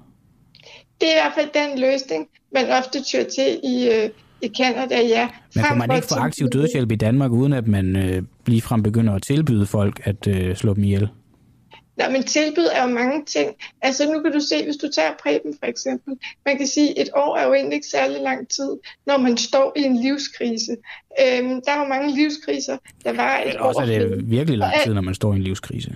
Det 1.02 1.08
er 1.08 1.12
i 1.12 1.20
hvert 1.24 1.34
fald 1.36 1.50
den 1.54 1.80
løsning, 1.80 2.28
man 2.54 2.70
ofte 2.70 3.04
tyr 3.04 3.24
til 3.24 3.60
i, 3.64 3.90
øh, 3.90 4.10
i 4.42 4.52
Canada, 4.58 5.02
ja. 5.02 5.30
Men 5.56 5.64
kan 5.64 5.78
man 5.78 5.96
ikke 5.96 6.08
få 6.08 6.16
aktiv 6.16 6.48
dødshjælp 6.48 6.92
i 6.92 6.96
Danmark, 6.96 7.32
uden 7.32 7.54
at 7.54 7.68
man 7.68 7.96
øh, 7.96 8.24
ligefrem 8.46 8.84
begynder 8.84 9.14
at 9.14 9.22
tilbyde 9.22 9.66
folk 9.66 10.02
at 10.04 10.28
øh, 10.28 10.56
slå 10.56 10.74
dem 10.74 10.84
ihjel? 10.84 11.10
Nej, 12.00 12.12
men 12.12 12.24
tilbud 12.24 12.68
er 12.74 12.82
jo 12.84 12.90
mange 12.90 13.26
ting. 13.26 13.56
Altså 13.82 14.12
nu 14.14 14.22
kan 14.22 14.32
du 14.32 14.40
se, 14.40 14.64
hvis 14.64 14.76
du 14.76 14.88
tager 14.96 15.12
Preben 15.24 15.54
for 15.60 15.66
eksempel, 15.66 16.14
man 16.46 16.58
kan 16.58 16.68
sige, 16.68 17.00
at 17.00 17.08
et 17.08 17.10
år 17.16 17.38
er 17.38 17.48
jo 17.48 17.54
egentlig 17.54 17.76
ikke 17.76 17.88
særlig 17.88 18.22
lang 18.22 18.50
tid, 18.50 18.72
når 19.08 19.18
man 19.18 19.38
står 19.38 19.74
i 19.76 19.82
en 19.82 19.96
livskrise. 19.96 20.72
Øhm, 21.22 21.62
der 21.66 21.72
er 21.72 21.80
jo 21.80 21.88
mange 21.88 22.16
livskriser, 22.16 22.78
der 23.04 23.14
var 23.14 23.44
et 23.46 23.60
år. 23.60 23.64
Også 23.64 23.82
er 23.82 23.86
det 23.86 24.30
virkelig 24.32 24.58
lang 24.58 24.74
tid, 24.84 24.94
når 24.94 25.02
man 25.02 25.16
står 25.16 25.34
i 25.34 25.36
en 25.36 25.42
livskrise. 25.42 25.96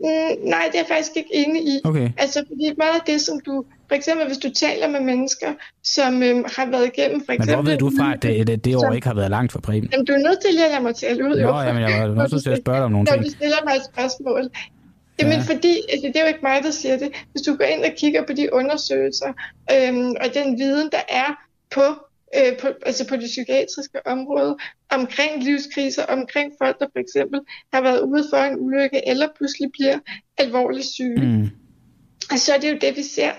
Mm, 0.00 0.48
nej, 0.54 0.64
det 0.72 0.74
er 0.74 0.82
jeg 0.84 0.86
faktisk 0.88 1.10
ikke 1.16 1.30
enig 1.32 1.62
i. 1.62 1.80
Okay. 1.84 2.10
Altså, 2.18 2.44
fordi 2.48 2.74
meget 2.78 2.94
af 2.94 3.04
det, 3.06 3.20
som 3.20 3.40
du... 3.46 3.64
For 3.88 3.94
eksempel, 3.94 4.26
hvis 4.26 4.38
du 4.38 4.50
taler 4.50 4.88
med 4.88 5.00
mennesker, 5.00 5.52
som 5.82 6.22
øhm, 6.22 6.44
har 6.56 6.66
været 6.70 6.86
igennem... 6.92 7.20
For 7.26 7.32
eksempel, 7.32 7.56
Men 7.56 7.64
hvor 7.64 7.70
ved 7.70 7.78
du 7.78 7.90
fra, 7.98 8.12
at 8.14 8.22
det, 8.22 8.46
det, 8.46 8.64
det 8.64 8.76
år 8.76 8.80
som, 8.80 8.94
ikke 8.94 9.06
har 9.06 9.14
været 9.14 9.30
langt 9.30 9.52
for 9.52 9.60
Preben? 9.60 9.88
Jamen, 9.92 10.06
du 10.06 10.12
er 10.12 10.18
nødt 10.18 10.40
til 10.40 10.48
at 10.48 10.70
lade 10.70 10.82
mig 10.82 10.94
tale 10.96 11.24
ud. 11.24 11.30
Nå, 11.30 11.48
jo. 11.48 11.60
jamen, 11.60 11.82
jeg 11.82 12.08
var 12.08 12.14
nødt 12.14 12.42
til 12.42 12.50
at 12.50 12.60
spørge 12.64 12.78
dig 12.78 12.84
om 12.84 12.92
nogle 12.92 13.06
ting. 13.06 13.16
Når 13.16 13.24
du 13.24 13.30
stiller 13.30 13.56
mig 13.64 13.74
et 13.76 13.84
spørgsmål. 13.92 14.50
Jamen 15.20 15.38
ja. 15.38 15.54
fordi, 15.54 15.82
altså, 15.88 16.06
det 16.06 16.16
er 16.16 16.20
jo 16.20 16.26
ikke 16.26 16.40
mig, 16.42 16.62
der 16.62 16.70
siger 16.70 16.96
det. 16.96 17.12
Hvis 17.32 17.42
du 17.42 17.56
går 17.56 17.64
ind 17.64 17.84
og 17.84 17.92
kigger 17.96 18.26
på 18.26 18.32
de 18.32 18.52
undersøgelser 18.52 19.32
øhm, 19.72 20.10
og 20.20 20.34
den 20.34 20.58
viden, 20.58 20.88
der 20.92 21.02
er 21.08 21.44
på, 21.70 21.84
øh, 22.36 22.58
på, 22.58 22.68
altså 22.86 23.08
på 23.08 23.16
det 23.16 23.24
psykiatriske 23.24 24.06
område, 24.06 24.56
omkring 24.90 25.42
livskriser, 25.42 26.04
omkring 26.04 26.52
folk, 26.62 26.78
der 26.80 26.86
for 26.92 26.98
eksempel 26.98 27.40
har 27.72 27.80
været 27.80 28.00
ude 28.00 28.24
for 28.30 28.36
en 28.36 28.56
ulykke, 28.58 29.08
eller 29.08 29.28
pludselig 29.36 29.72
bliver 29.72 29.98
alvorligt 30.38 30.86
syge. 30.86 31.20
Mm. 31.20 31.50
Og 32.32 32.38
så 32.38 32.54
er 32.54 32.58
det 32.58 32.70
jo 32.70 32.78
det, 32.80 32.96
vi 32.96 33.02
ser, 33.02 33.32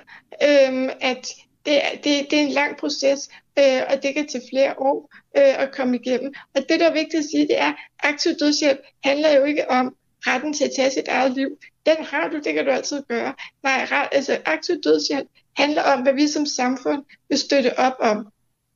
øhm, 0.44 0.90
at 1.02 1.28
det, 1.66 1.82
det, 2.04 2.28
det 2.32 2.40
er 2.40 2.44
en 2.44 2.52
lang 2.52 2.78
proces, 2.78 3.30
øh, 3.60 3.82
og 3.90 4.04
det 4.04 4.14
kan 4.14 4.28
tage 4.28 4.44
flere 4.50 4.80
år 4.80 5.10
øh, 5.38 5.64
at 5.64 5.72
komme 5.72 6.00
igennem. 6.00 6.34
Og 6.56 6.62
det, 6.70 6.80
der 6.80 6.90
er 6.90 6.94
vigtigt 6.94 7.24
at 7.24 7.30
sige, 7.32 7.48
det 7.48 7.60
er, 7.60 7.68
at 7.68 7.76
aktiv 8.00 8.32
dødshjælp 8.40 8.80
handler 9.04 9.36
jo 9.36 9.44
ikke 9.44 9.70
om 9.70 9.96
retten 10.28 10.54
til 10.54 10.66
at 10.66 10.72
tage 10.76 10.92
sit 10.92 11.08
eget 11.08 11.32
liv 11.32 11.50
den 11.86 11.96
har 12.00 12.30
du, 12.30 12.36
det 12.36 12.54
kan 12.54 12.66
du 12.66 12.72
altid 12.72 13.04
gøre. 13.08 13.34
Nej, 13.64 13.88
altså 14.12 14.38
aktiv 14.46 14.76
dødshjælp 14.84 15.28
handler 15.58 15.84
om, 15.84 16.02
hvad 16.02 16.14
vi 16.14 16.28
som 16.28 16.46
samfund 16.46 17.04
vil 17.30 17.38
støtte 17.38 17.80
op 17.80 17.94
om. 18.00 18.28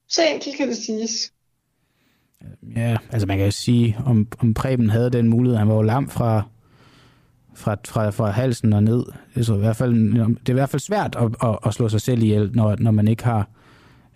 Så 0.10 0.22
enkelt 0.34 0.58
kan 0.58 0.68
det 0.68 0.78
siges. 0.78 1.32
Ja, 2.76 2.98
altså 3.12 3.28
man 3.28 3.38
kan 3.38 3.46
jo 3.46 3.52
sige, 3.52 3.98
om, 4.06 4.28
om 4.40 4.54
Preben 4.54 4.90
havde 4.90 5.10
den 5.10 5.30
mulighed, 5.30 5.58
han 5.58 5.68
var 5.68 5.76
jo 5.76 5.82
lam 5.82 6.10
fra, 6.10 6.44
fra, 7.56 7.78
fra, 7.86 8.10
fra 8.10 8.30
halsen 8.30 8.74
og 8.74 8.84
ned. 8.84 9.06
Det 9.36 9.50
er, 9.50 9.56
i 9.56 9.60
hvert 9.60 9.76
fald, 9.76 9.94
det 10.40 10.50
er 10.50 10.54
i 10.54 10.54
hvert 10.54 10.70
fald 10.70 10.80
svært 10.80 11.16
at, 11.16 11.50
at, 11.50 11.60
at 11.66 11.74
slå 11.74 11.90
sig 11.90 12.02
selv 12.02 12.24
ihjel, 12.24 12.52
når, 12.54 12.76
når 12.80 12.92
man 12.92 13.08
ikke 13.08 13.24
har 13.24 13.50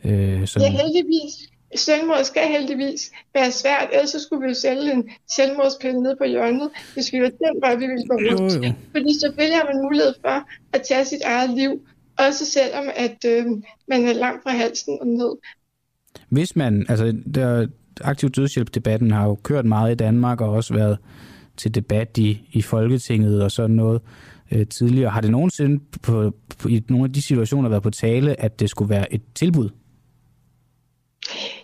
øh, 0.03 0.47
sådan... 0.47 0.71
Ja, 0.71 0.77
heldigvis 0.77 1.49
selvmord 1.75 2.23
skal 2.23 2.47
heldigvis 2.47 3.11
være 3.33 3.51
svært, 3.51 3.87
ellers 3.93 4.09
så 4.09 4.19
skulle 4.19 4.41
vi 4.43 4.47
jo 4.47 4.53
sælge 4.53 4.93
en 4.93 5.09
selvmordspille 5.35 6.01
ned 6.03 6.15
på 6.15 6.23
hjørnet, 6.23 6.69
hvis 6.93 7.13
vi 7.13 7.21
var 7.21 7.29
den 7.29 7.61
vej, 7.61 7.75
vi 7.75 7.87
ville 7.87 8.07
gå 8.07 8.15
rundt. 8.15 8.75
Fordi 8.91 9.19
selvfølgelig 9.19 9.57
har 9.57 9.73
man 9.73 9.81
mulighed 9.83 10.13
for 10.21 10.43
at 10.73 10.81
tage 10.89 11.05
sit 11.05 11.21
eget 11.25 11.49
liv, 11.49 11.81
også 12.17 12.45
selvom 12.45 12.85
at 12.95 13.25
øh, 13.25 13.45
man 13.87 14.07
er 14.07 14.13
langt 14.13 14.43
fra 14.43 14.51
halsen 14.51 14.97
og 15.01 15.07
ned. 15.07 15.35
Hvis 16.29 16.55
man, 16.55 16.85
altså 16.89 17.15
der, 17.35 17.67
aktiv 18.01 18.29
dødshjælp-debatten 18.29 19.11
har 19.11 19.25
jo 19.25 19.35
kørt 19.35 19.65
meget 19.65 19.91
i 19.91 19.95
Danmark 19.95 20.41
og 20.41 20.49
også 20.49 20.73
været 20.73 20.97
til 21.57 21.75
debat 21.75 22.17
i, 22.17 22.41
i 22.51 22.61
Folketinget 22.61 23.43
og 23.43 23.51
sådan 23.51 23.75
noget 23.75 24.01
øh, 24.51 24.67
tidligere. 24.67 25.09
Har 25.09 25.21
det 25.21 25.31
nogensinde 25.31 25.83
på, 26.01 26.33
på, 26.59 26.67
i 26.67 26.83
nogle 26.89 27.05
af 27.05 27.13
de 27.13 27.21
situationer 27.21 27.69
været 27.69 27.83
på 27.83 27.89
tale, 27.89 28.41
at 28.41 28.59
det 28.59 28.69
skulle 28.69 28.89
være 28.89 29.13
et 29.13 29.21
tilbud? 29.35 29.69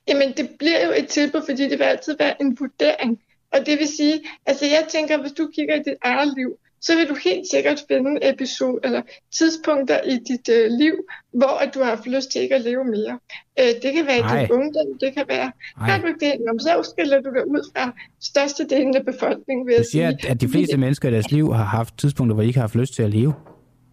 Jamen, 0.08 0.34
det 0.38 0.50
bliver 0.60 0.86
jo 0.86 0.92
et 0.98 1.08
tilbud, 1.08 1.42
fordi 1.46 1.64
det 1.70 1.80
vil 1.80 1.84
altid 1.84 2.16
være 2.20 2.42
en 2.42 2.58
vurdering. 2.60 3.20
Og 3.54 3.66
det 3.66 3.80
vil 3.80 3.88
sige, 3.88 4.22
altså 4.46 4.66
jeg 4.66 4.86
tænker, 4.90 5.22
hvis 5.22 5.32
du 5.32 5.50
kigger 5.56 5.76
i 5.76 5.80
dit 5.80 5.98
eget 6.02 6.34
liv, 6.38 6.58
så 6.82 6.96
vil 6.96 7.10
du 7.10 7.16
helt 7.24 7.48
sikkert 7.52 7.80
finde 7.88 8.30
episode 8.30 8.80
eller 8.84 9.02
tidspunkter 9.38 10.02
i 10.02 10.16
dit 10.30 10.50
øh, 10.50 10.72
liv, 10.72 10.94
hvor 11.34 11.54
at 11.64 11.74
du 11.74 11.80
har 11.80 11.90
haft 11.90 12.08
lyst 12.08 12.32
til 12.32 12.42
ikke 12.42 12.56
at 12.56 12.62
leve 12.62 12.84
mere. 12.84 13.20
Øh, 13.60 13.72
det 13.84 13.94
kan 13.94 14.06
være 14.06 14.20
i 14.20 14.24
din 14.32 14.52
ungdom, 14.52 14.88
det 15.00 15.14
kan 15.14 15.26
være... 15.28 15.52
Har 15.78 15.98
du 15.98 16.08
det? 16.08 16.34
Jamen, 16.46 16.60
så 16.60 16.90
skiller 16.92 17.22
du 17.22 17.30
dig 17.38 17.48
ud 17.48 17.72
fra 17.74 17.94
størstedelen 18.22 18.96
af 18.96 19.06
befolkningen, 19.06 19.68
vil 19.68 19.78
du 19.78 19.84
siger, 19.92 20.08
at, 20.08 20.26
at 20.26 20.42
de 20.42 20.48
fleste 20.50 20.78
mennesker 20.78 21.10
i 21.10 21.12
deres 21.12 21.32
liv 21.32 21.54
har 21.54 21.64
haft 21.64 21.98
tidspunkter, 21.98 22.34
hvor 22.34 22.44
de 22.44 22.48
ikke 22.48 22.60
har 22.60 22.68
haft 22.68 22.76
lyst 22.76 22.94
til 22.94 23.04
at 23.04 23.10
leve? 23.10 23.34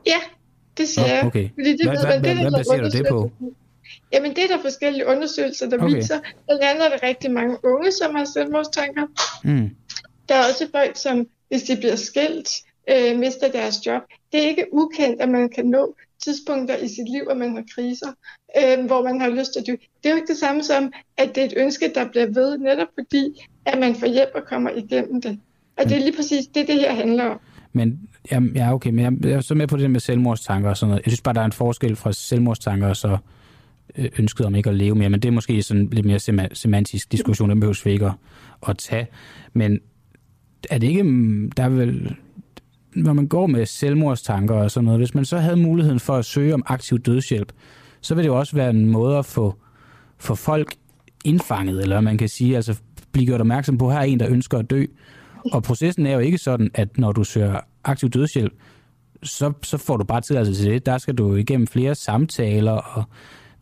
Ja, 0.07 0.21
det 0.77 0.89
siger 0.89 1.09
jeg. 1.15 1.25
Okay. 1.25 1.49
Fordi 1.55 1.77
det 1.77 1.87
hvad, 1.87 1.97
ved, 1.97 2.07
hvad, 2.07 2.21
hvad, 2.21 2.35
hvad 2.35 2.53
baserer 2.59 2.83
du 2.83 2.99
det 2.99 3.07
på? 3.09 3.31
Jamen, 4.13 4.31
det 4.37 4.45
er 4.45 4.49
der 4.49 4.63
forskellige 4.63 5.07
undersøgelser, 5.07 5.69
der 5.69 5.83
okay. 5.83 5.97
viser. 5.97 6.19
Blandt 6.47 6.63
andet 6.63 6.87
er 6.87 6.89
der 6.89 7.07
rigtig 7.07 7.31
mange 7.31 7.57
unge, 7.65 7.93
som 7.93 8.15
har 8.15 8.25
selvmordstanker. 8.25 9.07
Mm. 9.45 9.71
Der 10.29 10.35
er 10.35 10.45
også 10.49 10.69
folk, 10.73 10.97
som 10.97 11.27
hvis 11.49 11.63
de 11.63 11.77
bliver 11.77 11.97
skilt, 11.97 12.49
øh, 12.91 13.19
mister 13.19 13.49
deres 13.53 13.87
job. 13.87 14.03
Det 14.33 14.43
er 14.43 14.49
ikke 14.49 14.67
ukendt, 14.73 15.21
at 15.21 15.29
man 15.29 15.49
kan 15.49 15.67
nå 15.67 15.97
tidspunkter 16.25 16.77
i 16.77 16.89
sit 16.89 17.09
liv, 17.13 17.23
at 17.31 17.37
man 17.37 17.55
har 17.55 17.65
kriser, 17.75 18.13
øh, 18.59 18.87
hvor 18.87 19.03
man 19.03 19.21
har 19.21 19.29
lyst 19.29 19.53
til 19.53 19.61
at 19.61 19.67
dø. 19.67 19.73
Det 19.73 20.09
er 20.09 20.11
jo 20.11 20.17
ikke 20.17 20.33
det 20.33 20.37
samme 20.37 20.63
som, 20.63 20.93
at 21.17 21.35
det 21.35 21.41
er 21.41 21.45
et 21.45 21.55
ønske, 21.57 21.93
der 21.95 22.09
bliver 22.09 22.27
ved, 22.27 22.59
netop 22.59 22.89
fordi, 22.95 23.47
at 23.67 23.79
man 23.79 23.95
får 23.95 24.07
hjælp 24.07 24.31
og 24.35 24.43
kommer 24.47 24.71
igennem 24.71 25.23
det. 25.23 25.39
Og 25.79 25.85
det 25.85 25.93
er 25.97 26.01
lige 26.01 26.17
præcis 26.17 26.47
det, 26.47 26.69
det 26.69 26.75
her 26.75 26.93
handler 26.95 27.25
om. 27.25 27.41
Men 27.73 28.01
ja, 28.55 28.75
okay, 28.75 28.91
men 28.91 29.05
jeg, 29.05 29.13
jeg 29.25 29.37
er 29.37 29.41
så 29.41 29.55
med 29.55 29.67
på 29.67 29.77
det 29.77 29.91
med 29.91 30.01
selvmordstanker 30.01 30.71
og 30.71 30.77
sådan 30.77 30.91
noget. 30.91 31.07
Jeg 31.07 31.11
synes 31.11 31.21
bare, 31.21 31.35
der 31.35 31.41
er 31.41 31.45
en 31.45 31.53
forskel 31.53 31.97
fra 31.97 32.13
selvmordstanker 32.13 32.89
og 32.89 32.97
så 32.97 33.19
Øh, 33.99 34.09
ønsket 34.19 34.47
om 34.47 34.55
ikke 34.55 34.71
at 34.71 34.77
leve 34.77 34.95
mere, 34.95 35.11
men 35.11 35.21
det 35.21 35.29
er 35.29 35.33
måske 35.33 35.63
sådan 35.63 35.89
lidt 35.93 36.07
mere 36.07 36.19
semantisk 36.55 37.13
diskussion, 37.13 37.51
den 37.51 37.61
behøver 37.61 37.81
vi 37.85 37.91
ikke 37.91 38.11
at 38.69 38.79
tage. 38.79 39.07
Men 39.53 39.81
er 40.71 40.79
det 40.79 40.87
ikke, 40.87 41.03
mm, 41.03 41.53
der 41.57 41.63
er 41.63 41.69
vel, 41.69 42.17
når 42.95 43.13
man 43.13 43.27
går 43.27 43.47
med 43.47 43.67
selvmordstanker 43.67 44.55
og 44.55 44.71
sådan 44.71 44.85
noget, 44.85 45.01
hvis 45.01 45.15
man 45.15 45.25
så 45.25 45.39
havde 45.39 45.57
muligheden 45.57 46.01
for 46.01 46.17
at 46.17 46.25
søge 46.25 46.55
om 46.55 46.63
aktiv 46.67 46.99
dødshjælp, 46.99 47.53
så 48.01 48.15
vil 48.15 48.25
det 48.25 48.29
jo 48.29 48.39
også 48.39 48.57
være 48.57 48.71
en 48.71 48.91
måde 48.91 49.19
at 49.19 49.27
få, 49.27 49.55
få 50.19 50.35
folk 50.35 50.75
indfanget, 51.25 51.83
eller 51.83 52.01
man 52.01 52.19
kan 52.19 52.29
sige, 52.29 52.57
altså 52.57 52.81
blive 53.13 53.27
gjort 53.27 53.41
opmærksom 53.41 53.79
på, 53.79 53.89
at 53.89 53.93
her 53.93 54.01
er 54.01 54.05
en, 54.05 54.21
der 54.21 54.29
ønsker 54.29 54.59
at 54.59 54.71
dø. 54.71 54.85
Og 55.53 55.63
processen 55.63 56.07
er 56.07 56.13
jo 56.13 56.19
ikke 56.19 56.39
sådan, 56.39 56.71
at 56.75 56.99
når 56.99 57.13
du 57.13 57.25
søger 57.25 57.61
aktiv 57.85 58.11
dødshjælp, 58.11 58.53
så, 59.23 59.53
så 59.63 59.79
får 59.79 59.97
du 59.97 60.05
bare 60.05 60.21
tilladelse 60.21 60.63
til 60.63 60.71
det. 60.73 60.87
Der 60.87 60.99
skal 60.99 61.15
du 61.15 61.35
igennem 61.35 61.67
flere 61.67 61.95
samtaler, 61.95 62.73
og 62.73 63.05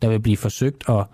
der 0.01 0.09
vil 0.09 0.19
blive 0.19 0.37
forsøgt 0.37 0.83
at, 0.89 1.05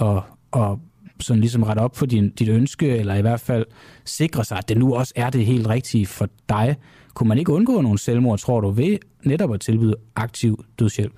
at, 0.00 0.22
at 0.56 0.78
sådan 1.20 1.40
ligesom 1.40 1.62
rette 1.62 1.80
op 1.80 1.92
på 1.92 2.06
din, 2.06 2.30
dit 2.30 2.48
ønske, 2.48 2.96
eller 2.96 3.14
i 3.14 3.20
hvert 3.20 3.40
fald 3.40 3.66
sikre 4.04 4.44
sig, 4.44 4.58
at 4.58 4.68
det 4.68 4.76
nu 4.76 4.94
også 4.94 5.12
er 5.16 5.30
det 5.30 5.46
helt 5.46 5.66
rigtige 5.66 6.06
for 6.06 6.28
dig. 6.48 6.76
Kunne 7.14 7.28
man 7.28 7.38
ikke 7.38 7.52
undgå 7.52 7.80
nogle 7.80 7.98
selvmord, 7.98 8.38
tror 8.38 8.60
du, 8.60 8.70
ved 8.70 8.98
netop 9.24 9.54
at 9.54 9.60
tilbyde 9.60 9.94
aktiv 10.16 10.64
dødshjælp? 10.78 11.14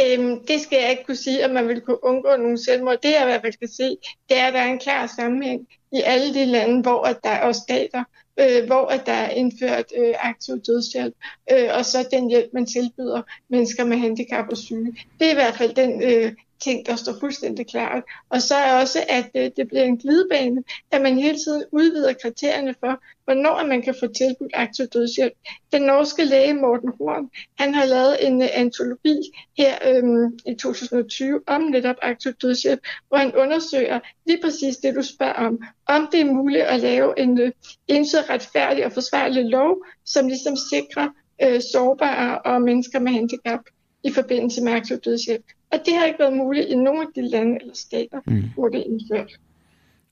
Øhm, 0.00 0.46
det 0.46 0.60
skal 0.60 0.80
jeg 0.80 0.90
ikke 0.90 1.04
kunne 1.04 1.16
sige, 1.16 1.44
at 1.44 1.50
man 1.50 1.68
vil 1.68 1.80
kunne 1.80 2.04
undgå 2.04 2.36
nogle 2.36 2.64
selvmord. 2.64 2.98
Det 3.02 3.10
jeg 3.12 3.22
i 3.22 3.24
hvert 3.24 3.40
fald 3.40 3.52
skal 3.52 3.68
se, 3.68 3.96
det 4.28 4.38
er, 4.38 4.46
at 4.46 4.52
der 4.52 4.60
er 4.60 4.72
en 4.72 4.78
klar 4.78 5.06
sammenhæng 5.06 5.68
i 5.92 6.00
alle 6.04 6.34
de 6.34 6.44
lande, 6.44 6.82
hvor 6.82 7.02
at 7.02 7.18
der 7.24 7.30
er 7.30 7.52
stater, 7.52 8.04
øh, 8.40 8.66
hvor 8.66 8.86
at 8.86 9.06
der 9.06 9.12
er 9.12 9.30
indført 9.30 9.84
øh, 9.96 10.14
aktiv 10.18 10.60
dødshjælp, 10.60 11.14
øh, 11.52 11.68
og 11.74 11.84
så 11.84 12.08
den 12.10 12.30
hjælp, 12.30 12.50
man 12.52 12.66
tilbyder 12.66 13.22
mennesker 13.48 13.84
med 13.84 13.96
handicap 13.96 14.48
og 14.50 14.56
syge. 14.56 14.96
Det 15.18 15.26
er 15.26 15.30
i 15.30 15.34
hvert 15.34 15.54
fald 15.54 15.74
den 15.74 16.02
øh, 16.02 16.32
ting, 16.62 16.86
der 16.86 16.96
står 16.96 17.14
fuldstændig 17.20 17.66
klart. 17.66 18.02
Og 18.30 18.42
så 18.42 18.54
er 18.54 18.80
også, 18.80 19.04
at 19.08 19.30
øh, 19.34 19.50
det 19.56 19.68
bliver 19.68 19.84
en 19.84 19.98
glidebane, 19.98 20.64
at 20.90 21.02
man 21.02 21.18
hele 21.18 21.38
tiden 21.38 21.64
udvider 21.72 22.12
kriterierne 22.22 22.74
for, 22.80 23.02
hvornår 23.24 23.66
man 23.66 23.82
kan 23.82 23.94
få 24.00 24.06
tilbudt 24.06 24.52
aktiv 24.54 24.86
dødshjælp. 24.86 25.32
Den 25.72 25.82
norske 25.82 26.24
læge 26.24 26.54
Morten 26.54 26.92
Horn, 26.98 27.30
han 27.58 27.74
har 27.74 27.84
lavet 27.84 28.26
en 28.26 28.42
øh, 28.42 28.48
antologi 28.52 29.16
her 29.58 29.74
øhm, 29.88 30.38
i 30.46 30.54
2020 30.54 31.40
om 31.46 31.60
netop 31.60 31.96
aktiv 32.02 32.32
dødshjælp, 32.32 32.80
hvor 33.08 33.16
han 33.16 33.34
undersøger 33.34 34.00
lige 34.26 34.38
præcis 34.42 34.76
det, 34.76 34.94
du 34.94 35.02
spørger 35.02 35.32
om. 35.32 35.62
Om 35.86 36.08
det 36.12 36.20
er 36.20 36.24
muligt 36.24 36.62
at 36.62 36.80
lave 36.80 37.18
en 37.18 37.42
uh, 37.42 37.48
ensidig 37.88 38.30
retfærdig 38.30 38.86
og 38.86 38.92
forsvarlig 38.92 39.44
lov, 39.44 39.84
som 40.04 40.28
ligesom 40.28 40.56
sikrer 40.56 41.08
øh, 41.42 41.60
sårbare 41.72 42.38
og 42.38 42.62
mennesker 42.62 42.98
med 42.98 43.12
handicap 43.12 43.60
i 44.04 44.12
forbindelse 44.12 44.62
med 44.62 44.72
aktiv 44.72 44.96
dødshjælp. 44.96 45.44
Og 45.72 45.78
det 45.86 45.94
har 45.94 46.04
ikke 46.06 46.18
været 46.18 46.36
muligt 46.36 46.66
i 46.68 46.74
nogen 46.74 47.02
af 47.02 47.08
de 47.14 47.28
lande 47.30 47.58
eller 47.60 47.74
stater, 47.74 48.20
mm. 48.26 48.44
hvor 48.54 48.68
det 48.68 48.80
er 48.80 48.84
indført. 48.84 49.32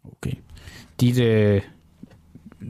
Okay. 0.05 0.33
Dit, 1.01 1.21
øh, 1.21 1.61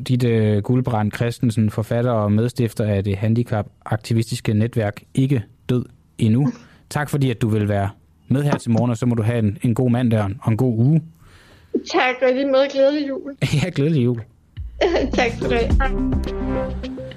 dit 0.09 0.25
øh, 0.25 0.63
Guldbrand 0.63 1.13
Christensen, 1.13 1.71
forfatter 1.71 2.11
og 2.11 2.33
medstifter 2.33 2.85
af 2.85 3.05
det 3.05 3.17
handicap-aktivistiske 3.17 4.55
netværk 4.55 5.03
Ikke 5.15 5.45
Død 5.69 5.85
Endnu. 6.19 6.53
tak 6.91 7.11
fordi, 7.11 7.31
at 7.31 7.43
du 7.43 7.49
vil 7.49 7.69
være 7.69 7.91
med 8.29 8.43
her 8.43 8.57
til 8.57 8.71
morgen, 8.71 8.91
og 8.91 8.97
så 8.97 9.07
må 9.07 9.15
du 9.15 9.23
have 9.23 9.39
en, 9.39 9.59
en 9.63 9.75
god 9.75 9.91
mandag 9.91 10.25
og 10.43 10.51
en 10.51 10.57
god 10.57 10.79
uge. 10.79 11.03
Tak, 11.93 12.15
og 12.23 12.35
lige 12.35 12.47
måde 12.47 12.69
glædelig 12.73 13.09
jul. 13.09 13.37
ja, 13.63 13.71
glædelig 13.75 14.05
jul. 14.05 14.23
tak 15.19 15.31
for 15.39 15.49
det. 15.49 17.10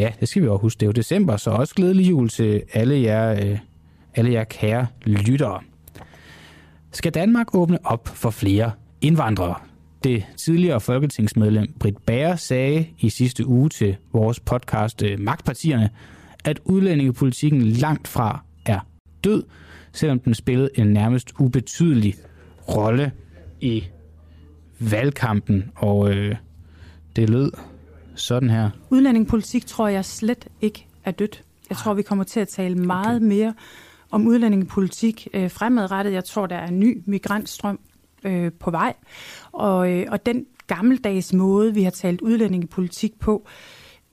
Ja, 0.00 0.12
det 0.20 0.28
skal 0.28 0.42
vi 0.42 0.48
også 0.48 0.62
huske. 0.62 0.80
Det 0.80 0.86
er 0.86 0.88
jo 0.88 0.92
december, 0.92 1.36
så 1.36 1.50
også 1.50 1.74
glædelig 1.74 2.10
jul 2.10 2.28
til 2.28 2.62
alle 2.72 3.02
jer, 3.02 3.30
øh, 3.32 3.58
alle 4.14 4.32
jer 4.32 4.44
kære 4.44 4.86
lyttere. 5.02 5.60
Skal 6.92 7.12
Danmark 7.12 7.54
åbne 7.54 7.78
op 7.86 8.08
for 8.08 8.30
flere 8.30 8.70
indvandrere? 9.00 9.54
Det 10.04 10.24
tidligere 10.36 10.80
folketingsmedlem 10.80 11.72
Britt 11.80 12.06
Bager 12.06 12.36
sagde 12.36 12.86
i 12.98 13.08
sidste 13.08 13.46
uge 13.46 13.68
til 13.68 13.96
vores 14.12 14.40
podcast 14.40 15.02
øh, 15.02 15.20
Magtpartierne, 15.20 15.90
at 16.44 16.60
udlændingepolitikken 16.64 17.62
langt 17.62 18.08
fra 18.08 18.44
er 18.66 18.80
død, 19.24 19.42
selvom 19.92 20.20
den 20.20 20.34
spillede 20.34 20.70
en 20.74 20.86
nærmest 20.86 21.32
ubetydelig 21.38 22.14
rolle 22.68 23.12
i 23.60 23.84
valgkampen. 24.78 25.70
Og 25.74 26.10
øh, 26.10 26.36
det 27.16 27.30
lød 27.30 27.52
sådan 28.20 28.50
her. 28.50 28.70
Udlændingepolitik 28.90 29.66
tror 29.66 29.88
jeg 29.88 30.04
slet 30.04 30.48
ikke 30.60 30.86
er 31.04 31.10
dødt. 31.10 31.42
Jeg 31.70 31.76
tror, 31.78 31.94
vi 31.94 32.02
kommer 32.02 32.24
til 32.24 32.40
at 32.40 32.48
tale 32.48 32.74
meget 32.74 33.16
okay. 33.16 33.26
mere 33.26 33.54
om 34.10 34.26
udlændingepolitik 34.26 35.28
øh, 35.34 35.50
fremadrettet. 35.50 36.12
Jeg 36.12 36.24
tror, 36.24 36.46
der 36.46 36.56
er 36.56 36.66
en 36.66 36.80
ny 36.80 37.02
migrantstrøm 37.06 37.80
øh, 38.24 38.52
på 38.52 38.70
vej. 38.70 38.94
Og, 39.52 39.92
øh, 39.92 40.06
og 40.10 40.26
den 40.26 40.46
gammeldags 40.66 41.32
måde, 41.32 41.74
vi 41.74 41.82
har 41.82 41.90
talt 41.90 42.20
udlændingepolitik 42.20 43.20
på, 43.20 43.46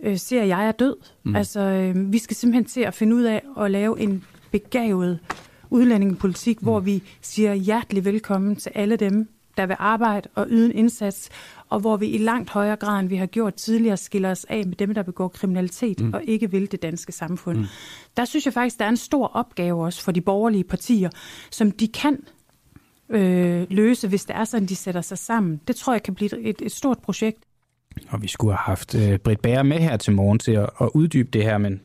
øh, 0.04 0.18
ser 0.18 0.44
jeg 0.44 0.68
er 0.68 0.72
død. 0.72 0.96
Mm. 1.24 1.36
Altså, 1.36 1.60
øh, 1.60 2.12
vi 2.12 2.18
skal 2.18 2.36
simpelthen 2.36 2.66
til 2.66 2.82
at 2.82 2.94
finde 2.94 3.16
ud 3.16 3.24
af 3.24 3.42
at 3.60 3.72
lave 3.72 4.00
en 4.00 4.24
begavet 4.52 5.20
udlændingepolitik, 5.70 6.62
mm. 6.62 6.66
hvor 6.66 6.80
vi 6.80 7.04
siger 7.22 7.54
hjertelig 7.54 8.06
velkommen 8.06 8.56
til 8.56 8.72
alle 8.76 8.96
dem, 8.96 9.28
der 9.58 9.66
vil 9.66 9.76
arbejde 9.80 10.30
og 10.36 10.48
yde 10.50 10.66
en 10.66 10.72
indsats, 10.72 11.30
og 11.70 11.80
hvor 11.80 11.98
vi 11.98 12.08
i 12.08 12.18
langt 12.18 12.50
højere 12.50 12.76
grad, 12.76 13.00
end 13.00 13.10
vi 13.10 13.16
har 13.16 13.26
gjort 13.26 13.54
tidligere, 13.54 13.98
skiller 13.98 14.32
os 14.32 14.46
af 14.50 14.66
med 14.66 14.76
dem, 14.76 14.94
der 14.94 15.04
begår 15.04 15.28
kriminalitet 15.28 16.00
mm. 16.00 16.14
og 16.14 16.24
ikke 16.24 16.52
vil 16.52 16.72
det 16.72 16.82
danske 16.82 17.12
samfund. 17.12 17.58
Mm. 17.58 17.66
Der 18.18 18.26
synes 18.26 18.46
jeg 18.46 18.54
faktisk, 18.54 18.80
der 18.80 18.86
er 18.86 18.90
en 18.90 18.98
stor 18.98 19.28
opgave 19.28 19.86
også 19.86 20.04
for 20.04 20.12
de 20.12 20.22
borgerlige 20.22 20.64
partier, 20.64 21.10
som 21.52 21.72
de 21.72 21.88
kan 21.88 22.20
øh, 23.10 23.68
løse, 23.70 24.08
hvis 24.08 24.26
det 24.26 24.36
er 24.36 24.44
sådan, 24.44 24.68
de 24.68 24.76
sætter 24.76 25.02
sig 25.02 25.18
sammen. 25.18 25.62
Det 25.68 25.76
tror 25.76 25.94
jeg 25.94 26.04
kan 26.04 26.16
blive 26.16 26.42
et, 26.42 26.62
et 26.62 26.72
stort 26.72 27.00
projekt. 27.00 27.40
Og 28.10 28.22
vi 28.22 28.28
skulle 28.28 28.54
have 28.54 28.66
haft 28.66 28.96
øh, 28.96 29.20
Britt 29.20 29.42
Bager 29.42 29.64
med 29.64 29.78
her 29.78 29.98
til 29.98 30.14
morgen 30.14 30.40
til 30.40 30.52
at, 30.52 30.70
at 30.82 30.90
uddybe 30.94 31.30
det 31.34 31.44
her, 31.44 31.58
men 31.58 31.82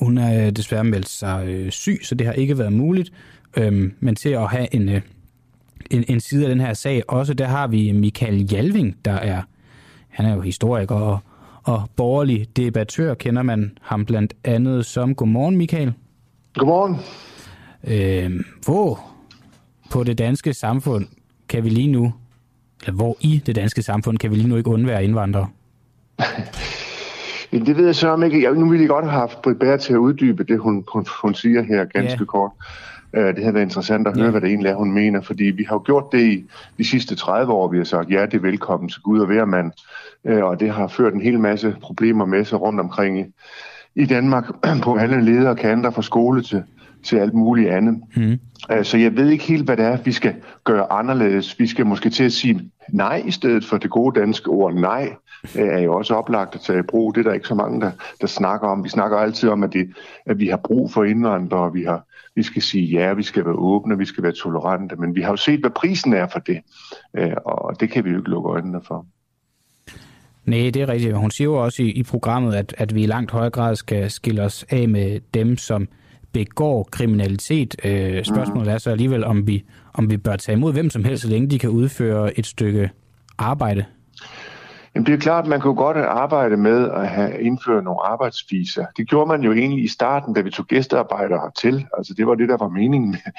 hun 0.00 0.18
er 0.18 0.50
desværre 0.50 0.84
meldt 0.84 1.08
sig 1.08 1.48
øh, 1.48 1.70
syg, 1.70 2.00
så 2.02 2.14
det 2.14 2.26
har 2.26 2.32
ikke 2.32 2.58
været 2.58 2.72
muligt. 2.72 3.12
Øhm, 3.56 3.94
men 4.00 4.14
til 4.14 4.28
at 4.28 4.50
have 4.50 4.74
en, 4.74 4.88
øh, 4.88 5.00
en, 5.90 6.04
en 6.08 6.20
side 6.20 6.44
af 6.44 6.48
den 6.48 6.60
her 6.60 6.74
sag 6.74 7.02
også, 7.08 7.34
der 7.34 7.46
har 7.46 7.66
vi 7.66 7.92
Michael 7.92 8.52
Jalving, 8.52 8.96
der 9.04 9.12
er, 9.12 9.42
han 10.08 10.26
er 10.26 10.34
jo 10.34 10.40
historiker 10.40 10.94
og, 10.94 11.18
og 11.62 11.82
borgerlig 11.96 12.46
debattør, 12.56 13.14
kender 13.14 13.42
man 13.42 13.78
ham 13.80 14.06
blandt 14.06 14.34
andet 14.44 14.86
som. 14.86 15.14
Godmorgen, 15.14 15.56
Michael. 15.56 15.92
Godmorgen. 16.54 16.96
Øhm, 17.84 18.44
hvor 18.64 19.00
på 19.90 20.04
det 20.04 20.18
danske 20.18 20.54
samfund 20.54 21.06
kan 21.48 21.64
vi 21.64 21.68
lige 21.68 21.92
nu, 21.92 22.12
eller 22.80 22.96
hvor 22.96 23.16
i 23.20 23.42
det 23.46 23.56
danske 23.56 23.82
samfund 23.82 24.18
kan 24.18 24.30
vi 24.30 24.36
lige 24.36 24.48
nu 24.48 24.56
ikke 24.56 24.70
undvære 24.70 25.04
indvandrere? 25.04 25.48
det 27.52 27.76
ved 27.76 27.84
jeg 27.84 27.94
så 27.94 28.08
om 28.08 28.22
ikke. 28.22 28.42
Jeg, 28.42 28.52
nu 28.52 28.68
ville 28.68 28.82
jeg 28.82 28.88
godt 28.88 29.04
have 29.04 29.20
haft 29.20 29.42
Britt 29.42 29.58
Bager 29.58 29.76
til 29.76 29.92
at 29.92 29.98
uddybe 29.98 30.44
det, 30.44 30.58
hun, 30.58 30.84
hun, 30.92 31.06
hun 31.22 31.34
siger 31.34 31.62
her 31.62 31.84
ganske 31.84 32.18
ja. 32.20 32.24
kort. 32.24 32.50
Uh, 33.16 33.22
det 33.22 33.44
har 33.44 33.52
været 33.52 33.64
interessant 33.64 34.06
at 34.06 34.16
høre, 34.16 34.24
ja. 34.24 34.30
hvad 34.30 34.40
det 34.40 34.48
egentlig 34.48 34.70
er, 34.70 34.74
hun 34.74 34.92
mener, 34.92 35.20
fordi 35.20 35.44
vi 35.44 35.64
har 35.64 35.74
jo 35.74 35.82
gjort 35.84 36.04
det 36.12 36.20
i 36.20 36.44
de 36.78 36.84
sidste 36.84 37.14
30 37.14 37.52
år. 37.52 37.68
Vi 37.68 37.76
har 37.76 37.84
sagt, 37.84 38.10
ja, 38.10 38.26
det 38.26 38.34
er 38.34 38.42
velkommen 38.42 38.88
til 38.88 39.02
Gud 39.02 39.20
og 39.20 39.26
hver 39.26 39.44
mand. 39.44 39.72
Uh, 40.24 40.42
og 40.44 40.60
det 40.60 40.70
har 40.70 40.88
ført 40.88 41.14
en 41.14 41.20
hel 41.20 41.40
masse 41.40 41.76
problemer 41.82 42.24
med 42.24 42.44
sig 42.44 42.60
rundt 42.60 42.80
omkring 42.80 43.20
i, 43.20 43.24
i 43.94 44.04
Danmark 44.04 44.44
på 44.84 44.96
alle 44.96 45.24
ledere 45.24 45.56
kanter 45.56 45.90
fra 45.90 46.02
skole 46.02 46.42
til, 46.42 46.62
til 47.02 47.16
alt 47.16 47.34
muligt 47.34 47.70
andet. 47.70 48.02
Mm. 48.16 48.38
Så 48.82 48.98
jeg 48.98 49.16
ved 49.16 49.28
ikke 49.28 49.44
helt, 49.44 49.64
hvad 49.64 49.76
det 49.76 49.84
er, 49.84 49.96
vi 50.04 50.12
skal 50.12 50.34
gøre 50.64 50.92
anderledes. 50.92 51.58
Vi 51.58 51.66
skal 51.66 51.86
måske 51.86 52.10
til 52.10 52.24
at 52.24 52.32
sige 52.32 52.70
nej 52.92 53.22
i 53.26 53.30
stedet 53.30 53.64
for 53.64 53.76
det 53.76 53.90
gode 53.90 54.20
danske 54.20 54.50
ord 54.50 54.74
nej, 54.74 55.14
øh, 55.56 55.68
er 55.68 55.78
jo 55.78 55.94
også 55.94 56.14
oplagt 56.14 56.54
at 56.54 56.60
tage 56.60 56.78
i 56.78 56.82
brug. 56.82 57.14
Det 57.14 57.20
er 57.20 57.24
der 57.24 57.32
ikke 57.32 57.48
så 57.48 57.54
mange, 57.54 57.80
der, 57.80 57.90
der 58.20 58.26
snakker 58.26 58.68
om. 58.68 58.84
Vi 58.84 58.88
snakker 58.88 59.18
altid 59.18 59.48
om, 59.48 59.62
at, 59.62 59.72
det, 59.72 59.90
at 60.26 60.38
vi 60.38 60.46
har 60.46 60.56
brug 60.56 60.92
for 60.92 61.04
indvandrere, 61.04 61.60
og 61.60 61.74
vi, 61.74 61.84
har, 61.84 62.04
vi 62.40 62.44
skal 62.44 62.62
sige 62.62 62.84
ja, 62.84 63.12
vi 63.12 63.22
skal 63.22 63.44
være 63.44 63.54
åbne, 63.54 63.98
vi 63.98 64.04
skal 64.04 64.22
være 64.22 64.32
tolerante, 64.32 64.96
men 64.96 65.14
vi 65.14 65.20
har 65.20 65.30
jo 65.30 65.36
set, 65.36 65.60
hvad 65.60 65.70
prisen 65.70 66.12
er 66.12 66.26
for 66.32 66.38
det, 66.38 66.60
øh, 67.18 67.32
og 67.44 67.80
det 67.80 67.90
kan 67.90 68.04
vi 68.04 68.10
jo 68.10 68.16
ikke 68.16 68.30
lukke 68.30 68.50
øjnene 68.50 68.80
for. 68.86 69.06
Nej, 70.44 70.70
det 70.74 70.76
er 70.76 70.88
rigtigt. 70.88 71.16
Hun 71.16 71.30
siger 71.30 71.48
jo 71.48 71.64
også 71.64 71.82
i, 71.82 71.90
i 71.90 72.02
programmet, 72.02 72.54
at, 72.54 72.74
at 72.78 72.94
vi 72.94 73.02
i 73.02 73.06
langt 73.06 73.30
højere 73.30 73.50
grad 73.50 73.76
skal 73.76 74.10
skille 74.10 74.42
os 74.42 74.64
af 74.70 74.88
med 74.88 75.20
dem, 75.34 75.56
som 75.56 75.88
begår 76.32 76.88
kriminalitet. 76.92 77.76
Øh, 77.84 78.24
spørgsmålet 78.24 78.72
er 78.72 78.78
så 78.78 78.90
alligevel, 78.90 79.24
om 79.24 79.46
vi, 79.46 79.64
om 79.94 80.10
vi 80.10 80.16
bør 80.16 80.36
tage 80.36 80.56
imod 80.56 80.72
hvem 80.72 80.90
som 80.90 81.04
helst, 81.04 81.22
så 81.22 81.28
længe 81.28 81.50
de 81.50 81.58
kan 81.58 81.70
udføre 81.70 82.38
et 82.38 82.46
stykke 82.46 82.90
arbejde. 83.38 83.84
Jamen 84.94 85.06
det 85.06 85.14
er 85.14 85.18
klart, 85.18 85.44
at 85.44 85.50
man 85.50 85.60
kunne 85.60 85.74
godt 85.74 85.96
arbejde 85.96 86.56
med 86.56 86.90
at 86.90 87.08
have 87.08 87.40
indført 87.40 87.84
nogle 87.84 88.00
arbejdsviser. 88.02 88.84
Det 88.96 89.08
gjorde 89.08 89.28
man 89.28 89.42
jo 89.42 89.52
egentlig 89.52 89.84
i 89.84 89.88
starten, 89.88 90.34
da 90.34 90.40
vi 90.40 90.50
tog 90.50 90.66
gæstearbejdere 90.66 91.50
til. 91.58 91.86
Altså 91.98 92.14
det 92.14 92.26
var 92.26 92.34
det, 92.34 92.48
der 92.48 92.56
var 92.56 92.68
meningen 92.68 93.10
med, 93.10 93.32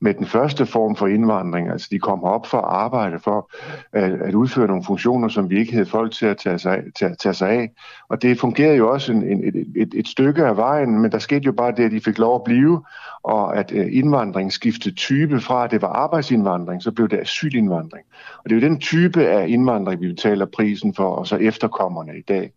med 0.00 0.14
den 0.14 0.26
første 0.26 0.66
form 0.66 0.96
for 0.96 1.06
indvandring. 1.06 1.70
Altså 1.70 1.88
de 1.90 1.98
kom 1.98 2.24
op 2.24 2.46
for 2.46 2.58
at 2.58 2.76
arbejde, 2.76 3.18
for 3.18 3.50
at, 3.92 4.12
at 4.12 4.34
udføre 4.34 4.66
nogle 4.66 4.84
funktioner, 4.84 5.28
som 5.28 5.50
vi 5.50 5.58
ikke 5.58 5.72
havde 5.72 5.86
folk 5.86 6.12
til 6.12 6.26
at 6.26 6.36
tage 6.36 6.58
sig 6.58 6.76
af. 6.76 6.82
Tage, 6.98 7.14
tage 7.14 7.34
sig 7.34 7.50
af. 7.50 7.70
Og 8.08 8.22
det 8.22 8.40
fungerede 8.40 8.76
jo 8.76 8.92
også 8.92 9.12
en, 9.12 9.22
en, 9.22 9.44
et, 9.48 9.66
et, 9.76 9.94
et 9.94 10.08
stykke 10.08 10.44
af 10.44 10.56
vejen, 10.56 10.98
men 11.00 11.12
der 11.12 11.18
skete 11.18 11.44
jo 11.44 11.52
bare 11.52 11.72
det, 11.72 11.84
at 11.84 11.90
de 11.90 12.00
fik 12.00 12.18
lov 12.18 12.34
at 12.34 12.44
blive, 12.44 12.84
og 13.24 13.56
at 13.56 13.72
øh, 13.72 13.88
indvandring 13.90 14.52
skiftede 14.52 14.94
type 14.94 15.40
fra, 15.40 15.64
at 15.64 15.70
det 15.70 15.82
var 15.82 15.88
arbejdsindvandring, 15.88 16.82
så 16.82 16.92
blev 16.92 17.08
det 17.08 17.20
asylindvandring. 17.20 18.04
Og 18.38 18.50
det 18.50 18.56
er 18.56 18.60
jo 18.60 18.68
den 18.68 18.80
type 18.80 19.26
af 19.26 19.48
indvandring, 19.48 20.00
vi 20.00 20.08
betaler 20.08 20.46
prisen 20.46 20.94
for, 20.94 21.08
og 21.08 21.26
så 21.26 21.36
efterkommerne 21.36 22.18
i 22.18 22.22
dag. 22.22 22.52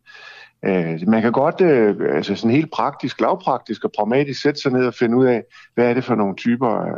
Øh, 0.65 1.07
man 1.07 1.21
kan 1.21 1.31
godt 1.31 1.61
øh, 1.61 2.15
altså 2.15 2.35
sådan 2.35 2.55
helt 2.55 2.71
praktisk, 2.71 3.21
lavpraktisk 3.21 3.83
og 3.83 3.91
pragmatisk 3.97 4.41
sætte 4.41 4.61
sig 4.61 4.71
ned 4.71 4.85
og 4.85 4.93
finde 4.93 5.17
ud 5.17 5.25
af, 5.25 5.43
hvad 5.73 5.89
er 5.89 5.93
det 5.93 6.03
for 6.03 6.15
nogle 6.15 6.35
typer 6.35 6.67
af 6.67 6.97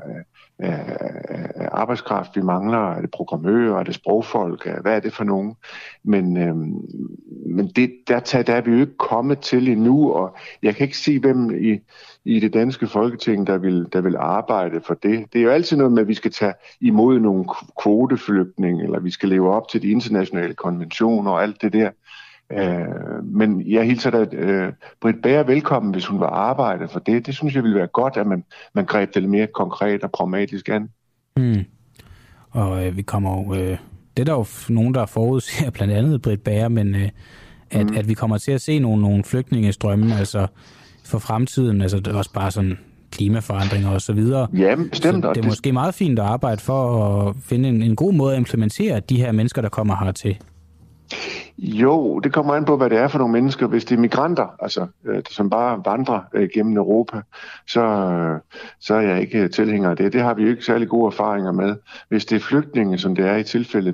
arbejdskraft, 1.71 2.35
vi 2.35 2.41
mangler. 2.41 2.77
Er 2.77 3.01
det 3.01 3.11
programmører? 3.11 3.79
Er 3.79 3.83
det 3.83 3.95
sprogfolk? 3.95 4.67
Hvad 4.81 4.95
er 4.95 4.99
det 4.99 5.13
for 5.13 5.23
nogen? 5.23 5.55
Men, 6.03 6.37
øhm, 6.37 6.75
men 7.45 7.67
det, 7.75 7.91
der, 8.07 8.19
der 8.19 8.53
er 8.53 8.61
vi 8.61 8.71
jo 8.71 8.79
ikke 8.79 8.97
kommet 8.97 9.39
til 9.39 9.67
endnu, 9.67 10.11
og 10.13 10.37
jeg 10.63 10.75
kan 10.75 10.83
ikke 10.83 10.97
se, 10.97 11.19
hvem 11.19 11.63
i, 11.63 11.79
i 12.27 12.39
det 12.39 12.53
danske 12.53 12.87
folketing, 12.87 13.47
der 13.47 13.57
vil, 13.57 13.87
der 13.93 14.01
vil 14.01 14.15
arbejde 14.19 14.81
for 14.81 14.93
det. 14.93 15.33
Det 15.33 15.39
er 15.39 15.43
jo 15.43 15.49
altid 15.49 15.77
noget 15.77 15.93
med, 15.93 16.01
at 16.01 16.07
vi 16.07 16.13
skal 16.13 16.31
tage 16.31 16.53
imod 16.81 17.19
nogle 17.19 17.45
kvoteflygtninge, 17.81 18.83
eller 18.83 18.99
vi 18.99 19.11
skal 19.11 19.29
leve 19.29 19.53
op 19.53 19.67
til 19.69 19.81
de 19.81 19.87
internationale 19.87 20.53
konventioner 20.53 21.31
og 21.31 21.43
alt 21.43 21.61
det 21.61 21.73
der. 21.73 21.89
Øh, 22.51 23.23
men 23.23 23.71
jeg 23.71 23.85
hilser 23.85 24.09
da 24.09 24.25
øh, 24.31 24.73
Britt 25.01 25.21
Bager 25.21 25.43
velkommen, 25.43 25.91
hvis 25.91 26.05
hun 26.05 26.19
vil 26.19 26.27
arbejde 26.31 26.87
for 26.87 26.99
det. 26.99 27.25
Det 27.25 27.35
synes 27.35 27.55
jeg 27.55 27.63
ville 27.63 27.77
være 27.77 27.87
godt, 27.87 28.17
at 28.17 28.27
man, 28.27 28.43
man 28.73 28.85
greb 28.85 29.13
det 29.13 29.21
lidt 29.21 29.31
mere 29.31 29.47
konkret 29.47 30.03
og 30.03 30.11
pragmatisk 30.11 30.69
an. 30.69 30.89
Mm. 31.37 31.63
Og 32.51 32.85
øh, 32.85 32.97
vi 32.97 33.01
kommer 33.01 33.43
jo... 33.43 33.53
Øh, 33.53 33.77
det 34.17 34.29
er 34.29 34.33
der 34.33 34.33
jo 34.33 34.45
nogen, 34.69 34.93
der 34.93 35.05
forudser, 35.05 35.71
blandt 35.75 35.93
andet 35.93 36.21
Britt 36.21 36.43
Bager, 36.43 36.67
men 36.67 36.95
øh, 36.95 37.09
at, 37.71 37.89
mm. 37.89 37.97
at 37.97 38.07
vi 38.07 38.13
kommer 38.13 38.37
til 38.37 38.51
at 38.51 38.61
se 38.61 38.79
nogle, 38.79 39.01
nogle 39.01 39.23
flygtningestrømme, 39.23 40.15
altså 40.15 40.47
for 41.07 41.19
fremtiden, 41.19 41.81
altså 41.81 41.97
det 41.99 42.07
er 42.07 42.17
også 42.17 42.33
bare 42.33 42.51
sådan 42.51 42.77
klimaforandringer 43.11 43.89
og 43.89 44.01
så 44.01 44.13
videre. 44.13 44.47
Ja, 44.57 44.75
bestemt. 44.75 45.23
Så 45.23 45.33
det 45.33 45.43
er 45.43 45.47
måske 45.47 45.71
meget 45.71 45.93
fint 45.93 46.19
at 46.19 46.25
arbejde 46.25 46.61
for 46.61 47.03
at 47.03 47.35
finde 47.41 47.69
en, 47.69 47.81
en 47.81 47.95
god 47.95 48.13
måde 48.13 48.33
at 48.33 48.37
implementere 48.37 48.99
de 48.99 49.17
her 49.17 49.31
mennesker, 49.31 49.61
der 49.61 49.69
kommer 49.69 49.95
hertil. 49.95 50.37
Jo, 51.57 52.19
det 52.19 52.33
kommer 52.33 52.53
an 52.53 52.65
på, 52.65 52.77
hvad 52.77 52.89
det 52.89 52.97
er 52.97 53.07
for 53.07 53.17
nogle 53.17 53.31
mennesker. 53.31 53.67
Hvis 53.67 53.85
det 53.85 53.95
er 53.95 53.99
migranter, 53.99 54.55
altså, 54.59 54.87
øh, 55.05 55.21
som 55.29 55.49
bare 55.49 55.81
vandrer 55.85 56.19
øh, 56.33 56.49
gennem 56.53 56.77
Europa, 56.77 57.21
så, 57.67 57.81
øh, 57.81 58.39
så 58.79 58.95
er 58.95 59.01
jeg 59.01 59.21
ikke 59.21 59.47
tilhænger 59.47 59.89
af 59.89 59.97
det. 59.97 60.13
Det 60.13 60.21
har 60.21 60.33
vi 60.33 60.43
jo 60.43 60.49
ikke 60.49 60.65
særlig 60.65 60.87
gode 60.87 61.07
erfaringer 61.07 61.51
med. 61.51 61.75
Hvis 62.09 62.25
det 62.25 62.35
er 62.35 62.39
flygtninge, 62.39 62.97
som 62.97 63.15
det 63.15 63.25
er 63.25 63.35
i 63.35 63.43
tilfælde 63.43 63.91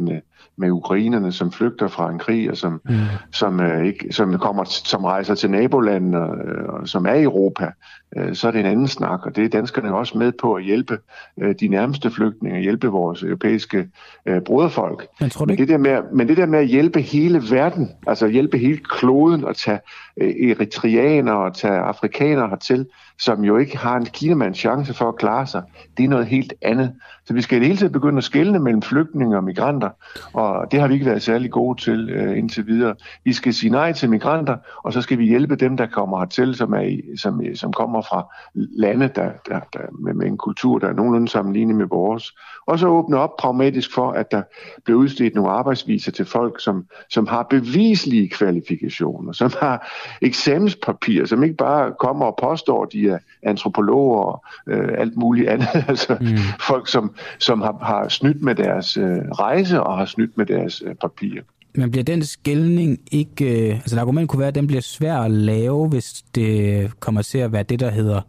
med, 0.57 0.71
ukrainerne, 0.71 1.31
som 1.31 1.51
flygter 1.51 1.87
fra 1.87 2.09
en 2.09 2.19
krig, 2.19 2.51
og 2.51 2.57
som, 2.57 2.81
mm. 2.85 2.95
som, 3.31 3.59
øh, 3.59 3.85
ikke, 3.85 4.13
som, 4.13 4.39
kommer, 4.39 4.63
som 4.63 5.05
rejser 5.05 5.35
til 5.35 5.51
nabolandene, 5.51 6.17
øh, 6.17 6.65
og 6.67 6.87
som 6.87 7.05
er 7.05 7.13
i 7.13 7.23
Europa, 7.23 7.71
øh, 8.17 8.35
så 8.35 8.47
er 8.47 8.51
det 8.51 8.59
en 8.59 8.65
anden 8.65 8.87
snak, 8.87 9.25
og 9.25 9.35
det 9.35 9.45
er 9.45 9.49
danskerne 9.49 9.95
også 9.95 10.17
med 10.17 10.31
på 10.41 10.53
at 10.53 10.63
hjælpe 10.63 10.97
øh, 11.41 11.55
de 11.59 11.67
nærmeste 11.67 12.11
flygtninge, 12.11 12.59
hjælpe 12.59 12.87
vores 12.87 13.23
europæiske 13.23 13.87
øh, 14.25 14.41
broderfolk. 14.41 15.07
Men, 15.19 15.29
tror 15.29 15.45
du 15.45 15.51
men, 15.51 15.57
det 15.57 15.67
der 15.67 15.77
med, 15.77 16.01
men 16.13 16.27
det 16.27 16.37
der 16.37 16.45
med 16.45 16.59
at 16.59 16.67
hjælpe 16.67 17.01
hele 17.01 17.41
verden, 17.51 17.91
altså 18.07 18.27
hjælpe 18.27 18.57
hele 18.57 18.77
kloden, 18.77 19.43
og 19.43 19.55
tage 19.55 19.79
øh, 20.17 20.49
eritreanere 20.49 21.37
og 21.37 21.55
tage 21.55 21.77
afrikanere 21.77 22.49
hertil, 22.49 22.85
som 23.19 23.43
jo 23.43 23.57
ikke 23.57 23.77
har 23.77 23.97
en 23.97 24.05
kinamands 24.05 24.57
chance 24.57 24.93
for 24.93 25.09
at 25.09 25.15
klare 25.15 25.47
sig, 25.47 25.63
det 25.97 26.03
er 26.03 26.09
noget 26.09 26.25
helt 26.25 26.53
andet. 26.61 26.93
Så 27.25 27.33
vi 27.33 27.41
skal 27.41 27.57
i 27.57 27.59
det 27.59 27.67
hele 27.67 27.77
tiden 27.77 27.93
begynde 27.93 28.17
at 28.17 28.23
skelne 28.23 28.59
mellem 28.59 28.81
flygtninge 28.81 29.37
og 29.37 29.43
migranter, 29.43 29.89
og 30.33 30.71
det 30.71 30.79
har 30.79 30.87
vi 30.87 30.93
ikke 30.93 31.05
været 31.05 31.21
særlig 31.21 31.51
gode 31.51 31.81
til 31.81 32.09
øh, 32.09 32.37
indtil 32.37 32.67
videre. 32.67 32.95
Vi 33.23 33.33
skal 33.33 33.53
sige 33.53 33.69
nej 33.69 33.93
til 33.93 34.09
migranter, 34.09 34.57
og 34.83 34.93
så 34.93 35.01
skal 35.01 35.17
vi 35.17 35.25
hjælpe 35.25 35.55
dem, 35.55 35.77
der 35.77 35.85
kommer 35.85 36.19
hertil, 36.19 36.55
som, 36.55 36.73
er 36.73 36.81
i, 36.81 37.01
som, 37.17 37.41
som 37.55 37.73
kommer 37.73 38.01
fra 38.03 38.33
lande 38.53 39.07
der, 39.15 39.31
der, 39.47 39.59
der, 39.73 39.79
med, 39.99 40.13
med 40.13 40.27
en 40.27 40.37
kultur, 40.37 40.79
der 40.79 40.87
er 40.87 40.93
nogenlunde 40.93 41.27
sammenlignet 41.27 41.75
med 41.75 41.85
vores. 41.85 42.31
Og 42.65 42.79
så 42.79 42.87
åbne 42.87 43.17
op 43.17 43.37
pragmatisk 43.39 43.93
for, 43.93 44.11
at 44.11 44.31
der 44.31 44.41
bliver 44.85 44.99
udstedt 44.99 45.35
nogle 45.35 45.51
arbejdsviser 45.51 46.11
til 46.11 46.25
folk, 46.25 46.63
som, 46.63 46.85
som 47.09 47.27
har 47.27 47.43
bevislige 47.43 48.29
kvalifikationer, 48.29 49.31
som 49.31 49.51
har 49.59 49.91
eksamenspapir, 50.21 51.25
som 51.25 51.43
ikke 51.43 51.55
bare 51.55 51.93
kommer 51.99 52.25
og 52.25 52.37
påstår, 52.41 52.83
at 52.83 52.89
de 52.91 53.09
er 53.09 53.17
antropologer 53.43 54.19
og 54.21 54.45
øh, 54.67 54.89
alt 54.97 55.17
muligt 55.17 55.49
andet. 55.49 55.67
altså 55.87 56.17
mm. 56.21 56.37
folk, 56.67 56.87
som, 56.87 57.15
som 57.39 57.61
har, 57.61 57.77
har 57.81 58.07
snydt 58.07 58.41
med 58.41 58.55
deres 58.55 58.97
øh, 58.97 59.17
rejse 59.17 59.83
og 59.83 59.97
har 59.97 60.05
snydt 60.05 60.37
med 60.37 60.45
deres 60.45 60.83
øh, 60.85 60.95
papirer. 60.95 61.43
Men 61.75 61.91
bliver 61.91 62.03
den 62.03 62.23
skældning 62.23 62.99
ikke... 63.11 63.67
Øh, 63.69 63.75
altså 63.75 63.95
et 63.95 63.99
argument 63.99 64.29
kunne 64.29 64.39
være, 64.39 64.47
at 64.47 64.55
den 64.55 64.67
bliver 64.67 64.81
svær 64.81 65.17
at 65.17 65.31
lave, 65.31 65.87
hvis 65.87 66.23
det 66.35 66.89
kommer 66.99 67.21
til 67.21 67.37
at 67.37 67.51
være 67.51 67.63
det, 67.63 67.79
der 67.79 67.91
hedder 67.91 68.21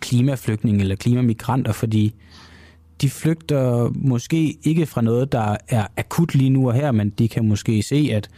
klimaflygtninge 0.00 0.80
eller 0.80 0.96
klimamigranter, 0.96 1.72
fordi 1.72 2.14
de 3.00 3.10
flygter 3.10 3.92
måske 3.94 4.58
ikke 4.62 4.86
fra 4.86 5.00
noget, 5.00 5.32
der 5.32 5.56
er 5.68 5.86
akut 5.96 6.34
lige 6.34 6.50
nu 6.50 6.68
og 6.68 6.74
her, 6.74 6.92
men 6.92 7.10
de 7.10 7.28
kan 7.28 7.48
måske 7.48 7.82
se, 7.82 8.10
at 8.12 8.30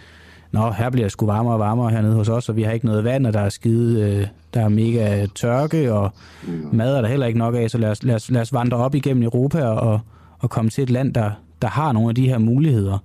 Nå, 0.53 0.71
her 0.71 0.91
bliver 0.91 1.05
det 1.05 1.13
sgu 1.13 1.27
varmere 1.27 1.55
og 1.55 1.59
varmere 1.59 1.91
hernede 1.91 2.15
hos 2.15 2.29
os, 2.29 2.49
og 2.49 2.57
vi 2.57 2.63
har 2.63 2.73
ikke 2.73 2.87
noget 2.87 3.05
vand, 3.05 3.27
og 3.27 3.33
der 3.33 3.41
er 3.41 3.49
skide, 3.49 4.11
øh, 4.11 4.27
der 4.55 4.61
er 4.61 4.69
mega 4.69 5.27
tørke, 5.35 5.93
og 5.93 6.11
mm. 6.47 6.69
mad 6.73 6.97
er 6.97 7.01
der 7.01 7.09
heller 7.09 7.27
ikke 7.27 7.39
nok 7.39 7.55
af, 7.55 7.71
så 7.71 7.79
lad 7.79 7.91
os, 7.91 8.03
lad 8.03 8.15
os, 8.15 8.31
lad 8.31 8.43
os 8.43 8.53
vandre 8.53 8.77
op 8.77 8.95
igennem 8.95 9.23
Europa 9.23 9.65
og, 9.65 10.01
og 10.39 10.51
komme 10.51 10.71
til 10.71 10.83
et 10.83 10.91
land, 10.91 11.15
der, 11.15 11.31
der 11.63 11.69
har 11.69 11.93
nogle 11.93 12.09
af 12.09 12.15
de 12.15 12.29
her 12.29 12.39
muligheder. 12.39 12.99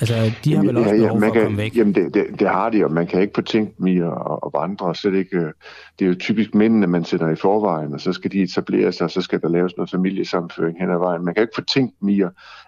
Altså, 0.00 0.32
de 0.44 0.54
har 0.56 0.62
vel 0.62 0.76
også 0.76 0.90
ja, 0.90 0.96
ja, 0.96 1.02
behov 1.02 1.20
for 1.20 1.32
kan, 1.32 1.36
at 1.36 1.44
komme 1.44 1.58
væk. 1.58 1.76
Jamen, 1.76 1.94
det, 1.94 2.14
det, 2.14 2.26
det 2.38 2.48
har 2.48 2.70
de, 2.70 2.84
og 2.84 2.92
man 2.92 3.06
kan 3.06 3.20
ikke 3.20 3.32
på 3.32 3.42
tænke 3.42 3.74
dem 3.78 3.86
i 3.86 3.98
at, 3.98 4.12
at 4.44 4.50
vandre. 4.54 4.94
Så 4.94 5.10
det, 5.10 5.16
ikke, 5.16 5.40
det 5.98 6.04
er 6.04 6.06
jo 6.06 6.14
typisk 6.14 6.54
mændene, 6.54 6.86
man 6.86 7.04
sætter 7.04 7.28
i 7.28 7.36
forvejen, 7.36 7.94
og 7.94 8.00
så 8.00 8.12
skal 8.12 8.32
de 8.32 8.42
etablere 8.42 8.92
sig, 8.92 9.04
og 9.04 9.10
så 9.10 9.20
skal 9.20 9.40
der 9.40 9.48
laves 9.48 9.76
noget 9.76 9.90
familiesamføring 9.90 10.78
hen 10.80 10.90
ad 10.90 10.98
vejen. 10.98 11.24
Man 11.24 11.34
kan 11.34 11.42
ikke 11.42 11.54
få 11.54 11.62
tænkt 11.62 11.94
dem 12.00 12.08
i, 12.08 12.22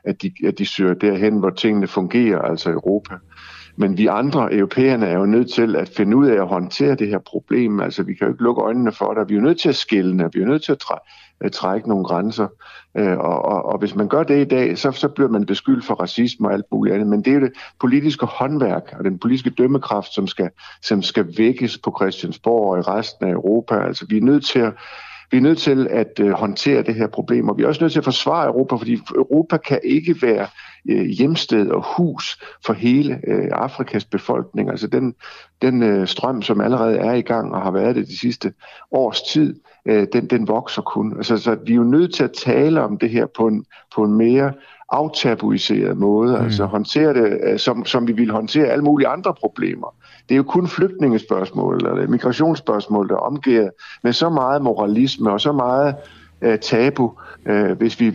at 0.05 0.23
de, 0.23 0.33
at 0.45 0.59
de 0.59 0.67
søger 0.67 0.95
derhen, 0.95 1.39
hvor 1.39 1.51
tingene 1.51 1.87
fungerer, 1.87 2.39
altså 2.39 2.71
Europa. 2.71 3.15
Men 3.81 3.99
vi 3.99 4.07
andre 4.07 4.55
europæerne 4.55 5.07
er 5.07 5.19
jo 5.19 5.27
nødt 5.27 5.53
til 5.53 5.77
at 5.77 5.89
finde 5.89 6.17
ud 6.17 6.27
af 6.27 6.43
at 6.43 6.49
håndtere 6.49 6.95
det 6.95 7.09
her 7.09 7.19
problem. 7.19 7.81
Altså, 7.81 8.03
vi 8.03 8.15
kan 8.15 8.27
jo 8.27 8.33
ikke 8.33 8.43
lukke 8.43 8.63
øjnene 8.63 8.93
for 8.93 9.15
det. 9.15 9.29
Vi 9.29 9.35
er 9.35 9.39
jo 9.39 9.45
nødt 9.45 9.61
til 9.61 9.69
at 9.69 9.77
skille 9.77 10.31
Vi 10.33 10.41
er 10.41 10.47
nødt 10.47 10.65
til 10.65 10.73
at 10.73 10.79
træ 10.79 10.95
at 11.41 11.53
trække 11.53 11.89
nogle 11.89 12.05
grænser. 12.05 12.49
Øh, 12.97 13.19
og, 13.19 13.45
og, 13.45 13.65
og 13.65 13.79
hvis 13.79 13.95
man 13.95 14.09
gør 14.09 14.23
det 14.23 14.41
i 14.41 14.45
dag, 14.45 14.79
så, 14.79 14.93
så 14.93 15.09
bliver 15.09 15.29
man 15.29 15.47
beskyldt 15.47 15.85
for 15.85 15.95
racisme 15.95 16.49
og 16.49 16.53
alt 16.53 16.65
muligt 16.73 16.95
andet. 16.95 17.09
Men 17.09 17.25
det 17.25 17.31
er 17.31 17.35
jo 17.35 17.41
det 17.41 17.53
politiske 17.81 18.27
håndværk 18.27 18.95
og 18.99 19.05
den 19.05 19.19
politiske 19.19 19.51
dømmekraft, 19.51 20.15
som 20.15 20.27
skal, 20.27 20.51
som 20.83 21.03
skal 21.03 21.27
vækkes 21.39 21.79
på 21.79 21.97
Christiansborg 22.01 22.71
og 22.71 22.79
i 22.79 22.83
resten 22.83 23.27
af 23.27 23.33
Europa. 23.33 23.75
Altså, 23.75 24.07
vi 24.09 24.17
er 24.17 24.23
nødt 24.23 24.47
til 24.47 24.59
at 24.59 24.73
vi 25.31 25.37
er 25.37 25.41
nødt 25.41 25.59
til 25.59 25.89
at 25.91 26.21
øh, 26.21 26.31
håndtere 26.31 26.83
det 26.83 26.95
her 26.95 27.07
problem, 27.07 27.49
og 27.49 27.59
vi 27.59 27.63
er 27.63 27.69
også 27.69 27.85
nødt 27.85 27.93
til 27.93 28.01
at 28.01 28.05
forsvare 28.05 28.47
Europa, 28.47 28.77
fordi 28.77 28.99
Europa 29.15 29.57
kan 29.57 29.81
ikke 29.85 30.23
være 30.23 30.47
øh, 30.89 31.07
hjemsted 31.07 31.71
og 31.71 31.85
hus 31.97 32.43
for 32.67 32.73
hele 32.73 33.21
øh, 33.27 33.49
Afrikas 33.53 34.05
befolkning. 34.05 34.71
Altså 34.71 34.87
den, 34.87 35.15
den 35.63 35.83
øh, 35.83 36.07
strøm, 36.07 36.43
som 36.43 36.61
allerede 36.61 36.99
er 36.99 37.13
i 37.13 37.21
gang 37.21 37.55
og 37.55 37.63
har 37.63 37.71
været 37.71 37.97
det 37.97 38.07
de 38.07 38.19
sidste 38.19 38.53
års 38.93 39.23
tid, 39.23 39.61
øh, 39.87 40.07
den, 40.13 40.27
den 40.27 40.49
vokser 40.49 40.83
kun. 40.83 41.17
Altså, 41.17 41.37
så 41.37 41.57
vi 41.67 41.73
er 41.73 41.77
jo 41.77 41.85
nødt 41.85 42.15
til 42.15 42.25
at 42.25 42.33
tale 42.33 42.83
om 42.83 42.99
det 42.99 43.11
her 43.11 43.27
på 43.37 43.47
en, 43.47 43.65
på 43.95 44.05
en 44.05 44.15
mere 44.15 44.53
aftabuiseret 44.91 45.97
måde, 45.97 46.39
mm. 46.39 46.45
altså 46.45 46.65
håndtere 46.65 47.15
det, 47.15 47.41
øh, 47.43 47.59
som, 47.59 47.85
som 47.85 48.09
vi 48.09 48.13
vil 48.13 48.31
håndtere 48.31 48.67
alle 48.67 48.85
mulige 48.85 49.09
andre 49.09 49.35
problemer. 49.35 49.95
Det 50.31 50.35
er 50.35 50.37
jo 50.37 50.43
kun 50.43 50.69
flygtningespørgsmål 50.69 51.75
eller 51.75 52.09
migrationsspørgsmål, 52.09 53.09
der 53.09 53.17
omgiver 53.17 53.71
med 54.03 54.13
så 54.13 54.29
meget 54.29 54.63
moralisme 54.63 55.31
og 55.31 55.41
så 55.41 55.53
meget 55.53 55.95
øh, 56.43 56.59
tabu, 56.59 57.13
øh, 57.47 57.73
hvis 57.79 58.01
vi 58.01 58.11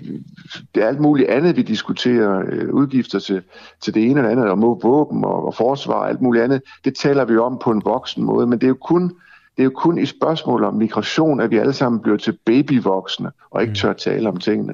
det 0.75 0.83
er 0.83 0.87
alt 0.87 0.99
muligt 0.99 1.29
andet, 1.29 1.55
vi 1.55 1.61
diskuterer, 1.61 2.43
øh, 2.47 2.73
udgifter 2.73 3.19
til, 3.19 3.41
til 3.81 3.93
det 3.93 4.03
ene 4.03 4.19
eller 4.19 4.31
andet, 4.31 4.49
og 4.49 4.57
mod 4.57 4.81
våben 4.81 5.25
og, 5.25 5.45
og 5.45 5.55
forsvar 5.55 5.93
og 5.93 6.09
alt 6.09 6.21
muligt 6.21 6.43
andet, 6.43 6.61
det 6.85 6.95
taler 6.95 7.25
vi 7.25 7.37
om 7.37 7.59
på 7.63 7.71
en 7.71 7.81
voksen 7.85 8.23
måde, 8.23 8.47
men 8.47 8.59
det 8.59 8.65
er 8.65 8.69
jo 8.69 8.77
kun 8.81 9.11
det 9.55 9.61
er 9.61 9.63
jo 9.63 9.71
kun 9.75 9.97
i 9.97 10.05
spørgsmål 10.05 10.63
om 10.63 10.73
migration, 10.73 11.39
at 11.39 11.51
vi 11.51 11.57
alle 11.57 11.73
sammen 11.73 12.01
bliver 12.01 12.17
til 12.17 12.37
babyvoksne 12.45 13.31
og 13.51 13.61
ikke 13.61 13.71
mm. 13.71 13.75
tør 13.75 13.93
tale 13.93 14.29
om 14.29 14.37
tingene. 14.37 14.73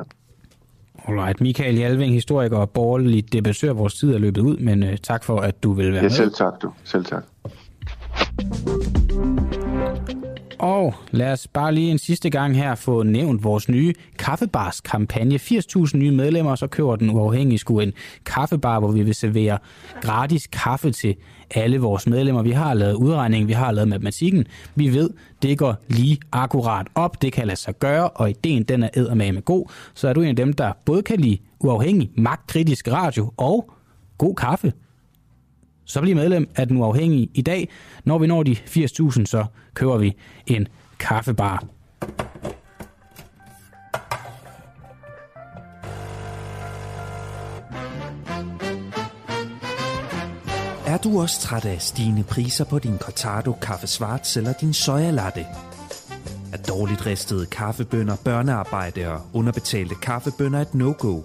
Alright. 1.07 1.41
Michael 1.41 1.78
Jalving, 1.78 2.14
historiker 2.14 2.57
og 2.57 2.69
borgerlig 2.69 3.34
debattør. 3.34 3.73
Vores 3.73 3.94
tid 3.94 4.14
er 4.14 4.18
løbet 4.18 4.41
ud, 4.41 4.57
men 4.57 4.84
uh, 4.84 4.90
tak 5.03 5.23
for, 5.23 5.38
at 5.38 5.64
du 5.64 5.73
vil 5.73 5.86
være 5.86 5.95
ja, 5.95 6.02
med. 6.02 6.10
selv 6.10 6.34
tak 6.34 6.53
du. 6.61 6.72
Selv 6.84 7.06
tak. 7.06 7.23
Og 10.61 10.95
lad 11.11 11.31
os 11.31 11.47
bare 11.47 11.73
lige 11.73 11.91
en 11.91 11.97
sidste 11.97 12.29
gang 12.29 12.55
her 12.55 12.75
få 12.75 13.03
nævnt 13.03 13.43
vores 13.43 13.69
nye 13.69 13.93
kaffebarskampagne. 14.17 15.35
80.000 15.35 15.97
nye 15.97 16.11
medlemmer, 16.11 16.55
så 16.55 16.67
køber 16.67 16.95
den 16.95 17.09
uafhængige 17.09 17.57
sku 17.57 17.79
en 17.79 17.93
kaffebar, 18.25 18.79
hvor 18.79 18.91
vi 18.91 19.03
vil 19.03 19.15
servere 19.15 19.57
gratis 20.01 20.47
kaffe 20.47 20.91
til 20.91 21.15
alle 21.51 21.79
vores 21.79 22.07
medlemmer. 22.07 22.41
Vi 22.41 22.51
har 22.51 22.73
lavet 22.73 22.93
udregningen, 22.93 23.47
vi 23.47 23.53
har 23.53 23.71
lavet 23.71 23.88
matematikken. 23.88 24.45
Vi 24.75 24.93
ved, 24.93 25.09
det 25.41 25.57
går 25.57 25.75
lige 25.88 26.17
akkurat 26.31 26.88
op. 26.95 27.21
Det 27.21 27.33
kan 27.33 27.47
lade 27.47 27.59
sig 27.59 27.79
gøre, 27.79 28.09
og 28.09 28.29
ideen 28.29 28.63
den 28.63 28.83
er 28.83 29.13
med 29.13 29.45
god. 29.45 29.71
Så 29.93 30.07
er 30.07 30.13
du 30.13 30.21
en 30.21 30.29
af 30.29 30.35
dem, 30.35 30.53
der 30.53 30.71
både 30.85 31.01
kan 31.01 31.19
lide 31.19 31.38
uafhængig, 31.59 32.11
magtkritisk 32.17 32.88
radio 32.88 33.33
og 33.38 33.71
god 34.17 34.35
kaffe 34.35 34.73
så 35.91 36.01
bliv 36.01 36.15
medlem 36.15 36.49
af 36.55 36.68
den 36.68 36.77
uafhængige 36.77 37.30
i 37.34 37.41
dag. 37.41 37.69
Når 38.03 38.18
vi 38.18 38.27
når 38.27 38.43
de 38.43 38.51
80.000, 38.51 39.26
så 39.26 39.45
køber 39.73 39.97
vi 39.97 40.18
en 40.47 40.68
kaffebar. 40.99 41.63
Er 50.88 50.97
du 50.97 51.22
også 51.22 51.41
træt 51.41 51.65
af 51.65 51.81
stigende 51.81 52.23
priser 52.23 52.65
på 52.65 52.80
din 52.80 52.97
Cortado 52.97 53.51
Kaffe 53.61 53.88
svart 53.88 54.38
eller 54.38 54.53
din 54.53 54.73
soja 54.73 55.11
latte? 55.11 55.45
Er 56.53 56.57
dårligt 56.57 57.05
ristede 57.05 57.45
kaffebønder, 57.45 58.15
børnearbejde 58.26 59.07
og 59.07 59.22
underbetalte 59.34 59.95
kaffebønder 59.95 60.61
et 60.61 60.76
no-go? 60.76 61.22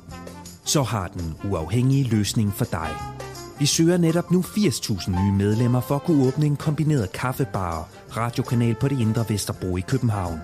Så 0.65 0.83
har 0.83 1.09
den 1.09 1.35
uafhængige 1.51 2.05
løsning 2.05 2.53
for 2.53 2.65
dig– 2.65 2.89
vi 3.59 3.67
søger 3.67 3.97
netop 3.97 4.31
nu 4.31 4.41
80.000 4.41 5.11
nye 5.11 5.33
medlemmer 5.33 5.81
for 5.81 5.95
at 5.95 6.03
kunne 6.03 6.27
åbne 6.27 6.47
en 6.47 6.57
kombineret 6.57 7.13
kaffebar 7.13 7.79
og 7.79 8.17
radiokanal 8.17 8.75
på 8.75 8.89
det 8.89 9.01
indre 9.01 9.25
Vesterbro 9.29 9.77
i 9.77 9.81
København. 9.81 10.41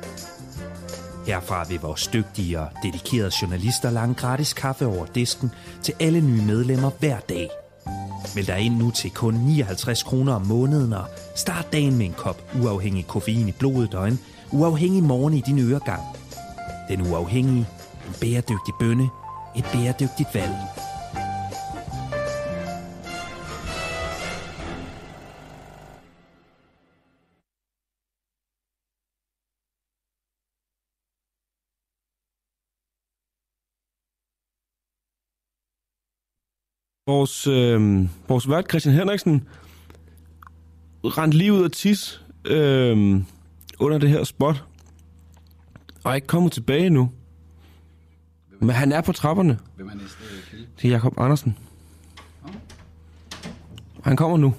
Herfra 1.27 1.65
vil 1.69 1.81
vores 1.81 2.07
dygtige 2.07 2.61
og 2.61 2.69
dedikerede 2.83 3.31
journalister 3.43 3.91
lange 3.91 4.15
gratis 4.15 4.53
kaffe 4.53 4.87
over 4.87 5.07
disken 5.07 5.51
til 5.83 5.95
alle 6.01 6.21
nye 6.21 6.43
medlemmer 6.43 6.91
hver 7.01 7.21
dag. 7.21 7.49
Meld 8.35 8.47
dig 8.47 8.61
ind 8.61 8.77
nu 8.77 8.91
til 8.91 9.11
kun 9.11 9.35
59 9.35 10.03
kroner 10.03 10.35
om 10.35 10.47
måneden 10.47 10.93
og 10.93 11.05
start 11.37 11.73
dagen 11.73 11.99
med 11.99 12.07
en 12.07 12.15
kop 12.17 12.43
uafhængig 12.63 13.07
koffein 13.07 13.49
i 13.49 13.53
blodet 13.53 13.95
og 13.95 14.09
en 14.09 14.21
uafhængig 14.53 15.03
morgen 15.03 15.35
i 15.35 15.41
din 15.41 15.71
øregang. 15.71 16.03
Den 16.89 17.13
uafhængige, 17.13 17.69
en 18.09 18.15
bæredygtig 18.21 18.75
bønne, 18.81 19.09
et 19.57 19.65
bæredygtigt 19.73 20.29
valg. 20.35 20.72
Vores, 37.13 37.47
øh, 37.47 38.09
vores 38.29 38.49
vært, 38.49 38.65
Christian 38.71 38.95
Henriksen, 38.95 39.49
rent 41.05 41.35
lige 41.35 41.53
ud 41.53 41.65
af 41.65 41.71
tis 41.71 42.23
øh, 42.45 43.23
under 43.79 43.99
det 43.99 44.09
her 44.09 44.25
spot, 44.25 44.65
og 46.05 46.11
er 46.11 46.15
ikke 46.15 46.27
kommet 46.27 46.53
tilbage 46.53 46.91
nu. 46.91 47.11
Men 48.61 48.71
han 48.71 48.93
er 48.93 49.01
på 49.01 49.13
trapperne. 49.13 49.59
Hvem 49.77 49.89
er 49.89 49.95
næste 49.95 50.19
Det 50.83 50.89
er 50.89 50.93
Jacob 50.93 51.15
Andersen. 51.19 51.57
Han 54.03 54.17
kommer 54.17 54.37
nu. 54.37 54.55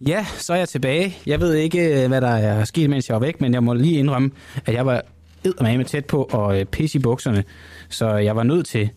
Ja, 0.00 0.26
så 0.38 0.52
er 0.52 0.56
jeg 0.56 0.68
tilbage. 0.68 1.16
Jeg 1.26 1.40
ved 1.40 1.54
ikke, 1.54 2.08
hvad 2.08 2.20
der 2.20 2.28
er 2.28 2.64
sket, 2.64 2.90
mens 2.90 3.08
jeg 3.08 3.14
var 3.14 3.20
væk, 3.20 3.40
men 3.40 3.54
jeg 3.54 3.62
må 3.62 3.74
lige 3.74 3.98
indrømme, 3.98 4.30
at 4.66 4.74
jeg 4.74 4.86
var 4.86 5.02
eddermame 5.44 5.84
tæt 5.84 6.04
på 6.04 6.24
at 6.24 6.60
øh, 6.60 6.66
pisse 6.66 6.98
i 6.98 7.02
bukserne. 7.02 7.44
Så 7.88 8.08
jeg 8.16 8.36
var 8.36 8.42
nødt 8.42 8.66
til, 8.66 8.90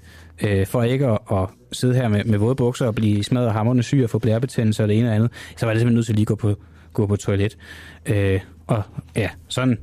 øh, 0.44 0.68
for 0.68 0.84
ikke 0.84 1.08
at, 1.08 1.20
at 1.32 1.48
sidde 1.72 1.96
her 1.96 2.08
med, 2.08 2.24
med 2.24 2.38
våde 2.38 2.56
bukser 2.56 2.88
og 2.88 2.96
blive 2.96 3.24
smadret 3.24 3.52
hammerne 3.52 3.84
syg 3.84 4.02
og 4.04 4.10
få 4.10 4.20
blærebetændelse 4.20 4.84
og 4.84 4.90
det 4.90 5.00
ene 5.00 5.10
og 5.10 5.16
andet, 5.16 5.32
så 5.58 5.66
var 5.66 5.74
jeg 5.74 5.80
simpelthen 5.80 5.96
nødt 5.96 6.06
til 6.06 6.14
at 6.14 6.18
lige 6.18 6.26
gå 6.26 6.36
på, 6.36 6.56
gå 6.94 7.06
på 7.06 7.16
toilet. 7.16 7.58
Øh, 8.06 8.40
og 8.68 8.82
ja, 9.16 9.30
sådan, 9.48 9.78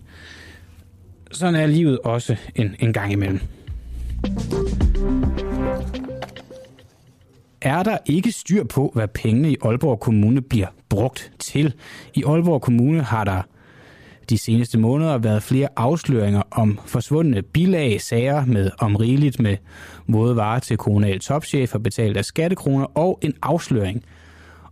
sådan 1.31 1.55
er 1.55 1.67
livet 1.67 1.99
også 1.99 2.37
en, 2.55 2.77
en 2.79 2.93
gang 2.93 3.13
imellem. 3.13 3.41
er 7.63 7.83
der 7.83 7.99
ikke 8.07 8.33
styr 8.33 8.65
på, 8.65 8.91
hvad 8.95 9.09
pengene 9.09 9.53
i 9.53 9.57
Aalborg 9.65 10.01
Kommune 10.01 10.41
bliver 10.41 10.67
brugt 10.89 11.33
til. 11.39 11.75
I 12.15 12.25
Aalborg 12.27 12.63
Kommune 12.63 13.03
har 13.03 13.25
der 13.25 13.43
de 14.33 14.39
seneste 14.39 14.79
måneder 14.79 15.19
været 15.19 15.43
flere 15.43 15.69
afsløringer 15.77 16.43
om 16.51 16.81
forsvundne 16.87 17.43
bilag, 17.43 18.01
sager 18.01 18.45
med 18.45 18.71
om 18.79 18.97
rigeligt 18.97 19.41
med 19.41 19.57
varer 20.09 20.59
til 20.59 20.77
kommunal 20.77 21.21
topchefer 21.21 21.79
betalt 21.79 22.17
af 22.17 22.25
skattekroner 22.25 22.99
og 22.99 23.19
en 23.23 23.35
afsløring 23.43 24.05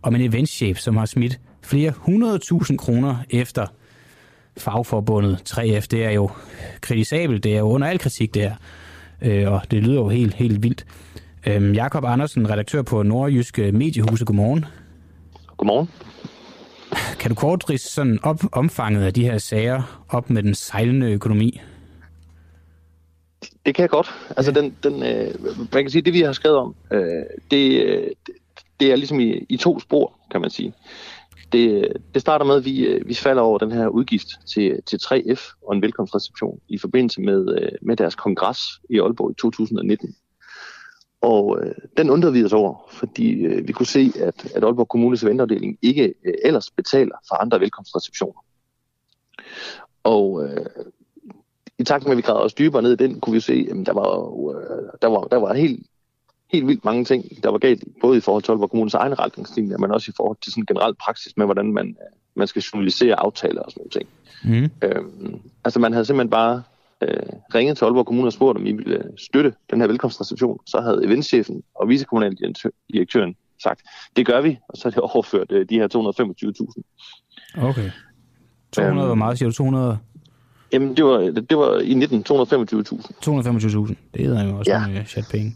om 0.01 0.15
en 0.15 0.21
eventchef, 0.21 0.77
som 0.77 0.97
har 0.97 1.05
smidt 1.05 1.39
flere 1.61 1.93
hundredtusind 1.95 2.77
kroner 2.77 3.15
efter 3.29 3.67
fagforbundet 4.57 5.39
3F. 5.49 5.85
Det 5.91 6.05
er 6.05 6.11
jo 6.11 6.29
kritisabelt, 6.81 7.43
det 7.43 7.53
er 7.53 7.59
jo 7.59 7.69
under 7.69 7.87
al 7.87 7.99
kritik 7.99 8.33
det 8.33 8.41
her, 8.41 8.55
øh, 9.21 9.51
og 9.51 9.61
det 9.71 9.83
lyder 9.83 9.95
jo 9.95 10.09
helt, 10.09 10.33
helt 10.33 10.63
vildt. 10.63 10.85
Øhm, 11.47 11.73
Jakob 11.73 12.05
Andersen, 12.05 12.49
redaktør 12.49 12.81
på 12.81 13.03
Nordjyske 13.03 13.71
Mediehuse. 13.71 14.25
Godmorgen. 14.25 14.65
Godmorgen. 15.57 15.89
Kan 17.19 17.29
du 17.29 17.35
kort 17.35 17.63
sådan 17.77 18.19
op 18.23 18.39
omfanget 18.51 19.03
af 19.03 19.13
de 19.13 19.23
her 19.23 19.37
sager 19.37 20.03
op 20.09 20.29
med 20.29 20.43
den 20.43 20.55
sejlende 20.55 21.11
økonomi? 21.11 21.61
Det 23.65 23.75
kan 23.75 23.81
jeg 23.81 23.89
godt. 23.89 24.11
Altså, 24.37 24.51
den, 24.51 24.75
den, 24.83 25.03
øh, 25.03 25.33
man 25.73 25.83
kan 25.83 25.89
sige, 25.89 26.01
det 26.01 26.13
vi 26.13 26.21
har 26.21 26.33
skrevet 26.33 26.57
om, 26.57 26.75
øh, 26.91 27.23
det, 27.51 27.81
øh, 27.81 28.07
det 28.79 28.91
er 28.91 28.95
ligesom 28.95 29.19
i, 29.19 29.45
i 29.49 29.57
to 29.57 29.79
spor, 29.79 30.13
kan 30.31 30.41
man 30.41 30.49
sige. 30.49 30.73
Det, 31.51 31.93
det 32.13 32.21
starter 32.21 32.45
med, 32.45 32.55
at 32.55 32.65
vi, 32.65 32.85
øh, 32.85 33.07
vi 33.07 33.13
falder 33.13 33.41
over 33.41 33.57
den 33.57 33.71
her 33.71 33.87
udgift 33.87 34.27
til, 34.53 34.79
til 34.85 34.99
3F 35.03 35.53
og 35.67 35.75
en 35.75 35.81
velkomstreception 35.81 36.59
i 36.69 36.77
forbindelse 36.77 37.21
med, 37.21 37.57
øh, 37.61 37.71
med 37.81 37.97
deres 37.97 38.15
kongres 38.15 38.59
i 38.89 38.99
Aalborg 38.99 39.31
i 39.31 39.33
2019. 39.33 40.15
Og 41.21 41.59
øh, 41.61 41.75
den 41.97 42.09
undrede 42.09 42.33
vi 42.33 42.43
os 42.43 42.53
over, 42.53 42.87
fordi 42.89 43.31
øh, 43.31 43.67
vi 43.67 43.73
kunne 43.73 43.85
se, 43.85 44.11
at, 44.15 44.45
at 44.55 44.63
Aalborg 44.63 44.87
Kommunes 44.87 45.23
eventafdeling 45.23 45.77
ikke 45.81 46.13
øh, 46.25 46.33
ellers 46.43 46.71
betaler 46.71 47.15
for 47.27 47.35
andre 47.35 47.59
velkomstreceptioner. 47.59 48.45
Og 50.03 50.43
øh, 50.43 50.65
i 51.77 51.83
takt 51.83 52.03
med, 52.03 52.11
at 52.11 52.17
vi 52.17 52.21
gravede 52.21 52.43
os 52.43 52.53
dybere 52.53 52.81
ned 52.81 52.91
i 52.91 52.95
den, 52.95 53.19
kunne 53.19 53.33
vi 53.33 53.39
se, 53.39 53.67
at 53.69 53.85
der 53.85 53.93
var, 53.93 54.09
øh, 54.55 54.89
der 55.01 55.07
var, 55.07 55.21
der 55.21 55.37
var 55.37 55.53
helt, 55.53 55.87
helt 56.51 56.67
vildt 56.67 56.85
mange 56.85 57.05
ting, 57.05 57.43
der 57.43 57.49
var 57.49 57.57
galt, 57.57 57.83
både 58.01 58.17
i 58.17 58.21
forhold 58.21 58.43
til 58.43 58.51
Aalborg 58.51 58.69
Kommunes 58.69 58.93
egne 58.93 59.15
retningslinjer, 59.15 59.77
men 59.77 59.91
også 59.91 60.11
i 60.11 60.13
forhold 60.17 60.37
til 60.41 60.51
sådan 60.51 60.65
generelt 60.65 60.97
praksis 60.97 61.37
med, 61.37 61.45
hvordan 61.45 61.73
man, 61.73 61.97
man 62.35 62.47
skal 62.47 62.61
journalisere 62.61 63.19
aftaler 63.19 63.61
og 63.61 63.71
sådan 63.71 63.81
noget 63.81 63.91
ting. 63.91 64.09
Mm. 64.43 64.69
Øhm, 64.81 65.41
altså 65.63 65.79
man 65.79 65.93
havde 65.93 66.05
simpelthen 66.05 66.29
bare 66.29 66.63
øh, 67.01 67.23
ringet 67.55 67.77
til 67.77 67.85
Aalborg 67.85 68.05
Kommune 68.05 68.27
og 68.27 68.33
spurgt, 68.33 68.57
om 68.57 68.65
I 68.65 68.71
ville 68.71 68.97
øh, 68.97 69.03
støtte 69.17 69.53
den 69.69 69.81
her 69.81 69.87
velkomstreception, 69.87 70.59
så 70.65 70.81
havde 70.81 71.05
eventchefen 71.05 71.63
og 71.75 71.89
vicekommunaldirektøren 71.89 73.35
sagt, 73.63 73.81
det 74.15 74.25
gør 74.25 74.41
vi, 74.41 74.59
og 74.69 74.77
så 74.77 74.87
er 74.87 74.91
det 74.91 74.99
overført 75.13 75.51
øh, 75.51 75.65
de 75.69 75.75
her 75.75 75.87
225.000. 77.57 77.63
Okay. 77.63 77.91
200, 78.71 78.99
øhm, 78.99 79.07
hvor 79.07 79.15
meget 79.15 79.37
siger 79.37 79.49
du? 79.49 79.55
200? 79.55 79.97
Jamen, 80.73 80.97
det 80.97 81.05
var, 81.05 81.17
det 81.49 81.57
var 81.57 81.79
i 81.79 81.93
19 81.93 82.25
225.000. 82.29 82.35
225.000, 83.25 83.95
det 84.13 84.25
er 84.25 84.43
jo 84.43 84.57
også 84.57 84.71
ja. 84.71 84.99
en 84.99 85.05
chat 85.05 85.27
penge. 85.31 85.55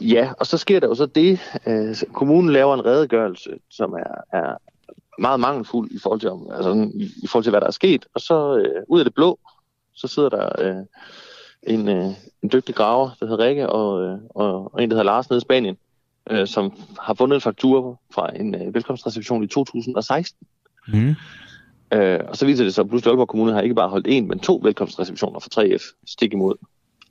Ja, 0.00 0.32
og 0.38 0.46
så 0.46 0.58
sker 0.58 0.80
der 0.80 0.88
jo 0.88 0.94
så 0.94 1.06
det, 1.06 1.40
øh, 1.66 1.96
kommunen 2.12 2.52
laver 2.52 2.74
en 2.74 2.84
redegørelse, 2.84 3.50
som 3.70 3.92
er, 3.92 4.38
er 4.38 4.56
meget 5.18 5.40
mangelfuld 5.40 5.90
i 5.90 5.98
forhold 6.02 6.20
til, 6.20 6.30
altså, 6.56 6.90
i 7.22 7.26
forhold 7.26 7.44
til, 7.44 7.50
hvad 7.50 7.60
der 7.60 7.66
er 7.66 7.70
sket, 7.70 8.06
og 8.14 8.20
så 8.20 8.56
øh, 8.56 8.82
ud 8.88 8.98
af 9.00 9.04
det 9.04 9.14
blå, 9.14 9.38
så 9.94 10.08
sidder 10.08 10.28
der 10.28 10.48
øh, 10.58 10.84
en, 11.62 11.88
øh, 11.88 12.06
en 12.42 12.50
dygtig 12.52 12.74
graver, 12.74 13.10
der 13.20 13.26
hedder 13.26 13.44
Rikke, 13.44 13.68
og, 13.68 14.02
øh, 14.02 14.18
og, 14.28 14.74
og 14.74 14.82
en, 14.82 14.90
der 14.90 14.96
hedder 14.96 15.12
Lars 15.12 15.30
nede 15.30 15.38
i 15.38 15.40
Spanien, 15.40 15.76
øh, 16.30 16.46
som 16.46 16.72
har 17.00 17.14
fundet 17.14 17.34
en 17.34 17.40
faktur 17.40 18.00
fra 18.14 18.36
en 18.36 18.54
øh, 18.54 18.74
velkomstreception 18.74 19.44
i 19.44 19.46
2016. 19.46 20.46
Mm. 20.88 21.14
Øh, 21.92 22.20
og 22.28 22.36
så 22.36 22.46
viser 22.46 22.64
det 22.64 22.74
sig, 22.74 22.82
at 22.82 22.88
pludselig 22.88 23.10
Aalborg 23.10 23.28
Kommune 23.28 23.52
har 23.52 23.60
ikke 23.60 23.74
bare 23.74 23.88
holdt 23.88 24.06
en, 24.06 24.28
men 24.28 24.38
to 24.38 24.60
velkomstreceptioner 24.62 25.40
for 25.40 25.60
3F, 25.60 26.02
stik 26.06 26.32
imod 26.32 26.54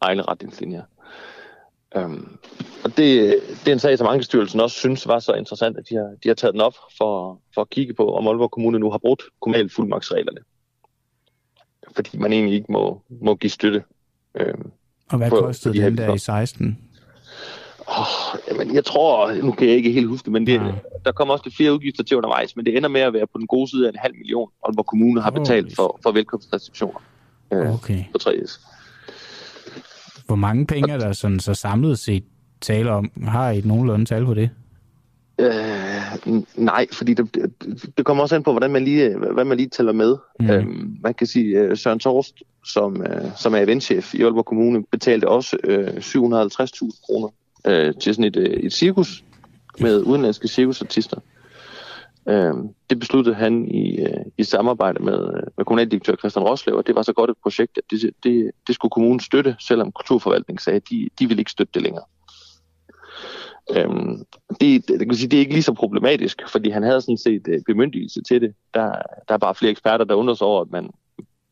egne 0.01 0.21
retningslinjer. 0.21 0.83
Um, 1.95 2.39
og 2.83 2.97
det, 2.97 3.35
det 3.49 3.67
er 3.67 3.73
en 3.73 3.79
sag, 3.79 3.97
som 3.97 4.07
Ankestyrelsen 4.07 4.59
også 4.59 4.77
synes 4.77 5.07
var 5.07 5.19
så 5.19 5.33
interessant, 5.33 5.77
at 5.77 5.89
de 5.89 5.95
har, 5.95 6.15
de 6.23 6.29
har 6.29 6.33
taget 6.33 6.53
den 6.53 6.61
op 6.61 6.75
for, 6.97 7.41
for 7.53 7.61
at 7.61 7.69
kigge 7.69 7.93
på, 7.93 8.15
om 8.15 8.27
Aalborg 8.27 8.51
Kommune 8.51 8.79
nu 8.79 8.91
har 8.91 8.97
brugt 8.97 9.23
kommunalt 9.41 9.73
fuldmagtsreglerne 9.73 10.39
fordi 11.95 12.18
man 12.18 12.34
egentlig 12.34 12.55
ikke 12.55 12.72
må, 12.72 13.01
må 13.22 13.35
give 13.35 13.49
støtte. 13.49 13.84
Øh, 14.39 14.53
og 15.09 15.18
hvad 15.18 15.30
på, 15.30 15.35
kostede 15.39 15.73
de 15.73 15.81
den 15.81 15.97
der 15.97 16.13
i 16.13 16.18
16? 16.18 16.77
Oh, 17.88 18.39
jamen, 18.49 18.76
jeg 18.76 18.85
tror, 18.85 19.34
nu 19.34 19.51
kan 19.51 19.68
jeg 19.68 19.76
ikke 19.76 19.91
helt 19.91 20.07
huske 20.07 20.31
men 20.31 20.47
det, 20.47 20.53
ja. 20.53 20.72
der 21.05 21.11
kommer 21.11 21.34
også 21.34 21.53
flere 21.57 21.73
udgifter 21.73 22.03
til 22.03 22.18
undervejs, 22.18 22.55
men 22.55 22.65
det 22.65 22.77
ender 22.77 22.89
med 22.89 23.01
at 23.01 23.13
være 23.13 23.27
på 23.27 23.38
den 23.38 23.47
gode 23.47 23.69
side 23.69 23.88
af 23.88 23.91
en 23.91 23.99
halv 23.99 24.15
million, 24.15 24.49
hvor 24.73 24.84
kommunen 24.84 25.23
har 25.23 25.31
betalt 25.31 25.76
for, 25.76 25.99
for 26.03 26.11
velkomstreceptioner 26.11 26.99
øh, 27.53 27.73
okay. 27.73 28.03
på 28.11 28.18
3S. 28.23 28.68
Hvor 30.26 30.35
mange 30.35 30.68
penge 30.68 30.93
er 30.93 30.97
der 30.97 31.13
sådan, 31.13 31.39
så 31.39 31.53
samlet 31.53 31.99
set 31.99 32.23
tale 32.61 32.91
om? 32.91 33.11
Har 33.23 33.51
I 33.51 33.57
et 33.57 33.65
nogenlunde 33.65 34.05
tal 34.05 34.26
på 34.26 34.34
det? 34.34 34.49
Øh, 35.41 36.43
nej, 36.55 36.88
fordi 36.91 37.13
det, 37.13 37.35
det, 37.97 38.05
kommer 38.05 38.23
også 38.23 38.35
an 38.35 38.43
på, 38.43 38.51
hvordan 38.51 38.72
man 38.72 38.84
lige, 38.84 39.18
hvad 39.18 39.45
man 39.45 39.57
lige 39.57 39.69
tæller 39.69 39.93
med. 39.93 40.18
Mm. 40.39 40.49
Øhm, 40.49 40.97
man 41.03 41.13
kan 41.13 41.27
sige, 41.27 41.59
øh, 41.59 41.77
Søren 41.77 41.99
Torst, 41.99 42.43
som, 42.65 43.01
øh, 43.01 43.38
som 43.38 43.53
er 43.53 43.59
eventchef 43.59 44.13
i 44.13 44.23
Aalborg 44.23 44.45
Kommune, 44.45 44.84
betalte 44.91 45.27
også 45.27 45.57
øh, 45.63 45.88
750.000 45.88 47.05
kroner 47.05 47.27
øh, 47.68 47.93
til 48.01 48.15
sådan 48.15 48.35
et, 48.35 48.65
et 48.65 48.73
cirkus 48.73 49.23
med 49.80 50.01
udenlandske 50.03 50.47
cirkusartister. 50.47 51.18
Øh, 52.30 52.53
det 52.89 52.99
besluttede 52.99 53.35
han 53.35 53.68
i, 53.72 53.99
øh, 53.99 54.26
i 54.38 54.43
samarbejde 54.43 55.03
med, 55.03 55.19
øh, 55.19 55.43
med 55.57 55.65
kommunaldirektør 55.65 56.15
Christian 56.15 56.45
Roslev, 56.45 56.76
og 56.76 56.88
det 56.88 56.95
var 56.95 57.01
så 57.01 57.13
godt 57.13 57.30
et 57.30 57.38
projekt, 57.43 57.77
at 57.77 57.84
det, 57.91 58.11
det, 58.23 58.51
det 58.68 58.76
skulle 58.76 58.89
kommunen 58.89 59.19
støtte, 59.19 59.55
selvom 59.59 59.91
kulturforvaltningen 59.91 60.59
sagde, 60.59 60.77
at 60.77 60.89
de, 60.89 61.09
de 61.19 61.27
ville 61.27 61.41
ikke 61.41 61.51
støtte 61.51 61.72
det 61.73 61.81
længere. 61.81 62.03
Øhm, 63.69 64.25
det, 64.61 64.88
det, 64.88 64.99
kan 64.99 65.15
sige, 65.15 65.27
det 65.27 65.38
er 65.38 65.39
ikke 65.39 65.53
lige 65.53 65.63
så 65.63 65.73
problematisk, 65.73 66.41
fordi 66.47 66.69
han 66.69 66.83
havde 66.83 67.01
sådan 67.01 67.17
set 67.17 67.47
øh, 67.47 67.61
bemyndigelse 67.65 68.21
til 68.21 68.41
det. 68.41 68.53
Der, 68.73 68.91
der 69.27 69.33
er 69.33 69.38
bare 69.38 69.55
flere 69.55 69.71
eksperter, 69.71 70.05
der 70.05 70.15
undrer 70.15 70.35
sig 70.35 70.47
over, 70.47 70.61
at 70.61 70.71
man, 70.71 70.89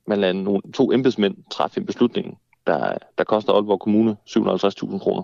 man 0.07 0.19
lader 0.19 0.33
nogle, 0.33 0.61
to 0.73 0.91
embedsmænd 0.91 1.35
træffe 1.51 1.79
en 1.79 1.85
beslutning, 1.85 2.37
der, 2.67 2.93
der 3.17 3.23
koster 3.23 3.53
Aalborg 3.53 3.79
Kommune 3.79 4.17
750.000 4.29 4.99
kroner. 4.99 5.23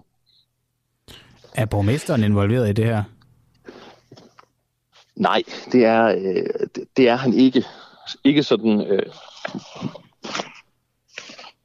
Er 1.54 1.66
borgmesteren 1.66 2.24
involveret 2.24 2.70
i 2.70 2.74
det 2.74 2.86
her? 2.86 3.04
Nej, 5.16 5.44
det 5.72 5.86
er, 5.86 6.06
øh, 6.06 6.68
det 6.98 7.10
er 7.10 7.16
han 7.16 7.34
ikke. 7.34 7.64
Ikke 8.24 8.44
sådan... 8.44 8.82
Øh, 8.82 9.06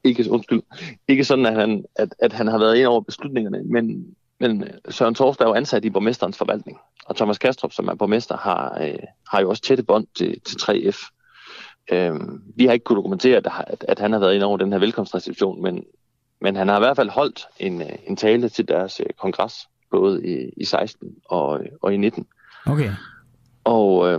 ikke, 0.04 0.30
undskyld, 0.30 0.62
ikke 1.08 1.24
sådan, 1.24 1.46
at 1.46 1.54
han, 1.54 1.84
at, 1.96 2.14
at 2.18 2.32
han 2.32 2.46
har 2.46 2.58
været 2.58 2.76
ind 2.76 2.86
over 2.86 3.00
beslutningerne, 3.00 3.62
men, 3.62 4.16
men 4.40 4.62
øh, 4.62 4.70
Søren 4.88 5.14
Torsdag 5.14 5.44
er 5.44 5.48
jo 5.48 5.54
ansat 5.54 5.84
i 5.84 5.90
borgmesterens 5.90 6.38
forvaltning, 6.38 6.78
og 7.06 7.16
Thomas 7.16 7.38
Kastrup, 7.38 7.72
som 7.72 7.88
er 7.88 7.94
borgmester, 7.94 8.36
har, 8.36 8.78
øh, 8.80 8.98
har 9.30 9.40
jo 9.40 9.48
også 9.48 9.62
tætte 9.62 9.82
bånd 9.82 10.06
til, 10.16 10.40
til 10.40 10.56
3F. 10.56 11.16
Øh, 11.92 12.14
vi 12.56 12.66
har 12.66 12.72
ikke 12.72 12.84
kunnet 12.84 12.96
dokumentere, 12.96 13.36
at, 13.36 13.48
at, 13.66 13.84
at 13.88 13.98
han 13.98 14.12
har 14.12 14.18
været 14.18 14.34
inde 14.34 14.46
over 14.46 14.56
den 14.56 14.72
her 14.72 14.78
velkomstreception, 14.78 15.62
men, 15.62 15.84
men 16.40 16.56
han 16.56 16.68
har 16.68 16.76
i 16.76 16.80
hvert 16.80 16.96
fald 16.96 17.10
holdt 17.10 17.46
en, 17.58 17.82
øh, 17.82 17.92
en 18.06 18.16
tale 18.16 18.48
til 18.48 18.68
deres 18.68 19.00
øh, 19.00 19.06
kongres, 19.18 19.54
både 19.90 20.26
i, 20.26 20.50
i 20.56 20.64
16 20.64 21.08
og, 21.24 21.60
og 21.82 21.94
i 21.94 21.96
19. 21.96 22.26
Okay. 22.66 22.90
Og 23.64 24.08
øh, 24.08 24.18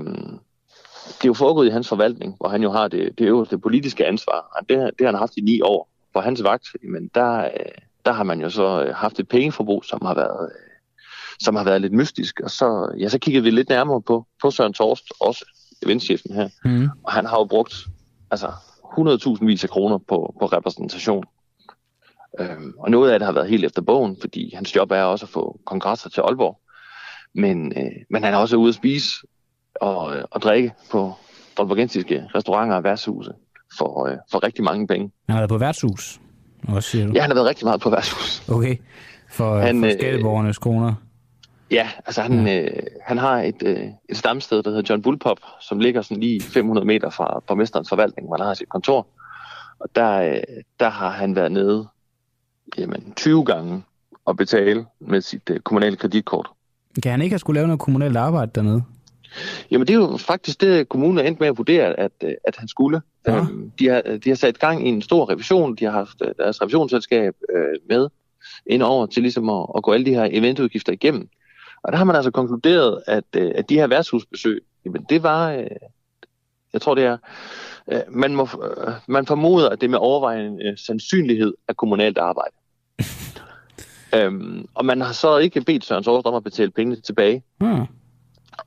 det 1.06 1.26
er 1.26 1.28
jo 1.30 1.34
foregået 1.34 1.68
i 1.68 1.72
hans 1.72 1.90
forvaltning, 1.90 2.36
hvor 2.38 2.50
han 2.50 2.64
jo 2.64 2.72
har 2.72 2.88
det, 2.88 3.20
det 3.20 3.26
øverste 3.26 3.58
politiske 3.58 4.06
ansvar. 4.06 4.64
Det, 4.70 4.78
det 5.00 5.06
har 5.06 5.12
han 5.12 5.16
haft 5.16 5.38
i 5.38 5.42
ni 5.42 5.62
år. 5.62 5.88
På 6.14 6.20
hans 6.20 6.44
vagt, 6.44 6.68
men 6.84 7.08
der, 7.16 7.44
øh, 7.44 7.82
der 8.06 8.12
har 8.12 8.24
man 8.24 8.42
jo 8.42 8.50
så 8.50 8.84
øh, 8.84 8.96
haft 8.96 9.20
et 9.20 9.28
pengeforbrug, 9.28 9.86
som 9.86 10.00
har 10.06 10.14
været, 10.14 10.50
øh, 10.52 10.72
som 11.40 11.56
har 11.56 11.64
været 11.64 11.82
lidt 11.82 11.94
mystisk. 11.94 12.40
Og 12.40 12.52
så, 12.52 12.96
ja, 13.00 13.10
så 13.10 13.20
kiggede 13.20 13.44
vi 13.44 13.52
lidt 13.52 13.70
nærmere 13.70 14.02
på, 14.02 14.26
på 14.42 14.52
Søren 14.52 14.74
Torst, 14.74 15.04
også 15.20 15.46
eventchefen 15.84 16.36
her. 16.36 16.50
Mm. 16.66 16.90
Og 17.04 17.12
han 17.12 17.26
har 17.26 17.38
jo 17.38 17.46
brugt 17.46 17.74
altså, 18.32 18.48
100.000 18.84 19.46
vis 19.46 19.64
af 19.64 19.70
kroner 19.70 19.98
på, 19.98 20.36
på 20.40 20.46
repræsentation. 20.46 21.24
Øhm, 22.40 22.74
og 22.80 22.92
noget 22.92 23.12
af 23.12 23.20
det 23.20 23.26
har 23.26 23.34
været 23.34 23.50
helt 23.50 23.66
efter 23.66 23.82
bogen, 23.82 24.18
fordi 24.22 24.56
hans 24.56 24.76
job 24.76 24.92
er 24.92 25.02
også 25.04 25.26
at 25.26 25.30
få 25.30 25.60
kongresser 25.66 26.10
til 26.10 26.22
Aalborg. 26.22 26.60
Men, 27.36 27.74
øh, 27.78 27.92
men 28.10 28.24
han 28.24 28.34
er 28.34 28.38
også 28.38 28.56
ude 28.58 28.70
at 28.70 28.76
spise 28.76 29.10
og, 29.82 30.16
øh, 30.18 30.24
og 30.32 30.42
drikke 30.42 30.74
på 30.92 31.14
aalborgensiske 31.58 32.28
restauranter 32.36 32.76
og 32.76 32.84
værtshuse 32.84 33.32
for, 33.78 34.08
øh, 34.08 34.18
for 34.32 34.44
rigtig 34.44 34.64
mange 34.64 34.88
penge. 34.88 35.12
Han 35.30 35.34
har 35.34 35.42
været 35.42 35.50
på 35.50 35.58
værtshus, 35.58 36.20
også 36.68 36.90
siger 36.90 37.08
du? 37.08 37.12
Ja, 37.16 37.22
han 37.22 37.30
har 37.30 37.36
været 37.36 37.48
rigtig 37.48 37.66
meget 37.66 37.82
på 37.82 37.90
værtshus. 37.90 38.50
Okay, 38.50 38.78
for, 39.30 39.60
han, 39.60 39.80
for 39.80 39.88
øh, 39.88 39.94
skatteborgernes 39.94 40.58
kroner. 40.58 40.94
Ja, 41.72 41.90
altså 42.06 42.22
han, 42.22 42.48
ja. 42.48 42.62
Øh, 42.62 42.84
han 43.04 43.18
har 43.18 43.42
et, 43.42 43.64
øh, 43.66 43.88
et 44.10 44.18
stamsted, 44.18 44.64
der 44.64 44.70
hedder 44.70 44.84
John 44.90 45.02
Bullpop, 45.02 45.38
som 45.62 45.80
ligger 45.80 46.02
sådan 46.02 46.24
lige 46.24 46.42
500 46.42 46.88
meter 46.88 47.10
fra 47.10 47.42
borgmesterens 47.48 47.90
forvaltning, 47.90 48.28
hvor 48.28 48.38
han 48.38 48.46
har 48.46 48.54
sit 48.54 48.70
kontor. 48.70 49.08
Og 49.80 49.90
der, 49.96 50.22
øh, 50.22 50.38
der 50.80 50.90
har 50.90 51.10
han 51.10 51.36
været 51.36 51.52
nede 51.52 51.88
jamen, 52.78 53.14
20 53.16 53.46
gange 53.46 53.84
og 54.26 54.38
betale 54.38 54.86
med 55.00 55.22
sit 55.22 55.50
øh, 55.50 55.60
kommunale 55.60 55.96
kreditkort. 55.96 56.50
Kan 57.04 57.12
han 57.12 57.22
ikke 57.22 57.34
have 57.34 57.40
skulle 57.40 57.58
lave 57.58 57.68
noget 57.68 57.80
kommunalt 57.80 58.18
arbejde 58.18 58.52
dernede? 58.56 58.84
Jamen 59.72 59.88
det 59.88 59.94
er 59.94 59.98
jo 59.98 60.18
faktisk 60.18 60.62
det, 60.62 60.90
kommunen 60.90 61.18
er 61.18 61.24
endt 61.24 61.40
med 61.40 61.48
at 61.48 61.58
vurdere, 61.58 62.00
at, 62.00 62.12
øh, 62.24 62.34
at 62.44 62.56
han 62.58 62.68
skulle. 62.68 63.02
Ja. 63.28 63.38
Øhm, 63.38 63.72
de, 63.80 63.88
har, 63.88 64.02
de 64.02 64.30
har 64.30 64.36
sat 64.36 64.60
gang 64.60 64.88
i 64.88 64.90
en 64.90 65.02
stor 65.02 65.30
revision. 65.30 65.76
De 65.76 65.86
har 65.86 65.92
haft 65.92 66.22
øh, 66.22 66.32
deres 66.38 66.62
revisionsselskab 66.62 67.34
øh, 67.56 67.80
med 67.90 68.08
ind 68.66 68.84
over 68.84 69.06
til 69.06 69.22
ligesom 69.22 69.50
at, 69.50 69.66
at 69.76 69.84
gå 69.84 69.92
alle 69.92 70.06
de 70.06 70.14
her 70.14 70.30
eventudgifter 70.32 70.94
igennem. 70.94 71.30
Og 71.84 71.92
der 71.92 71.98
har 71.98 72.06
man 72.06 72.16
altså 72.16 72.32
konkluderet, 72.32 73.04
at, 73.08 73.24
øh, 73.38 73.52
at 73.56 73.70
de 73.70 73.76
her 73.76 73.88
værtshusbesøg, 73.88 74.62
jamen 74.86 75.06
det 75.10 75.24
var, 75.24 75.52
øh, 75.52 75.68
jeg 76.74 76.82
tror 76.82 76.96
det 76.96 77.04
er, 77.04 77.18
øh, 77.92 78.02
man, 78.10 78.36
må, 78.36 78.44
øh, 78.44 78.94
man 79.08 79.26
formoder, 79.26 79.70
at 79.70 79.82
det 79.82 79.90
med 79.90 80.00
overvejende 80.00 80.66
øh, 80.66 80.78
sandsynlighed 80.78 81.54
er 81.68 81.74
kommunalt 81.74 82.18
arbejde. 82.18 82.56
øhm, 84.16 84.68
og 84.74 84.86
man 84.86 85.02
har 85.02 85.14
så 85.14 85.38
ikke 85.38 85.62
bedt 85.62 85.86
Søren 85.86 86.04
Sovs 86.04 86.26
om 86.26 86.36
at 86.36 86.44
betale 86.44 86.72
pengene 86.72 87.02
tilbage. 87.02 87.44
Hmm. 87.60 87.86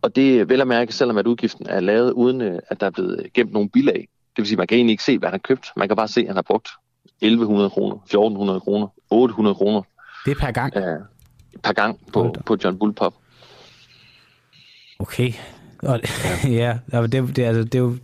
Og 0.03 0.17
det 0.17 0.41
er 0.41 0.45
vel 0.45 0.61
at 0.61 0.67
mærke, 0.67 0.93
selvom 0.93 1.19
at 1.19 1.27
udgiften 1.27 1.67
er 1.69 1.81
lavet, 1.81 2.13
uden 2.13 2.41
øh, 2.41 2.59
at 2.69 2.81
der 2.81 2.87
er 2.87 2.91
blevet 2.91 3.33
gemt 3.35 3.53
nogen 3.53 3.69
bilag. 3.69 4.09
Det 4.37 4.43
vil 4.43 4.47
sige, 4.47 4.55
at 4.55 4.59
man 4.59 4.67
kan 4.67 4.77
egentlig 4.77 4.93
ikke 4.93 5.05
se, 5.05 5.19
hvad 5.19 5.29
han 5.29 5.33
har 5.33 5.39
købt. 5.39 5.67
Man 5.77 5.89
kan 5.89 5.97
bare 5.97 6.09
se, 6.09 6.21
at 6.21 6.27
han 6.27 6.37
har 6.37 6.43
brugt 6.43 6.69
1100 7.21 7.71
kroner, 7.71 7.97
1400 7.97 8.61
kroner, 8.61 8.89
800 9.11 9.55
kroner. 9.55 9.83
Det 10.25 10.31
er 10.31 10.41
per 10.41 10.51
gang? 10.51 10.77
Øh, 10.77 11.01
per 11.63 11.73
gang 11.73 11.99
på, 12.13 12.35
på 12.47 12.57
John 12.65 12.79
Bullpop. 12.79 13.15
Okay. 14.99 15.33
Og, 15.83 16.01
ja, 16.61 16.79
det, 16.93 17.13
det, 17.37 17.39
altså, 17.39 17.65
det, 17.65 17.75
er 17.75 17.79
jo, 17.79 17.97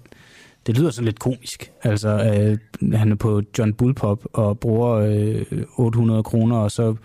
det 0.67 0.79
lyder 0.79 0.91
sådan 0.91 1.05
lidt 1.05 1.19
komisk. 1.19 1.73
Altså, 1.83 2.09
øh, 2.09 2.59
han 2.99 3.13
er 3.13 3.17
på 3.17 3.43
John 3.59 3.75
Bullpop 3.75 4.25
og 4.33 4.61
bruger 4.61 4.91
øh, 5.51 5.63
800 5.77 6.23
kroner, 6.23 6.57
og 6.57 6.71
så, 6.71 6.97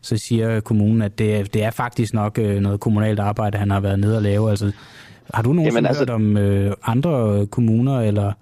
så 0.00 0.16
siger 0.16 0.60
kommunen, 0.60 1.02
at 1.02 1.18
det, 1.18 1.54
det 1.54 1.62
er 1.62 1.70
faktisk 1.70 2.14
nok 2.14 2.38
øh, 2.38 2.60
noget 2.60 2.80
kommunalt 2.80 3.20
arbejde, 3.20 3.58
han 3.58 3.70
har 3.70 3.80
været 3.80 3.98
nede 3.98 4.16
og 4.16 4.22
lave. 4.22 4.50
Altså, 4.50 4.72
har 5.34 5.42
du 5.42 5.52
nogensinde 5.52 5.88
altså, 5.88 6.00
hørt 6.00 6.10
om 6.10 6.36
øh, 6.36 6.74
andre 6.82 7.46
kommuner 7.46 8.00
eller 8.00 8.32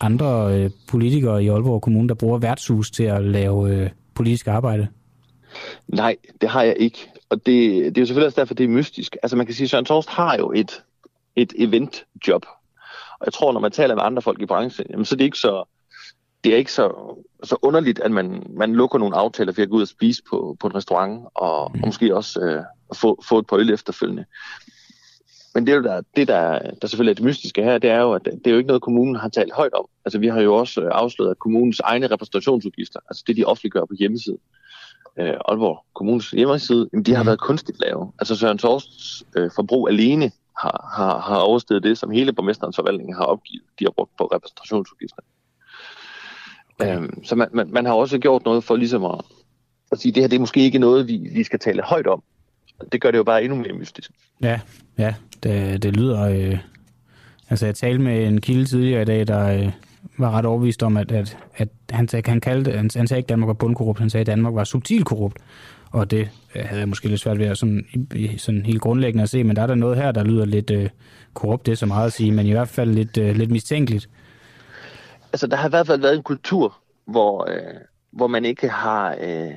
andre 0.00 0.56
øh, 0.56 0.70
politikere 0.88 1.44
i 1.44 1.48
Aalborg 1.48 1.82
Kommune, 1.82 2.08
der 2.08 2.14
bruger 2.14 2.38
værtshus 2.38 2.90
til 2.90 3.04
at 3.04 3.24
lave 3.24 3.74
øh, 3.74 3.90
politisk 4.14 4.46
arbejde? 4.46 4.88
Nej, 5.88 6.16
det 6.40 6.48
har 6.48 6.62
jeg 6.62 6.76
ikke. 6.78 6.98
Og 7.30 7.36
det, 7.36 7.84
det 7.84 7.98
er 7.98 8.02
jo 8.02 8.06
selvfølgelig 8.06 8.26
også 8.26 8.40
derfor, 8.40 8.54
det 8.54 8.64
er 8.64 8.68
mystisk. 8.68 9.16
Altså 9.22 9.36
man 9.36 9.46
kan 9.46 9.54
sige, 9.54 9.64
at 9.64 9.70
Søren 9.70 9.84
Torst 9.84 10.08
har 10.08 10.36
jo 10.36 10.52
et, 10.52 10.82
et 11.36 11.52
eventjob. 11.56 12.46
Og 13.20 13.26
jeg 13.26 13.32
tror, 13.32 13.52
når 13.52 13.60
man 13.60 13.72
taler 13.72 13.94
med 13.94 14.02
andre 14.02 14.22
folk 14.22 14.42
i 14.42 14.46
branchen, 14.46 14.86
jamen, 14.90 15.04
så 15.04 15.14
er 15.14 15.16
det 15.16 15.24
ikke 15.24 15.38
så, 15.38 15.64
det 16.44 16.52
er 16.52 16.56
ikke 16.56 16.72
så, 16.72 17.16
så 17.42 17.56
underligt, 17.62 17.98
at 17.98 18.10
man, 18.10 18.46
man 18.56 18.74
lukker 18.74 18.98
nogle 18.98 19.16
aftaler 19.16 19.52
for 19.52 19.62
at 19.62 19.70
gå 19.70 19.76
ud 19.76 19.82
og 19.82 19.88
spise 19.88 20.22
på, 20.30 20.56
på 20.60 20.66
en 20.66 20.74
restaurant, 20.74 21.26
og, 21.34 21.64
og 21.64 21.72
måske 21.86 22.16
også 22.16 22.40
øh, 22.40 22.62
få, 22.94 23.22
få 23.28 23.38
et 23.38 23.46
par 23.46 23.56
øl 23.56 23.70
efterfølgende. 23.70 24.24
Men 25.54 25.66
det, 25.66 25.84
der, 25.84 26.02
det 26.16 26.28
der, 26.28 26.58
der 26.82 26.86
selvfølgelig 26.86 27.10
er 27.10 27.14
det 27.14 27.24
mystiske 27.24 27.62
her, 27.62 27.78
det 27.78 27.90
er 27.90 28.00
jo, 28.00 28.12
at 28.12 28.24
det 28.24 28.46
er 28.46 28.50
jo 28.50 28.56
ikke 28.56 28.66
noget, 28.66 28.82
kommunen 28.82 29.16
har 29.16 29.28
talt 29.28 29.52
højt 29.52 29.74
om. 29.74 29.86
Altså 30.04 30.18
vi 30.18 30.26
har 30.28 30.40
jo 30.40 30.54
også 30.54 30.80
øh, 30.80 30.90
afsløret, 30.92 31.30
at 31.30 31.38
kommunens 31.38 31.80
egne 31.80 32.06
repræsentationsudgifter, 32.06 33.00
altså 33.08 33.24
det 33.26 33.36
de 33.36 33.44
offentliggør 33.44 33.84
på 33.84 33.94
hjemmesiden, 33.98 34.38
øh, 35.18 35.34
Aalborg 35.48 35.84
Kommunes 35.94 36.30
hjemmeside, 36.30 36.88
jamen, 36.92 37.04
de 37.04 37.14
har 37.14 37.22
mm. 37.22 37.26
været 37.26 37.40
kunstigt 37.40 37.80
lave. 37.80 38.12
Altså 38.18 38.36
Søren 38.36 38.58
Torsts 38.58 39.24
øh, 39.36 39.50
forbrug 39.56 39.88
alene 39.88 40.32
har, 40.58 40.90
har, 40.96 41.18
har 41.18 41.36
oversteget 41.36 41.82
det, 41.82 41.98
som 41.98 42.10
hele 42.10 42.32
borgmesterens 42.32 42.76
forvaltning 42.76 43.16
har 43.16 43.24
opgivet, 43.24 43.64
de 43.78 43.84
har 43.84 43.90
brugt 43.90 44.16
på 44.18 44.24
repræsentationsudgifter. 44.24 45.22
Okay. 46.80 46.96
Øhm, 46.96 47.24
så 47.24 47.36
man, 47.36 47.48
man, 47.52 47.68
man 47.72 47.86
har 47.86 47.92
også 47.92 48.18
gjort 48.18 48.44
noget 48.44 48.64
for 48.64 48.76
ligesom 48.76 49.04
at, 49.04 49.20
at 49.92 50.00
sige, 50.00 50.12
det 50.12 50.22
her 50.22 50.28
det 50.28 50.36
er 50.36 50.40
måske 50.40 50.60
ikke 50.60 50.78
noget, 50.78 51.08
vi, 51.08 51.28
vi 51.34 51.44
skal 51.44 51.58
tale 51.58 51.82
højt 51.82 52.06
om. 52.06 52.22
Det 52.92 53.00
gør 53.00 53.10
det 53.10 53.18
jo 53.18 53.24
bare 53.24 53.44
endnu 53.44 53.58
mere 53.58 53.72
mystisk. 53.72 54.10
Ja, 54.42 54.60
ja 54.98 55.14
det, 55.42 55.82
det 55.82 55.96
lyder... 55.96 56.20
Øh... 56.20 56.58
Altså, 57.50 57.66
jeg 57.66 57.74
talte 57.74 58.02
med 58.02 58.26
en 58.26 58.40
kilde 58.40 58.64
tidligere 58.64 59.02
i 59.02 59.04
dag, 59.04 59.26
der, 59.26 59.46
øh, 59.46 59.72
var 60.18 60.30
ret 60.30 60.44
overbevist 60.46 60.82
om, 60.82 60.96
at, 60.96 61.12
at, 61.12 61.38
at 61.56 61.68
han, 61.90 62.08
han, 62.26 62.40
kaldte, 62.40 62.72
han, 62.72 62.90
han 62.96 63.06
sagde 63.06 63.18
ikke, 63.18 63.26
at 63.26 63.28
Danmark 63.28 63.46
var 63.46 63.54
bundkorrupt, 63.54 63.98
han 63.98 64.10
sagde, 64.10 64.20
at 64.20 64.26
Danmark 64.26 64.54
var 64.54 64.64
subtil 64.64 65.04
korrupt. 65.04 65.36
Og 65.90 66.10
det 66.10 66.28
øh, 66.54 66.64
havde 66.64 66.80
jeg 66.80 66.88
måske 66.88 67.08
lidt 67.08 67.20
svært 67.20 67.38
ved 67.38 67.46
at 67.46 67.58
sådan, 67.58 67.86
sådan 68.36 68.66
helt 68.66 68.80
grundlæggende 68.80 69.22
at 69.22 69.28
se, 69.28 69.44
men 69.44 69.56
der 69.56 69.62
er 69.62 69.66
der 69.66 69.74
noget 69.74 69.96
her, 69.96 70.12
der 70.12 70.24
lyder 70.24 70.44
lidt 70.44 70.70
øh, 70.70 70.88
korrupt, 71.34 71.66
det 71.66 71.72
er 71.72 71.76
så 71.76 71.86
meget 71.86 72.06
at 72.06 72.12
sige, 72.12 72.32
men 72.32 72.46
i 72.46 72.50
hvert 72.50 72.68
fald 72.68 72.90
lidt, 72.90 73.18
øh, 73.18 73.36
lidt 73.36 73.50
mistænkeligt. 73.50 74.08
Altså, 75.32 75.46
der 75.46 75.56
har 75.56 75.68
i 75.68 75.70
hvert 75.70 75.86
fald 75.86 76.00
været 76.00 76.16
en 76.16 76.22
kultur, 76.22 76.76
hvor, 77.04 77.50
øh, 77.50 77.80
hvor 78.10 78.26
man 78.26 78.44
ikke 78.44 78.68
har... 78.68 79.16
Øh, 79.20 79.52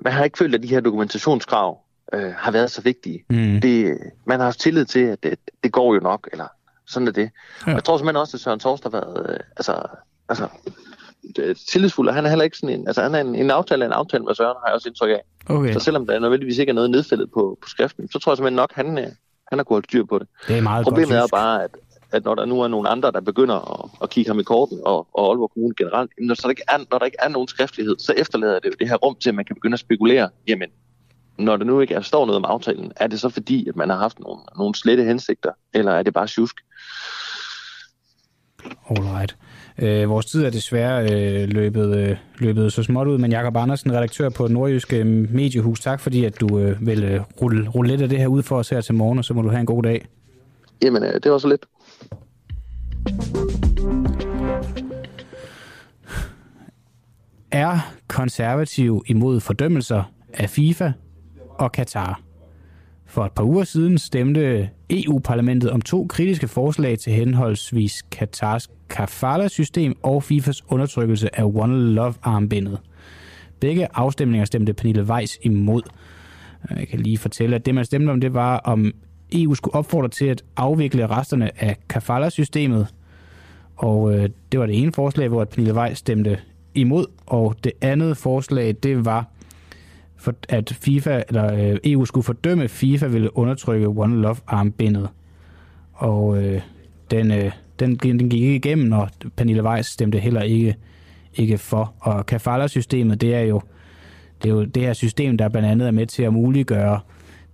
man 0.00 0.12
har 0.12 0.24
ikke 0.24 0.38
følt, 0.38 0.54
at 0.54 0.62
de 0.62 0.68
her 0.68 0.80
dokumentationskrav 0.80 1.78
øh, 2.12 2.32
har 2.34 2.50
været 2.50 2.70
så 2.70 2.82
vigtige. 2.82 3.24
Mm. 3.30 3.60
Det, 3.60 3.98
man 4.24 4.38
har 4.38 4.44
haft 4.44 4.60
tillid 4.60 4.84
til, 4.84 5.00
at 5.00 5.22
det, 5.22 5.38
det 5.64 5.72
går 5.72 5.94
jo 5.94 6.00
nok, 6.00 6.28
eller 6.32 6.46
sådan 6.86 7.08
er 7.08 7.12
det. 7.12 7.30
Ja. 7.66 7.70
Og 7.70 7.74
jeg 7.74 7.84
tror 7.84 7.96
simpelthen 7.96 8.20
også, 8.20 8.36
at 8.36 8.40
Søren 8.40 8.60
Torst 8.60 8.82
har 8.82 8.90
været 8.90 9.30
øh, 9.30 9.40
altså, 9.56 9.86
altså, 10.28 10.48
tillidsfuld, 11.72 12.08
og 12.08 12.14
han 12.14 12.24
er 12.24 12.28
heller 12.28 12.44
ikke 12.44 12.56
sådan 12.56 12.80
en, 12.80 12.86
altså 12.86 13.02
han 13.02 13.14
er 13.14 13.20
en, 13.20 13.34
en 13.34 13.50
aftale 13.50 13.84
af 13.84 13.88
en 13.88 13.92
aftale 13.92 14.24
med 14.24 14.34
Søren, 14.34 14.56
har 14.60 14.66
jeg 14.66 14.74
også 14.74 14.88
indtryk 14.88 15.10
af. 15.10 15.22
Okay. 15.46 15.72
Så 15.72 15.80
selvom 15.80 16.06
der 16.06 16.18
nødvendigvis 16.18 16.58
ikke 16.58 16.70
er 16.70 16.74
noget 16.74 16.90
nedfældet 16.90 17.30
på, 17.34 17.58
på 17.62 17.68
skriften, 17.68 18.10
så 18.10 18.18
tror 18.18 18.32
jeg 18.32 18.36
simpelthen 18.36 18.56
nok, 18.56 18.72
han, 18.74 18.98
øh, 18.98 19.08
han 19.50 19.58
har 19.58 19.64
kunnet 19.64 19.84
styr 19.84 20.04
på 20.04 20.18
det. 20.18 20.28
Det 20.48 20.58
er 20.58 20.62
meget 20.62 20.84
Problemet 20.84 21.08
godt, 21.08 21.32
er 21.32 21.36
bare, 21.36 21.64
at, 21.64 21.70
at 22.12 22.24
når 22.24 22.34
der 22.34 22.44
nu 22.44 22.60
er 22.60 22.68
nogle 22.68 22.88
andre, 22.88 23.12
der 23.12 23.20
begynder 23.20 23.84
at, 23.84 23.90
at 24.02 24.10
kigge 24.10 24.30
ham 24.30 24.40
i 24.40 24.42
korten, 24.42 24.78
og, 24.84 25.06
og 25.12 25.30
Aalborg 25.30 25.50
Kommune 25.52 25.74
generelt, 25.74 26.10
når 26.20 26.34
der, 26.34 26.48
ikke 26.48 26.62
er, 26.68 26.78
når 26.90 26.98
der 26.98 27.06
ikke 27.06 27.18
er 27.20 27.28
nogen 27.28 27.48
skriftlighed, 27.48 27.96
så 27.98 28.12
efterlader 28.16 28.58
det 28.58 28.68
jo 28.68 28.74
det 28.80 28.88
her 28.88 28.96
rum 28.96 29.16
til, 29.20 29.28
at 29.28 29.34
man 29.34 29.44
kan 29.44 29.56
begynde 29.56 29.74
at 29.74 29.80
spekulere, 29.80 30.28
jamen, 30.48 30.68
når 31.38 31.56
der 31.56 31.64
nu 31.64 31.80
ikke 31.80 31.94
er, 31.94 32.00
står 32.00 32.26
noget 32.26 32.36
om 32.36 32.44
aftalen, 32.44 32.92
er 32.96 33.06
det 33.06 33.20
så 33.20 33.28
fordi, 33.28 33.68
at 33.68 33.76
man 33.76 33.90
har 33.90 33.96
haft 33.96 34.20
nogle, 34.20 34.40
nogle 34.58 34.74
slette 34.74 35.04
hensigter, 35.04 35.50
eller 35.74 35.92
er 35.92 36.02
det 36.02 36.14
bare 36.14 36.26
tjusk? 36.26 36.56
Alright. 38.90 39.36
Øh, 39.78 40.10
vores 40.10 40.26
tid 40.26 40.44
er 40.44 40.50
desværre 40.50 41.02
øh, 41.02 41.48
løbet, 41.48 41.96
øh, 41.96 42.16
løbet 42.38 42.72
så 42.72 42.82
småt 42.82 43.06
ud, 43.06 43.18
men 43.18 43.30
Jakob 43.30 43.56
Andersen, 43.56 43.92
redaktør 43.92 44.28
på 44.28 44.46
Nordjyske 44.48 45.04
Mediehus, 45.04 45.80
tak 45.80 46.00
fordi 46.00 46.24
at 46.24 46.40
du 46.40 46.58
øh, 46.58 46.86
vil 46.86 47.04
øh, 47.04 47.20
rulle, 47.42 47.68
rulle 47.68 47.90
lidt 47.90 48.02
af 48.02 48.08
det 48.08 48.18
her 48.18 48.26
ud 48.26 48.42
for 48.42 48.56
os 48.56 48.68
her 48.68 48.80
til 48.80 48.94
morgen, 48.94 49.18
og 49.18 49.24
så 49.24 49.34
må 49.34 49.42
du 49.42 49.48
have 49.48 49.60
en 49.60 49.66
god 49.66 49.82
dag. 49.82 50.06
Jamen, 50.82 51.04
øh, 51.04 51.14
det 51.22 51.32
var 51.32 51.38
så 51.38 51.48
lidt. 51.48 51.66
Er 57.50 57.92
konservativ 58.08 59.04
imod 59.06 59.40
fordømmelser 59.40 60.02
af 60.34 60.50
FIFA 60.50 60.92
og 61.58 61.72
Katar? 61.72 62.20
For 63.06 63.24
et 63.24 63.32
par 63.32 63.44
uger 63.44 63.64
siden 63.64 63.98
stemte 63.98 64.70
EU-parlamentet 64.90 65.70
om 65.70 65.80
to 65.80 66.06
kritiske 66.08 66.48
forslag 66.48 66.98
til 66.98 67.12
henholdsvis 67.12 68.02
Katars 68.10 68.70
kafala-system 68.90 69.94
og 70.02 70.22
FIFAs 70.22 70.62
undertrykkelse 70.68 71.38
af 71.38 71.44
One 71.44 71.94
Love-armbindet. 71.94 72.78
Begge 73.60 73.88
afstemninger 73.94 74.44
stemte 74.44 74.72
Pernille 74.72 75.02
Weiss 75.02 75.38
imod. 75.42 75.82
Jeg 76.70 76.88
kan 76.88 77.00
lige 77.00 77.18
fortælle, 77.18 77.56
at 77.56 77.66
det 77.66 77.74
man 77.74 77.84
stemte 77.84 78.10
om, 78.10 78.20
det 78.20 78.34
var, 78.34 78.56
om 78.58 78.92
EU 79.32 79.54
skulle 79.54 79.74
opfordre 79.74 80.08
til 80.08 80.24
at 80.24 80.44
afvikle 80.56 81.06
resterne 81.06 81.62
af 81.64 81.76
kafala-systemet. 81.88 82.86
Og 83.76 84.14
øh, 84.14 84.28
det 84.52 84.60
var 84.60 84.66
det 84.66 84.82
ene 84.82 84.92
forslag, 84.92 85.28
hvor 85.28 85.44
Pernille 85.44 85.74
Weiss 85.74 85.98
stemte 85.98 86.38
imod. 86.74 87.06
Og 87.26 87.56
det 87.64 87.72
andet 87.80 88.16
forslag, 88.16 88.76
det 88.82 89.04
var, 89.04 89.26
for, 90.16 90.34
at 90.48 90.78
FIFA 90.80 91.22
eller 91.28 91.72
øh, 91.72 91.78
EU 91.84 92.04
skulle 92.04 92.24
fordømme, 92.24 92.64
at 92.64 92.70
FIFA 92.70 93.06
ville 93.06 93.36
undertrykke 93.36 93.86
One 93.86 94.22
Love 94.22 94.36
armbindet. 94.46 95.08
Og 95.92 96.42
øh, 96.42 96.60
den, 97.10 97.30
øh, 97.30 97.52
den, 97.78 97.96
den 97.96 98.30
gik 98.30 98.42
ikke 98.42 98.56
igennem, 98.56 98.92
og 98.92 99.08
Pernille 99.36 99.64
Weiss 99.64 99.88
stemte 99.88 100.18
heller 100.18 100.42
ikke, 100.42 100.76
ikke 101.34 101.58
for. 101.58 101.94
Og 102.00 102.26
kafala-systemet, 102.26 103.20
det 103.20 103.34
er 103.34 103.40
jo 103.40 103.60
det 104.42 104.50
er 104.50 104.54
jo 104.54 104.64
det 104.64 104.82
her 104.82 104.92
system, 104.92 105.38
der 105.38 105.48
blandt 105.48 105.68
andet 105.68 105.88
er 105.88 105.92
med 105.92 106.06
til 106.06 106.22
at 106.22 106.32
muliggøre 106.32 107.00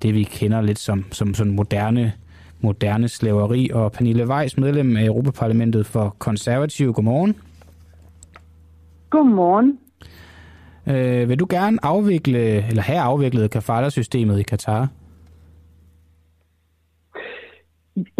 det, 0.02 0.14
vi 0.14 0.22
kender 0.22 0.60
lidt 0.60 0.78
som, 0.78 1.04
som 1.12 1.34
sådan 1.34 1.56
moderne, 1.56 2.12
moderne 2.60 3.08
slaveri. 3.08 3.70
Og 3.74 3.92
Pernille 3.92 4.28
Weiss, 4.28 4.58
medlem 4.58 4.96
af 4.96 5.04
Europaparlamentet 5.04 5.86
for 5.86 6.16
Konservative. 6.18 6.92
Godmorgen. 6.92 7.36
Godmorgen. 9.10 9.78
Øh, 10.86 11.28
vil 11.28 11.38
du 11.38 11.46
gerne 11.50 11.78
afvikle, 11.82 12.68
eller 12.68 12.82
have 12.82 13.00
afviklet 13.00 13.50
kafala-systemet 13.50 14.40
i 14.40 14.42
Katar? 14.42 14.88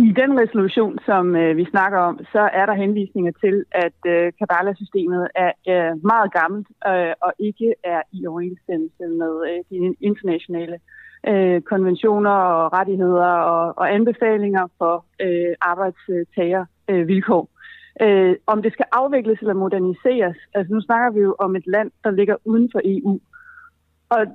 I 0.09 0.11
den 0.21 0.41
resolution, 0.43 0.99
som 1.07 1.37
øh, 1.37 1.57
vi 1.57 1.65
snakker 1.71 1.99
om, 1.99 2.19
så 2.33 2.43
er 2.53 2.67
der 2.67 2.75
henvisninger 2.75 3.33
til, 3.45 3.65
at 3.73 3.99
øh, 4.07 4.33
Kabbalah-systemet 4.39 5.29
er 5.45 5.53
øh, 5.73 6.05
meget 6.13 6.33
gammelt 6.33 6.69
øh, 6.91 7.13
og 7.27 7.33
ikke 7.39 7.75
er 7.85 8.03
i 8.13 8.27
overensstemmelse 8.27 9.05
med 9.21 9.33
øh, 9.51 9.59
de 9.71 9.95
internationale 10.01 10.77
øh, 11.27 11.61
konventioner 11.61 12.31
og 12.31 12.73
rettigheder 12.73 13.33
og, 13.53 13.79
og 13.79 13.95
anbefalinger 13.95 14.67
for 14.79 15.05
øh, 15.21 15.55
arbejdstagervilkår. 15.61 17.49
Øh, 18.03 18.37
om 18.47 18.63
det 18.63 18.73
skal 18.73 18.87
afvikles 18.93 19.39
eller 19.41 19.55
moderniseres, 19.55 20.37
altså 20.55 20.75
nu 20.75 20.81
snakker 20.81 21.11
vi 21.11 21.21
jo 21.21 21.37
om 21.39 21.57
et 21.57 21.67
land, 21.67 21.91
der 22.05 22.11
ligger 22.11 22.37
uden 22.45 22.69
for 22.73 22.81
EU. 22.85 23.21
Og 24.09 24.27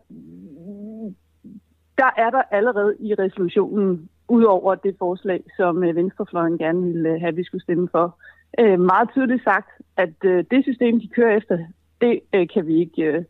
der 1.98 2.10
er 2.18 2.30
der 2.30 2.42
allerede 2.52 2.96
i 3.00 3.14
resolutionen 3.14 4.10
Udover 4.30 4.76
det 4.76 4.96
forslag, 5.00 5.44
som 5.58 5.84
øh, 5.84 5.96
Venstrefløjen 5.96 6.58
gerne 6.58 6.82
ville 6.82 7.10
øh, 7.10 7.20
have, 7.20 7.28
at 7.28 7.38
vi 7.38 7.44
skulle 7.44 7.64
stemme 7.64 7.88
for. 7.92 8.18
Øh, 8.60 8.80
meget 8.80 9.10
tydeligt 9.14 9.44
sagt, 9.44 9.70
at 9.98 10.16
øh, 10.24 10.44
det 10.52 10.64
system, 10.64 11.00
de 11.00 11.08
kører 11.08 11.38
efter, 11.38 11.58
det 12.02 12.20
kan 12.54 12.68
vi 12.68 12.76
ikke 12.80 13.26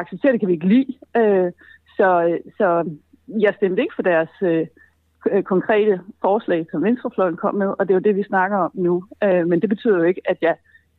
acceptere, 0.00 0.32
det 0.32 0.40
kan 0.40 0.48
vi 0.48 0.52
ikke 0.52 0.68
lide 0.68 0.92
så, 1.96 2.38
så 2.58 2.90
jeg 3.40 3.54
stemte 3.56 3.82
ikke 3.82 3.94
for 3.94 4.02
deres 4.02 4.28
konkrete 5.44 6.00
forslag, 6.20 6.66
som 6.70 6.82
Venstrefløjen 6.82 7.36
kom 7.36 7.54
med, 7.54 7.66
og 7.66 7.88
det 7.88 7.90
er 7.90 7.98
jo 7.98 8.06
det, 8.08 8.16
vi 8.16 8.22
snakker 8.22 8.56
om 8.56 8.70
nu. 8.74 9.04
men 9.22 9.60
det 9.62 9.68
betyder 9.68 9.96
jo 9.96 10.02
ikke, 10.02 10.20
at 10.24 10.38
jeg 10.42 10.54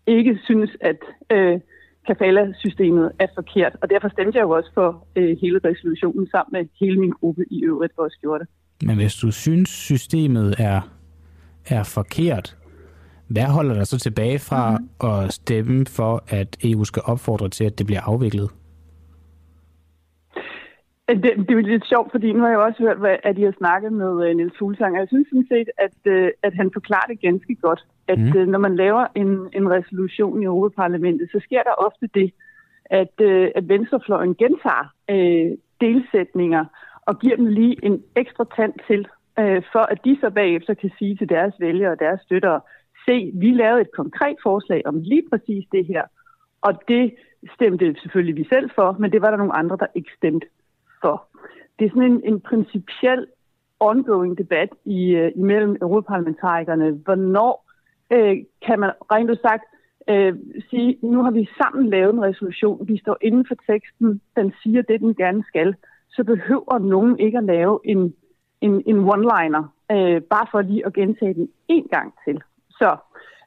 ikke 0.08 0.40
synes, 0.44 0.70
at 0.82 1.00
kafala-systemet 2.08 3.12
er 3.20 3.28
forkert, 3.36 3.76
og 3.82 3.90
derfor 3.90 4.10
stemte 4.10 4.38
jeg 4.38 4.44
jo 4.44 4.50
også 4.50 4.72
for 4.74 5.08
hele 5.42 5.60
resolutionen 5.66 6.28
sammen 6.32 6.52
med 6.52 6.70
hele 6.80 7.00
min 7.00 7.10
gruppe 7.10 7.44
i 7.52 7.64
øvrigt, 7.64 7.94
hvor 7.96 8.04
jeg 8.04 8.12
gjorde 8.22 8.40
det. 8.40 8.48
Men 8.88 8.96
hvis 8.96 9.16
du 9.16 9.32
synes, 9.32 9.70
systemet 9.70 10.56
er, 10.60 10.82
er 11.70 11.84
forkert, 11.84 12.58
hvad 13.28 13.44
holder 13.44 13.74
dig 13.74 13.88
så 13.88 14.00
tilbage 14.00 14.40
fra 14.40 14.78
mm. 14.78 15.08
at 15.08 15.34
stemme 15.34 15.86
for, 15.86 16.24
at 16.28 16.58
EU 16.64 16.84
skal 16.84 17.02
opfordre 17.06 17.50
til, 17.50 17.64
at 17.64 17.78
det 17.78 17.86
bliver 17.86 18.02
afviklet? 18.02 18.50
Det, 21.10 21.24
det 21.24 21.52
er 21.52 21.62
lidt 21.62 21.88
sjovt, 21.88 22.12
fordi 22.12 22.34
nu 22.34 22.40
har 22.40 22.50
jeg 22.50 22.58
også 22.58 22.84
hørt, 22.84 23.20
at 23.24 23.38
I 23.38 23.44
har 23.44 23.54
snakket 23.58 23.94
med 23.94 24.12
uh, 24.30 24.36
Niels 24.36 24.58
Fuglsang, 24.60 24.94
og 24.94 25.00
jeg 25.00 25.08
synes 25.08 25.28
sådan 25.30 25.48
set, 25.52 25.70
at, 25.78 25.98
uh, 26.06 26.30
at 26.44 26.54
han 26.54 26.70
forklarer 26.74 27.08
det 27.08 27.22
ganske 27.22 27.56
godt, 27.56 27.86
at 28.08 28.20
mm. 28.20 28.42
uh, 28.42 28.48
når 28.48 28.60
man 28.60 28.76
laver 28.76 29.08
en, 29.16 29.50
en 29.54 29.72
resolution 29.72 30.42
i 30.42 30.46
Europaparlamentet, 30.46 31.30
så 31.32 31.40
sker 31.44 31.64
der 31.64 31.84
ofte 31.88 32.08
det, 32.14 32.34
at, 32.86 33.14
uh, 33.22 33.48
at 33.56 33.70
venstrefløjen 33.70 34.36
gentager 34.36 34.86
uh, 35.12 35.58
delsætninger, 35.82 36.66
og 37.08 37.20
giver 37.20 37.36
dem 37.36 37.46
lige 37.46 37.86
en 37.86 38.04
ekstra 38.16 38.46
tand 38.56 38.74
til, 38.88 39.08
øh, 39.40 39.62
for 39.72 39.84
at 39.94 40.00
de 40.06 40.18
så 40.22 40.30
bagefter 40.30 40.74
kan 40.74 40.92
sige 40.98 41.16
til 41.16 41.30
deres 41.30 41.54
vælgere 41.60 41.92
og 41.92 42.00
deres 42.00 42.22
støttere, 42.22 42.62
se, 43.06 43.32
vi 43.34 43.52
lavede 43.52 43.82
et 43.82 43.92
konkret 43.92 44.38
forslag 44.44 44.82
om 44.86 45.00
lige 45.00 45.24
præcis 45.30 45.66
det 45.72 45.86
her, 45.86 46.04
og 46.62 46.74
det 46.88 47.16
stemte 47.56 47.96
selvfølgelig 48.02 48.36
vi 48.36 48.46
selv 48.54 48.70
for, 48.76 48.96
men 49.00 49.12
det 49.12 49.22
var 49.22 49.30
der 49.30 49.38
nogle 49.38 49.56
andre, 49.56 49.78
der 49.80 49.88
ikke 49.96 50.12
stemte 50.18 50.48
for. 51.02 51.28
Det 51.80 51.86
er 51.86 51.90
sådan 51.90 52.12
en, 52.12 52.22
en 52.24 52.40
principiel 52.40 53.28
ongoing 53.80 54.38
debat 54.38 54.70
i, 54.86 55.16
uh, 55.22 55.32
imellem 55.36 55.78
europaparlamentarikerne. 55.82 56.92
Hvornår 56.92 57.66
øh, 58.14 58.38
kan 58.66 58.80
man 58.80 58.92
rent 59.12 59.42
sagt 59.42 59.64
øh, 60.10 60.36
sige, 60.70 60.98
nu 61.02 61.24
har 61.24 61.32
vi 61.32 61.50
sammen 61.62 61.90
lavet 61.90 62.14
en 62.14 62.24
resolution, 62.24 62.88
vi 62.88 62.98
står 62.98 63.18
inden 63.22 63.46
for 63.48 63.56
teksten, 63.72 64.22
den 64.36 64.54
siger 64.64 64.82
det, 64.82 65.00
den 65.00 65.16
gerne 65.16 65.44
skal 65.48 65.76
så 66.18 66.24
behøver 66.24 66.80
nogen 66.80 67.20
ikke 67.20 67.38
at 67.38 67.44
lave 67.44 67.80
en, 67.84 68.14
en, 68.62 68.84
en 68.86 68.98
one-liner, 69.14 69.64
øh, 69.92 70.22
bare 70.22 70.48
for 70.52 70.62
lige 70.62 70.86
at 70.86 70.94
gentage 70.94 71.34
den 71.34 71.50
en 71.68 71.88
gang 71.88 72.14
til. 72.26 72.42
Så 72.70 72.98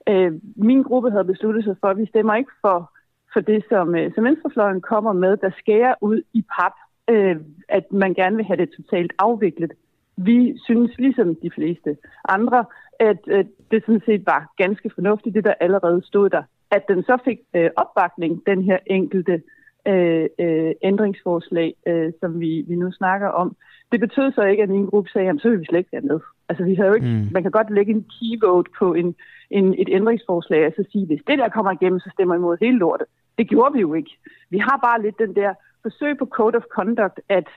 øh, 0.09 0.33
min 0.57 0.83
gruppe 0.83 1.11
havde 1.11 1.25
besluttet 1.25 1.65
sig 1.65 1.77
for, 1.81 1.89
at 1.89 1.99
vi 1.99 2.07
stemmer 2.07 2.35
ikke 2.35 2.53
for, 2.61 2.93
for 3.33 3.41
det, 3.41 3.65
som, 3.69 3.95
øh, 3.95 4.15
som 4.15 4.25
Venstrefløjen 4.25 4.81
kommer 4.81 5.13
med, 5.13 5.37
der 5.37 5.51
skærer 5.59 5.95
ud 6.01 6.23
i 6.33 6.43
pap, 6.55 6.73
øh, 7.11 7.37
at 7.69 7.93
man 7.93 8.15
gerne 8.15 8.37
vil 8.37 8.45
have 8.45 8.57
det 8.57 8.71
totalt 8.77 9.13
afviklet. 9.19 9.73
Vi 10.17 10.59
synes, 10.65 10.99
ligesom 10.99 11.35
de 11.35 11.51
fleste 11.51 11.97
andre, 12.29 12.65
at 13.01 13.21
øh, 13.27 13.45
det 13.71 13.83
sådan 13.87 14.03
set 14.07 14.27
var 14.27 14.53
ganske 14.57 14.91
fornuftigt, 14.95 15.35
det 15.35 15.45
der 15.45 15.55
allerede 15.61 16.03
stod 16.05 16.31
der. 16.31 16.43
At 16.71 16.83
den 16.89 17.03
så 17.03 17.19
fik 17.25 17.39
øh, 17.57 17.71
opbakning, 17.77 18.43
den 18.47 18.63
her 18.63 18.79
enkelte 18.87 19.43
øh, 19.89 20.27
øh, 20.39 20.73
ændringsforslag, 20.83 21.75
øh, 21.87 22.13
som 22.21 22.41
vi, 22.41 22.65
vi 22.69 22.75
nu 22.75 22.93
snakker 22.93 23.29
om. 23.29 23.57
Det 23.93 24.01
betød 24.01 24.33
så 24.33 24.43
ikke, 24.43 24.63
at 24.63 24.69
min 24.69 24.87
gruppe 24.87 25.11
sagde, 25.11 25.29
at 25.29 25.41
så 25.43 25.49
vil 25.49 25.61
vi 25.61 25.65
slet 25.65 25.79
ikke 25.79 25.93
være 25.93 26.11
med. 26.13 26.21
Altså, 26.49 26.65
vi 26.65 26.75
havde 26.75 26.89
jo 26.89 26.95
ikke, 26.95 27.07
mm. 27.07 27.29
Man 27.33 27.43
kan 27.43 27.51
godt 27.51 27.71
lægge 27.71 27.93
en 27.93 28.07
key 28.15 28.33
vote 28.47 28.71
på 28.79 28.95
en, 28.95 29.15
en, 29.51 29.75
et 29.83 29.89
ændringsforslag, 29.89 30.67
og 30.67 30.73
så 30.77 30.85
sige, 30.93 31.07
hvis 31.07 31.23
det 31.27 31.39
der 31.39 31.49
kommer 31.49 31.73
igennem, 31.73 32.01
så 32.01 32.11
stemmer 32.13 32.35
imod 32.35 32.57
hele 32.61 32.79
lortet. 32.79 33.07
Det 33.39 33.49
gjorde 33.49 33.75
vi 33.75 33.81
jo 33.81 33.95
ikke. 33.95 34.11
Vi 34.51 34.59
har 34.59 34.79
bare 34.87 35.03
lidt 35.03 35.19
den 35.19 35.35
der 35.35 35.55
forsøg 35.83 36.19
på 36.19 36.27
code 36.27 36.57
of 36.57 36.63
conduct, 36.77 37.21
at, 37.29 37.49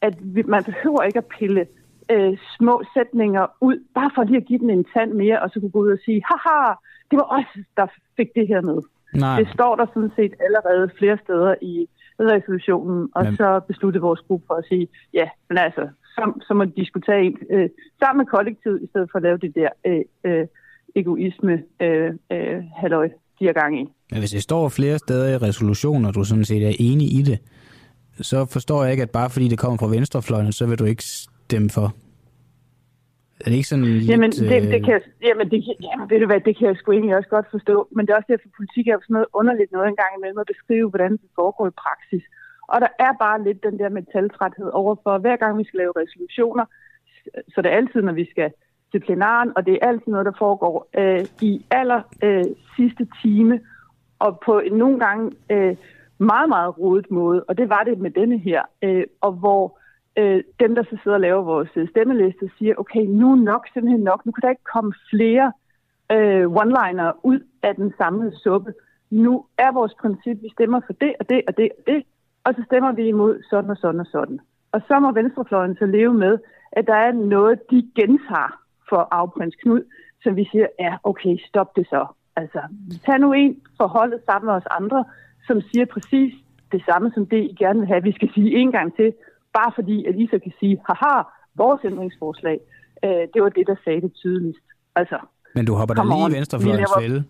at 0.00 0.14
vi, 0.34 0.42
man 0.42 0.64
behøver 0.64 1.02
ikke 1.02 1.18
at 1.18 1.26
pille 1.38 1.66
øh, 2.10 2.38
små 2.58 2.82
sætninger 2.94 3.46
ud, 3.60 3.76
bare 3.94 4.10
for 4.14 4.24
lige 4.24 4.36
at 4.36 4.44
give 4.44 4.58
den 4.58 4.70
en 4.70 4.84
tand 4.94 5.12
mere, 5.12 5.42
og 5.42 5.50
så 5.50 5.60
kunne 5.60 5.70
gå 5.70 5.78
ud 5.78 5.92
og 5.92 5.98
sige, 6.04 6.22
haha, 6.30 6.72
det 7.10 7.16
var 7.16 7.28
os, 7.38 7.50
der 7.76 7.86
fik 8.16 8.28
det 8.34 8.48
her 8.48 8.60
med. 8.60 8.78
Nej. 9.14 9.38
Det 9.38 9.48
står 9.54 9.76
der 9.76 9.86
sådan 9.94 10.12
set 10.16 10.34
allerede 10.46 10.90
flere 10.98 11.18
steder 11.24 11.54
i 11.62 11.88
resolutionen, 12.20 13.08
og 13.14 13.24
men... 13.24 13.36
så 13.36 13.60
besluttede 13.68 14.02
vores 14.02 14.20
gruppe 14.20 14.46
for 14.46 14.54
at 14.54 14.64
sige, 14.68 14.88
ja, 15.14 15.28
men 15.48 15.58
altså, 15.58 15.88
så, 16.04 16.32
så 16.48 16.54
må 16.54 16.64
de 16.64 16.72
diskutere 16.76 17.22
en, 17.22 17.38
øh, 17.50 17.68
sammen 17.98 18.18
med 18.22 18.26
kollektivet, 18.26 18.82
i 18.82 18.86
stedet 18.86 19.08
for 19.12 19.16
at 19.18 19.22
lave 19.22 19.38
det 19.38 19.54
der 19.54 19.68
øh, 19.86 20.00
øh, 20.24 20.46
egoisme, 20.96 21.62
øh, 21.80 22.12
øh, 22.32 22.62
halløj, 22.76 23.08
de 23.40 23.48
er 23.48 23.52
gang 23.52 23.80
i. 23.80 23.84
Men 24.10 24.18
hvis 24.18 24.30
det 24.30 24.42
står 24.42 24.68
flere 24.68 24.98
steder 24.98 25.34
i 25.34 25.36
resolutionen, 25.36 26.04
og 26.04 26.14
du 26.14 26.24
sådan 26.24 26.44
set 26.44 26.66
er 26.66 26.76
enig 26.78 27.18
i 27.18 27.22
det, 27.22 27.38
så 28.20 28.44
forstår 28.44 28.82
jeg 28.82 28.92
ikke, 28.92 29.02
at 29.02 29.10
bare 29.10 29.30
fordi 29.30 29.48
det 29.48 29.58
kommer 29.58 29.78
fra 29.78 29.86
venstrefløjen, 29.86 30.52
så 30.52 30.66
vil 30.66 30.78
du 30.78 30.84
ikke 30.84 31.04
stemme 31.04 31.70
for. 31.70 31.94
Er 33.40 33.48
det 33.50 33.56
ikke 33.56 33.68
sådan 33.68 33.84
lidt... 33.84 34.08
Jamen, 34.08 34.30
det, 34.30 34.62
det 34.74 34.84
kan, 34.84 35.00
jamen, 35.28 35.50
det, 35.50 35.58
jamen, 35.86 36.10
ved 36.10 36.20
du 36.20 36.26
hvad, 36.26 36.40
det 36.40 36.58
kan 36.58 36.66
jeg 36.68 36.76
sgu 36.76 36.92
egentlig 36.92 37.16
også 37.16 37.28
godt 37.28 37.46
forstå. 37.50 37.88
Men 37.94 38.06
det 38.06 38.12
er 38.12 38.16
også 38.16 38.30
derfor, 38.32 38.48
at 38.48 38.58
politik 38.60 38.84
er 38.88 38.96
sådan 39.02 39.14
noget 39.14 39.28
underligt 39.40 39.72
noget 39.72 39.88
en 39.88 40.00
gang 40.02 40.12
imellem 40.18 40.38
at 40.38 40.50
beskrive, 40.52 40.88
hvordan 40.92 41.12
det 41.12 41.30
foregår 41.34 41.66
i 41.68 41.80
praksis. 41.84 42.24
Og 42.72 42.80
der 42.84 42.90
er 43.06 43.12
bare 43.24 43.44
lidt 43.46 43.60
den 43.62 43.78
der 43.78 43.88
metaltræthed 43.88 44.68
overfor, 44.80 45.18
hver 45.18 45.36
gang 45.36 45.58
vi 45.58 45.64
skal 45.64 45.78
lave 45.78 45.92
resolutioner, 46.02 46.64
så 47.52 47.62
det 47.62 47.68
er 47.70 47.76
altid, 47.76 48.02
når 48.02 48.12
vi 48.12 48.26
skal 48.30 48.50
til 48.92 49.00
plenaren, 49.00 49.52
og 49.56 49.66
det 49.66 49.72
er 49.74 49.88
altid 49.88 50.10
noget, 50.12 50.26
der 50.26 50.36
foregår 50.38 50.76
øh, 50.98 51.24
i 51.40 51.64
aller 51.70 52.00
øh, 52.22 52.44
sidste 52.76 53.06
time, 53.22 53.60
og 54.18 54.40
på 54.46 54.62
nogle 54.72 54.98
gange 55.04 55.32
øh, 55.50 55.76
meget, 56.18 56.48
meget 56.48 56.78
rodet 56.78 57.10
måde, 57.10 57.44
og 57.48 57.58
det 57.58 57.68
var 57.68 57.82
det 57.84 57.98
med 57.98 58.10
denne 58.10 58.38
her, 58.38 58.62
øh, 58.82 59.04
og 59.20 59.32
hvor 59.32 59.78
øh, 60.18 60.42
dem, 60.60 60.74
der 60.74 60.82
så 60.82 60.98
sidder 61.02 61.16
og 61.16 61.20
laver 61.20 61.42
vores 61.42 61.70
øh, 61.76 61.88
stemmeliste, 61.88 62.50
siger, 62.58 62.74
okay, 62.78 63.04
nu 63.06 63.32
er 63.32 63.36
nok 63.36 63.68
simpelthen 63.72 64.00
nok. 64.00 64.26
Nu 64.26 64.32
kan 64.32 64.42
der 64.42 64.50
ikke 64.50 64.72
komme 64.74 64.92
flere 65.10 65.52
øh, 66.12 66.46
one-liner 66.46 67.20
ud 67.22 67.40
af 67.62 67.74
den 67.74 67.92
samlede 67.98 68.38
suppe. 68.42 68.72
Nu 69.10 69.44
er 69.58 69.72
vores 69.72 69.94
princip, 70.00 70.42
vi 70.42 70.48
stemmer 70.52 70.80
for 70.86 70.92
det 70.92 71.12
og 71.20 71.28
det 71.28 71.42
og 71.48 71.56
det 71.56 71.68
og 71.78 71.84
det, 71.86 72.04
og 72.44 72.54
så 72.54 72.62
stemmer 72.66 72.92
vi 72.92 73.08
imod 73.08 73.42
sådan 73.50 73.70
og 73.70 73.76
sådan 73.76 74.00
og 74.00 74.06
sådan. 74.06 74.40
Og 74.72 74.80
så 74.88 75.00
må 75.00 75.12
venstrefløjen 75.12 75.76
så 75.76 75.86
leve 75.86 76.14
med, 76.14 76.38
at 76.72 76.86
der 76.86 76.94
er 76.94 77.12
noget, 77.12 77.70
de 77.70 77.90
gentager 77.96 78.60
for 78.88 79.08
afprins 79.10 79.54
Knud, 79.54 79.82
som 80.22 80.36
vi 80.36 80.48
siger, 80.52 80.66
ja, 80.78 80.96
okay, 81.02 81.36
stop 81.48 81.76
det 81.76 81.86
så. 81.86 82.06
Altså, 82.36 82.60
tag 83.06 83.18
nu 83.18 83.32
en 83.32 83.62
forholdet 83.76 84.20
sammen 84.26 84.46
med 84.46 84.54
os 84.54 84.66
andre, 84.70 85.04
som 85.46 85.60
siger 85.70 85.86
præcis 85.94 86.32
det 86.72 86.82
samme 86.88 87.10
som 87.14 87.26
det, 87.26 87.40
I 87.50 87.54
gerne 87.58 87.78
vil 87.80 87.88
have, 87.88 88.02
vi 88.02 88.12
skal 88.12 88.30
sige 88.34 88.50
en 88.60 88.72
gang 88.72 88.96
til, 88.96 89.12
bare 89.58 89.72
fordi, 89.74 90.04
at 90.08 90.14
I 90.22 90.26
så 90.32 90.38
kan 90.44 90.52
sige, 90.60 90.74
haha, 90.88 91.22
vores 91.54 91.80
ændringsforslag, 91.84 92.58
øh, 93.04 93.24
det 93.34 93.42
var 93.42 93.48
det, 93.48 93.66
der 93.66 93.76
sagde 93.84 94.00
det 94.00 94.12
tydeligst. 94.22 94.64
Altså, 94.96 95.18
Men 95.54 95.64
du 95.66 95.74
hopper 95.74 95.94
da 95.94 96.02
lige 96.02 96.30
i 96.30 96.36
venstrefløjens 96.36 96.90
fælde. 97.00 97.24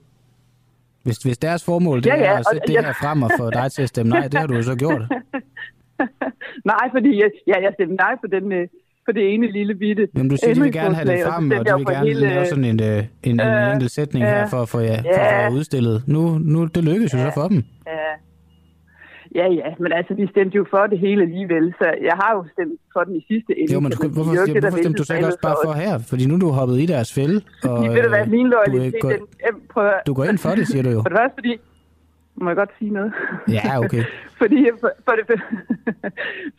Hvis, 1.03 1.19
hvis 1.19 1.39
deres 1.39 1.65
formål 1.65 1.99
det 2.03 2.07
ja, 2.07 2.17
ja, 2.17 2.33
er 2.33 2.39
at 2.39 2.47
sætte 2.53 2.67
det 2.67 2.85
her 2.85 2.93
frem 3.03 3.23
og 3.23 3.31
få 3.39 3.51
dig 3.51 3.73
til 3.73 3.83
at 3.83 3.89
stemme 3.89 4.11
nej, 4.11 4.29
det 4.29 4.39
har 4.41 4.47
du 4.47 4.55
jo 4.55 4.63
så 4.63 4.77
gjort. 4.77 5.03
nej, 6.73 6.85
fordi 6.93 7.11
jeg, 7.23 7.31
ja, 7.47 7.57
jeg 7.63 7.73
stemte 7.75 7.95
nej 7.95 8.15
på 8.23 8.27
den, 8.27 8.53
øh, 8.53 8.69
på 9.07 9.13
det 9.13 9.35
ene 9.35 9.47
lille 9.53 9.75
bitte 9.75 10.09
Jamen, 10.17 10.31
du 10.31 10.37
siger, 10.37 10.55
de 10.55 10.61
vil 10.61 10.73
gerne 10.73 10.95
have 10.95 11.09
det 11.13 11.25
frem, 11.27 11.51
og 11.51 11.67
de 11.67 11.73
vil 11.77 11.87
gerne 11.87 12.07
hele, 12.07 12.21
lave 12.21 12.47
sådan 12.47 12.65
en, 12.65 12.83
øh, 12.83 13.05
en, 13.23 13.41
øh, 13.41 13.47
en 13.47 13.73
enkelt 13.73 13.91
sætning 13.91 14.25
øh, 14.25 14.31
her 14.31 14.47
for, 14.47 14.65
for, 14.65 14.81
ja, 14.81 14.97
for 15.01 15.21
at 15.21 15.53
få 15.53 15.59
udstillet. 15.59 16.03
Nu, 16.07 16.39
nu 16.39 16.65
det 16.65 16.85
lykkes 16.85 17.15
jo 17.15 17.19
så 17.19 17.31
for 17.35 17.49
dem. 17.49 17.65
Ja, 17.87 17.93
Ja, 19.35 19.47
ja, 19.61 19.69
men 19.79 19.93
altså, 19.93 20.15
vi 20.15 20.27
stemte 20.27 20.57
jo 20.57 20.67
for 20.71 20.87
det 20.87 20.99
hele 20.99 21.23
alligevel, 21.23 21.75
så 21.79 21.87
jeg 22.03 22.17
har 22.23 22.31
jo 22.37 22.45
stemt 22.53 22.81
for 22.93 23.05
den 23.05 23.17
i 23.17 23.25
sidste 23.31 23.59
ende. 23.59 23.73
Jo, 23.73 23.81
men 23.81 23.91
du, 23.93 23.97
hvorfor, 23.97 24.33
hvorfor, 24.33 24.53
det, 24.53 24.63
hvorfor 24.63 24.79
stemte 24.79 24.99
du 24.99 25.05
så 25.05 25.15
ikke 25.15 25.27
også 25.27 25.43
bare 25.43 25.57
for 25.65 25.73
her? 25.73 25.99
Fordi 26.11 26.27
nu 26.27 26.35
er 26.35 26.39
du 26.39 26.51
hoppet 26.51 26.81
i 26.81 26.87
deres 26.87 27.15
fælde. 27.15 27.39
Og, 27.71 27.83
ved 27.95 28.03
du 28.03 28.09
hvad, 28.09 28.27
min 28.27 28.47
loyalitet, 28.55 28.95
du, 29.03 29.09
går, 29.09 29.11
den, 29.11 29.21
prøver, 29.73 29.93
du 30.07 30.15
går 30.15 30.25
ind 30.25 30.39
for 30.39 30.51
det, 30.59 30.67
siger 30.69 30.83
du 30.83 30.91
jo. 30.91 31.01
For 31.05 31.09
det 31.09 31.19
første, 31.21 31.35
fordi, 31.39 31.55
Må 32.35 32.49
jeg 32.51 32.57
godt 32.57 32.73
sige 32.79 32.91
noget? 32.91 33.13
Ja, 33.49 33.79
okay. 33.85 34.05
fordi 34.41 34.61
for, 34.81 34.91
for 35.05 35.13
det, 35.19 35.25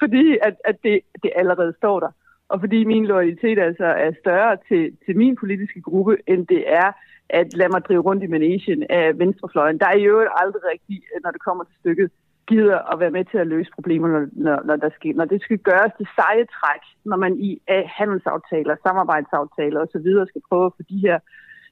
fordi 0.02 0.38
at, 0.48 0.56
at 0.66 0.76
det, 0.84 1.00
det 1.24 1.32
allerede 1.36 1.74
står 1.78 2.00
der. 2.00 2.12
Og 2.50 2.60
fordi 2.60 2.84
min 2.84 3.06
loyalitet 3.06 3.60
altså 3.60 3.86
er 3.86 4.12
større 4.20 4.58
til, 4.68 4.98
til 5.06 5.18
min 5.18 5.36
politiske 5.36 5.82
gruppe, 5.82 6.18
end 6.28 6.48
det 6.48 6.64
er 6.68 6.92
at 7.30 7.54
lade 7.54 7.70
mig 7.70 7.82
drive 7.82 8.02
rundt 8.02 8.24
i 8.24 8.28
managen 8.28 8.84
af 8.90 9.20
venstrefløjen. 9.20 9.80
Der 9.80 9.88
er 9.88 9.98
jo 9.98 10.28
aldrig 10.42 10.62
rigtigt, 10.74 11.04
øh, 11.16 11.24
når 11.24 11.32
det 11.32 11.42
kommer 11.42 11.64
til 11.64 11.76
stykket, 11.80 12.12
gider 12.48 12.80
at 12.92 13.00
være 13.00 13.12
med 13.18 13.26
til 13.26 13.38
at 13.38 13.48
løse 13.48 13.72
problemer, 13.76 14.08
når, 14.08 14.26
når, 14.32 14.58
når, 14.66 14.76
der 14.76 14.90
sker, 14.98 15.14
når 15.14 15.26
det 15.26 15.42
skal 15.42 15.58
gøres 15.58 15.94
det 16.00 16.08
seje 16.16 16.46
træk, 16.58 16.84
når 17.06 17.18
man 17.18 17.34
i 17.40 17.62
handelsaftaler, 17.98 18.76
samarbejdsaftaler 18.88 19.80
osv. 19.82 20.08
skal 20.30 20.42
prøve 20.50 20.66
at 20.66 20.76
få 20.78 20.84
de 20.90 20.98
her 21.08 21.20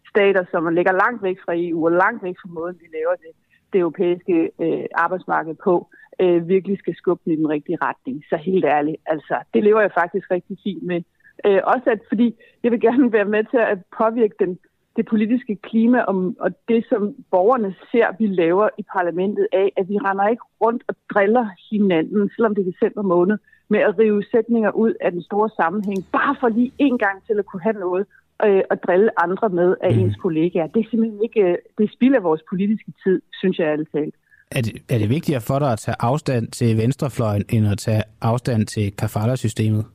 stater, 0.09 0.43
som 0.51 0.67
ligger 0.67 0.91
langt 1.03 1.23
væk 1.23 1.37
fra 1.45 1.53
EU 1.55 1.85
og 1.85 1.91
langt 1.91 2.23
væk 2.23 2.35
fra 2.41 2.49
måden, 2.57 2.77
vi 2.81 2.87
laver 2.97 3.15
det, 3.23 3.31
det 3.73 3.79
europæiske 3.79 4.51
øh, 4.63 4.85
arbejdsmarked 5.05 5.55
på, 5.63 5.75
øh, 5.91 6.02
virkelig 6.47 6.77
skal 6.79 6.95
skubbe 6.95 7.33
i 7.33 7.35
den 7.35 7.49
rigtige 7.49 7.77
retning. 7.81 8.23
Så 8.29 8.35
helt 8.37 8.65
ærligt, 8.65 8.97
altså, 9.05 9.35
det 9.53 9.63
lever 9.63 9.81
jeg 9.81 9.91
faktisk 10.01 10.31
rigtig 10.31 10.57
fint 10.63 10.83
med. 10.83 11.01
Øh, 11.45 11.61
også 11.63 11.89
at, 11.91 11.99
fordi 12.07 12.35
jeg 12.63 12.71
vil 12.71 12.81
gerne 12.81 13.11
være 13.11 13.25
med 13.25 13.43
til 13.43 13.57
at 13.57 13.77
påvirke 13.97 14.35
den, 14.39 14.59
det 14.95 15.05
politiske 15.05 15.55
klima 15.55 15.99
og, 16.01 16.35
og 16.39 16.51
det, 16.67 16.85
som 16.89 17.15
borgerne 17.31 17.75
ser, 17.91 18.07
vi 18.19 18.27
laver 18.27 18.69
i 18.77 18.83
parlamentet 18.93 19.47
af, 19.53 19.71
at 19.77 19.89
vi 19.89 19.97
render 19.97 20.27
ikke 20.27 20.43
rundt 20.61 20.83
og 20.87 20.95
driller 21.13 21.47
hinanden, 21.71 22.29
selvom 22.35 22.55
det 22.55 22.61
er 22.67 22.71
december 22.71 23.01
måned, 23.01 23.37
med 23.69 23.79
at 23.79 23.99
rive 23.99 24.23
sætninger 24.31 24.71
ud 24.71 24.93
af 25.01 25.11
den 25.11 25.21
store 25.21 25.49
sammenhæng, 25.49 25.99
bare 26.11 26.35
for 26.39 26.49
lige 26.49 26.73
en 26.77 26.97
gang 26.97 27.25
til 27.27 27.39
at 27.39 27.45
kunne 27.45 27.61
have 27.61 27.79
noget 27.85 28.05
øh, 28.45 28.63
at 28.69 28.83
drille 28.83 29.09
andre 29.23 29.49
med 29.49 29.75
af 29.81 29.93
mm. 29.93 29.99
ens 29.99 30.15
kollegaer. 30.15 30.67
Det 30.67 30.79
er 30.79 30.89
simpelthen 30.89 31.23
ikke, 31.23 31.41
øh, 31.41 31.57
det 31.77 31.93
spilder 31.93 32.19
vores 32.19 32.43
politiske 32.49 32.91
tid, 33.03 33.21
synes 33.39 33.59
jeg 33.59 33.79
talt. 33.95 34.15
Er 34.51 34.61
det, 34.61 34.73
er 34.89 34.97
det 34.97 35.09
vigtigere 35.09 35.41
for 35.41 35.59
dig 35.59 35.71
at 35.71 35.79
tage 35.79 35.95
afstand 35.99 36.47
til 36.47 36.77
venstrefløjen, 36.77 37.45
end 37.49 37.67
at 37.67 37.77
tage 37.77 38.03
afstand 38.21 38.65
til 38.67 38.95
kafala-systemet? 38.95 39.85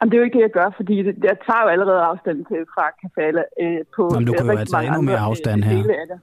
Jamen, 0.00 0.10
det 0.10 0.16
er 0.16 0.20
jo 0.20 0.24
ikke 0.24 0.38
det, 0.38 0.42
jeg 0.42 0.50
gør, 0.50 0.70
fordi 0.76 1.02
det, 1.02 1.14
jeg 1.22 1.36
tager 1.46 1.62
jo 1.62 1.68
allerede 1.68 2.00
afstand 2.00 2.36
til 2.36 2.60
fra 2.74 2.86
kafala 3.02 3.42
øh, 3.62 3.80
på 3.96 4.10
Jamen, 4.12 4.26
du 4.26 4.34
kunne 4.38 4.52
jo 4.52 4.56
have 4.56 4.66
taget 4.66 4.86
endnu 4.86 5.02
mere 5.02 5.18
afstand 5.18 5.64
øh, 5.64 5.70
her. 5.70 6.18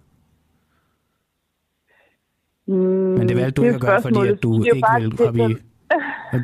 Mm, 2.67 2.73
Men 3.17 3.29
det 3.29 3.37
valgte 3.37 3.61
du 3.61 3.63
ikke 3.63 3.75
at 3.75 3.81
gøre, 3.81 4.01
fordi 4.01 4.27
at 4.27 4.43
du 4.43 4.63
ikke 4.63 4.81
bare, 4.81 5.01
vil 5.01 5.17
hoppe 5.25 5.51
i... 5.51 5.55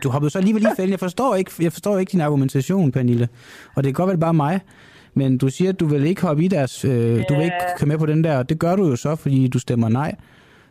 Du 0.04 0.10
hoppede 0.10 0.30
så 0.30 0.38
alligevel 0.38 0.62
lige 0.62 0.76
fælden. 0.76 0.92
Jeg 0.92 1.00
forstår 1.00 1.36
ikke, 1.36 1.52
jeg 1.62 1.72
forstår 1.72 1.98
ikke 1.98 2.12
din 2.12 2.22
argumentation, 2.22 2.92
Pernille. 2.92 3.30
Og 3.76 3.84
det 3.84 3.90
er 3.90 3.94
godt 3.94 4.10
vel 4.10 4.18
bare 4.18 4.34
mig. 4.34 4.62
Men 5.14 5.38
du 5.38 5.50
siger, 5.50 5.70
at 5.70 5.80
du 5.80 5.86
vil 5.86 6.06
ikke 6.06 6.22
hoppe 6.22 6.44
i 6.44 6.48
deres... 6.48 6.86
Øh, 6.86 7.18
ja. 7.18 7.24
Du 7.30 7.34
vil 7.34 7.44
ikke 7.44 7.56
komme 7.78 7.92
med 7.92 8.00
på 8.00 8.06
den 8.06 8.24
der. 8.24 8.44
Det 8.44 8.60
gør 8.60 8.76
du 8.76 8.88
jo 8.88 8.96
så, 8.96 9.16
fordi 9.16 9.48
du 9.48 9.60
stemmer 9.60 9.90
nej. 9.90 10.16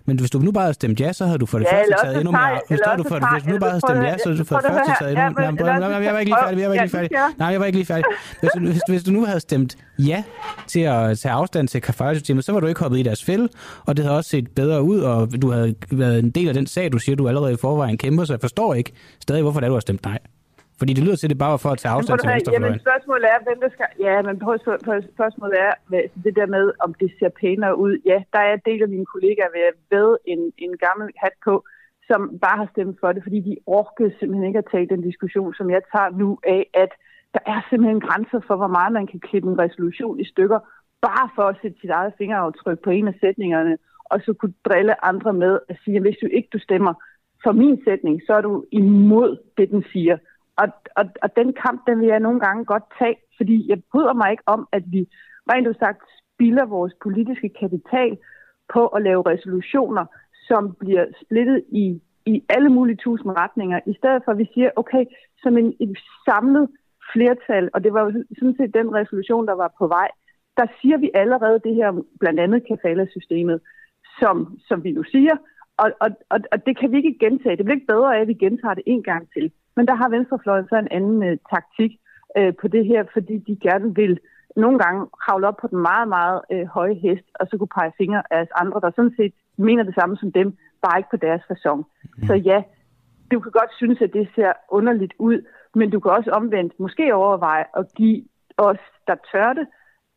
Men 0.05 0.19
hvis 0.19 0.31
du 0.31 0.39
nu 0.39 0.53
bare 0.53 0.65
havde 0.65 0.75
stemt 0.75 1.01
ja, 1.01 1.13
så 1.13 1.25
havde 1.25 1.39
du 1.39 1.47
for 1.47 1.59
det 1.59 1.67
ja, 1.73 1.79
første 1.79 1.95
taget 2.03 2.17
endnu 2.17 2.33
mere... 2.33 2.61
Hvis, 2.69 2.81
du, 2.97 3.03
for, 3.09 3.33
hvis 3.35 3.43
du 3.45 3.51
nu 3.51 3.59
bare 3.59 3.71
havde 3.71 3.81
stemt 3.81 4.05
ja, 4.05 4.17
så 4.19 4.23
havde 4.29 4.39
du 4.39 4.45
for 4.45 4.57
det 4.57 4.71
første 4.71 4.93
taget 4.99 5.19
endnu... 5.19 5.65
Nej, 5.65 5.91
jeg 6.05 6.13
var 6.13 6.19
ikke 6.19 6.31
lige 6.31 6.37
færdig. 6.45 6.61
Jeg 6.61 6.69
var 6.69 6.75
ikke 6.75 6.85
lige 6.85 6.91
færdig. 6.91 7.11
Nej, 7.39 7.49
jeg 7.49 7.61
var 7.61 7.67
ikke 7.67 7.79
lige 7.79 7.87
færdig. 7.87 8.05
Hvis, 8.41 8.51
hvis, 8.61 8.83
hvis 8.89 9.03
du 9.03 9.11
nu 9.11 9.25
havde 9.25 9.41
stemt 9.41 9.77
ja 9.99 10.23
til 10.67 10.81
at 10.81 11.19
tage 11.19 11.33
afstand 11.33 11.69
til 11.69 11.81
kafale-systemet, 11.81 12.45
så 12.45 12.53
var 12.53 12.61
du 12.61 12.67
ikke 12.67 12.81
hoppet 12.81 12.99
i 12.99 13.03
deres 13.03 13.25
fælde, 13.25 13.49
og 13.87 13.97
det 13.97 14.05
havde 14.05 14.17
også 14.17 14.31
set 14.31 14.49
bedre 14.49 14.83
ud, 14.83 15.01
og 15.01 15.43
du 15.43 15.51
havde 15.51 15.75
været 15.93 16.19
en 16.19 16.31
del 16.31 16.49
af 16.49 16.55
den 16.55 16.67
sag, 16.67 16.93
du 16.93 16.99
siger, 16.99 17.17
du 17.17 17.29
allerede 17.29 17.53
i 17.53 17.57
forvejen 17.61 17.99
kæmper, 17.99 18.25
så 18.25 18.33
jeg 18.33 18.41
forstår 18.41 18.75
ikke 18.75 18.93
stadig, 19.21 19.43
hvorfor 19.43 19.61
det 19.61 19.67
er, 19.67 19.69
du 19.69 19.75
har 19.75 19.81
stemt 19.81 20.05
nej. 20.05 20.19
Fordi 20.81 20.93
det 20.97 21.03
lyder 21.07 21.19
til, 21.19 21.27
at 21.29 21.35
det 21.35 21.43
bare 21.45 21.55
var 21.57 21.63
for 21.67 21.73
at 21.75 21.81
tage 21.83 21.95
afstand 21.97 22.19
til 22.19 22.29
venstrefløjen. 22.29 22.63
Jamen 22.63 22.87
spørgsmålet 22.87 23.27
er, 23.35 23.39
hvem 23.47 23.59
der 23.65 23.71
skal... 23.75 23.87
Ja, 24.07 24.17
men 24.29 24.35
spørgsmålet 25.19 25.57
er, 25.67 25.73
det 26.27 26.35
der 26.41 26.49
med, 26.57 26.65
om 26.85 26.91
det 27.01 27.11
ser 27.19 27.31
pænere 27.41 27.75
ud. 27.85 27.95
Ja, 28.11 28.19
der 28.35 28.41
er 28.49 28.53
en 28.55 28.65
del 28.71 28.81
af 28.85 28.91
mine 28.95 29.07
kollegaer 29.13 29.51
ved 29.57 29.67
ved 29.95 30.09
en, 30.33 30.43
en 30.65 30.73
gammel 30.87 31.07
hat 31.23 31.37
på, 31.47 31.55
som 32.09 32.21
bare 32.45 32.59
har 32.63 32.69
stemt 32.75 32.97
for 33.01 33.13
det, 33.13 33.23
fordi 33.23 33.39
de 33.49 33.57
orkede 33.67 34.13
simpelthen 34.19 34.49
ikke 34.49 34.63
at 34.63 34.71
tage 34.73 34.91
den 34.95 35.03
diskussion, 35.09 35.55
som 35.59 35.67
jeg 35.71 35.83
tager 35.93 36.11
nu 36.23 36.29
af, 36.57 36.63
at 36.85 36.93
der 37.35 37.43
er 37.55 37.61
simpelthen 37.69 38.01
grænser 38.07 38.41
for, 38.47 38.57
hvor 38.61 38.73
meget 38.79 38.93
man 38.99 39.07
kan 39.07 39.21
klippe 39.29 39.49
en 39.51 39.59
resolution 39.65 40.21
i 40.21 40.25
stykker, 40.33 40.59
bare 41.09 41.29
for 41.37 41.43
at 41.43 41.57
sætte 41.63 41.77
sit 41.81 41.91
eget 41.91 42.13
fingeraftryk 42.19 42.79
på 42.85 42.91
en 42.91 43.09
af 43.09 43.15
sætningerne, 43.21 43.75
og 44.05 44.21
så 44.25 44.33
kunne 44.33 44.55
drille 44.69 45.05
andre 45.05 45.33
med 45.33 45.59
at 45.69 45.77
sige, 45.85 45.97
at 45.97 46.03
hvis 46.03 46.21
du 46.23 46.27
ikke 46.27 46.49
du 46.53 46.59
stemmer 46.59 46.95
for 47.45 47.53
min 47.53 47.77
sætning, 47.85 48.21
så 48.27 48.33
er 48.33 48.41
du 48.41 48.65
imod 48.73 49.31
det, 49.59 49.71
den 49.71 49.85
siger. 49.93 50.17
Og, 50.63 50.69
og, 50.99 51.05
og 51.23 51.37
den 51.37 51.49
kamp, 51.65 51.79
den 51.89 52.01
vil 52.01 52.09
jeg 52.09 52.21
nogle 52.21 52.41
gange 52.41 52.65
godt 52.65 52.87
tage, 52.99 53.17
fordi 53.37 53.57
jeg 53.71 53.79
bryder 53.93 54.15
mig 54.21 54.31
ikke 54.31 54.43
om, 54.47 54.69
at 54.73 54.85
vi 54.95 55.01
rent 55.51 55.69
udsagt 55.69 56.03
spilder 56.23 56.67
vores 56.67 56.95
politiske 57.03 57.49
kapital 57.61 58.19
på 58.75 58.87
at 58.87 59.03
lave 59.03 59.23
resolutioner, 59.33 60.05
som 60.49 60.63
bliver 60.81 61.05
splittet 61.23 61.65
i, 61.69 62.01
i 62.27 62.45
alle 62.49 62.69
mulige 62.69 62.97
tusind 62.97 63.31
retninger, 63.43 63.81
i 63.87 63.95
stedet 63.99 64.23
for 64.25 64.33
at 64.33 64.39
vi 64.39 64.49
siger, 64.55 64.71
okay, 64.77 65.05
som 65.43 65.59
en, 65.59 65.77
en 65.81 65.97
samlet 66.29 66.69
flertal, 67.13 67.71
og 67.75 67.85
det 67.85 67.93
var 67.93 68.03
jo 68.05 68.11
sådan 68.39 68.57
set 68.57 68.75
den 68.75 68.95
resolution, 68.95 69.47
der 69.47 69.55
var 69.55 69.75
på 69.79 69.87
vej, 69.87 70.09
der 70.57 70.67
siger 70.81 70.99
vi 70.99 71.11
allerede 71.15 71.61
det 71.65 71.75
her, 71.75 72.03
blandt 72.21 72.41
andet 72.41 72.67
kafala-systemet, 72.69 73.61
som, 74.21 74.59
som 74.69 74.85
vi 74.85 74.93
nu 74.93 75.03
siger, 75.03 75.37
og, 75.83 75.93
og, 76.01 76.11
og, 76.29 76.39
og 76.53 76.67
det 76.67 76.79
kan 76.79 76.93
vi 76.93 76.97
ikke 76.97 77.19
gentage. 77.21 77.57
Det 77.57 77.65
bliver 77.65 77.79
ikke 77.79 77.93
bedre 77.95 78.17
af, 78.17 78.21
at 78.21 78.29
vi 78.29 78.35
gentager 78.35 78.75
det 78.75 78.83
en 78.87 79.03
gang 79.03 79.29
til. 79.33 79.53
Men 79.77 79.87
der 79.87 79.95
har 79.95 80.09
Venstrefløjen 80.09 80.69
så 80.69 80.77
en 80.77 80.89
anden 80.91 81.23
øh, 81.23 81.39
taktik 81.55 81.93
øh, 82.39 82.53
på 82.61 82.69
det 82.69 82.87
her, 82.87 83.05
fordi 83.13 83.39
de 83.39 83.57
gerne 83.57 83.95
vil 83.95 84.21
nogle 84.57 84.79
gange 84.79 85.07
kravle 85.23 85.49
op 85.49 85.57
på 85.57 85.67
den 85.67 85.79
meget, 85.79 86.09
meget 86.09 86.41
øh, 86.53 86.67
høje 86.67 86.95
hest, 86.95 87.27
og 87.41 87.47
så 87.47 87.59
kunne 87.59 87.77
pege 87.79 87.93
fingre 87.99 88.23
af 88.31 88.47
andre, 88.55 88.81
der 88.81 88.91
sådan 88.97 89.15
set 89.17 89.35
mener 89.57 89.83
det 89.83 89.95
samme 89.95 90.17
som 90.17 90.33
dem, 90.33 90.57
bare 90.83 90.99
ikke 90.99 91.11
på 91.11 91.17
deres 91.17 91.43
fasong. 91.49 91.87
Mm. 92.03 92.27
Så 92.27 92.35
ja, 92.35 92.63
du 93.33 93.41
kan 93.41 93.53
godt 93.53 93.73
synes, 93.77 94.01
at 94.03 94.13
det 94.13 94.29
ser 94.35 94.53
underligt 94.69 95.15
ud, 95.19 95.47
men 95.75 95.91
du 95.91 96.01
kan 96.01 96.11
også 96.11 96.31
omvendt 96.31 96.81
måske 96.81 97.15
overveje 97.15 97.65
at 97.77 97.87
give 97.97 98.25
os, 98.57 98.79
der 99.07 99.15
tør 99.33 99.53
det, 99.53 99.67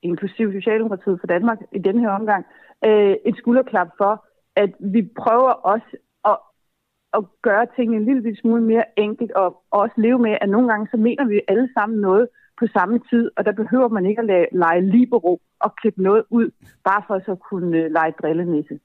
inklusive 0.02 0.54
Socialdemokratiet 0.54 1.20
for 1.20 1.28
Danmark 1.28 1.58
i 1.72 1.80
denne 1.80 2.02
her 2.02 2.10
omgang, 2.10 2.46
øh, 2.86 3.16
et 3.26 3.38
skulderklap 3.38 3.88
for, 3.98 4.26
at 4.56 4.72
vi 4.80 5.02
prøver 5.18 5.52
også 5.52 5.98
at 7.18 7.24
gøre 7.42 7.66
tingene 7.76 7.98
en 7.98 8.06
lille 8.06 8.38
smule 8.42 8.64
mere 8.64 8.86
enkelt, 8.98 9.32
og 9.32 9.64
også 9.72 9.96
leve 9.98 10.20
med, 10.20 10.38
at 10.42 10.50
nogle 10.50 10.68
gange 10.72 10.88
så 10.92 10.98
mener 10.98 11.26
vi 11.26 11.42
alle 11.48 11.70
sammen 11.78 12.00
noget 12.00 12.28
på 12.60 12.66
samme 12.78 13.00
tid, 13.10 13.32
og 13.38 13.46
der 13.46 13.52
behøver 13.52 13.88
man 13.88 14.06
ikke 14.06 14.22
at 14.22 14.28
lege, 14.28 14.48
lege 14.52 14.82
libero 14.82 15.40
og 15.60 15.76
klippe 15.76 16.02
noget 16.04 16.24
ud, 16.30 16.48
bare 16.84 17.02
for 17.08 17.14
at 17.14 17.26
så 17.26 17.36
kunne 17.36 17.86
uh, 17.86 17.92
lege 17.92 18.14
drillenisse. 18.22 18.80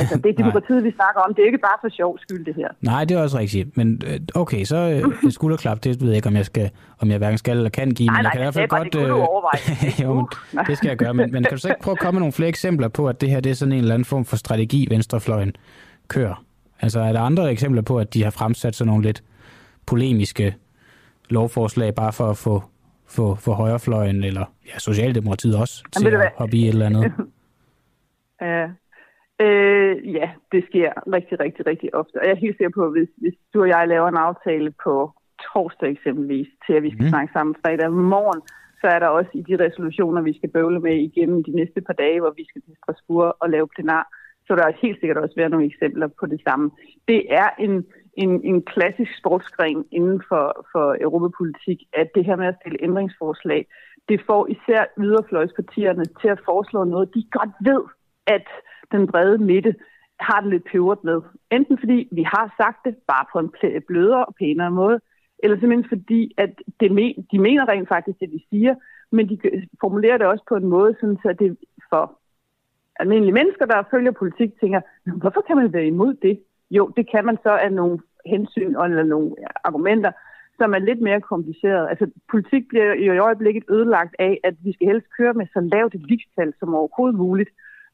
Altså, 0.00 0.14
det 0.22 0.28
er 0.30 0.36
demokratiet, 0.42 0.84
vi 0.84 0.92
snakker 1.00 1.20
om. 1.20 1.34
Det 1.34 1.42
er 1.42 1.46
ikke 1.46 1.58
bare 1.58 1.78
for 1.80 1.88
sjov 1.88 2.18
skyld, 2.18 2.44
det 2.44 2.54
her. 2.54 2.68
Nej, 2.80 3.04
det 3.04 3.16
er 3.16 3.22
også 3.22 3.38
rigtigt. 3.38 3.76
Men 3.76 4.02
øh, 4.06 4.20
okay, 4.34 4.64
så 4.64 4.76
øh, 4.76 5.30
skulderklap, 5.38 5.84
det 5.84 6.00
ved 6.00 6.08
jeg 6.08 6.16
ikke, 6.16 6.28
om 6.28 6.36
jeg, 6.36 6.46
skal, 6.46 6.70
om 6.98 7.10
jeg 7.10 7.18
hverken 7.18 7.38
skal 7.38 7.56
eller 7.56 7.70
kan 7.70 7.90
give. 7.90 8.06
Nej, 8.06 8.16
men 8.16 8.22
nej, 8.22 8.30
jeg 8.30 8.32
kan 8.32 8.40
i 8.40 8.44
hvert 8.44 8.54
fald 8.54 8.68
godt, 8.68 8.92
det, 8.92 9.00
det 9.06 9.10
overveje. 9.10 9.60
jo, 10.04 10.28
men, 10.52 10.64
det 10.66 10.76
skal 10.76 10.88
jeg 10.88 10.96
gøre. 10.96 11.14
Men, 11.14 11.32
men 11.32 11.42
kan 11.42 11.52
du 11.52 11.58
så 11.58 11.68
ikke 11.68 11.82
prøve 11.82 11.92
at 11.92 11.98
komme 11.98 12.16
med 12.16 12.20
nogle 12.20 12.32
flere 12.32 12.48
eksempler 12.48 12.88
på, 12.88 13.08
at 13.08 13.20
det 13.20 13.30
her 13.30 13.40
det 13.40 13.50
er 13.50 13.54
sådan 13.54 13.72
en 13.72 13.78
eller 13.78 13.94
anden 13.94 14.04
form 14.04 14.24
for 14.24 14.36
strategi, 14.36 14.86
venstrefløjen 14.90 15.52
kører? 16.08 16.44
Altså 16.82 17.00
er 17.00 17.12
der 17.12 17.20
andre 17.20 17.50
eksempler 17.52 17.82
på, 17.82 17.98
at 17.98 18.14
de 18.14 18.24
har 18.24 18.30
fremsat 18.30 18.74
sådan 18.74 18.88
nogle 18.88 19.02
lidt 19.02 19.22
polemiske 19.86 20.54
lovforslag, 21.30 21.94
bare 21.94 22.12
for 22.12 22.24
at 22.24 22.36
få, 22.36 22.62
få, 23.08 23.34
få 23.34 23.52
højrefløjen, 23.52 24.24
eller 24.24 24.44
ja, 24.66 24.78
Socialdemokratiet 24.78 25.56
også, 25.60 25.84
til 25.92 26.04
Jamen, 26.04 26.20
at 26.20 26.32
hoppe 26.36 26.56
i 26.56 26.62
et 26.62 26.68
eller 26.68 26.86
andet? 26.86 27.12
ja. 28.40 28.68
Øh, 29.46 30.14
ja, 30.14 30.30
det 30.52 30.62
sker 30.68 30.90
rigtig, 31.16 31.40
rigtig, 31.40 31.66
rigtig 31.66 31.94
ofte. 31.94 32.16
Og 32.20 32.24
jeg 32.26 32.32
er 32.32 32.44
helt 32.46 32.56
sikker 32.56 32.74
på, 32.80 32.90
hvis, 32.90 33.08
hvis 33.16 33.34
du 33.54 33.62
og 33.62 33.68
jeg 33.68 33.88
laver 33.88 34.08
en 34.08 34.24
aftale 34.28 34.70
på 34.84 35.12
torsdag 35.46 35.90
eksempelvis, 35.90 36.48
til 36.66 36.72
at 36.72 36.82
vi 36.82 36.90
skal 36.90 37.04
mm. 37.04 37.08
snakke 37.08 37.32
sammen 37.32 37.54
fredag 37.62 37.92
morgen, 37.92 38.40
så 38.80 38.86
er 38.94 38.98
der 38.98 39.06
også 39.18 39.30
i 39.34 39.42
de 39.48 39.64
resolutioner, 39.64 40.22
vi 40.22 40.34
skal 40.38 40.50
bøvle 40.50 40.80
med 40.80 40.94
igennem 41.08 41.44
de 41.44 41.50
næste 41.50 41.80
par 41.80 41.92
dage, 41.92 42.20
hvor 42.20 42.34
vi 42.36 42.44
skal 42.48 42.62
til 42.62 42.76
Strasbourg 42.80 43.36
og 43.40 43.50
lave 43.50 43.68
plenar, 43.74 44.04
så 44.50 44.56
der 44.56 44.66
er 44.66 44.80
helt 44.82 45.00
sikkert 45.00 45.18
også 45.18 45.36
være 45.36 45.48
nogle 45.48 45.66
eksempler 45.66 46.08
på 46.20 46.26
det 46.26 46.40
samme. 46.48 46.70
Det 47.08 47.20
er 47.42 47.48
en, 47.58 47.84
en, 48.22 48.32
en 48.50 48.62
klassisk 48.62 49.12
sportsgren 49.18 49.84
inden 49.92 50.22
for, 50.28 50.66
for 50.72 50.96
europapolitik, 51.00 51.78
at 51.92 52.08
det 52.14 52.24
her 52.24 52.36
med 52.36 52.46
at 52.46 52.58
stille 52.60 52.82
ændringsforslag, 52.82 53.66
det 54.08 54.20
får 54.26 54.46
især 54.54 54.82
yderfløjspartierne 54.98 56.04
til 56.20 56.28
at 56.28 56.40
foreslå 56.44 56.84
noget, 56.84 57.14
de 57.14 57.24
godt 57.38 57.54
ved, 57.60 57.82
at 58.26 58.46
den 58.92 59.06
brede 59.06 59.38
midte 59.38 59.74
har 60.20 60.40
det 60.40 60.50
lidt 60.50 60.64
peberet 60.72 61.04
med. 61.04 61.20
Enten 61.50 61.78
fordi 61.78 62.08
vi 62.12 62.22
har 62.22 62.54
sagt 62.60 62.78
det 62.84 62.94
bare 63.08 63.26
på 63.32 63.38
en 63.38 63.52
blødere 63.88 64.24
og 64.24 64.34
pænere 64.40 64.70
måde, 64.70 65.00
eller 65.42 65.56
simpelthen 65.56 65.88
fordi, 65.98 66.34
at 66.38 66.52
det 66.80 66.92
men, 66.92 67.14
de 67.32 67.38
mener 67.38 67.68
rent 67.68 67.88
faktisk 67.88 68.20
det, 68.20 68.30
de 68.30 68.42
siger, 68.50 68.74
men 69.12 69.28
de 69.28 69.38
formulerer 69.80 70.18
det 70.18 70.26
også 70.26 70.44
på 70.48 70.54
en 70.56 70.68
måde, 70.68 70.96
sådan, 71.00 71.18
så 71.22 71.34
det 71.38 71.56
for 71.90 72.19
almindelige 73.00 73.38
mennesker, 73.40 73.66
der 73.66 73.88
følger 73.90 74.10
politik, 74.10 74.50
tænker, 74.60 74.80
hvorfor 75.22 75.40
kan 75.40 75.56
man 75.56 75.72
være 75.72 75.86
imod 75.86 76.14
det? 76.14 76.40
Jo, 76.70 76.92
det 76.96 77.10
kan 77.10 77.24
man 77.24 77.36
så 77.42 77.52
af 77.66 77.72
nogle 77.72 77.98
hensyn 78.26 78.76
eller 78.84 79.02
nogle 79.02 79.30
argumenter, 79.64 80.12
som 80.58 80.74
er 80.74 80.78
lidt 80.78 81.00
mere 81.00 81.20
kompliceret. 81.20 81.88
Altså, 81.90 82.06
politik 82.30 82.68
bliver 82.68 82.92
i 82.92 83.18
øjeblikket 83.18 83.64
ødelagt 83.70 84.14
af, 84.18 84.40
at 84.44 84.54
vi 84.64 84.72
skal 84.72 84.86
helst 84.86 85.06
køre 85.18 85.34
med 85.34 85.46
så 85.46 85.60
lavt 85.60 85.94
et 85.94 86.06
ligestal 86.10 86.52
som 86.58 86.74
overhovedet 86.74 87.18
muligt. 87.18 87.50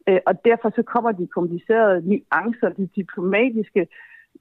Øh, 0.09 0.21
og 0.27 0.45
derfor 0.45 0.71
så 0.71 0.83
kommer 0.83 1.13
de 1.13 1.27
komplicerede 1.27 2.03
nuancer, 2.11 2.69
de 2.69 2.89
diplomatiske 2.97 3.89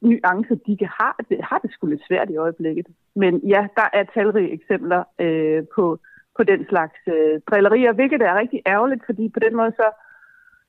nuancer, 0.02 0.56
de 0.68 0.78
kan 0.78 0.90
have, 1.00 1.14
det, 1.30 1.38
har 1.50 1.60
det 1.60 1.72
sgu 1.72 1.88
lidt 1.88 2.08
svært 2.08 2.30
i 2.30 2.38
øjeblikket. 2.38 2.88
Men 3.16 3.34
ja, 3.54 3.68
der 3.76 3.88
er 3.94 4.04
talrige 4.04 4.52
eksempler 4.52 5.04
øh, 5.20 5.64
på, 5.76 6.00
på 6.38 6.44
den 6.44 6.66
slags 6.70 7.00
øh, 7.08 7.42
drillerier, 7.50 7.94
hvilket 7.94 8.22
er 8.22 8.40
rigtig 8.40 8.62
ærgerligt, 8.68 9.04
fordi 9.06 9.30
på 9.30 9.40
den 9.40 9.56
måde 9.56 9.72
så, 9.72 9.88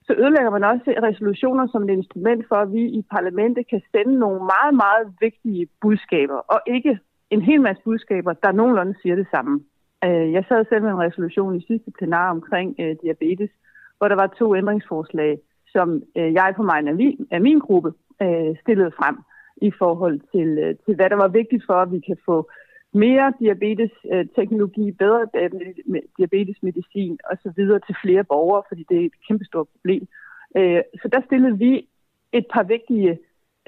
så 0.07 0.13
ødelægger 0.19 0.51
man 0.51 0.65
også 0.65 0.95
resolutioner 1.09 1.67
som 1.73 1.83
et 1.83 1.93
instrument 1.93 2.49
for, 2.49 2.57
at 2.57 2.73
vi 2.73 2.83
i 2.99 3.03
parlamentet 3.11 3.69
kan 3.71 3.83
sende 3.93 4.19
nogle 4.19 4.41
meget, 4.55 4.75
meget 4.85 5.07
vigtige 5.21 5.69
budskaber, 5.81 6.39
og 6.55 6.61
ikke 6.67 6.99
en 7.31 7.43
hel 7.43 7.61
masse 7.61 7.83
budskaber, 7.85 8.33
der 8.33 8.53
nogenlunde 8.53 8.95
siger 9.03 9.17
det 9.17 9.27
samme. 9.31 9.61
Øh, 10.05 10.33
jeg 10.33 10.45
sad 10.49 10.65
selv 10.69 10.83
med 10.83 10.91
en 10.91 11.07
resolution 11.07 11.57
i 11.57 11.67
sidste 11.67 11.91
plenar 11.99 12.31
omkring 12.31 12.75
øh, 12.79 12.97
diabetes, 13.03 13.51
hvor 13.99 14.09
der 14.09 14.15
var 14.15 14.27
to 14.27 14.57
ændringsforslag, 14.57 15.39
som 15.69 16.03
øh, 16.17 16.33
jeg 16.33 16.55
på 16.57 16.63
mig 16.63 16.79
af 16.89 16.95
min, 16.95 17.27
af 17.31 17.41
min 17.41 17.59
gruppe 17.59 17.93
øh, 18.23 18.57
stillede 18.63 18.93
frem 18.99 19.17
i 19.57 19.71
forhold 19.79 20.21
til, 20.33 20.49
øh, 20.59 20.75
til, 20.85 20.95
hvad 20.97 21.11
der 21.11 21.17
var 21.17 21.29
vigtigt 21.29 21.65
for, 21.67 21.75
at 21.75 21.93
vi 21.93 22.01
kan 22.01 22.17
få 22.25 22.51
mere 23.05 23.33
diabetesteknologi, 23.41 24.91
bedre 24.91 25.27
diabetesmedicin 26.19 27.19
osv. 27.31 27.61
til 27.87 27.97
flere 28.05 28.25
borgere, 28.25 28.63
fordi 28.69 28.85
det 28.89 28.97
er 29.01 29.07
et 29.07 29.21
kæmpestort 29.29 29.69
problem. 29.75 30.09
Øh, 30.57 30.83
så 31.03 31.09
der 31.13 31.21
stillede 31.27 31.59
vi 31.59 31.89
et 32.33 32.47
par 32.55 32.63
vigtige 32.63 33.19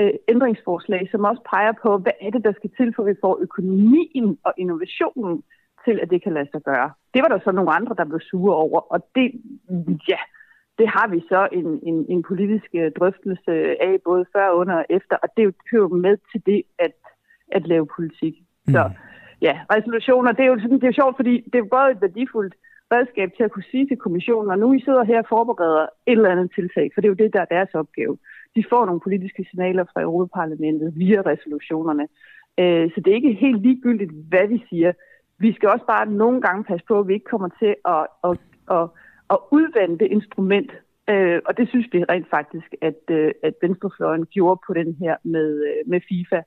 øh, 0.01 0.11
ændringsforslag, 0.29 1.09
som 1.11 1.25
også 1.25 1.43
peger 1.51 1.73
på, 1.83 1.99
hvad 1.99 2.13
er 2.21 2.31
det, 2.31 2.45
der 2.45 2.53
skal 2.53 2.71
til, 2.77 2.93
for 2.95 3.03
at 3.03 3.09
vi 3.09 3.21
får 3.21 3.39
økonomien 3.41 4.39
og 4.45 4.53
innovationen 4.57 5.43
til, 5.85 6.01
at 6.03 6.11
det 6.11 6.23
kan 6.23 6.33
lade 6.33 6.49
sig 6.53 6.63
gøre. 6.63 6.91
Det 7.15 7.23
var 7.23 7.29
der 7.29 7.41
så 7.45 7.53
nogle 7.53 7.73
andre, 7.73 7.95
der 7.99 8.05
blev 8.05 8.21
sure 8.21 8.57
over, 8.57 8.81
og 8.81 8.99
det, 9.15 9.27
ja, 10.09 10.21
det 10.79 10.89
har 10.89 11.09
vi 11.09 11.21
så 11.29 11.49
en, 11.53 11.81
en, 11.83 12.07
en 12.09 12.23
politisk 12.23 12.69
øh, 12.75 12.93
drøftelse 12.99 13.53
af, 13.89 13.99
både 14.05 14.25
før, 14.33 14.51
under 14.51 14.75
og 14.75 14.87
efter, 14.91 15.17
og 15.17 15.29
det 15.37 15.55
hører 15.73 15.89
med 15.89 16.17
til 16.33 16.43
det 16.47 16.63
at, 16.79 16.93
at 17.53 17.67
lave 17.67 17.87
politik. 17.97 18.35
Mm. 18.67 18.75
Ja, 19.43 19.55
resolutioner, 19.77 20.33
det 20.33 20.45
er 20.45 20.53
jo 20.53 20.61
sådan, 20.61 20.81
det 20.81 20.89
er 20.89 21.01
sjovt, 21.01 21.17
fordi 21.17 21.35
det 21.53 21.59
er 21.59 21.75
både 21.77 21.91
et 21.91 22.01
værdifuldt 22.01 22.55
redskab 22.93 23.31
til 23.37 23.45
at 23.45 23.51
kunne 23.51 23.71
sige 23.71 23.87
til 23.87 23.97
kommissionen, 23.97 24.51
og 24.51 24.59
nu 24.59 24.73
I 24.73 24.81
sidder 24.81 25.05
her 25.05 25.19
og 25.19 25.29
forbereder 25.29 25.83
et 25.83 25.89
eller 26.07 26.31
andet 26.31 26.51
tiltag, 26.55 26.91
for 26.95 27.01
det 27.01 27.09
er 27.09 27.15
jo 27.15 27.23
det, 27.23 27.33
der 27.33 27.41
er 27.41 27.55
deres 27.57 27.75
opgave. 27.75 28.19
De 28.57 28.65
får 28.71 28.87
nogle 28.87 29.01
politiske 29.01 29.47
signaler 29.51 29.85
fra 29.93 30.03
Europaparlamentet 30.03 30.93
via 30.97 31.21
resolutionerne. 31.27 32.09
Øh, 32.59 32.91
så 32.93 33.01
det 33.01 33.11
er 33.11 33.15
ikke 33.15 33.33
helt 33.33 33.63
ligegyldigt, 33.63 34.13
hvad 34.29 34.47
vi 34.49 34.65
siger. 34.69 34.93
Vi 35.39 35.53
skal 35.53 35.69
også 35.69 35.87
bare 35.87 36.07
nogle 36.07 36.41
gange 36.41 36.65
passe 36.65 36.87
på, 36.87 36.99
at 36.99 37.09
vi 37.09 37.15
ikke 37.15 37.31
kommer 37.35 37.49
til 37.59 37.75
at, 37.85 38.07
at, 38.25 38.39
at, 38.71 38.89
at 39.31 39.39
udvande 39.51 39.99
det 39.99 40.07
instrument. 40.07 40.71
Øh, 41.11 41.41
og 41.47 41.59
det 41.59 41.69
synes 41.69 41.87
vi 41.93 42.05
rent 42.05 42.31
faktisk, 42.31 42.75
at, 42.81 43.03
øh, 43.11 43.33
at 43.43 43.55
Venstrefløjen 43.63 44.27
gjorde 44.27 44.61
på 44.67 44.75
den 44.75 44.97
her 45.01 45.17
med, 45.23 45.49
øh, 45.69 45.91
med 45.91 46.01
FIFA 46.09 46.41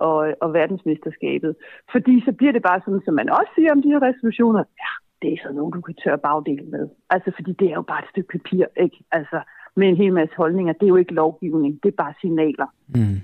og, 0.00 0.18
og 0.40 0.52
verdensmesterskabet. 0.52 1.56
Fordi 1.92 2.14
så 2.26 2.32
bliver 2.32 2.52
det 2.52 2.62
bare 2.62 2.80
sådan, 2.84 3.02
som 3.04 3.14
man 3.14 3.28
også 3.30 3.52
siger 3.54 3.72
om 3.72 3.82
de 3.82 3.88
her 3.88 4.02
resolutioner, 4.02 4.64
ja, 4.82 4.92
det 5.22 5.32
er 5.32 5.38
sådan 5.42 5.56
nogen, 5.56 5.72
du 5.72 5.80
kan 5.80 5.94
tørre 5.94 6.18
bagdelen 6.18 6.70
med. 6.70 6.88
Altså, 7.10 7.30
fordi 7.36 7.52
det 7.52 7.68
er 7.68 7.74
jo 7.74 7.82
bare 7.82 8.02
et 8.02 8.10
stykke 8.10 8.32
papir, 8.38 8.64
ikke? 8.84 8.98
Altså, 9.12 9.40
med 9.76 9.88
en 9.88 9.96
hel 9.96 10.12
masse 10.12 10.34
holdninger. 10.36 10.72
Det 10.72 10.82
er 10.82 10.94
jo 10.94 10.96
ikke 10.96 11.14
lovgivning, 11.14 11.82
det 11.82 11.88
er 11.88 12.02
bare 12.04 12.14
signaler. 12.20 12.66
Mm. 12.88 13.20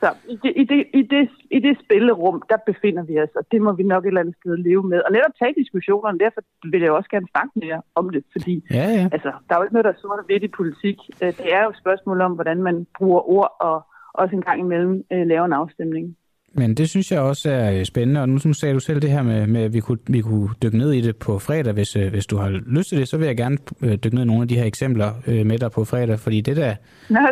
Så 0.00 0.08
i 0.28 0.36
det, 0.42 0.52
i, 0.56 0.64
det, 0.64 0.86
i, 0.94 1.02
det, 1.02 1.28
i 1.50 1.58
det 1.58 1.78
spillerum, 1.84 2.42
der 2.50 2.56
befinder 2.66 3.02
vi 3.02 3.20
os, 3.20 3.28
og 3.36 3.44
det 3.52 3.62
må 3.62 3.72
vi 3.72 3.82
nok 3.82 4.04
et 4.04 4.08
eller 4.08 4.20
andet 4.20 4.36
sted 4.40 4.56
leve 4.56 4.82
med. 4.82 5.00
Og 5.06 5.12
netop 5.12 5.34
tage 5.38 5.54
diskussionerne, 5.54 6.18
derfor 6.18 6.40
vil 6.72 6.80
jeg 6.80 6.92
også 6.92 7.10
gerne 7.10 7.28
snakke 7.30 7.52
mere 7.54 7.82
om 7.94 8.10
det, 8.10 8.24
fordi 8.32 8.64
ja, 8.70 8.88
ja. 8.98 9.08
Altså, 9.12 9.32
der 9.48 9.54
er 9.54 9.58
jo 9.58 9.62
ikke 9.62 9.74
noget, 9.74 9.84
der 9.84 9.92
er 9.92 10.00
sort 10.00 10.18
og 10.18 10.30
i 10.30 10.48
politik. 10.48 10.98
Øh, 11.22 11.32
det 11.38 11.54
er 11.54 11.62
jo 11.64 11.70
et 11.70 11.82
spørgsmål 11.82 12.20
om, 12.20 12.32
hvordan 12.32 12.62
man 12.62 12.86
bruger 12.98 13.30
ord 13.36 13.56
og 13.60 13.86
også 14.14 14.36
en 14.36 14.42
gang 14.42 14.60
imellem 14.60 15.04
øh, 15.12 15.26
laver 15.26 15.44
en 15.44 15.52
afstemning. 15.52 16.16
Men 16.52 16.74
det 16.74 16.88
synes 16.88 17.12
jeg 17.12 17.20
også 17.20 17.50
er 17.50 17.78
øh, 17.78 17.84
spændende, 17.84 18.20
og 18.20 18.28
nu, 18.28 18.38
nu 18.44 18.52
sagde 18.52 18.74
du 18.74 18.80
selv 18.80 19.02
det 19.02 19.10
her 19.10 19.22
med, 19.22 19.46
med 19.46 19.62
at 19.62 19.72
vi 19.72 19.80
kunne, 19.80 19.98
vi 20.06 20.20
kunne 20.20 20.48
dykke 20.62 20.78
ned 20.78 20.92
i 20.92 21.00
det 21.00 21.16
på 21.16 21.38
fredag. 21.38 21.72
Hvis, 21.72 21.96
øh, 21.96 22.10
hvis 22.10 22.26
du 22.26 22.36
har 22.36 22.48
lyst 22.48 22.88
til 22.88 22.98
det, 22.98 23.08
så 23.08 23.16
vil 23.16 23.26
jeg 23.26 23.36
gerne 23.36 23.58
øh, 23.82 23.92
dykke 23.92 24.14
ned 24.14 24.24
i 24.24 24.26
nogle 24.26 24.42
af 24.42 24.48
de 24.48 24.56
her 24.56 24.64
eksempler 24.64 25.12
med 25.44 25.58
dig 25.58 25.70
på 25.70 25.84
fredag, 25.84 26.18
fordi 26.18 26.40
det 26.40 26.56
der... 26.56 26.70
Os 26.70 26.76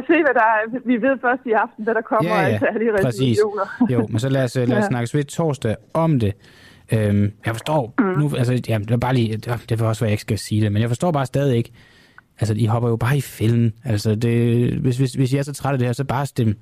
se, 0.06 0.14
hvad 0.24 0.34
der 0.34 0.40
er. 0.40 0.80
Vi 0.84 1.02
ved 1.02 1.18
først 1.20 1.42
i 1.46 1.52
aften, 1.52 1.84
hvad 1.84 1.94
der 1.94 2.00
kommer 2.00 2.34
ja, 2.34 2.40
ja, 2.40 2.52
af 2.52 2.60
særlige 2.60 2.92
resolutioner. 2.92 3.86
Jo, 3.90 4.06
men 4.10 4.18
så 4.18 4.28
lad 4.28 4.44
os, 4.44 4.54
lad 4.56 4.64
os 4.64 4.70
ja. 4.70 4.88
snakke 4.88 5.14
ved 5.14 5.24
torsdag 5.24 5.76
om 5.94 6.20
det. 6.20 6.32
Øhm, 6.92 7.32
jeg 7.46 7.54
forstår 7.54 7.94
mm. 7.98 8.04
nu, 8.04 8.30
altså, 8.38 8.52
ja, 8.68 8.78
det 8.78 8.90
er 8.90 8.96
bare 8.96 9.14
lige, 9.14 9.36
det 9.36 9.80
var 9.80 9.86
også, 9.86 10.00
hvad 10.00 10.08
jeg 10.08 10.12
ikke 10.12 10.20
skal 10.20 10.38
sige 10.38 10.60
det, 10.60 10.72
men 10.72 10.82
jeg 10.82 10.90
forstår 10.90 11.12
bare 11.12 11.26
stadig 11.26 11.56
ikke, 11.56 11.72
altså, 12.40 12.54
I 12.56 12.66
hopper 12.66 12.88
jo 12.88 12.96
bare 12.96 13.16
i 13.16 13.20
fælden. 13.20 13.72
Altså, 13.84 14.14
det, 14.14 14.36
hvis, 14.82 14.98
hvis, 14.98 15.12
hvis 15.12 15.32
I 15.32 15.36
er 15.36 15.42
så 15.42 15.54
trætte 15.54 15.74
af 15.74 15.78
det 15.78 15.88
her, 15.88 15.92
så 15.92 16.04
bare 16.04 16.26
stem, 16.26 16.54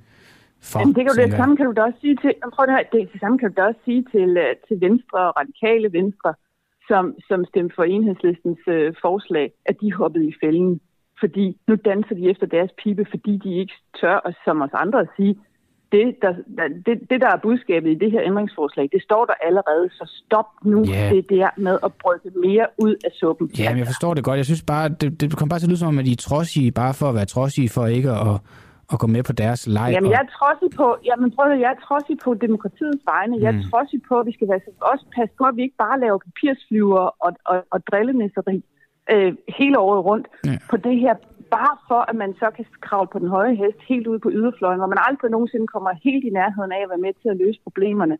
for, 0.70 0.78
Jamen, 0.78 0.94
det, 0.94 1.02
kan 1.04 1.14
du, 1.14 1.22
det 1.22 1.36
samme 1.40 1.56
kan 1.56 1.66
du 1.66 1.72
da 1.72 1.82
også 1.82 2.00
sige 2.00 2.16
til, 2.22 2.32
prøv 2.54 2.74
at 2.82 2.86
det, 2.92 3.12
det 3.12 3.20
samme 3.20 3.38
kan 3.38 3.48
du 3.50 3.54
da 3.60 3.64
også 3.70 3.80
sige 3.84 4.04
til, 4.14 4.30
øh, 4.44 4.54
til 4.68 4.76
Venstre 4.86 5.18
og 5.28 5.32
radikale 5.40 5.92
Venstre, 5.98 6.34
som, 6.88 7.04
som 7.28 7.44
stemte 7.50 7.74
for 7.74 7.84
enhedslistens 7.84 8.62
øh, 8.66 8.94
forslag, 9.04 9.46
at 9.66 9.76
de 9.80 9.92
hoppede 9.92 10.26
i 10.28 10.34
fælden. 10.42 10.80
Fordi 11.20 11.46
nu 11.68 11.74
danser 11.74 12.14
de 12.14 12.30
efter 12.30 12.46
deres 12.46 12.70
pibe, 12.82 13.04
fordi 13.10 13.32
de 13.44 13.50
ikke 13.60 13.74
tør, 14.00 14.16
og 14.26 14.32
som 14.44 14.62
os 14.62 14.74
andre 14.84 15.00
at 15.00 15.08
sige, 15.16 15.34
det 15.94 16.04
der, 16.22 16.32
det, 16.86 16.94
det, 17.10 17.18
der 17.24 17.30
er 17.34 17.38
budskabet 17.46 17.90
i 17.90 17.98
det 18.02 18.10
her 18.14 18.22
ændringsforslag, 18.30 18.84
det 18.92 19.02
står 19.02 19.22
der 19.30 19.36
allerede, 19.48 19.86
så 19.98 20.04
stop 20.22 20.48
nu 20.72 20.78
yeah. 20.88 21.10
det 21.14 21.24
der 21.30 21.48
med 21.56 21.76
at 21.86 21.92
brygge 22.02 22.28
mere 22.46 22.66
ud 22.84 22.94
af 23.06 23.12
suppen. 23.20 23.46
Ja, 23.58 23.70
men 23.70 23.78
jeg 23.78 23.86
forstår 23.86 24.14
det 24.14 24.24
godt. 24.24 24.36
Jeg 24.36 24.48
synes 24.50 24.62
bare, 24.62 24.88
det, 24.88 25.20
det 25.20 25.36
kommer 25.36 25.50
bare 25.52 25.60
til 25.60 25.66
at 25.66 25.72
lyde 25.72 25.82
som 25.82 25.88
om, 25.88 25.98
at 25.98 26.06
de 26.06 26.12
er 26.12 26.22
trodsige, 26.28 26.72
bare 26.72 26.94
for 26.94 27.06
at 27.08 27.14
være 27.14 27.28
trodsige, 27.34 27.68
for 27.74 27.86
ikke 27.86 28.10
at 28.10 28.36
at 28.92 28.98
gå 29.02 29.06
med 29.16 29.22
på 29.22 29.32
deres 29.32 29.60
leg? 29.76 29.90
Jamen, 29.94 30.10
jeg 30.14 30.20
er 30.26 30.30
trodsig 30.38 30.70
på, 30.80 30.86
jamen, 31.08 31.28
prøv 31.36 31.44
at, 31.52 31.60
jeg 31.64 31.70
er 31.76 31.80
trodsig 31.86 32.16
på 32.24 32.30
demokratiets 32.46 33.02
vegne. 33.12 33.34
Jeg 33.44 33.50
er 33.54 33.58
mm. 33.58 33.66
trodsig 33.70 34.00
på, 34.08 34.14
at 34.20 34.26
vi 34.28 34.32
skal 34.36 34.48
være, 34.48 34.60
også 34.92 35.04
passe 35.16 35.34
på, 35.38 35.44
at 35.50 35.56
vi 35.56 35.62
ikke 35.66 35.80
bare 35.86 36.00
laver 36.04 36.18
papirsflyver 36.26 37.02
og, 37.24 37.30
og, 37.50 37.56
og 37.74 37.78
drillenæsseri 37.88 38.56
øh, 39.12 39.32
hele 39.58 39.78
året 39.78 40.04
rundt 40.04 40.26
ja. 40.44 40.58
på 40.70 40.76
det 40.76 40.96
her, 41.04 41.14
bare 41.50 41.76
for, 41.88 42.00
at 42.10 42.16
man 42.22 42.34
så 42.34 42.50
kan 42.56 42.66
kravle 42.80 43.08
på 43.12 43.18
den 43.18 43.28
høje 43.28 43.54
hest 43.54 43.80
helt 43.88 44.06
ude 44.06 44.18
på 44.18 44.30
yderfløjen, 44.38 44.78
hvor 44.80 44.92
man 44.94 45.04
aldrig 45.08 45.30
nogensinde 45.30 45.66
kommer 45.66 45.90
helt 46.04 46.24
i 46.24 46.30
nærheden 46.30 46.72
af 46.72 46.82
at 46.82 46.90
være 46.92 47.04
med 47.06 47.12
til 47.22 47.28
at 47.28 47.36
løse 47.36 47.60
problemerne. 47.66 48.16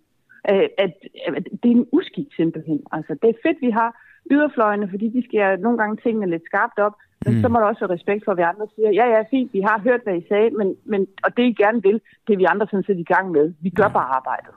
Øh, 0.51 0.69
at, 0.85 0.93
at 1.27 1.44
det 1.62 1.69
er 1.70 1.77
en 1.81 1.89
uskik 1.93 2.28
simpelthen. 2.36 2.81
Altså, 2.93 3.12
det 3.23 3.28
er 3.31 3.43
fedt, 3.47 3.59
vi 3.61 3.70
har 3.70 3.90
yderfløjene, 4.31 4.89
fordi 4.90 5.06
de 5.16 5.23
skal 5.28 5.61
nogle 5.61 5.78
gange 5.78 5.97
tingene 5.97 6.31
lidt 6.31 6.44
skarpt 6.51 6.78
op, 6.78 6.94
men 7.24 7.35
mm. 7.35 7.40
så 7.40 7.48
må 7.48 7.59
der 7.59 7.66
også 7.66 7.86
være 7.86 7.97
respekt 7.97 8.24
for, 8.24 8.32
at 8.32 8.39
vi 8.39 8.43
andre 8.43 8.66
siger, 8.74 8.90
ja, 8.90 9.06
ja, 9.15 9.20
fint, 9.31 9.52
vi 9.52 9.61
har 9.61 9.78
hørt, 9.86 10.02
hvad 10.05 10.16
I 10.16 10.28
sagde, 10.28 10.51
men, 10.51 10.77
men, 10.85 11.06
og 11.24 11.36
det 11.36 11.43
I 11.43 11.52
gerne 11.52 11.82
vil, 11.82 12.01
det 12.27 12.32
er 12.32 12.36
vi 12.36 12.44
andre 12.44 12.66
sådan 12.70 12.85
set 12.89 12.98
i 12.98 13.11
gang 13.15 13.31
med. 13.31 13.52
Vi 13.61 13.70
gør 13.70 13.90
ja. 13.90 13.97
bare 13.98 14.15
arbejdet. 14.19 14.52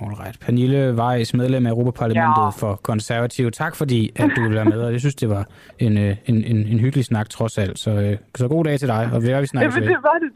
Alright. 0.00 0.40
Pernille 0.40 0.94
Weiss, 0.94 1.34
medlem 1.34 1.66
af 1.66 1.70
Europaparlamentet 1.70 2.42
ja. 2.42 2.48
for 2.48 2.74
konservative. 2.82 3.50
Tak 3.50 3.76
fordi, 3.76 4.12
at 4.16 4.30
du 4.36 4.40
ville 4.42 4.56
være 4.56 4.64
med, 4.64 4.80
og 4.80 4.92
jeg 4.92 5.00
synes, 5.00 5.14
det 5.14 5.28
var 5.30 5.44
en, 5.78 5.98
øh, 5.98 6.16
en, 6.26 6.44
en, 6.44 6.56
en 6.56 6.78
hyggelig 6.80 7.04
snak 7.04 7.28
trods 7.28 7.58
alt. 7.58 7.78
Så, 7.78 7.90
øh, 7.90 8.16
så 8.34 8.48
god 8.48 8.64
dag 8.64 8.78
til 8.78 8.88
dig, 8.88 9.10
og 9.12 9.22
vi 9.22 9.28
er 9.28 9.40
vi 9.40 9.46
snakkes 9.46 9.76
Jamen, 9.76 9.88
det 9.88 9.98
var 10.02 10.18
det. 10.24 10.30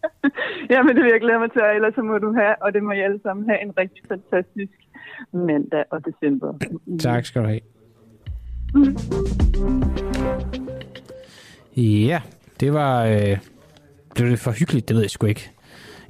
Jamen, 0.72 0.96
det 0.96 1.02
vil 1.04 1.10
jeg 1.10 1.20
glæde 1.20 1.38
mig 1.38 1.52
til, 1.52 1.62
og 1.62 1.74
ellers 1.74 1.94
så 1.94 2.02
må 2.02 2.18
du 2.18 2.34
have, 2.34 2.54
og 2.62 2.74
det 2.74 2.82
må 2.82 2.92
I 2.92 3.00
alle 3.00 3.20
sammen 3.22 3.48
have 3.48 3.62
en 3.62 3.72
rigtig 3.78 4.02
fantastisk 4.08 4.72
mandag 5.32 5.84
og 5.90 6.00
december. 6.04 6.52
Tak 7.00 7.24
skal 7.24 7.42
du 7.42 7.46
have. 7.46 7.60
Mm. 8.74 8.96
Ja, 11.76 12.20
det 12.60 12.72
var... 12.72 13.04
Øh, 13.04 13.38
blev 14.14 14.30
det 14.30 14.38
for 14.38 14.50
hyggeligt? 14.50 14.88
Det 14.88 14.94
ved 14.96 15.02
jeg 15.02 15.10
sgu 15.10 15.26
ikke. 15.26 15.50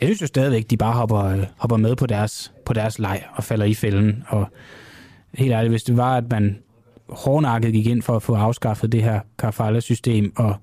Jeg 0.01 0.09
synes 0.09 0.23
jo 0.23 0.27
stadigvæk, 0.27 0.71
de 0.71 0.77
bare 0.77 0.93
hopper, 0.93 1.25
øh, 1.25 1.47
hopper 1.59 1.77
med 1.77 1.97
på 1.97 2.07
deres, 2.07 2.52
på 2.65 2.73
deres 2.73 2.99
leg 2.99 3.25
og 3.35 3.45
falder 3.45 3.67
i 3.67 3.75
fælden. 3.75 4.25
Og 4.29 4.47
helt 5.35 5.53
ærligt, 5.53 5.73
hvis 5.73 5.83
det 5.83 5.97
var, 5.97 6.17
at 6.17 6.31
man 6.31 6.59
hårdnakket 7.09 7.73
gik 7.73 7.87
ind 7.87 8.03
for 8.03 8.17
at 8.17 8.23
få 8.23 8.35
afskaffet 8.35 8.93
det 8.93 9.03
her 9.03 9.21
kafala-system, 9.39 10.33
og 10.37 10.57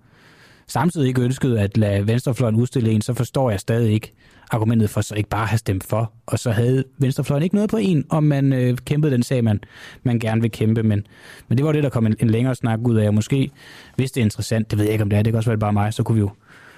samtidig 0.67 1.07
ikke 1.07 1.21
ønskede 1.21 1.59
at 1.61 1.77
lade 1.77 2.07
venstrefløjen 2.07 2.55
udstille 2.55 2.91
en, 2.91 3.01
så 3.01 3.13
forstår 3.13 3.49
jeg 3.49 3.59
stadig 3.59 3.93
ikke 3.93 4.13
argumentet 4.51 4.89
for 4.89 5.01
så 5.01 5.15
ikke 5.15 5.29
bare 5.29 5.45
have 5.45 5.57
stemt 5.57 5.83
for. 5.83 6.11
Og 6.25 6.39
så 6.39 6.51
havde 6.51 6.83
venstrefløjen 6.97 7.43
ikke 7.43 7.55
noget 7.55 7.69
på 7.69 7.77
en, 7.77 8.05
om 8.09 8.23
man 8.23 8.53
øh, 8.53 8.77
kæmpede 8.77 9.13
den 9.13 9.23
sag, 9.23 9.43
man, 9.43 9.59
man 10.03 10.19
gerne 10.19 10.41
vil 10.41 10.51
kæmpe. 10.51 10.83
Men, 10.83 11.07
men 11.47 11.57
det 11.57 11.65
var 11.65 11.71
det, 11.71 11.83
der 11.83 11.89
kom 11.89 12.05
en, 12.05 12.15
en 12.19 12.29
længere 12.29 12.55
snak 12.55 12.79
ud 12.79 12.95
af. 12.95 13.07
Og 13.07 13.13
måske, 13.13 13.51
hvis 13.95 14.11
det 14.11 14.21
er 14.21 14.25
interessant, 14.25 14.71
det 14.71 14.79
ved 14.79 14.85
jeg 14.85 14.91
ikke, 14.93 15.03
om 15.03 15.09
det 15.09 15.19
er, 15.19 15.23
det 15.23 15.33
kan 15.33 15.37
også 15.37 15.49
være 15.49 15.57
bare 15.57 15.73
mig, 15.73 15.93
så 15.93 16.03
kunne 16.03 16.15
vi 16.15 16.19
jo 16.19 16.29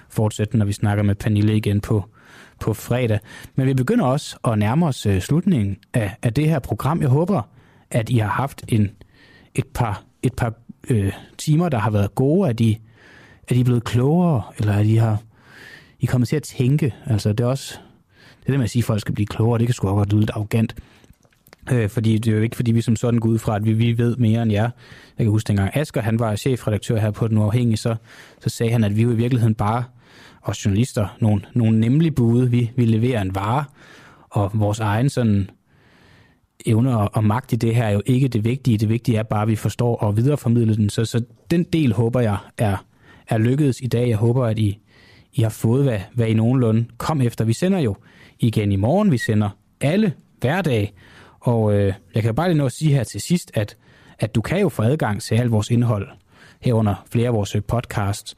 fortsætte, 0.10 0.58
når 0.58 0.66
vi 0.66 0.74
snakker 0.74 1.04
med 1.04 1.16
Pernille 1.16 1.58
igen 1.58 1.82
på, 1.82 2.06
på 2.62 2.74
fredag. 2.74 3.20
Men 3.56 3.68
vi 3.68 3.74
begynder 3.74 4.06
også 4.06 4.38
at 4.48 4.60
nærme 4.60 4.88
os 4.88 5.06
øh, 5.06 5.22
slutningen 5.22 5.78
af, 5.94 6.16
af 6.24 6.34
det 6.34 6.50
her 6.50 6.60
program. 6.60 7.02
Jeg 7.02 7.10
håber, 7.10 7.42
at 7.92 8.10
I 8.10 8.18
har 8.18 8.30
haft 8.30 8.64
en, 8.68 8.92
et 9.56 9.66
par, 9.74 10.04
et 10.24 10.34
par 10.34 10.54
øh, 10.90 11.14
timer, 11.38 11.70
der 11.70 11.78
har 11.78 11.90
været 11.90 12.16
gode, 12.16 12.50
at 12.50 12.60
I, 12.60 12.80
at 13.48 13.58
I 13.58 13.60
er 13.60 13.64
blevet 13.64 13.84
klogere, 13.84 14.42
eller 14.60 14.74
at 14.74 14.86
I 14.86 14.96
har 14.96 15.18
I 16.00 16.06
kommer 16.06 16.26
til 16.26 16.36
at 16.36 16.44
tænke. 16.44 16.96
Altså, 17.06 17.30
det 17.30 17.40
er 17.40 17.48
også 17.48 17.78
det 18.40 18.48
der 18.48 18.58
med 18.58 18.64
at 18.64 18.70
sige, 18.70 18.82
at 18.82 18.86
folk 18.86 19.02
skal 19.02 19.14
blive 19.14 19.26
klogere, 19.26 19.60
det 19.60 19.68
kan 19.68 19.74
sgu 19.74 19.88
godt 19.88 20.12
lyde 20.12 20.22
lidt 20.22 20.32
arrogant. 20.34 20.76
Øh, 21.72 21.90
fordi 21.90 22.18
det 22.18 22.32
er 22.32 22.36
jo 22.36 22.42
ikke, 22.42 22.56
fordi 22.56 22.72
vi 22.72 22.82
som 22.82 22.96
sådan 22.96 23.20
går 23.20 23.30
ud 23.30 23.40
fra, 23.40 23.56
at 23.56 23.66
vi, 23.66 23.74
vi 23.74 23.98
ved 23.98 24.16
mere 24.18 24.42
end 24.42 24.52
jer. 24.52 24.70
Jeg 25.18 25.26
kan 25.26 25.30
huske, 25.30 25.48
dengang 25.48 25.78
Asger 25.78 26.02
han 26.02 26.20
var 26.20 26.36
chefredaktør 26.36 27.00
her 27.00 27.12
på 27.12 27.28
Den 27.28 27.38
Uafhængige, 27.38 27.78
så, 27.78 27.96
så 28.40 28.50
sagde 28.50 28.72
han, 28.72 28.84
at 28.84 28.96
vi 28.96 29.02
jo 29.02 29.12
i 29.12 29.16
virkeligheden 29.16 29.56
bare, 29.56 29.84
os 30.44 30.66
journalister, 30.66 31.18
nogle, 31.20 31.42
nogle 31.54 31.80
nemlige 31.80 32.12
bud. 32.12 32.48
Vi, 32.48 32.72
vi 32.76 32.86
leverer 32.86 33.22
en 33.22 33.36
vare, 33.36 33.64
og 34.30 34.52
vores 34.54 34.80
egen 34.80 35.10
sådan 35.10 35.50
evner 36.66 36.96
og, 36.96 37.10
og 37.14 37.24
magt 37.24 37.54
i 37.54 37.56
det 37.56 37.76
her 37.76 37.84
er 37.84 37.92
jo 37.92 38.02
ikke 38.06 38.28
det 38.28 38.44
vigtige. 38.44 38.78
Det 38.78 38.90
vigtige 38.90 39.18
er 39.18 39.24
bare, 39.24 39.42
at 39.42 39.48
vi 39.48 39.56
forstår 39.56 39.96
og 39.96 40.18
videreformidler 40.18 40.76
den. 40.76 40.90
Så, 40.90 41.06
så 41.06 41.24
den 41.52 41.64
del 41.64 41.94
håber 41.94 42.20
jeg 42.20 42.38
er, 42.58 42.86
er 43.28 43.38
lykkedes 43.38 43.82
i 43.82 43.88
dag. 43.88 44.10
Jeg 44.10 44.18
håber, 44.18 44.46
at 44.46 44.60
I, 44.60 44.80
I 45.34 45.42
har 45.42 45.50
fået, 45.50 45.84
hvad, 45.84 46.00
hvad 46.14 46.28
I 46.28 46.34
nogenlunde 46.34 46.86
kom 46.98 47.22
efter. 47.22 47.46
Vi 47.46 47.54
sender 47.54 47.80
jo 47.80 47.96
igen 48.40 48.72
i 48.72 48.76
morgen. 48.76 49.12
Vi 49.12 49.18
sender 49.18 49.50
alle 49.82 50.14
hverdag. 50.40 50.94
Og 51.40 51.74
øh, 51.74 51.94
jeg 52.16 52.24
kan 52.24 52.36
bare 52.36 52.50
lige 52.50 52.58
nå 52.58 52.66
at 52.66 52.72
sige 52.72 52.94
her 52.94 53.04
til 53.04 53.22
sidst, 53.22 53.52
at, 53.54 53.78
at 54.20 54.36
du 54.36 54.42
kan 54.42 54.60
jo 54.60 54.70
få 54.70 54.84
adgang 54.84 55.22
til 55.22 55.36
alt 55.36 55.52
vores 55.52 55.72
indhold 55.72 56.08
herunder 56.62 57.06
flere 57.12 57.28
af 57.28 57.34
vores 57.34 57.56
øh, 57.56 57.62
podcasts 57.68 58.36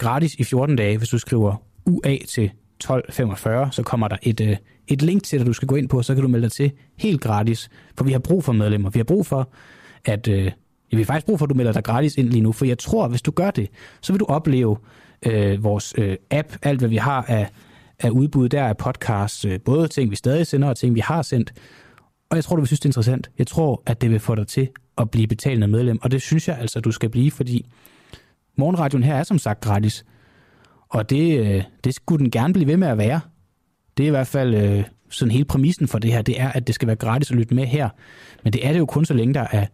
gratis 0.00 0.34
i 0.34 0.44
14 0.44 0.76
dage, 0.76 0.98
hvis 0.98 1.08
du 1.08 1.18
skriver 1.18 1.62
UA 1.86 2.16
til 2.28 2.44
1245, 2.44 3.72
så 3.72 3.82
kommer 3.82 4.08
der 4.08 4.16
et, 4.22 4.40
øh, 4.40 4.56
et 4.88 5.02
link 5.02 5.22
til 5.22 5.38
dig, 5.38 5.46
du 5.46 5.52
skal 5.52 5.68
gå 5.68 5.76
ind 5.76 5.88
på, 5.88 6.02
så 6.02 6.14
kan 6.14 6.22
du 6.22 6.28
melde 6.28 6.42
dig 6.42 6.52
til 6.52 6.72
helt 6.98 7.20
gratis, 7.20 7.70
for 7.96 8.04
vi 8.04 8.12
har 8.12 8.18
brug 8.18 8.44
for 8.44 8.52
medlemmer. 8.52 8.90
Vi 8.90 8.98
har 8.98 9.04
brug 9.04 9.26
for, 9.26 9.48
at 10.04 10.28
øh, 10.28 10.50
vi 10.90 10.96
har 10.96 11.04
faktisk 11.04 11.26
brug 11.26 11.38
for, 11.38 11.46
at 11.46 11.50
du 11.50 11.54
melder 11.54 11.72
dig 11.72 11.84
gratis 11.84 12.16
ind 12.16 12.28
lige 12.28 12.40
nu, 12.40 12.52
for 12.52 12.64
jeg 12.64 12.78
tror, 12.78 13.04
at 13.04 13.10
hvis 13.10 13.22
du 13.22 13.30
gør 13.30 13.50
det, 13.50 13.68
så 14.00 14.12
vil 14.12 14.20
du 14.20 14.24
opleve 14.24 14.76
øh, 15.26 15.64
vores 15.64 15.94
øh, 15.98 16.16
app, 16.30 16.48
alt 16.62 16.78
hvad 16.78 16.88
vi 16.88 16.96
har 16.96 17.24
af, 17.28 17.50
af 17.98 18.10
udbud 18.10 18.48
der 18.48 18.64
af 18.64 18.76
podcasts, 18.76 19.44
øh, 19.44 19.60
både 19.60 19.88
ting, 19.88 20.10
vi 20.10 20.16
stadig 20.16 20.46
sender, 20.46 20.68
og 20.68 20.76
ting, 20.76 20.94
vi 20.94 21.00
har 21.00 21.22
sendt. 21.22 21.52
Og 22.30 22.36
jeg 22.36 22.44
tror, 22.44 22.56
du 22.56 22.62
vil 22.62 22.66
synes, 22.66 22.80
det 22.80 22.86
er 22.86 22.88
interessant. 22.88 23.30
Jeg 23.38 23.46
tror, 23.46 23.82
at 23.86 24.00
det 24.00 24.10
vil 24.10 24.20
få 24.20 24.34
dig 24.34 24.46
til 24.46 24.68
at 24.98 25.10
blive 25.10 25.26
betalende 25.26 25.68
medlem, 25.68 25.98
og 26.02 26.10
det 26.10 26.22
synes 26.22 26.48
jeg 26.48 26.58
altså, 26.58 26.80
du 26.80 26.92
skal 26.92 27.08
blive, 27.08 27.30
fordi 27.30 27.66
morgenradioen 28.60 29.04
her 29.04 29.14
er 29.14 29.22
som 29.22 29.38
sagt 29.38 29.60
gratis. 29.60 30.04
Og 30.88 31.10
det, 31.10 31.40
øh, 31.40 31.62
det 31.84 31.94
skulle 31.94 32.22
den 32.22 32.30
gerne 32.30 32.52
blive 32.52 32.66
ved 32.66 32.76
med 32.76 32.88
at 32.88 32.98
være. 32.98 33.20
Det 33.96 34.02
er 34.02 34.06
i 34.06 34.10
hvert 34.10 34.26
fald 34.26 34.54
øh, 34.54 34.84
sådan 35.10 35.32
hele 35.32 35.44
præmissen 35.44 35.88
for 35.88 35.98
det 35.98 36.12
her, 36.12 36.22
det 36.22 36.40
er, 36.40 36.48
at 36.48 36.66
det 36.66 36.74
skal 36.74 36.86
være 36.86 36.96
gratis 36.96 37.30
at 37.30 37.36
lytte 37.36 37.54
med 37.54 37.66
her. 37.66 37.88
Men 38.44 38.52
det 38.52 38.66
er 38.66 38.72
det 38.72 38.78
jo 38.78 38.86
kun 38.86 39.04
så 39.04 39.14
længe, 39.14 39.34
der 39.34 39.46
er, 39.50 39.66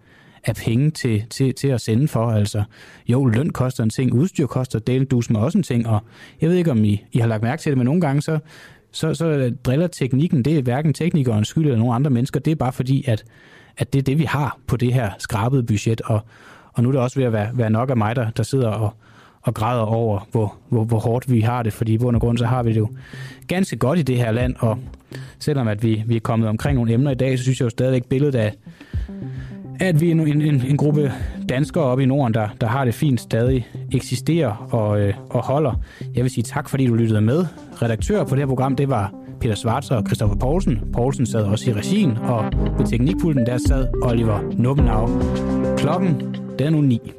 er 0.45 0.53
penge 0.53 0.91
til, 0.91 1.25
til, 1.31 1.55
til 1.55 1.69
at 1.69 1.81
sende 1.81 2.09
for. 2.09 2.31
Altså, 2.31 2.63
jo, 3.09 3.27
løn 3.27 3.51
koster 3.51 3.85
en 3.85 3.91
ting, 3.91 4.13
udstyr 4.13 4.47
koster, 4.47 4.79
deldus 4.79 5.31
med 5.31 5.41
også 5.41 5.59
en 5.59 5.63
ting, 5.63 5.87
og 5.87 6.01
jeg 6.41 6.51
ved 6.51 6.57
ikke, 6.57 6.71
om 6.71 6.85
I, 6.85 7.05
I 7.13 7.19
har 7.19 7.27
lagt 7.27 7.43
mærke 7.43 7.63
til 7.63 7.71
det, 7.71 7.79
men 7.79 7.85
nogle 7.85 8.01
gange 8.01 8.23
så, 8.23 8.39
så, 8.93 9.15
så 9.15 9.53
driller 9.65 9.87
teknikken, 9.87 10.43
det 10.45 10.59
er 10.59 10.63
hverken 10.63 10.95
teknikernes 10.95 11.49
skyld 11.49 11.65
eller 11.65 11.79
nogen 11.79 11.95
andre 11.95 12.11
mennesker, 12.11 12.41
det 12.41 12.51
er 12.51 12.57
bare 12.57 12.73
fordi, 12.73 13.05
at, 13.07 13.25
at 13.79 13.93
det 13.93 13.99
er 13.99 14.03
det, 14.03 14.19
vi 14.19 14.25
har 14.25 14.59
på 14.67 14.77
det 14.77 14.95
her 14.95 15.11
skrabede 15.19 15.63
budget, 15.63 16.01
og, 16.01 16.21
og 16.77 16.83
nu 16.83 16.89
er 16.89 16.93
det 16.93 17.01
også 17.01 17.19
ved 17.19 17.27
at 17.27 17.33
være, 17.33 17.49
være 17.55 17.71
nok 17.71 17.91
af 17.91 17.97
mig, 17.97 18.17
der, 18.17 18.31
der 18.31 18.43
sidder 18.43 18.69
og, 18.69 18.95
og 19.43 19.55
græder 19.55 19.83
over, 19.83 20.29
hvor, 20.31 20.57
hvor, 20.69 20.85
hvor 20.85 20.99
hårdt 20.99 21.31
vi 21.31 21.41
har 21.41 21.63
det, 21.63 21.73
fordi 21.73 21.95
i 21.95 21.99
bund 21.99 22.17
og 22.17 22.21
grund, 22.21 22.39
så 22.39 22.47
har 22.47 22.63
vi 22.63 22.71
det 22.73 22.79
jo 22.79 22.89
ganske 23.49 23.77
godt 23.77 23.99
i 23.99 24.03
det 24.03 24.17
her 24.17 24.31
land, 24.31 24.55
og 24.59 24.79
selvom 25.39 25.69
at 25.69 25.83
vi, 25.83 26.03
vi 26.07 26.17
er 26.17 26.21
kommet 26.21 26.49
omkring 26.49 26.77
nogle 26.77 26.93
emner 26.93 27.11
i 27.11 27.15
dag, 27.15 27.39
så 27.39 27.43
synes 27.43 27.61
jeg 27.61 27.65
jo 27.65 27.71
stadigvæk 27.71 28.05
billedet 28.05 28.35
af, 28.35 28.55
at 29.81 30.01
vi 30.01 30.09
er 30.09 30.13
en, 30.13 30.43
en, 30.43 30.63
en 30.67 30.77
gruppe 30.77 31.13
danskere 31.49 31.85
oppe 31.85 32.03
i 32.03 32.07
Norden, 32.07 32.35
der, 32.35 32.49
der 32.61 32.67
har 32.67 32.85
det 32.85 32.95
fint, 32.95 33.21
stadig 33.21 33.69
eksisterer 33.93 34.69
og, 34.71 35.01
øh, 35.01 35.15
og 35.31 35.45
holder. 35.45 35.81
Jeg 36.15 36.23
vil 36.23 36.31
sige 36.31 36.45
tak, 36.45 36.69
fordi 36.69 36.87
du 36.87 36.95
lyttede 36.95 37.21
med. 37.21 37.47
Redaktør 37.83 38.25
på 38.25 38.31
det 38.35 38.39
her 38.39 38.47
program, 38.47 38.77
det 38.77 38.89
var 38.89 39.13
Peter 39.41 39.55
Svarts 39.55 39.91
og 39.91 40.03
Christoffer 40.07 40.37
Poulsen. 40.37 40.81
Poulsen 40.93 41.27
sad 41.27 41.43
også 41.43 41.71
i 41.71 41.73
regien, 41.73 42.17
og 42.17 42.45
ved 42.79 42.87
teknikpulten 42.87 43.47
der 43.47 43.59
sad 43.59 43.89
Oliver 44.03 44.41
Nubbenau. 44.59 45.09
Klokken, 45.77 46.37
det 46.59 46.67
er 46.67 46.71
nu 46.71 46.81
9. 46.81 47.13